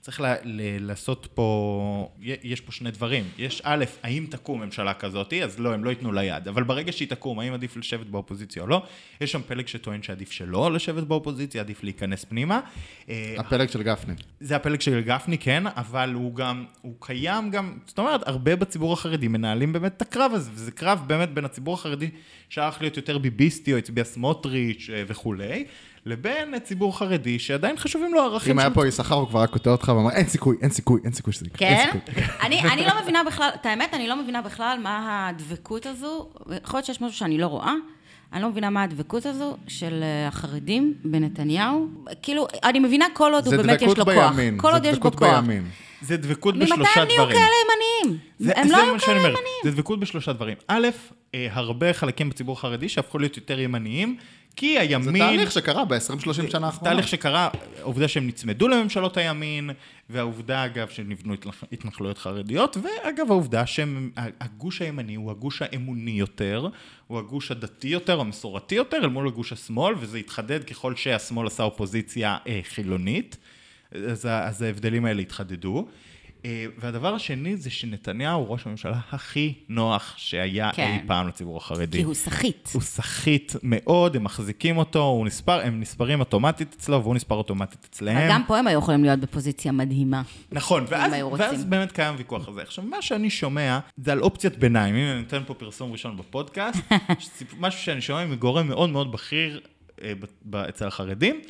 צריך 0.04 0.20
ל, 0.20 0.24
ל, 0.44 0.86
לעשות 0.86 1.28
פה, 1.34 2.08
יש 2.22 2.60
פה 2.60 2.72
שני 2.72 2.90
דברים. 2.90 3.24
יש 3.38 3.62
א', 3.64 3.84
האם 4.02 4.26
תקום 4.30 4.62
ממשלה 4.62 4.94
כזאת, 4.94 5.32
אז 5.32 5.60
לא, 5.60 5.74
הם 5.74 5.84
לא 5.84 5.90
ייתנו 5.90 6.12
לה 6.12 6.24
יד, 6.24 6.48
אבל 6.48 6.62
ברגע 6.62 6.92
שהיא 6.92 7.08
תקום, 7.08 7.38
האם 7.38 7.52
עדיף 7.52 7.76
לשבת 7.76 8.06
באופוזיציה 8.06 8.62
או 8.62 8.66
לא, 8.66 8.82
יש 9.20 9.32
שם 9.32 9.40
פלג 9.46 9.66
שטוען 9.66 10.02
שעדיף 10.02 10.30
שלא 10.30 10.72
לשבת 10.72 11.04
באופוזיציה, 11.04 11.60
עדיף 11.60 11.84
להיכנס 11.84 12.24
פנימה. 12.24 12.60
אה, 13.08 13.34
הפלג 13.38 13.68
של 13.68 13.82
גפני. 13.82 14.14
זה 14.40 14.56
הפלג 14.56 14.80
של 14.80 15.00
גפני, 15.00 15.38
כן, 15.38 15.66
אבל 15.66 16.12
הוא 16.14 16.34
גם, 16.34 16.64
הוא 16.80 16.94
קיים 17.00 17.50
גם, 17.50 17.78
זאת 17.86 17.98
אומרת, 17.98 18.28
הרבה 18.28 18.56
בציבור 18.56 18.92
החרדי 18.92 19.28
מנהלים 19.28 19.72
באמת 19.72 19.96
את 19.96 20.02
הקרב 20.02 20.32
הזה, 20.34 20.50
וזה 20.54 20.72
קרב 20.72 21.04
באמת 21.06 21.34
בין 21.34 21.44
הציבור 21.44 21.74
החרדי 21.74 22.10
שהלך 22.48 22.80
להיות 22.80 22.96
יותר 22.96 23.18
ביביסטי, 23.18 23.72
או 23.72 23.78
הצביע 23.78 24.04
סמוטריץ' 24.04 24.90
אה, 24.92 25.02
וכולי, 25.06 25.64
לבין 26.06 26.58
ציבור 26.58 26.98
חרדי 26.98 27.38
שעדיין 27.38 27.76
חשובים 27.76 28.14
לו 28.14 28.22
ערכים 28.22 28.52
אם 28.52 28.58
היה 28.58 28.70
פה 28.70 28.86
יששכר, 28.86 29.14
הוא 29.14 29.28
כבר 29.28 29.38
היה 29.38 29.46
קוטע 29.46 29.70
אותך 29.70 29.92
ואמר, 29.96 30.10
אין 30.10 30.26
סיכוי, 30.26 30.56
אין 30.62 30.70
סיכוי, 30.70 31.00
אין 31.04 31.12
סיכוי 31.12 31.32
שזה 31.32 31.46
יקרה. 31.46 31.68
כן? 31.68 31.90
סיכוי." 31.92 32.24
אני, 32.42 32.60
אני 32.60 32.86
לא 32.86 32.92
מבינה 33.02 33.24
בכלל, 33.24 33.50
את 33.60 33.66
האמת, 33.66 33.94
אני 33.94 34.08
לא 34.08 34.22
מבינה 34.22 34.42
בכלל 34.42 34.78
מה 34.82 35.28
הדבקות 35.28 35.86
הזו. 35.86 36.28
יכול 36.64 36.78
להיות 36.78 36.86
שיש 36.86 37.00
משהו 37.00 37.18
שאני 37.18 37.38
לא 37.38 37.46
רואה, 37.46 37.74
אני 38.32 38.42
לא 38.42 38.48
מבינה 38.48 38.70
מה 38.70 38.82
הדבקות 38.82 39.26
הזו 39.26 39.56
של 39.68 40.02
אה, 40.02 40.28
החרדים 40.28 40.94
בנתניהו. 41.04 41.88
כאילו, 42.22 42.46
אני 42.64 42.78
מבינה 42.78 43.06
כל 43.12 43.34
עוד 43.34 43.46
הוא 43.46 43.56
באמת 43.56 43.82
יש 43.82 43.98
לו 43.98 44.04
כוח. 44.04 44.30
בימין. 44.32 44.58
כל 44.58 44.72
עוד 44.72 44.84
יש 44.84 44.98
בו 44.98 45.12
כוח. 45.12 45.40
בימין. 45.40 45.64
זה 46.02 46.16
דבקות 46.16 46.54
ממתי 46.54 46.72
בשלושה 46.72 47.00
הם 47.00 47.08
דברים. 47.08 47.28
נהיו 47.28 47.38
כאלה 47.38 47.54
ימניים? 47.64 48.18
זה, 48.38 48.52
הם 48.56 48.68
זה 48.68 48.72
לא 48.72 48.82
היו 48.82 48.98
כאלה. 48.98 49.18
ימניים. 49.18 49.36
זה 49.64 49.70
דבקות 49.70 50.00
בשלושה 50.00 50.32
דברים. 50.32 50.56
א', 50.68 50.88
אה, 51.34 51.48
הרבה 51.50 51.92
חלקים 51.92 52.30
בציבור 52.30 52.56
החרדי 52.56 52.88
שהפכו 52.88 53.18
להיות 53.18 53.36
יותר 53.36 53.60
ימניים, 53.60 54.16
כי 54.56 54.74
זה 54.74 54.80
הימין... 54.80 55.18
תהליך 55.18 55.52
שקרה 55.52 55.84
ב-20-30 55.84 56.32
שנה 56.32 56.42
זה 56.50 56.66
האחרונות. 56.66 56.84
תהליך 56.84 57.08
שקרה, 57.08 57.48
העובדה 57.80 58.08
שהם 58.08 58.26
נצמדו 58.26 58.68
לממשלות 58.68 59.16
הימין, 59.16 59.70
והעובדה, 60.10 60.64
אגב, 60.64 60.88
שנבנו 60.88 61.34
התנח- 61.34 61.64
התנחלויות 61.72 62.18
חרדיות, 62.18 62.76
ואגב, 62.76 63.26
העובדה 63.30 63.66
שהגוש 63.66 64.82
הימני 64.82 65.14
הוא 65.14 65.30
הגוש 65.30 65.62
האמוני 65.62 66.10
יותר, 66.10 66.68
הוא 67.06 67.18
הגוש 67.18 67.50
הדתי 67.50 67.88
יותר, 67.88 68.20
המסורתי 68.20 68.74
יותר, 68.74 68.96
אל 68.96 69.08
מול 69.08 69.28
הגוש 69.28 69.52
השמאל, 69.52 69.94
וזה 69.98 70.18
התחדד 70.18 70.64
ככל 70.64 70.96
שהשמאל 70.96 71.46
עשה 71.46 71.62
אופוזיציה 71.62 72.36
אה, 72.46 72.60
חילונית, 72.62 73.36
אז, 73.92 74.26
אז 74.26 74.62
ההבדלים 74.62 75.04
האלה 75.04 75.22
התחדדו. 75.22 75.86
אה, 76.44 76.66
והדבר 76.78 77.14
השני 77.14 77.56
זה 77.56 77.70
שנתניהו 77.70 78.40
הוא 78.40 78.48
ראש 78.48 78.66
הממשלה 78.66 79.00
הכי 79.10 79.54
נוח 79.68 80.14
שהיה 80.16 80.72
כן. 80.72 80.98
אי 81.02 81.06
פעם 81.06 81.28
לציבור 81.28 81.56
החרדי. 81.56 81.98
כי 81.98 82.04
הוא 82.04 82.14
סחיט. 82.14 82.68
הוא 82.72 82.82
סחיט 82.82 83.52
מאוד, 83.62 84.16
הם 84.16 84.24
מחזיקים 84.24 84.76
אותו, 84.76 85.02
הוא 85.02 85.26
נספר, 85.26 85.60
הם 85.60 85.80
נספרים 85.80 86.20
אוטומטית 86.20 86.74
אצלו 86.78 87.02
והוא 87.02 87.14
נספר 87.14 87.34
אוטומטית 87.34 87.86
אצלהם. 87.90 88.30
גם 88.30 88.42
פה 88.46 88.58
הם 88.58 88.66
היו 88.66 88.78
יכולים 88.78 89.04
להיות 89.04 89.20
בפוזיציה 89.20 89.72
מדהימה. 89.72 90.22
נכון, 90.52 90.84
ואז, 90.88 91.12
ואז. 91.38 91.64
באמת 91.64 91.92
קיים 91.92 92.14
ויכוח 92.18 92.48
הזה. 92.48 92.62
עכשיו, 92.62 92.84
מה 92.84 93.02
שאני 93.02 93.30
שומע 93.30 93.78
זה 93.96 94.12
על 94.12 94.20
אופציית 94.20 94.58
ביניים. 94.58 94.94
הנה, 94.94 95.12
אני 95.12 95.20
נותן 95.20 95.42
פה 95.46 95.54
פרסום 95.54 95.92
ראשון 95.92 96.16
בפודקאסט, 96.16 96.80
משהו 97.60 97.82
שאני 97.82 98.00
שומע 98.00 98.26
מגורם 98.26 98.68
מאוד 98.68 98.90
מאוד 98.90 99.12
בכיר 99.12 99.60
אה, 100.02 100.12
אצל 100.68 100.86
החרדים, 100.86 101.40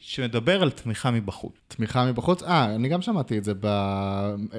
שמדבר 0.00 0.62
על 0.62 0.70
תמיכה 0.70 1.10
מבחוץ. 1.10 1.52
תמיכה 1.68 2.04
מבחוץ? 2.06 2.42
אה, 2.42 2.64
אני 2.74 2.88
גם 2.88 3.02
שמעתי 3.02 3.38
את 3.38 3.44
זה, 3.44 3.52
ב... 3.60 3.66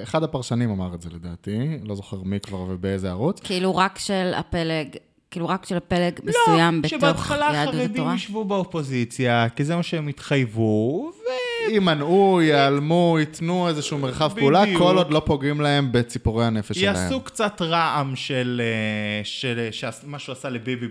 אחד 0.02 0.22
הפרשנים 0.22 0.70
אמר 0.70 0.94
את 0.94 1.02
זה 1.02 1.08
לדעתי, 1.14 1.78
לא 1.82 1.94
זוכר 1.94 2.22
מי 2.22 2.40
כבר 2.40 2.66
ובאיזה 2.68 3.10
ערוץ. 3.10 3.40
כאילו 3.40 3.76
רק 3.76 3.98
של 3.98 4.32
הפלג, 4.36 4.96
כאילו 5.30 5.48
רק 5.48 5.66
של 5.66 5.76
הפלג 5.76 6.20
מסוים 6.24 6.82
בתוך 6.82 6.92
לא, 6.92 6.98
שבהתחלה 6.98 7.50
יהדות 7.54 7.74
החרדים 7.74 7.94
התורה. 7.94 8.14
ישבו 8.14 8.44
באופוזיציה, 8.44 9.48
כי 9.56 9.64
זה 9.64 9.76
מה 9.76 9.82
שהם 9.82 10.08
התחייבו, 10.08 11.12
ו... 11.14 11.39
יימנעו, 11.68 12.40
ייעלמו, 12.42 13.16
ייתנו 13.20 13.68
איזשהו 13.68 13.98
מרחב 13.98 14.30
פעולה. 14.38 14.62
כל 14.78 14.96
עוד 14.96 15.10
לא 15.10 15.22
פוגעים 15.26 15.60
להם 15.60 15.88
בציפורי 15.92 16.44
הנפש 16.46 16.78
שלהם. 16.78 16.94
יעשו 16.94 17.20
קצת 17.20 17.62
רעם 17.62 18.16
של, 18.16 18.62
אה, 18.64 19.24
של, 19.24 19.68
של 19.70 19.86
מה 20.06 20.18
שהוא 20.18 20.32
עשה 20.32 20.48
לביבי 20.48 20.86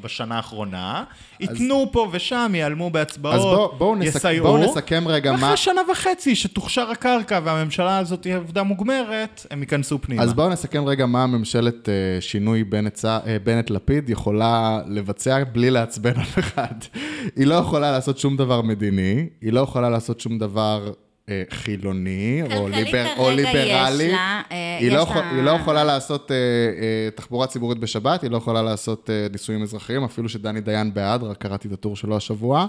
בשנה 0.00 0.36
האחרונה, 0.36 1.04
ייתנו 1.40 1.88
פה 1.92 2.08
ושם, 2.12 2.52
ייעלמו 2.54 2.90
בהצבעות, 2.90 3.34
אז 3.34 3.40
בואו 3.40 3.72
בוא 3.78 3.96
נסכ... 3.96 4.16
יסייעו. 4.16 4.46
בוא 4.46 4.58
נסכם 4.58 5.04
רגע 5.08 5.32
מה... 5.32 5.38
ואחרי 5.40 5.56
שנה 5.56 5.80
וחצי 5.90 6.34
שתוכשר 6.34 6.90
הקרקע 6.90 7.40
והממשלה 7.44 7.98
הזאת 7.98 8.22
תהיה 8.22 8.36
עבודה 8.36 8.62
מוגמרת, 8.62 9.46
הם 9.50 9.60
ייכנסו 9.60 9.98
פנימה. 10.02 10.22
אז 10.22 10.32
בואו 10.34 10.48
נסכם 10.50 10.84
רגע 10.86 11.06
מה 11.06 11.26
ממשלת 11.26 11.88
אה, 11.88 11.94
שינוי 12.20 12.64
בנט- 12.64 13.04
אה, 13.04 13.36
בנט-לפיד 13.44 14.10
יכולה 14.10 14.80
לבצע 14.86 15.44
בלי 15.52 15.70
לעצבן 15.70 16.20
אף 16.20 16.38
אחד. 16.38 16.74
היא 17.36 17.46
לא 17.46 17.54
יכולה 17.54 17.92
לעשות 17.92 18.18
שום 18.18 18.36
דבר 18.36 18.62
מדיני, 18.62 19.26
היא 19.40 19.52
לא 19.52 19.60
יכולה 19.60 19.90
לעשות 19.90 20.01
שום 20.20 20.38
דבר 20.38 20.92
אה, 21.28 21.42
חילוני 21.50 22.42
או, 22.56 22.68
ליבר, 22.68 23.06
או 23.16 23.24
כרגע 23.24 23.42
יש 23.42 23.54
ליברלי. 23.54 24.12
לה, 24.12 24.40
אה, 24.52 24.76
היא, 24.80 24.86
יש 24.86 24.92
לא 24.92 24.98
לה- 24.98 25.02
יכול, 25.02 25.22
היא 25.34 25.42
לא 25.42 25.50
יכולה 25.50 25.84
לעשות 25.84 26.30
אה, 26.30 26.36
אה, 26.36 27.10
תחבורה 27.14 27.46
ציבורית 27.46 27.78
בשבת, 27.78 28.22
היא 28.22 28.30
לא 28.30 28.36
יכולה 28.36 28.62
לעשות 28.62 29.10
אה, 29.10 29.26
נישואים 29.32 29.62
אזרחיים, 29.62 30.04
אפילו 30.04 30.28
שדני 30.28 30.60
דיין 30.60 30.94
בעד, 30.94 31.22
רק 31.22 31.36
קראתי 31.38 31.68
את 31.68 31.72
הטור 31.72 31.96
שלו 31.96 32.16
השבוע. 32.16 32.66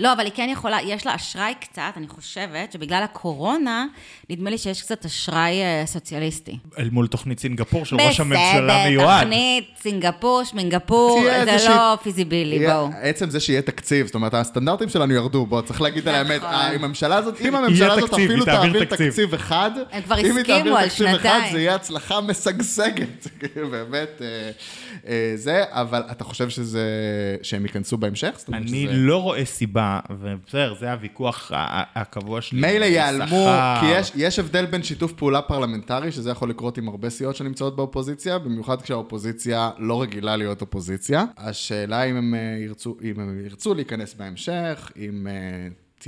לא, 0.00 0.12
אבל 0.12 0.24
היא 0.24 0.32
כן 0.34 0.48
יכולה, 0.52 0.78
יש 0.86 1.06
לה 1.06 1.14
אשראי 1.14 1.52
קצת, 1.60 1.82
אני 1.96 2.08
חושבת, 2.08 2.72
שבגלל 2.72 3.02
הקורונה, 3.02 3.86
נדמה 4.30 4.50
לי 4.50 4.58
שיש 4.58 4.82
קצת 4.82 5.04
אשראי 5.04 5.62
אה, 5.62 5.82
סוציאליסטי. 5.86 6.58
אל 6.78 6.88
מול 6.90 7.06
תוכנית 7.06 7.40
סינגפור 7.40 7.84
של 7.84 7.96
ראש 7.96 8.20
הממשלה 8.20 8.60
בסדר, 8.78 8.88
מיועד. 8.88 9.20
תוכנית 9.22 9.64
סינגפור, 9.80 10.44
שמינגפור, 10.44 11.20
זה 11.24 11.42
איזושהי- 11.52 11.74
לא 11.74 11.96
פיזיבילי, 12.02 12.56
יהיה- 12.56 12.74
בואו. 12.74 12.88
עצם 13.02 13.30
זה 13.30 13.40
שיהיה 13.40 13.62
תקציב, 13.62 14.06
זאת 14.06 14.14
אומרת, 14.14 14.34
הסטנדרטים 14.34 14.88
שלנו 14.88 15.14
ירדו, 15.14 15.46
בוא, 15.46 15.60
צריך 15.60 15.80
להגיד 15.82 16.08
על 16.08 16.14
האמת. 16.14 16.42
נכון. 16.42 16.54
עם 16.74 16.84
הממשלה 16.84 17.16
הזאת, 17.16 17.40
אם 17.40 17.54
הממשלה 17.54 17.85
הזאת 17.92 18.10
תקציב, 18.10 18.30
אפילו 18.30 18.44
תעביר 18.44 18.72
תעביר 18.72 18.84
תקציב. 18.84 19.08
תקציב 19.10 19.34
אחד, 19.34 19.70
הם 19.92 20.02
כבר 20.02 20.18
אם 20.18 20.24
היא 20.24 20.30
הסכימו 20.30 20.44
תעביר 20.58 20.76
על 20.76 20.88
תקציב 20.88 21.06
אחד, 21.06 21.16
שנתיים. 21.18 21.52
זה 21.52 21.60
יהיה 21.60 21.74
הצלחה 21.74 22.20
משגשגת. 22.20 23.26
באמת, 23.72 24.22
אה, 24.22 24.50
אה, 25.06 25.32
זה, 25.34 25.64
אבל 25.68 26.02
אתה 26.10 26.24
חושב 26.24 26.48
שזה, 26.48 26.84
שהם 27.42 27.62
ייכנסו 27.66 27.98
בהמשך? 27.98 28.38
אני 28.52 28.68
שזה- 28.86 28.92
לא 28.92 29.22
רואה 29.22 29.44
סיבה, 29.44 30.00
ובסדר, 30.20 30.74
זה 30.80 30.92
הוויכוח 30.92 31.50
הקבוע 31.94 32.40
שלי. 32.40 32.60
מילא 32.60 32.84
ייעלמו. 32.84 33.46
כי 33.80 33.86
יש, 33.86 34.12
יש 34.14 34.38
הבדל 34.38 34.66
בין 34.66 34.82
שיתוף 34.82 35.12
פעולה 35.12 35.42
פרלמנטרי, 35.42 36.12
שזה 36.12 36.30
יכול 36.30 36.50
לקרות 36.50 36.78
עם 36.78 36.88
הרבה 36.88 37.10
סיעות 37.10 37.36
שנמצאות 37.36 37.76
באופוזיציה, 37.76 38.38
במיוחד 38.38 38.82
כשהאופוזיציה 38.82 39.70
לא 39.78 40.02
רגילה 40.02 40.36
להיות 40.36 40.60
אופוזיציה. 40.60 41.24
השאלה 41.38 42.02
אם 42.04 42.16
הם, 42.16 42.34
אה, 42.34 42.64
ירצו, 42.64 42.96
אם 43.02 43.20
הם 43.20 43.40
ירצו 43.44 43.74
להיכנס 43.74 44.14
בהמשך, 44.14 44.90
אם 44.96 45.26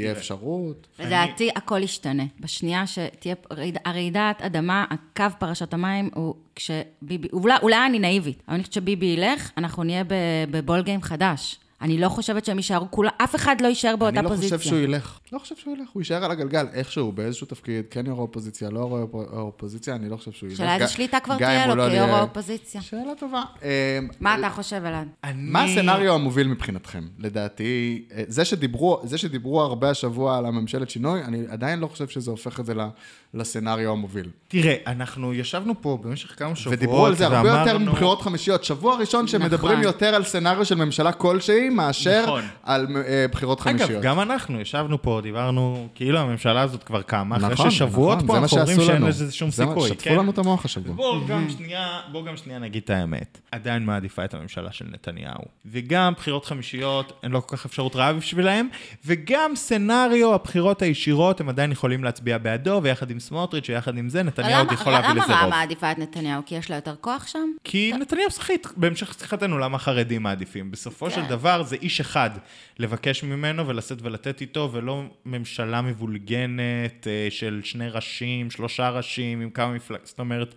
תהיה 0.02 0.12
אפשרות. 0.12 0.86
לדעתי 0.98 1.50
הכל 1.56 1.80
ישתנה. 1.82 2.22
בשנייה 2.40 2.86
שתהיה 2.86 3.34
רעיד- 3.52 3.78
הרעידת 3.84 4.42
אדמה, 4.42 4.84
הקו 4.90 5.24
פרשת 5.38 5.74
המים 5.74 6.10
הוא 6.14 6.34
כשביבי, 6.56 7.28
אולי, 7.32 7.54
אולי 7.62 7.86
אני 7.86 7.98
נאיבית, 7.98 8.42
אבל 8.48 8.54
אני 8.54 8.62
חושבת 8.62 8.72
שביבי 8.72 9.06
ילך, 9.06 9.50
אנחנו 9.58 9.84
נהיה 9.84 10.04
ב- 10.04 10.14
בבול 10.50 10.82
גיים 10.82 11.02
חדש. 11.02 11.56
אני 11.82 11.98
לא 11.98 12.08
חושבת 12.08 12.44
שהם 12.44 12.56
יישארו 12.56 12.90
כולם, 12.90 13.10
אף 13.24 13.34
אחד 13.34 13.56
לא 13.60 13.66
יישאר 13.68 13.96
באותה 13.96 14.18
אני 14.18 14.24
לא 14.24 14.30
פוזיציה. 14.30 14.58
חושב 14.58 14.70
שהוא 14.70 14.78
ילך. 14.80 15.18
לא 15.32 15.38
חושב 15.38 15.54
שהוא 15.56 15.76
ילך, 15.76 15.88
הוא 15.92 16.00
יישאר 16.00 16.24
על 16.24 16.30
הגלגל, 16.30 16.66
איכשהו, 16.72 17.12
באיזשהו 17.12 17.46
תפקיד, 17.46 17.84
כן 17.90 18.06
יו"ר 18.06 18.18
האופוזיציה, 18.18 18.70
לא 18.70 18.78
יו"ר 18.80 18.98
האופ- 18.98 19.34
האופוזיציה, 19.36 19.94
אני 19.94 20.08
לא 20.08 20.16
חושב 20.16 20.32
שהוא 20.32 20.48
ילך. 20.48 20.58
שאלה 20.58 20.74
איזה 20.74 20.88
שליטה 20.88 21.20
כבר 21.20 21.36
תהיה 21.38 21.66
לו 21.66 21.74
לא 21.74 21.88
כיו"ר 21.90 22.10
האופוזיציה. 22.10 22.80
שאלה 22.80 23.14
טובה. 23.18 23.42
אה, 23.62 23.98
מה 24.20 24.38
אתה 24.38 24.50
חושב, 24.50 24.82
אלעד? 24.86 25.08
מה 25.34 25.64
הסצנריו 25.64 26.14
המוביל 26.14 26.48
מבחינתכם? 26.48 27.04
לדעתי, 27.18 28.02
אה, 28.12 28.22
זה 28.28 28.44
שדיברו, 28.44 29.00
זה 29.04 29.18
שדיברו 29.18 29.60
הרבה 29.62 29.90
השבוע 29.90 30.38
על 30.38 30.46
הממשלת 30.46 30.90
שינוי, 30.90 31.22
אני 31.24 31.38
עדיין 31.48 31.78
לא 31.78 31.86
חושב 31.86 32.08
שזה 32.08 32.30
הופך 32.30 32.60
את 32.60 32.66
זה 32.66 32.74
ל- 32.74 32.88
לסצנריו 33.34 33.92
המוביל. 33.92 34.28
תראה, 34.48 34.74
אנחנו 34.86 35.34
ישבנו 35.34 35.82
פה 35.82 35.98
במשך 36.02 36.38
כמה 36.38 36.56
שבועות, 36.56 36.78
ודיברו 36.78 37.06
על 37.06 37.14
זה 37.14 37.26
הרבה 37.26 37.48
יותר 37.48 37.78
מבחירות 37.78 38.22
חמישיות. 38.22 38.64
שבוע 38.64 38.96
ראשון 38.96 39.26
שמדברים 39.26 39.72
נכון. 39.78 39.84
יותר 39.84 40.06
על 40.14 40.24
סצנריו 40.24 40.64
של 40.64 40.74
ממשלה 40.74 41.12
כלשהי, 41.12 41.67
מאשר 41.70 42.22
נכון. 42.22 42.42
על 42.62 42.86
אה, 42.96 43.26
בחירות 43.32 43.60
חמישיות. 43.60 43.90
אגב, 43.90 44.02
גם 44.02 44.20
אנחנו 44.20 44.60
ישבנו 44.60 45.02
פה, 45.02 45.20
דיברנו, 45.22 45.88
כאילו 45.94 46.18
הממשלה 46.18 46.60
הזאת 46.60 46.84
כבר 46.84 47.02
קמה, 47.02 47.36
אחרי 47.36 47.52
נכון, 47.52 47.70
ששבועות 47.70 48.16
נכון, 48.16 48.28
פה 48.28 48.38
אנחנו 48.38 48.58
אומרים 48.58 48.80
שאין 48.80 48.96
לנו. 48.96 49.08
לזה 49.08 49.32
שום 49.32 49.50
זה 49.50 49.64
סיכוי. 49.64 49.88
שטפו 49.88 50.04
כן? 50.04 50.16
לנו 50.16 50.30
את 50.30 50.38
המוח 50.38 50.64
השבוע. 50.64 50.94
בואו 50.94 51.26
גם 51.26 51.50
שנייה, 51.50 52.00
בואו 52.12 52.24
גם 52.24 52.36
שנייה 52.36 52.58
נגיד 52.58 52.82
את 52.84 52.90
האמת. 52.90 53.40
עדיין 53.52 53.84
מעדיפה 53.84 54.24
את 54.24 54.34
הממשלה 54.34 54.72
של 54.72 54.84
נתניהו. 54.92 55.42
וגם 55.66 56.12
בחירות 56.16 56.44
חמישיות, 56.44 57.12
אין 57.22 57.32
לו 57.32 57.46
כל 57.46 57.56
כך 57.56 57.64
אפשרות 57.64 57.96
רעה 57.96 58.12
בשבילהם, 58.12 58.68
וגם 59.06 59.56
סצנריו 59.56 60.34
הבחירות 60.34 60.82
הישירות, 60.82 61.40
הם 61.40 61.48
עדיין 61.48 61.72
יכולים 61.72 62.04
להצביע 62.04 62.38
בעדו, 62.38 62.80
ויחד 62.82 63.10
עם 63.10 63.20
סמוטריץ' 63.20 63.68
ויחד 63.68 63.98
עם 63.98 64.08
זה, 64.08 64.22
נתניהו 64.22 64.58
עוד 64.58 64.72
יכול 64.72 64.92
להביא 64.92 65.08
למה 65.08 65.24
לזה 65.24 65.40
רוב. 65.40 65.50
מעדיפה 65.50 65.92
את 65.92 65.98
נתניהו? 65.98 66.42
כי 66.46 66.54
יש 66.54 66.70
לה 66.70 66.76
יותר 66.76 66.94
כוח 67.00 67.26
שם? 67.26 67.48
כי 67.64 67.92
נתניהו 68.00 68.30
סחיט, 68.30 68.66
בהמשך 68.76 69.14
שיחתנו, 69.18 69.58
למה 69.58 69.78
חרדים 69.78 70.22
מעדיפים. 70.22 70.70
בסופו 70.70 71.10
של 71.10 71.22
כן. 71.22 71.28
דבר 71.58 71.68
זה 71.68 71.76
איש 71.76 72.00
אחד 72.00 72.30
לבקש 72.78 73.24
ממנו 73.24 73.66
ולשאת 73.66 73.98
ולתת 74.02 74.40
איתו, 74.40 74.70
ולא 74.72 75.02
ממשלה 75.26 75.80
מבולגנת 75.80 77.06
אה, 77.06 77.26
של 77.30 77.60
שני 77.64 77.88
ראשים, 77.88 78.50
שלושה 78.50 78.90
ראשים, 78.90 79.40
עם 79.40 79.50
כמה 79.50 79.72
מפלגות, 79.72 80.06
זאת 80.06 80.18
אומרת, 80.18 80.54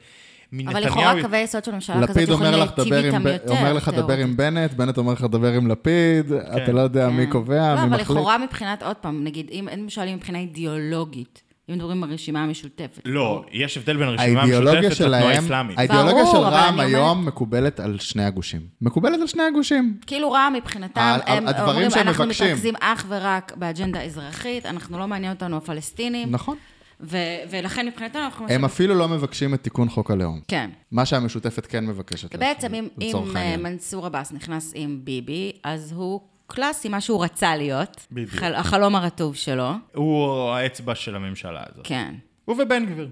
מנתניהו... 0.52 0.78
אבל 0.78 0.88
לכאורה 0.88 1.22
קווי 1.22 1.38
יסוד 1.38 1.64
של 1.64 1.72
ממשלה 1.72 1.96
כזאת 1.96 2.10
לפיד 2.10 2.30
אומר 2.30 2.50
יכולים 2.50 2.70
להיטיב 2.78 2.94
איתם 2.94 3.28
יותר. 3.28 3.52
אומר 3.52 3.74
לך 3.74 3.90
דבר 3.90 4.18
עם 4.18 4.38
בנט, 4.38 4.74
בנט 4.74 4.98
אומר 4.98 5.14
לך 5.14 5.24
דבר 5.24 5.52
עם 5.54 5.68
לפיד, 5.68 6.32
אתה 6.32 6.72
לא 6.72 6.80
יודע 6.80 7.10
מי 7.10 7.26
כן. 7.26 7.32
קובע, 7.32 7.76
לא, 7.76 7.76
מי 7.76 7.82
אבל 7.82 7.90
מחליט. 7.90 8.10
לכאורה 8.10 8.38
מבחינת, 8.38 8.84
עוד 8.84 8.96
פעם, 8.96 9.24
נגיד, 9.24 9.50
אם 9.52 9.70
אם 9.70 9.90
שואלים 9.90 10.16
מבחינה 10.16 10.40
אידיאולוגית, 10.40 11.42
אם 11.72 11.78
מדברים 11.78 12.04
על 12.04 12.12
הרשימה 12.12 12.44
המשותפת. 12.44 13.02
לא, 13.06 13.46
יש 13.52 13.78
הבדל 13.78 13.98
בין 13.98 14.08
הרשימה 14.08 14.42
המשותפת 14.42 14.74
לתנועה 14.74 14.96
שלהם, 14.96 15.28
האסלאמית. 15.28 15.78
האידיאולוגיה 15.78 16.26
של 16.26 16.38
רע"מ 16.38 16.80
היום 16.80 17.26
מקובלת 17.26 17.80
על 17.80 18.00
שני 18.00 18.24
הגושים. 18.24 18.62
מקובלת 18.82 19.22
על 19.22 19.28
שני 19.28 19.44
הגושים. 19.44 19.98
כאילו 20.08 20.32
רע 20.32 20.50
מבחינתם, 20.54 21.18
הם 21.26 21.48
אומרים, 21.48 21.90
אנחנו 21.96 22.26
מבקשים." 22.26 22.48
מתרכזים 22.48 22.74
אך 22.80 23.06
ורק 23.08 23.54
באג'נדה 23.56 24.02
אזרחית, 24.02 24.66
אנחנו 24.66 25.00
לא 25.00 25.08
מעניין 25.08 25.34
אותנו 25.34 25.58
הפלסטינים, 25.58 26.32
נכון. 26.32 26.58
ו- 27.02 27.18
ולכן 27.50 27.88
מבחינתנו 27.88 28.26
אנחנו... 28.26 28.46
הם 28.50 28.66
אפילו 28.66 28.96
לא 28.96 29.08
מבקשים 29.08 29.54
את 29.54 29.64
תיקון 29.64 29.90
חוק 29.90 30.12
הלאום. 30.12 30.40
כן. 30.48 30.70
מה 30.92 31.06
שהמשותפת 31.06 31.66
כן 31.66 31.86
מבקשת. 31.86 32.36
ובעצם 32.36 32.74
אם, 32.74 32.88
אם 33.02 33.16
אה. 33.36 33.58
מנסור 33.58 34.06
עבאס 34.06 34.32
נכנס 34.32 34.72
עם 34.76 35.00
ביבי, 35.04 35.52
אז 35.64 35.92
הוא 35.92 36.22
קלאסי, 36.52 36.90
מה 36.90 37.02
שהוא 37.02 37.24
רצה 37.24 37.56
להיות. 37.56 38.08
בדיוק. 38.12 38.30
חל- 38.32 38.56
החלום 38.56 38.96
הרטוב 38.96 39.36
שלו. 39.36 39.72
הוא 39.96 40.50
האצבע 40.52 40.96
של 40.96 41.16
הממשלה 41.16 41.64
הזאת. 41.72 41.88
כן. 41.88 42.14
הוא 42.46 42.56
ובן 42.62 42.86
גביר. 42.86 43.10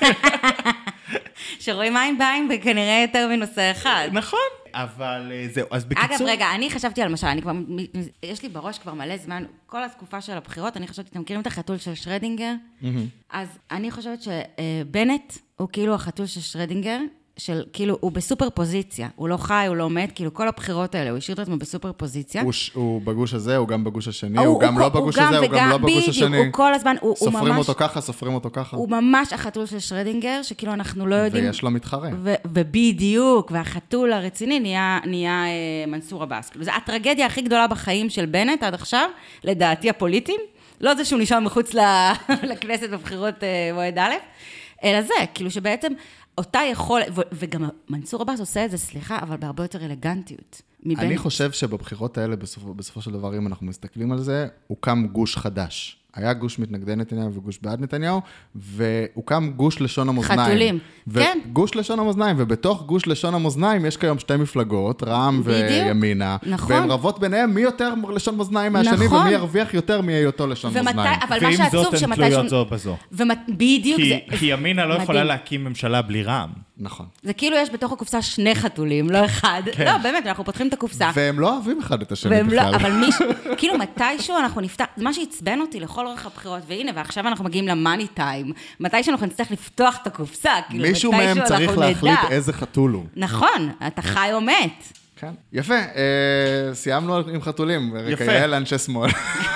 שרואים 1.60 1.96
עין 1.96 2.18
בעין 2.18 2.48
וכנראה 2.54 3.04
יותר 3.08 3.28
מנושא 3.28 3.70
אחד. 3.70 4.08
נכון. 4.12 4.38
אבל 4.74 5.32
אה, 5.32 5.46
זהו, 5.52 5.66
אז 5.70 5.84
אגב, 5.84 5.90
בקיצור... 6.08 6.28
רגע, 6.30 6.46
אני 6.54 6.70
חשבתי 6.70 7.02
על 7.02 7.12
משל, 7.12 7.26
אני 7.26 7.42
כבר, 7.42 7.52
יש 8.22 8.42
לי 8.42 8.48
בראש 8.48 8.78
כבר 8.78 8.94
מלא 8.94 9.16
זמן, 9.16 9.44
כל 9.66 9.84
התקופה 9.84 10.20
של 10.20 10.32
הבחירות, 10.32 10.76
אני 10.76 10.86
חשבתי, 10.88 11.08
אתם 11.10 11.20
מכירים 11.20 11.40
את 11.42 11.46
החתול 11.46 11.76
של 11.78 11.94
שרדינגר? 11.94 12.52
אז 13.30 13.48
אני 13.70 13.90
חושבת 13.90 14.18
שבנט 14.22 15.32
הוא 15.56 15.68
כאילו 15.72 15.94
החתול 15.94 16.26
של 16.26 16.40
שרדינגר, 16.40 16.98
של 17.38 17.62
כאילו, 17.72 17.96
הוא 18.00 18.12
בסופר 18.12 18.50
פוזיציה, 18.50 19.08
הוא 19.16 19.28
לא 19.28 19.36
חי, 19.36 19.64
הוא 19.68 19.76
לא 19.76 19.90
מת, 19.90 20.12
כאילו 20.14 20.34
כל 20.34 20.48
הבחירות 20.48 20.94
האלה, 20.94 21.10
הוא 21.10 21.18
השאיר 21.18 21.34
את 21.34 21.38
עצמו 21.38 21.56
בסופר 21.56 21.92
פוזיציה. 21.96 22.42
הוא 22.42 22.52
ש- 22.52 22.70
הוא 22.74 23.02
בגוש 23.02 23.34
הזה, 23.34 23.56
הוא 23.56 23.68
גם 23.68 23.84
בגוש 23.84 24.08
השני, 24.08 24.38
הוא- 24.38 24.46
הוא 24.46 24.60
גם 24.60 24.72
הוא- 24.74 24.80
לא 24.80 24.84
הוא 24.84 24.92
בגוש 24.94 25.18
הזה, 25.18 25.38
הוא 25.38 25.46
גם 25.48 25.68
לא 25.70 25.76
בגוש 25.78 25.92
בדיוק, 25.92 26.08
השני. 26.08 26.36
הוא 26.38 26.46
כל 26.52 26.74
הזמן, 26.74 26.96
הוא- 27.00 27.08
הוא 27.08 27.16
סופרים 27.30 27.54
ממש- 27.54 27.68
אותו 27.68 27.78
ככה, 27.78 28.00
סופרים 28.00 28.34
אותו 28.34 28.50
ככה. 28.52 28.76
הוא 28.76 28.90
ממש 28.90 29.32
החתול 29.32 29.66
של 29.66 29.78
שרדינגר, 29.78 30.42
שכאילו 30.42 30.72
אנחנו 30.72 31.06
לא 31.06 31.14
יודעים... 31.14 31.44
ויש 31.46 31.62
לו 31.62 31.70
מתחרה. 31.70 32.08
ו- 32.22 32.34
ובדיוק, 32.46 33.50
והחתול 33.54 34.12
הרציני 34.12 34.60
נהיה, 34.60 34.98
נהיה 35.06 35.44
אה, 35.46 35.50
מנסור 35.86 36.22
עבאס. 36.22 36.50
כאילו, 36.50 36.64
זו 36.64 36.70
הטרגדיה 36.76 37.26
הכי 37.26 37.42
גדולה 37.42 37.66
בחיים 37.66 38.10
של 38.10 38.26
בנט 38.26 38.62
עד 38.62 38.74
עכשיו, 38.74 39.08
לדעתי 39.44 39.90
הפוליטיים. 39.90 40.40
לא 40.80 40.94
זה 40.94 41.04
שהוא 41.04 41.20
נשאר 41.20 41.40
מחוץ 41.40 41.74
לכנסת 42.50 42.90
בבחירות 42.90 43.44
אה, 43.44 43.70
מועד 43.74 43.98
א', 43.98 44.12
אלא 44.84 45.02
זה, 45.02 45.12
כאילו 45.34 45.50
שבעצם 45.50 45.92
אותה 46.38 46.60
יכולת, 46.70 47.06
וגם 47.32 47.68
מנסור 47.88 48.22
עבאס 48.22 48.40
עושה 48.40 48.64
את 48.64 48.70
זה, 48.70 48.78
סליחה, 48.78 49.18
אבל 49.22 49.36
בהרבה 49.36 49.64
יותר 49.64 49.84
אלגנטיות. 49.84 50.62
מבנט. 50.82 51.04
אני 51.04 51.18
חושב 51.18 51.52
שבבחירות 51.52 52.18
האלה, 52.18 52.36
בסופו, 52.36 52.74
בסופו 52.74 53.02
של 53.02 53.10
דבר, 53.10 53.36
אם 53.36 53.46
אנחנו 53.46 53.66
מסתכלים 53.66 54.12
על 54.12 54.18
זה, 54.18 54.46
הוקם 54.66 55.06
גוש 55.12 55.36
חדש. 55.36 55.97
היה 56.14 56.32
גוש 56.32 56.58
מתנגדי 56.58 56.96
נתניהו 56.96 57.34
וגוש 57.34 57.58
בעד 57.62 57.80
נתניהו, 57.80 58.20
והוקם 58.54 59.50
גוש 59.56 59.80
לשון 59.80 60.08
המאזניים. 60.08 60.40
חתולים, 60.40 60.78
כן. 61.14 61.38
גוש 61.52 61.76
לשון 61.76 61.98
המאזניים, 61.98 62.36
ובתוך 62.38 62.82
גוש 62.86 63.06
לשון 63.06 63.34
המאזניים 63.34 63.86
יש 63.86 63.96
כיום 63.96 64.18
שתי 64.18 64.36
מפלגות, 64.36 65.02
רע"מ. 65.02 65.40
וימינה. 65.44 66.36
נכון. 66.42 66.76
והן 66.76 66.90
רבות 66.90 67.18
ביניהם 67.18 67.54
מי 67.54 67.60
יותר 67.60 67.94
לשון 68.14 68.36
מאזניים 68.36 68.72
מהשני, 68.72 69.06
נכון. 69.06 69.20
ומי 69.20 69.30
ירוויח 69.30 69.74
יותר 69.74 70.00
מהיותו 70.00 70.46
לשון 70.46 70.70
ומתי, 70.70 70.84
מאזניים. 70.84 71.20
אבל 71.28 71.38
מה 71.42 71.52
שעצוב 71.52 71.84
זאת 71.84 71.92
הן 71.92 71.98
שמתי... 71.98 72.14
תלויות 72.16 72.48
זו 72.48 72.64
בזו. 72.64 72.96
ומת... 73.12 73.38
בדיוק 73.48 74.00
כי, 74.00 74.08
זה... 74.08 74.36
כי 74.38 74.46
ימינה 74.46 74.82
לא 74.82 74.88
מדהים. 74.88 75.02
יכולה 75.02 75.24
להקים 75.24 75.64
ממשלה 75.64 76.02
בלי 76.02 76.22
רע"מ. 76.22 76.67
נכון. 76.78 77.06
זה 77.22 77.32
כאילו 77.32 77.56
יש 77.56 77.70
בתוך 77.70 77.92
הקופסה 77.92 78.22
שני 78.22 78.54
חתולים, 78.54 79.10
לא 79.10 79.24
אחד. 79.24 79.62
כן. 79.72 79.84
לא, 79.84 79.98
באמת, 79.98 80.26
אנחנו 80.26 80.44
פותחים 80.44 80.68
את 80.68 80.72
הקופסה. 80.72 81.10
והם 81.14 81.40
לא 81.40 81.54
אוהבים 81.54 81.78
אחד 81.78 82.02
את 82.02 82.12
השני 82.12 82.36
והם 82.36 82.46
בכלל. 82.46 82.70
לא, 82.70 82.76
אבל 82.76 82.92
מישהו, 82.92 83.26
כאילו 83.58 83.78
מתישהו 83.78 84.36
אנחנו 84.36 84.60
נפתח, 84.60 84.84
זה 84.96 85.04
מה 85.04 85.12
שעצבן 85.12 85.60
אותי 85.60 85.80
לכל 85.80 86.06
אורך 86.06 86.26
הבחירות, 86.26 86.62
והנה, 86.66 86.92
ועכשיו 86.94 87.28
אנחנו 87.28 87.44
מגיעים 87.44 87.68
למאני 87.68 88.06
טיים, 88.06 88.52
מתישהו 88.80 89.12
אנחנו 89.12 89.26
נצטרך 89.26 89.50
לפתוח 89.50 89.98
את 90.02 90.06
הקופסה, 90.06 90.52
כאילו 90.68 90.88
מישהו 90.88 91.12
מהם 91.12 91.44
צריך 91.44 91.78
להחליט 91.78 92.18
נדע. 92.18 92.28
איזה 92.30 92.52
חתול 92.52 92.92
הוא. 92.92 93.04
נכון, 93.16 93.72
אתה 93.86 94.02
חי 94.02 94.28
או 94.32 94.40
מת. 94.40 94.92
כן. 95.16 95.32
יפה, 95.52 95.74
אה, 95.74 96.74
סיימנו 96.74 97.16
עם 97.16 97.42
חתולים. 97.42 97.94
יפה. 98.08 98.24
כיאה 98.24 98.46
לאנשי 98.46 98.78
שמאל. 98.78 99.10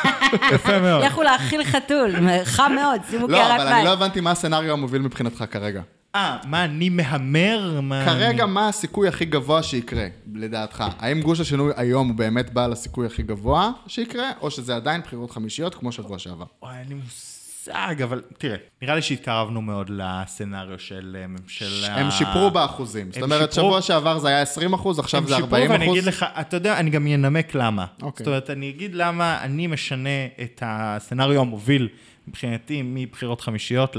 יפה 0.54 0.78
מאוד. 0.78 1.04
לכו 1.04 1.22
להאכיל 1.22 1.64
חתול, 1.64 2.14
חם 2.44 2.72
מאוד, 2.74 3.00
שימו 3.10 3.28
לא, 3.28 3.38
קערת 3.38 3.60
אבל 3.60 3.68
אני 3.68 3.84
לא 3.84 3.90
מים. 3.90 4.02
הבנתי 4.02 4.20
מה 4.20 4.30
הסצנריו 4.30 4.72
המוביל 4.72 5.02
מבחינתך 5.02 5.44
כרגע. 5.50 5.82
אה, 6.14 6.38
מה, 6.46 6.64
אני 6.64 6.88
מהמר? 6.88 7.80
מה 7.82 8.04
כרגע, 8.04 8.44
אני... 8.44 8.52
מה 8.52 8.68
הסיכוי 8.68 9.08
הכי 9.08 9.24
גבוה 9.24 9.62
שיקרה, 9.62 10.06
לדעתך? 10.34 10.84
האם 10.98 11.20
גוש 11.20 11.40
השינוי 11.40 11.72
היום 11.76 12.08
הוא 12.08 12.16
באמת 12.16 12.52
בעל 12.52 12.72
הסיכוי 12.72 13.06
הכי 13.06 13.22
גבוה 13.22 13.70
שיקרה, 13.86 14.30
או 14.40 14.50
שזה 14.50 14.76
עדיין 14.76 15.00
בחירות 15.00 15.30
חמישיות 15.30 15.74
כמו 15.74 15.92
שבוע 15.92 16.18
שעבר? 16.18 16.44
וואי, 16.62 16.78
אין 16.78 16.88
לי 16.88 16.94
מושג, 16.94 18.02
אבל 18.02 18.22
תראה, 18.38 18.56
נראה 18.82 18.94
לי 18.94 19.02
שהתקרבנו 19.02 19.62
מאוד 19.62 19.90
לסצנריו 19.90 20.78
של 20.78 21.16
אה, 21.20 21.26
ממשלה... 21.26 21.96
הם 21.96 22.10
שיפרו 22.10 22.50
באחוזים. 22.50 23.06
זאת 23.12 23.16
הם 23.16 23.22
אומרת, 23.22 23.52
שיפרו- 23.52 23.54
שבוע 23.66 23.82
שעבר 23.82 24.18
זה 24.18 24.28
היה 24.28 24.42
20 24.42 24.72
אחוז, 24.74 24.98
עכשיו 24.98 25.20
הם 25.20 25.26
זה 25.28 25.34
שיפרו, 25.34 25.48
40 25.56 25.70
ואני 25.70 25.84
אחוז. 25.84 25.96
אגיד 25.96 26.08
לך, 26.08 26.26
אתה 26.40 26.56
יודע, 26.56 26.78
אני 26.78 26.90
גם 26.90 27.06
אנמק 27.06 27.54
למה. 27.54 27.86
אוקיי. 28.02 28.24
זאת 28.24 28.28
אומרת, 28.28 28.50
אני 28.50 28.70
אגיד 28.70 28.94
למה 28.94 29.38
אני 29.42 29.66
משנה 29.66 30.08
את 30.42 30.62
הסצנריו 30.66 31.40
המוביל 31.40 31.88
מבחינתי 32.28 32.82
מבחירות 32.84 33.40
חמישיות 33.40 33.96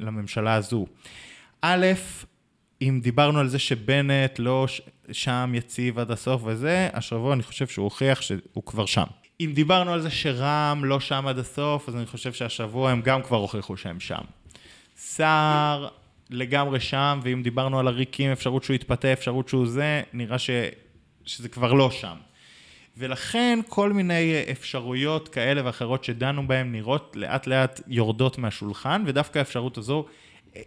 לממשלה 0.00 0.54
הזו. 0.54 0.86
א', 1.62 1.86
אם 2.82 3.00
דיברנו 3.02 3.40
על 3.40 3.48
זה 3.48 3.58
שבנט 3.58 4.38
לא 4.38 4.66
שם 5.12 5.52
יציב 5.54 5.98
עד 5.98 6.10
הסוף 6.10 6.42
וזה, 6.44 6.88
השבוע 6.92 7.34
אני 7.34 7.42
חושב 7.42 7.66
שהוא 7.66 7.84
הוכיח 7.84 8.20
שהוא 8.20 8.62
כבר 8.66 8.86
שם. 8.86 9.04
אם 9.40 9.52
דיברנו 9.54 9.92
על 9.92 10.00
זה 10.00 10.10
שרע"מ 10.10 10.84
לא 10.84 11.00
שם 11.00 11.26
עד 11.26 11.38
הסוף, 11.38 11.88
אז 11.88 11.96
אני 11.96 12.06
חושב 12.06 12.32
שהשבוע 12.32 12.90
הם 12.90 13.00
גם 13.02 13.22
כבר 13.22 13.36
הוכיחו 13.36 13.76
שהם 13.76 14.00
שם. 14.00 14.20
סער 14.96 15.88
לגמרי 16.30 16.80
שם, 16.80 17.20
ואם 17.22 17.42
דיברנו 17.42 17.78
על 17.78 17.88
עריקים, 17.88 18.32
אפשרות 18.32 18.64
שהוא 18.64 18.74
יתפתה, 18.74 19.12
אפשרות 19.12 19.48
שהוא 19.48 19.66
זה, 19.66 20.02
נראה 20.12 20.38
ש... 20.38 20.50
שזה 21.24 21.48
כבר 21.48 21.72
לא 21.72 21.90
שם. 21.90 22.16
ולכן 22.96 23.58
כל 23.68 23.92
מיני 23.92 24.42
אפשרויות 24.50 25.28
כאלה 25.28 25.60
ואחרות 25.64 26.04
שדנו 26.04 26.48
בהן 26.48 26.72
נראות 26.72 27.16
לאט 27.16 27.46
לאט 27.46 27.80
יורדות 27.86 28.38
מהשולחן, 28.38 29.02
ודווקא 29.06 29.38
האפשרות 29.38 29.78
הזו, 29.78 30.06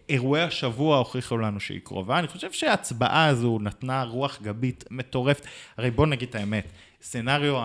אירועי 0.09 0.43
השבוע 0.43 0.97
הוכיחו 0.97 1.38
לנו 1.38 1.59
שהיא 1.59 1.81
קרובה. 1.83 2.19
אני 2.19 2.27
חושב 2.27 2.51
שההצבעה 2.51 3.25
הזו 3.25 3.59
נתנה 3.61 4.03
רוח 4.03 4.39
גבית 4.41 4.83
מטורפת. 4.91 5.45
הרי 5.77 5.91
בואו 5.91 6.07
נגיד 6.07 6.29
את 6.29 6.36
האמת, 6.36 6.71
סצנריו 7.01 7.55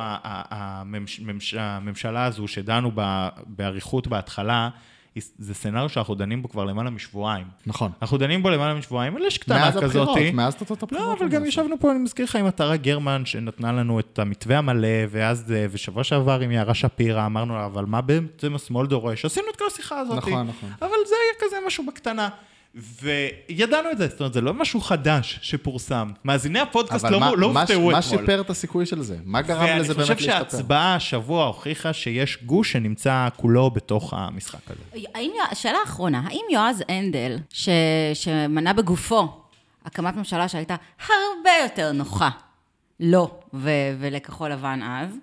הממשלה 1.53 2.25
הזו 2.25 2.49
שדנו 2.49 2.91
באריכות 3.47 4.07
בהתחלה, 4.07 4.71
זה 5.39 5.55
סצנריו 5.55 5.89
שאנחנו 5.89 6.15
דנים 6.15 6.43
בו 6.43 6.49
כבר 6.49 6.65
למעלה 6.65 6.91
משבועיים. 6.91 7.47
נכון. 7.67 7.91
אנחנו 8.03 8.19
דנים 8.19 8.43
בו 8.43 8.51
למעלה 8.51 8.75
משבועיים, 8.75 9.17
אבל 9.17 9.27
יש 9.27 9.39
קטנה 9.39 9.59
מאז 9.59 9.77
כזאת. 9.77 10.09
הבחירות, 10.09 10.35
מאז 10.35 10.55
תוצאות 10.55 10.83
הבחירות. 10.83 11.07
לא, 11.07 11.13
אבל 11.13 11.29
גם. 11.29 11.45
ישבנו 11.45 11.81
פה, 11.81 11.91
אני 11.91 11.99
מזכיר 11.99 12.25
לך, 12.25 12.37
עם 12.37 12.47
עטרה 12.47 12.77
גרמן, 12.77 13.23
שנתנה 13.27 13.73
לנו 13.73 14.01
את 14.01 14.19
המתווה 14.19 14.59
המלא, 14.59 14.89
ואז, 15.11 15.53
אה, 15.53 15.67
ושבוע 15.71 16.05
שעבר 16.05 16.41
עם 16.41 16.51
יערה 16.51 16.75
שפירא, 16.75 17.27
אמרנו 17.27 17.55
לה, 17.55 17.67
אבל 17.67 17.85
מה 17.85 18.01
בעצם 18.01 18.55
השמאל 18.55 18.87
דורש? 18.87 19.25
עשינו 19.25 19.47
את 19.51 19.57
כל 19.57 19.65
השיחה 19.67 19.99
הזאת. 19.99 20.17
נכון, 20.17 20.47
נכון. 20.47 20.71
אבל 20.83 20.97
זה 21.09 21.15
היה 21.25 21.49
כזה 21.49 21.57
משהו 21.67 21.87
בקטנה. 21.87 22.29
וידענו 22.75 23.91
את 23.91 23.99
זה, 23.99 24.09
זאת 24.09 24.21
אומרת, 24.21 24.33
זה 24.33 24.41
לא 24.41 24.55
משהו 24.55 24.81
חדש 24.81 25.39
שפורסם. 25.43 26.11
מאזיני 26.25 26.59
הפודקאסט 26.61 27.05
אבל 27.05 27.13
לא 27.15 27.21
מה- 27.21 27.33
לא 27.37 27.53
מה- 27.53 27.61
הופתעו 27.61 27.77
אתמול. 27.79 27.93
מה 27.95 28.03
שיפר 28.03 28.41
את 28.41 28.51
הסיכוי 28.51 28.87
של 28.87 29.03
זה? 29.03 29.17
מה 29.25 29.43
גרם 29.43 29.63
לזה 29.63 29.69
ואני 29.73 29.83
באמת 29.83 29.99
חושב 30.19 30.29
להשתפר? 30.31 30.51
שההצבעה 30.51 30.95
השבוע 30.95 31.45
הוכיחה 31.47 31.93
שיש 31.93 32.39
גוש 32.45 32.73
שנמצא 32.73 33.29
כולו 33.37 33.71
בתוך 33.71 34.15
המשחק 34.17 34.59
הזה. 34.71 34.83
האם, 35.15 35.31
שאלה 35.55 35.79
אחרונה, 35.85 36.23
האם 36.27 36.41
יועז 36.53 36.83
הנדל, 36.89 37.39
ש, 37.53 37.69
שמנה 38.15 38.73
בגופו 38.73 39.29
הקמת 39.85 40.17
ממשלה 40.17 40.49
שהייתה 40.49 40.75
הרבה 40.99 41.51
יותר 41.63 41.93
נוחה 41.93 42.31
לו 43.01 43.31
ו, 43.55 43.71
ולכחול 44.01 44.53
לבן 44.53 44.81
אז, 44.83 45.17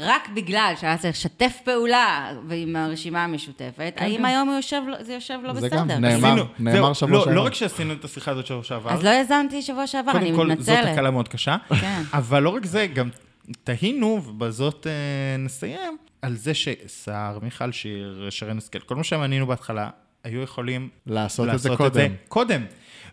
רק 0.00 0.28
בגלל 0.34 0.72
שהיה 0.80 0.98
צריך 0.98 1.16
לשתף 1.16 1.58
פעולה 1.64 2.30
עם 2.52 2.76
הרשימה 2.76 3.24
המשותפת, 3.24 3.94
האם 3.96 4.24
היום 4.24 4.48
הוא 4.48 4.56
יושב, 4.56 4.80
זה 5.00 5.12
יושב 5.14 5.38
לו 5.42 5.54
זה 5.54 5.66
בסדר? 5.66 5.78
גם 5.80 5.88
נאמר. 5.88 6.08
עשינו- 6.28 6.44
נאמר 6.58 6.72
זהו, 6.84 6.94
שבוע 6.94 7.10
לא- 7.18 7.24
שעבר. 7.24 7.34
לא 7.34 7.46
רק 7.46 7.54
שעשינו 7.54 7.92
את 7.92 8.04
השיחה 8.04 8.30
הזאת 8.30 8.46
שבוע 8.46 8.62
שעבר, 8.62 8.90
אז 8.90 9.04
לא 9.04 9.10
יזמתי 9.10 9.62
שבוע 9.62 9.86
שעבר, 9.86 10.10
אני 10.12 10.18
קודם 10.32 10.36
כל, 10.36 10.62
זאת 10.62 10.68
מתנצלת. 10.74 10.92
תקלה 10.92 11.10
מאוד 11.10 11.28
קשה. 11.28 11.56
כן. 11.80 12.02
אבל 12.12 12.42
לא 12.42 12.50
רק 12.50 12.66
זה, 12.66 12.86
גם 12.86 13.08
תהינו, 13.64 14.22
ובזאת 14.26 14.86
אה, 14.86 14.92
נסיים, 15.38 15.96
על 16.22 16.36
זה 16.36 16.54
שסער, 16.54 17.38
מיכל 17.42 17.72
שיר, 17.72 18.26
שרן 18.30 18.58
השכל, 18.58 18.78
כל 18.78 18.96
מה 18.96 19.04
שמנינו 19.04 19.46
בהתחלה, 19.46 19.90
היו 20.24 20.42
יכולים 20.42 20.88
לעשות 21.06 21.48
את 21.54 21.58
זה 21.58 21.70
קודם. 21.76 22.10
קודם. 22.28 22.62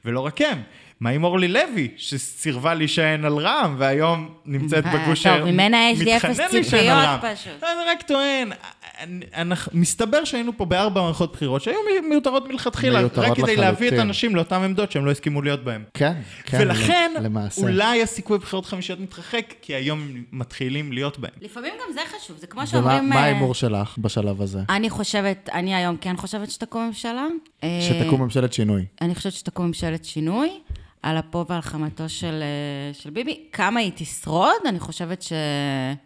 ולא 0.06 0.20
רק 0.20 0.42
הם. 0.42 0.62
מה 1.04 1.10
עם 1.10 1.24
אורלי 1.24 1.48
לוי, 1.48 1.88
שסירבה 1.98 2.74
להישען 2.74 3.26
על 3.26 3.38
רע"מ, 3.38 3.76
והיום 3.78 4.30
נמצאת 4.46 4.86
אה, 4.86 4.98
בגוש 4.98 5.24
טוב, 5.24 5.44
ממנה 5.46 5.90
יש 5.90 6.00
לי 6.00 6.18
אפס 6.18 6.26
מתחנן 6.26 6.48
להישען 6.52 6.80
ציפיות 6.80 6.98
על 6.98 7.06
רע"מ. 7.06 7.36
פשוט. 7.36 7.64
אני 7.64 7.90
רק 7.92 8.02
טוען, 8.02 8.52
מסתבר 9.74 10.24
שהיינו 10.24 10.58
פה 10.58 10.66
בארבע 10.66 11.02
מערכות 11.02 11.34
בחירות 11.34 11.62
שהיו 11.62 11.78
מיותרות 12.10 12.48
מלכתחילה, 12.48 13.02
רק 13.02 13.38
כדי 13.38 13.56
להביא 13.56 13.88
את. 13.88 13.94
האנשים 13.94 14.36
לאותן 14.36 14.56
עמדות 14.56 14.92
שהם 14.92 15.06
לא 15.06 15.12
הסכימו 15.12 15.42
להיות 15.42 15.64
בהן. 15.64 15.84
כן, 15.94 16.14
כן. 16.44 16.58
ולכן, 16.62 17.12
למעשה. 17.22 17.62
אולי 17.62 18.02
הסיכוי 18.02 18.38
בבחירות 18.38 18.66
חמישיות 18.66 19.00
מתרחק, 19.00 19.54
כי 19.62 19.76
היום 19.76 20.00
הם 20.00 20.24
מתחילים 20.32 20.92
להיות 20.92 21.20
בהם. 21.20 21.32
לפעמים 21.42 21.74
גם 21.74 21.94
זה 21.94 22.02
חשוב, 22.18 22.38
זה 22.38 22.48
כמו 22.48 22.60
ומה 22.60 22.68
שאומרים... 22.68 23.10
מה 23.10 23.16
אה, 23.16 23.22
ההימור 23.22 23.54
שלך 23.54 23.98
בשלב 23.98 24.42
הזה? 24.42 24.60
אני 24.70 24.90
חושבת, 24.90 25.50
אני 25.54 25.76
היום 25.76 25.98
כן 25.98 26.18
חושבת 26.18 26.52
שתקום 26.52 26.88
ממשלה. 26.88 27.28
אה, 27.64 27.80
שתקום 27.82 28.22
ממשלת 28.22 28.54
שינוי. 28.54 28.86
אני 29.02 29.16
חושבת 29.16 29.34
שתקום 29.34 29.68
ממשלת 29.68 30.06
שינוי, 30.06 30.50
על 31.04 31.20
אפו 31.20 31.46
ועל 31.50 31.62
חמתו 31.62 32.10
של, 32.10 32.40
אה, 32.44 32.94
של 32.94 33.10
ביבי. 33.10 33.40
כמה 33.52 33.80
היא 33.80 33.92
תשרוד? 33.96 34.54
אני 34.66 34.80
חושבת 34.80 35.26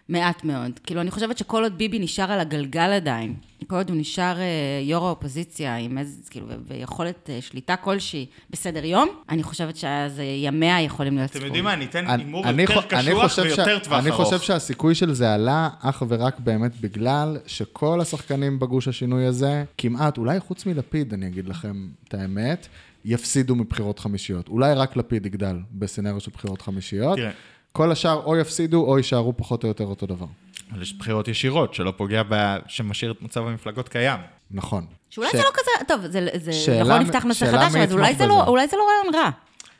שמעט 0.10 0.44
מאוד. 0.44 0.80
כאילו, 0.84 1.02
אני 1.02 1.12
חושבת 1.12 1.38
שכל 1.38 1.64
עוד 1.64 1.78
ביבי 1.78 2.00
נשאר 2.00 2.32
על 2.32 2.40
הגלגל 2.40 2.92
עדיין, 2.94 3.34
כל 3.68 3.76
עוד 3.76 3.90
הוא 3.90 3.98
נשאר 4.00 4.40
אה, 4.40 4.46
יו"ר 4.84 5.06
האופוזיציה 5.08 5.76
עם 5.78 5.98
איזה, 5.98 6.22
כאילו, 6.30 6.46
ויכולת 6.68 7.30
אה, 7.30 7.38
שליטה 7.42 7.76
כלשהי 7.76 8.26
בסדר 8.50 8.86
יום, 8.86 9.08
אני 9.30 9.44
חושבת 9.44 9.76
שאז 9.76 10.22
ימיה 10.44 10.82
יכולים 10.82 11.16
להיות 11.18 11.30
אתם 11.30 11.40
ספורים. 11.40 11.48
יודעים 11.48 11.64
מה, 11.64 11.74
אני 11.74 11.86
אתן 11.86 12.08
אני- 12.08 12.24
הימור 12.24 12.46
אני 12.50 12.62
יותר 12.62 12.74
אני 13.00 13.10
קשוח 13.12 13.24
חושב 13.28 13.44
ש- 13.44 13.46
ויותר 13.58 13.80
טווח 13.80 14.00
אני 14.00 14.10
ארוך. 14.10 14.22
חושב 14.24 14.40
שהסיכוי 14.40 14.96
של 14.96 15.14
זה 15.14 15.34
עלה 15.34 15.70
אך 15.82 16.04
ורק 16.08 16.40
באמת 16.40 16.82
בגלל 16.82 17.38
שכל 17.48 18.02
השחקנים 18.02 18.60
בגוש 18.60 18.88
השינוי 18.88 19.26
הזה, 19.26 19.64
כמעט, 19.78 20.18
אולי 20.18 20.40
חוץ 20.40 20.66
מלפיד, 20.66 21.14
אני 21.14 21.28
אגיד 21.28 21.48
לכם 21.48 21.88
את 22.08 22.14
האמת, 22.14 22.68
יפסידו 23.06 23.56
מבחירות 23.56 24.00
חמישיות. 24.00 24.48
אולי 24.48 24.74
רק 24.74 24.96
לפיד 24.98 25.26
יגדל 25.26 25.58
בסצנריו 25.72 26.20
של 26.20 26.32
בחירות 26.34 26.62
חמישיות. 26.62 27.18
תראה. 27.18 27.32
כל 27.72 27.92
השאר 27.92 28.24
או 28.26 28.38
יפסידו 28.38 28.86
או 28.86 28.98
יישארו 28.98 29.38
פחות 29.38 29.64
או 29.64 29.68
יותר 29.68 29.84
אותו 29.86 30.06
דבר. 30.06 30.26
אבל 30.72 30.82
יש 30.82 30.94
בחירות 30.94 31.28
ישירות, 31.28 31.74
שלא 31.74 31.94
פוגע, 31.98 32.22
ב... 32.30 32.58
שמשאיר 32.68 33.12
את 33.12 33.22
מצב 33.22 33.48
המפלגות 33.48 33.90
קיים. 33.90 34.20
נכון. 34.52 34.86
שאולי 35.10 35.30
ש- 35.30 35.36
זה 35.36 35.42
לא 35.42 35.50
כזה, 35.54 35.86
טוב, 35.88 36.02
זה, 36.08 36.28
זה 36.36 36.54
שאלה- 36.54 36.84
נכון 36.84 37.02
נפתח 37.02 37.24
נושא 37.24 37.46
חדש, 37.46 37.76
אבל 37.76 37.92
אולי 37.94 38.16
זה, 38.16 38.26
לא. 38.26 38.44
אולי 38.48 38.68
זה 38.68 38.78
לא 38.78 38.84
רעיון 38.84 39.16
רע. 39.16 39.30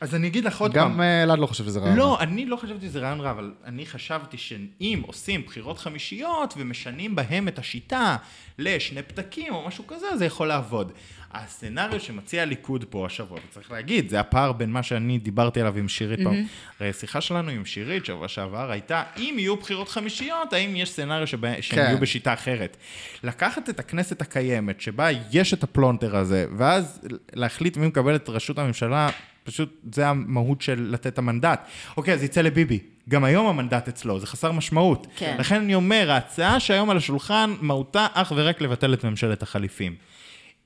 אז 0.00 0.14
אני 0.14 0.26
אגיד 0.26 0.44
לך 0.44 0.60
עוד 0.60 0.72
פעם. 0.74 0.92
גם 0.92 1.00
אה, 1.00 1.22
אלעד 1.22 1.38
לא 1.38 1.46
חושב 1.46 1.64
שזה 1.64 1.80
רעיון. 1.80 1.96
לא, 1.96 2.20
אני 2.20 2.46
לא 2.46 2.56
חשבתי 2.56 2.86
שזה 2.86 2.98
רעיון 3.00 3.20
רע, 3.20 3.30
אבל 3.30 3.52
אני 3.64 3.86
חשבתי 3.86 4.36
שאם 4.38 5.02
עושים 5.06 5.42
בחירות 5.46 5.78
חמישיות 5.78 6.54
ומשנים 6.56 7.14
בהם 7.14 7.48
את 7.48 7.58
השיטה 7.58 8.16
לשני 8.58 9.02
פתקים 9.02 9.54
או 9.54 9.66
משהו 9.68 9.86
כזה, 9.86 10.06
זה 10.18 10.24
יכול 10.24 10.48
לעבוד. 10.48 10.92
הסצנריו 11.32 12.00
שמציע 12.00 12.42
הליכוד 12.42 12.84
פה 12.90 13.06
השבוע, 13.06 13.38
וצריך 13.48 13.70
להגיד, 13.70 14.08
זה 14.08 14.20
הפער 14.20 14.52
בין 14.52 14.70
מה 14.70 14.82
שאני 14.82 15.18
דיברתי 15.18 15.60
עליו 15.60 15.78
עם 15.78 15.88
שירית 15.88 16.20
פעם. 16.20 16.34
הרי 16.80 16.90
השיחה 16.90 17.20
שלנו 17.20 17.50
עם 17.50 17.64
שירית 17.64 18.04
שבוע 18.04 18.28
שעבר 18.28 18.70
הייתה, 18.70 19.02
אם 19.16 19.34
יהיו 19.38 19.56
בחירות 19.56 19.88
חמישיות, 19.88 20.52
האם 20.52 20.76
יש 20.76 20.90
סצנריו 20.90 21.26
שבה, 21.26 21.62
שהם 21.62 21.78
כן. 21.78 21.84
יהיו 21.84 21.98
בשיטה 21.98 22.32
אחרת. 22.32 22.76
לקחת 23.24 23.68
את 23.68 23.80
הכנסת 23.80 24.20
הקיימת, 24.20 24.80
שבה 24.80 25.08
יש 25.32 25.54
את 25.54 25.62
הפלונטר 25.62 26.16
הזה, 26.16 26.46
ואז 26.56 27.00
להחליט 27.32 27.76
מי 27.76 27.86
מקבל 27.86 28.16
את 28.16 28.28
ראשות 28.28 28.58
הממשלה, 28.58 29.10
פשוט 29.44 29.80
זה 29.92 30.08
המהות 30.08 30.62
של 30.62 30.88
לתת 30.90 31.06
את 31.06 31.18
המנדט. 31.18 31.68
אוקיי, 31.96 32.14
אז 32.14 32.22
יצא 32.22 32.40
לביבי. 32.40 32.78
גם 33.08 33.24
היום 33.24 33.46
המנדט 33.46 33.88
אצלו, 33.88 34.20
זה 34.20 34.26
חסר 34.26 34.52
משמעות. 34.52 35.06
כן. 35.16 35.36
לכן 35.38 35.56
אני 35.56 35.74
אומר, 35.74 36.10
ההצעה 36.10 36.60
שהיום 36.60 36.90
על 36.90 36.96
השולחן, 36.96 37.54
מהותה 37.60 38.06
אך 38.12 38.32
ורק 38.36 38.60
לבטל 38.60 38.94
את 38.94 39.04
ממשלת 39.04 39.42
החליפים. 39.42 39.94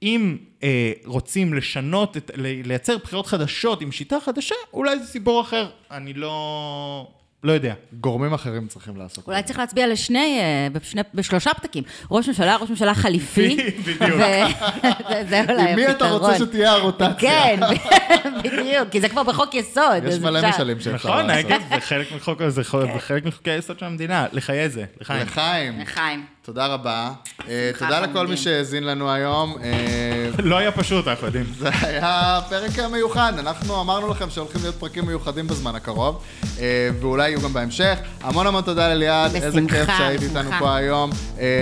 אם 0.03 0.37
אה, 0.62 0.93
רוצים 1.05 1.55
לשנות, 1.55 2.16
את, 2.16 2.31
לייצר 2.37 2.99
בחירות 2.99 3.27
חדשות 3.27 3.81
עם 3.81 3.93
שיטה 3.93 4.16
חדשה, 4.24 4.55
אולי 4.73 4.99
זה 4.99 5.07
סיפור 5.07 5.41
אחר. 5.41 5.69
אני 5.91 6.12
לא... 6.12 7.07
לא 7.45 7.53
יודע. 7.53 7.74
גורמים 8.01 8.33
אחרים 8.33 8.66
צריכים 8.66 8.97
לעשות. 8.97 9.27
אולי 9.27 9.43
צריך 9.43 9.59
להצביע 9.59 9.87
לשני, 9.87 10.39
אה, 10.41 10.69
בשני, 10.73 11.03
בשלושה 11.15 11.55
פתקים. 11.55 11.85
ראש 12.11 12.29
ממשלה, 12.29 12.57
ראש 12.57 12.70
ממשלה 12.70 12.95
חליפי. 12.95 13.57
בדיוק. 13.87 14.01
זה 15.31 15.45
אולי 15.49 15.70
עם 15.70 15.77
מי 15.77 15.91
אתה 15.91 16.11
רוצה 16.11 16.31
הפתרון. 16.31 16.49
שתהיה 16.49 16.73
הרוטציה? 16.73 17.15
כן, 17.19 17.61
בדיוק, 18.45 18.89
כי 18.91 19.01
זה 19.01 19.09
כבר 19.09 19.23
בחוק 19.23 19.55
יסוד. 19.55 20.05
יש 20.09 20.19
מלא 20.19 20.39
אפשר. 20.39 20.49
משאלים 20.49 20.81
שאפשר 20.81 21.09
נכון, 21.09 21.27
לעשות. 21.27 21.62
חלק 21.81 22.12
מחוק, 22.12 22.39
זה 22.43 22.51
זה 22.51 22.65
חלק 22.99 23.24
מחוקי 23.24 23.51
היסוד 23.51 23.79
של 23.79 23.85
המדינה. 23.85 24.27
לחיי 24.33 24.69
זה, 24.69 24.85
לחיים. 25.01 25.81
לחיים. 25.81 26.27
תודה 26.44 26.66
רבה. 26.66 27.10
אה, 27.48 27.70
תודה 27.78 28.01
לכל. 28.01 28.27
מי 28.27 28.36
שהאזין 28.36 28.85
לנו 28.85 29.10
היום. 29.12 29.56
אה, 29.62 30.28
לא 30.39 30.56
היה 30.56 30.73
פשוט, 30.73 31.09
אנחנו 31.09 31.27
יודעים. 31.27 31.44
זה 31.59 31.70
היה 31.82 32.40
פרק 32.48 32.78
מיוחד, 32.78 33.32
אנחנו 33.39 33.81
אמרנו 33.81 34.09
לכם 34.09 34.31
שהולכים 34.31 34.60
להיות 34.62 34.74
פרקים 34.74 35.06
מיוחדים 35.06 35.47
בזמן 35.47 35.74
הקרוב, 35.74 36.23
אה, 36.59 36.89
ואולי 37.01 37.31
יהיו 37.31 37.40
גם 37.40 37.52
בהמשך. 37.52 37.98
המון 38.20 38.47
המון 38.47 38.62
תודה 38.62 38.94
לליעד, 38.94 39.35
איזה 39.35 39.60
כיף 39.69 39.89
שהיית 39.98 40.23
איתנו. 40.23 40.51
פה 40.59 40.77
היום. 40.77 41.10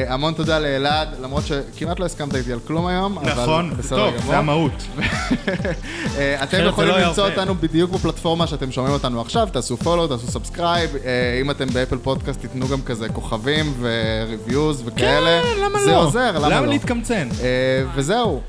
המון 0.09 0.35
תודה 0.35 0.59
לאלעד, 0.59 1.09
למרות 1.23 1.45
שכמעט 1.47 2.01
לא 2.01 2.05
הסכמת 2.05 2.35
איתי 2.35 2.53
על 2.53 2.61
כלום 2.67 2.87
היום, 2.87 3.19
נכון, 3.23 3.73
זה 3.81 3.97
טוב. 3.97 4.15
זה 4.27 4.39
המהות. 4.39 4.73
אתם 6.43 6.59
יכולים 6.67 6.91
לא 6.91 7.01
למצוא. 7.01 7.29
אותנו 7.29 7.55
בדיוק 7.55 7.91
בפלטפורמה 7.91 8.47
שאתם 8.47 8.73
שומעים 8.73 8.95
אותנו 8.95 9.21
עכשיו, 9.21 9.49
תעשו 9.53 9.77
follow, 9.77 10.09
תעשו 10.09 10.27
subscribe, 10.27 10.91
אם 11.41 11.51
אתם 11.51 11.67
ב 11.67 11.72
Apple 11.72 11.99
Podcast 11.99 12.41
תיתנו 12.41 12.69
גם 12.69 12.83
כזה 12.83 13.09
כוכבים 13.09 13.75
ו 13.81 13.92
reviews 13.92 14.70
וכאלה. 14.85 15.43
כן, 15.43 15.61
למה 15.65 15.81
זה 15.81 15.91
לא? 15.91 16.03
עוזר, 16.03 16.39
למה 16.39 16.49
למה 16.49 16.61
לא? 16.61 16.67
להתקמצן? 16.67 17.29
אה, 17.43 17.47
וזהו. 17.95 18.41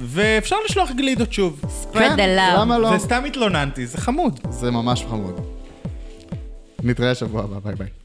ואפשר 0.00 0.56
לשלוח 0.64 0.90
גלידות 0.90 1.32
שוב. 1.32 1.60
spread 1.62 1.98
כן, 1.98 2.16
the 2.16 2.38
love. 2.38 2.58
למה 2.60 2.78
לא? 2.78 2.90
זה 2.90 3.04
סתם 3.04 3.24
התלוננתי, 3.26 3.86
זה 3.86 3.98
חמוד. 3.98 4.40
זה 4.50 4.70
ממש 4.70 5.04
חמוד. 5.10 5.40
נתראה 6.82 7.14
שבוע 7.14 7.42
הבא, 7.42 7.58
ביי 7.64 7.74
ביי. 7.74 8.03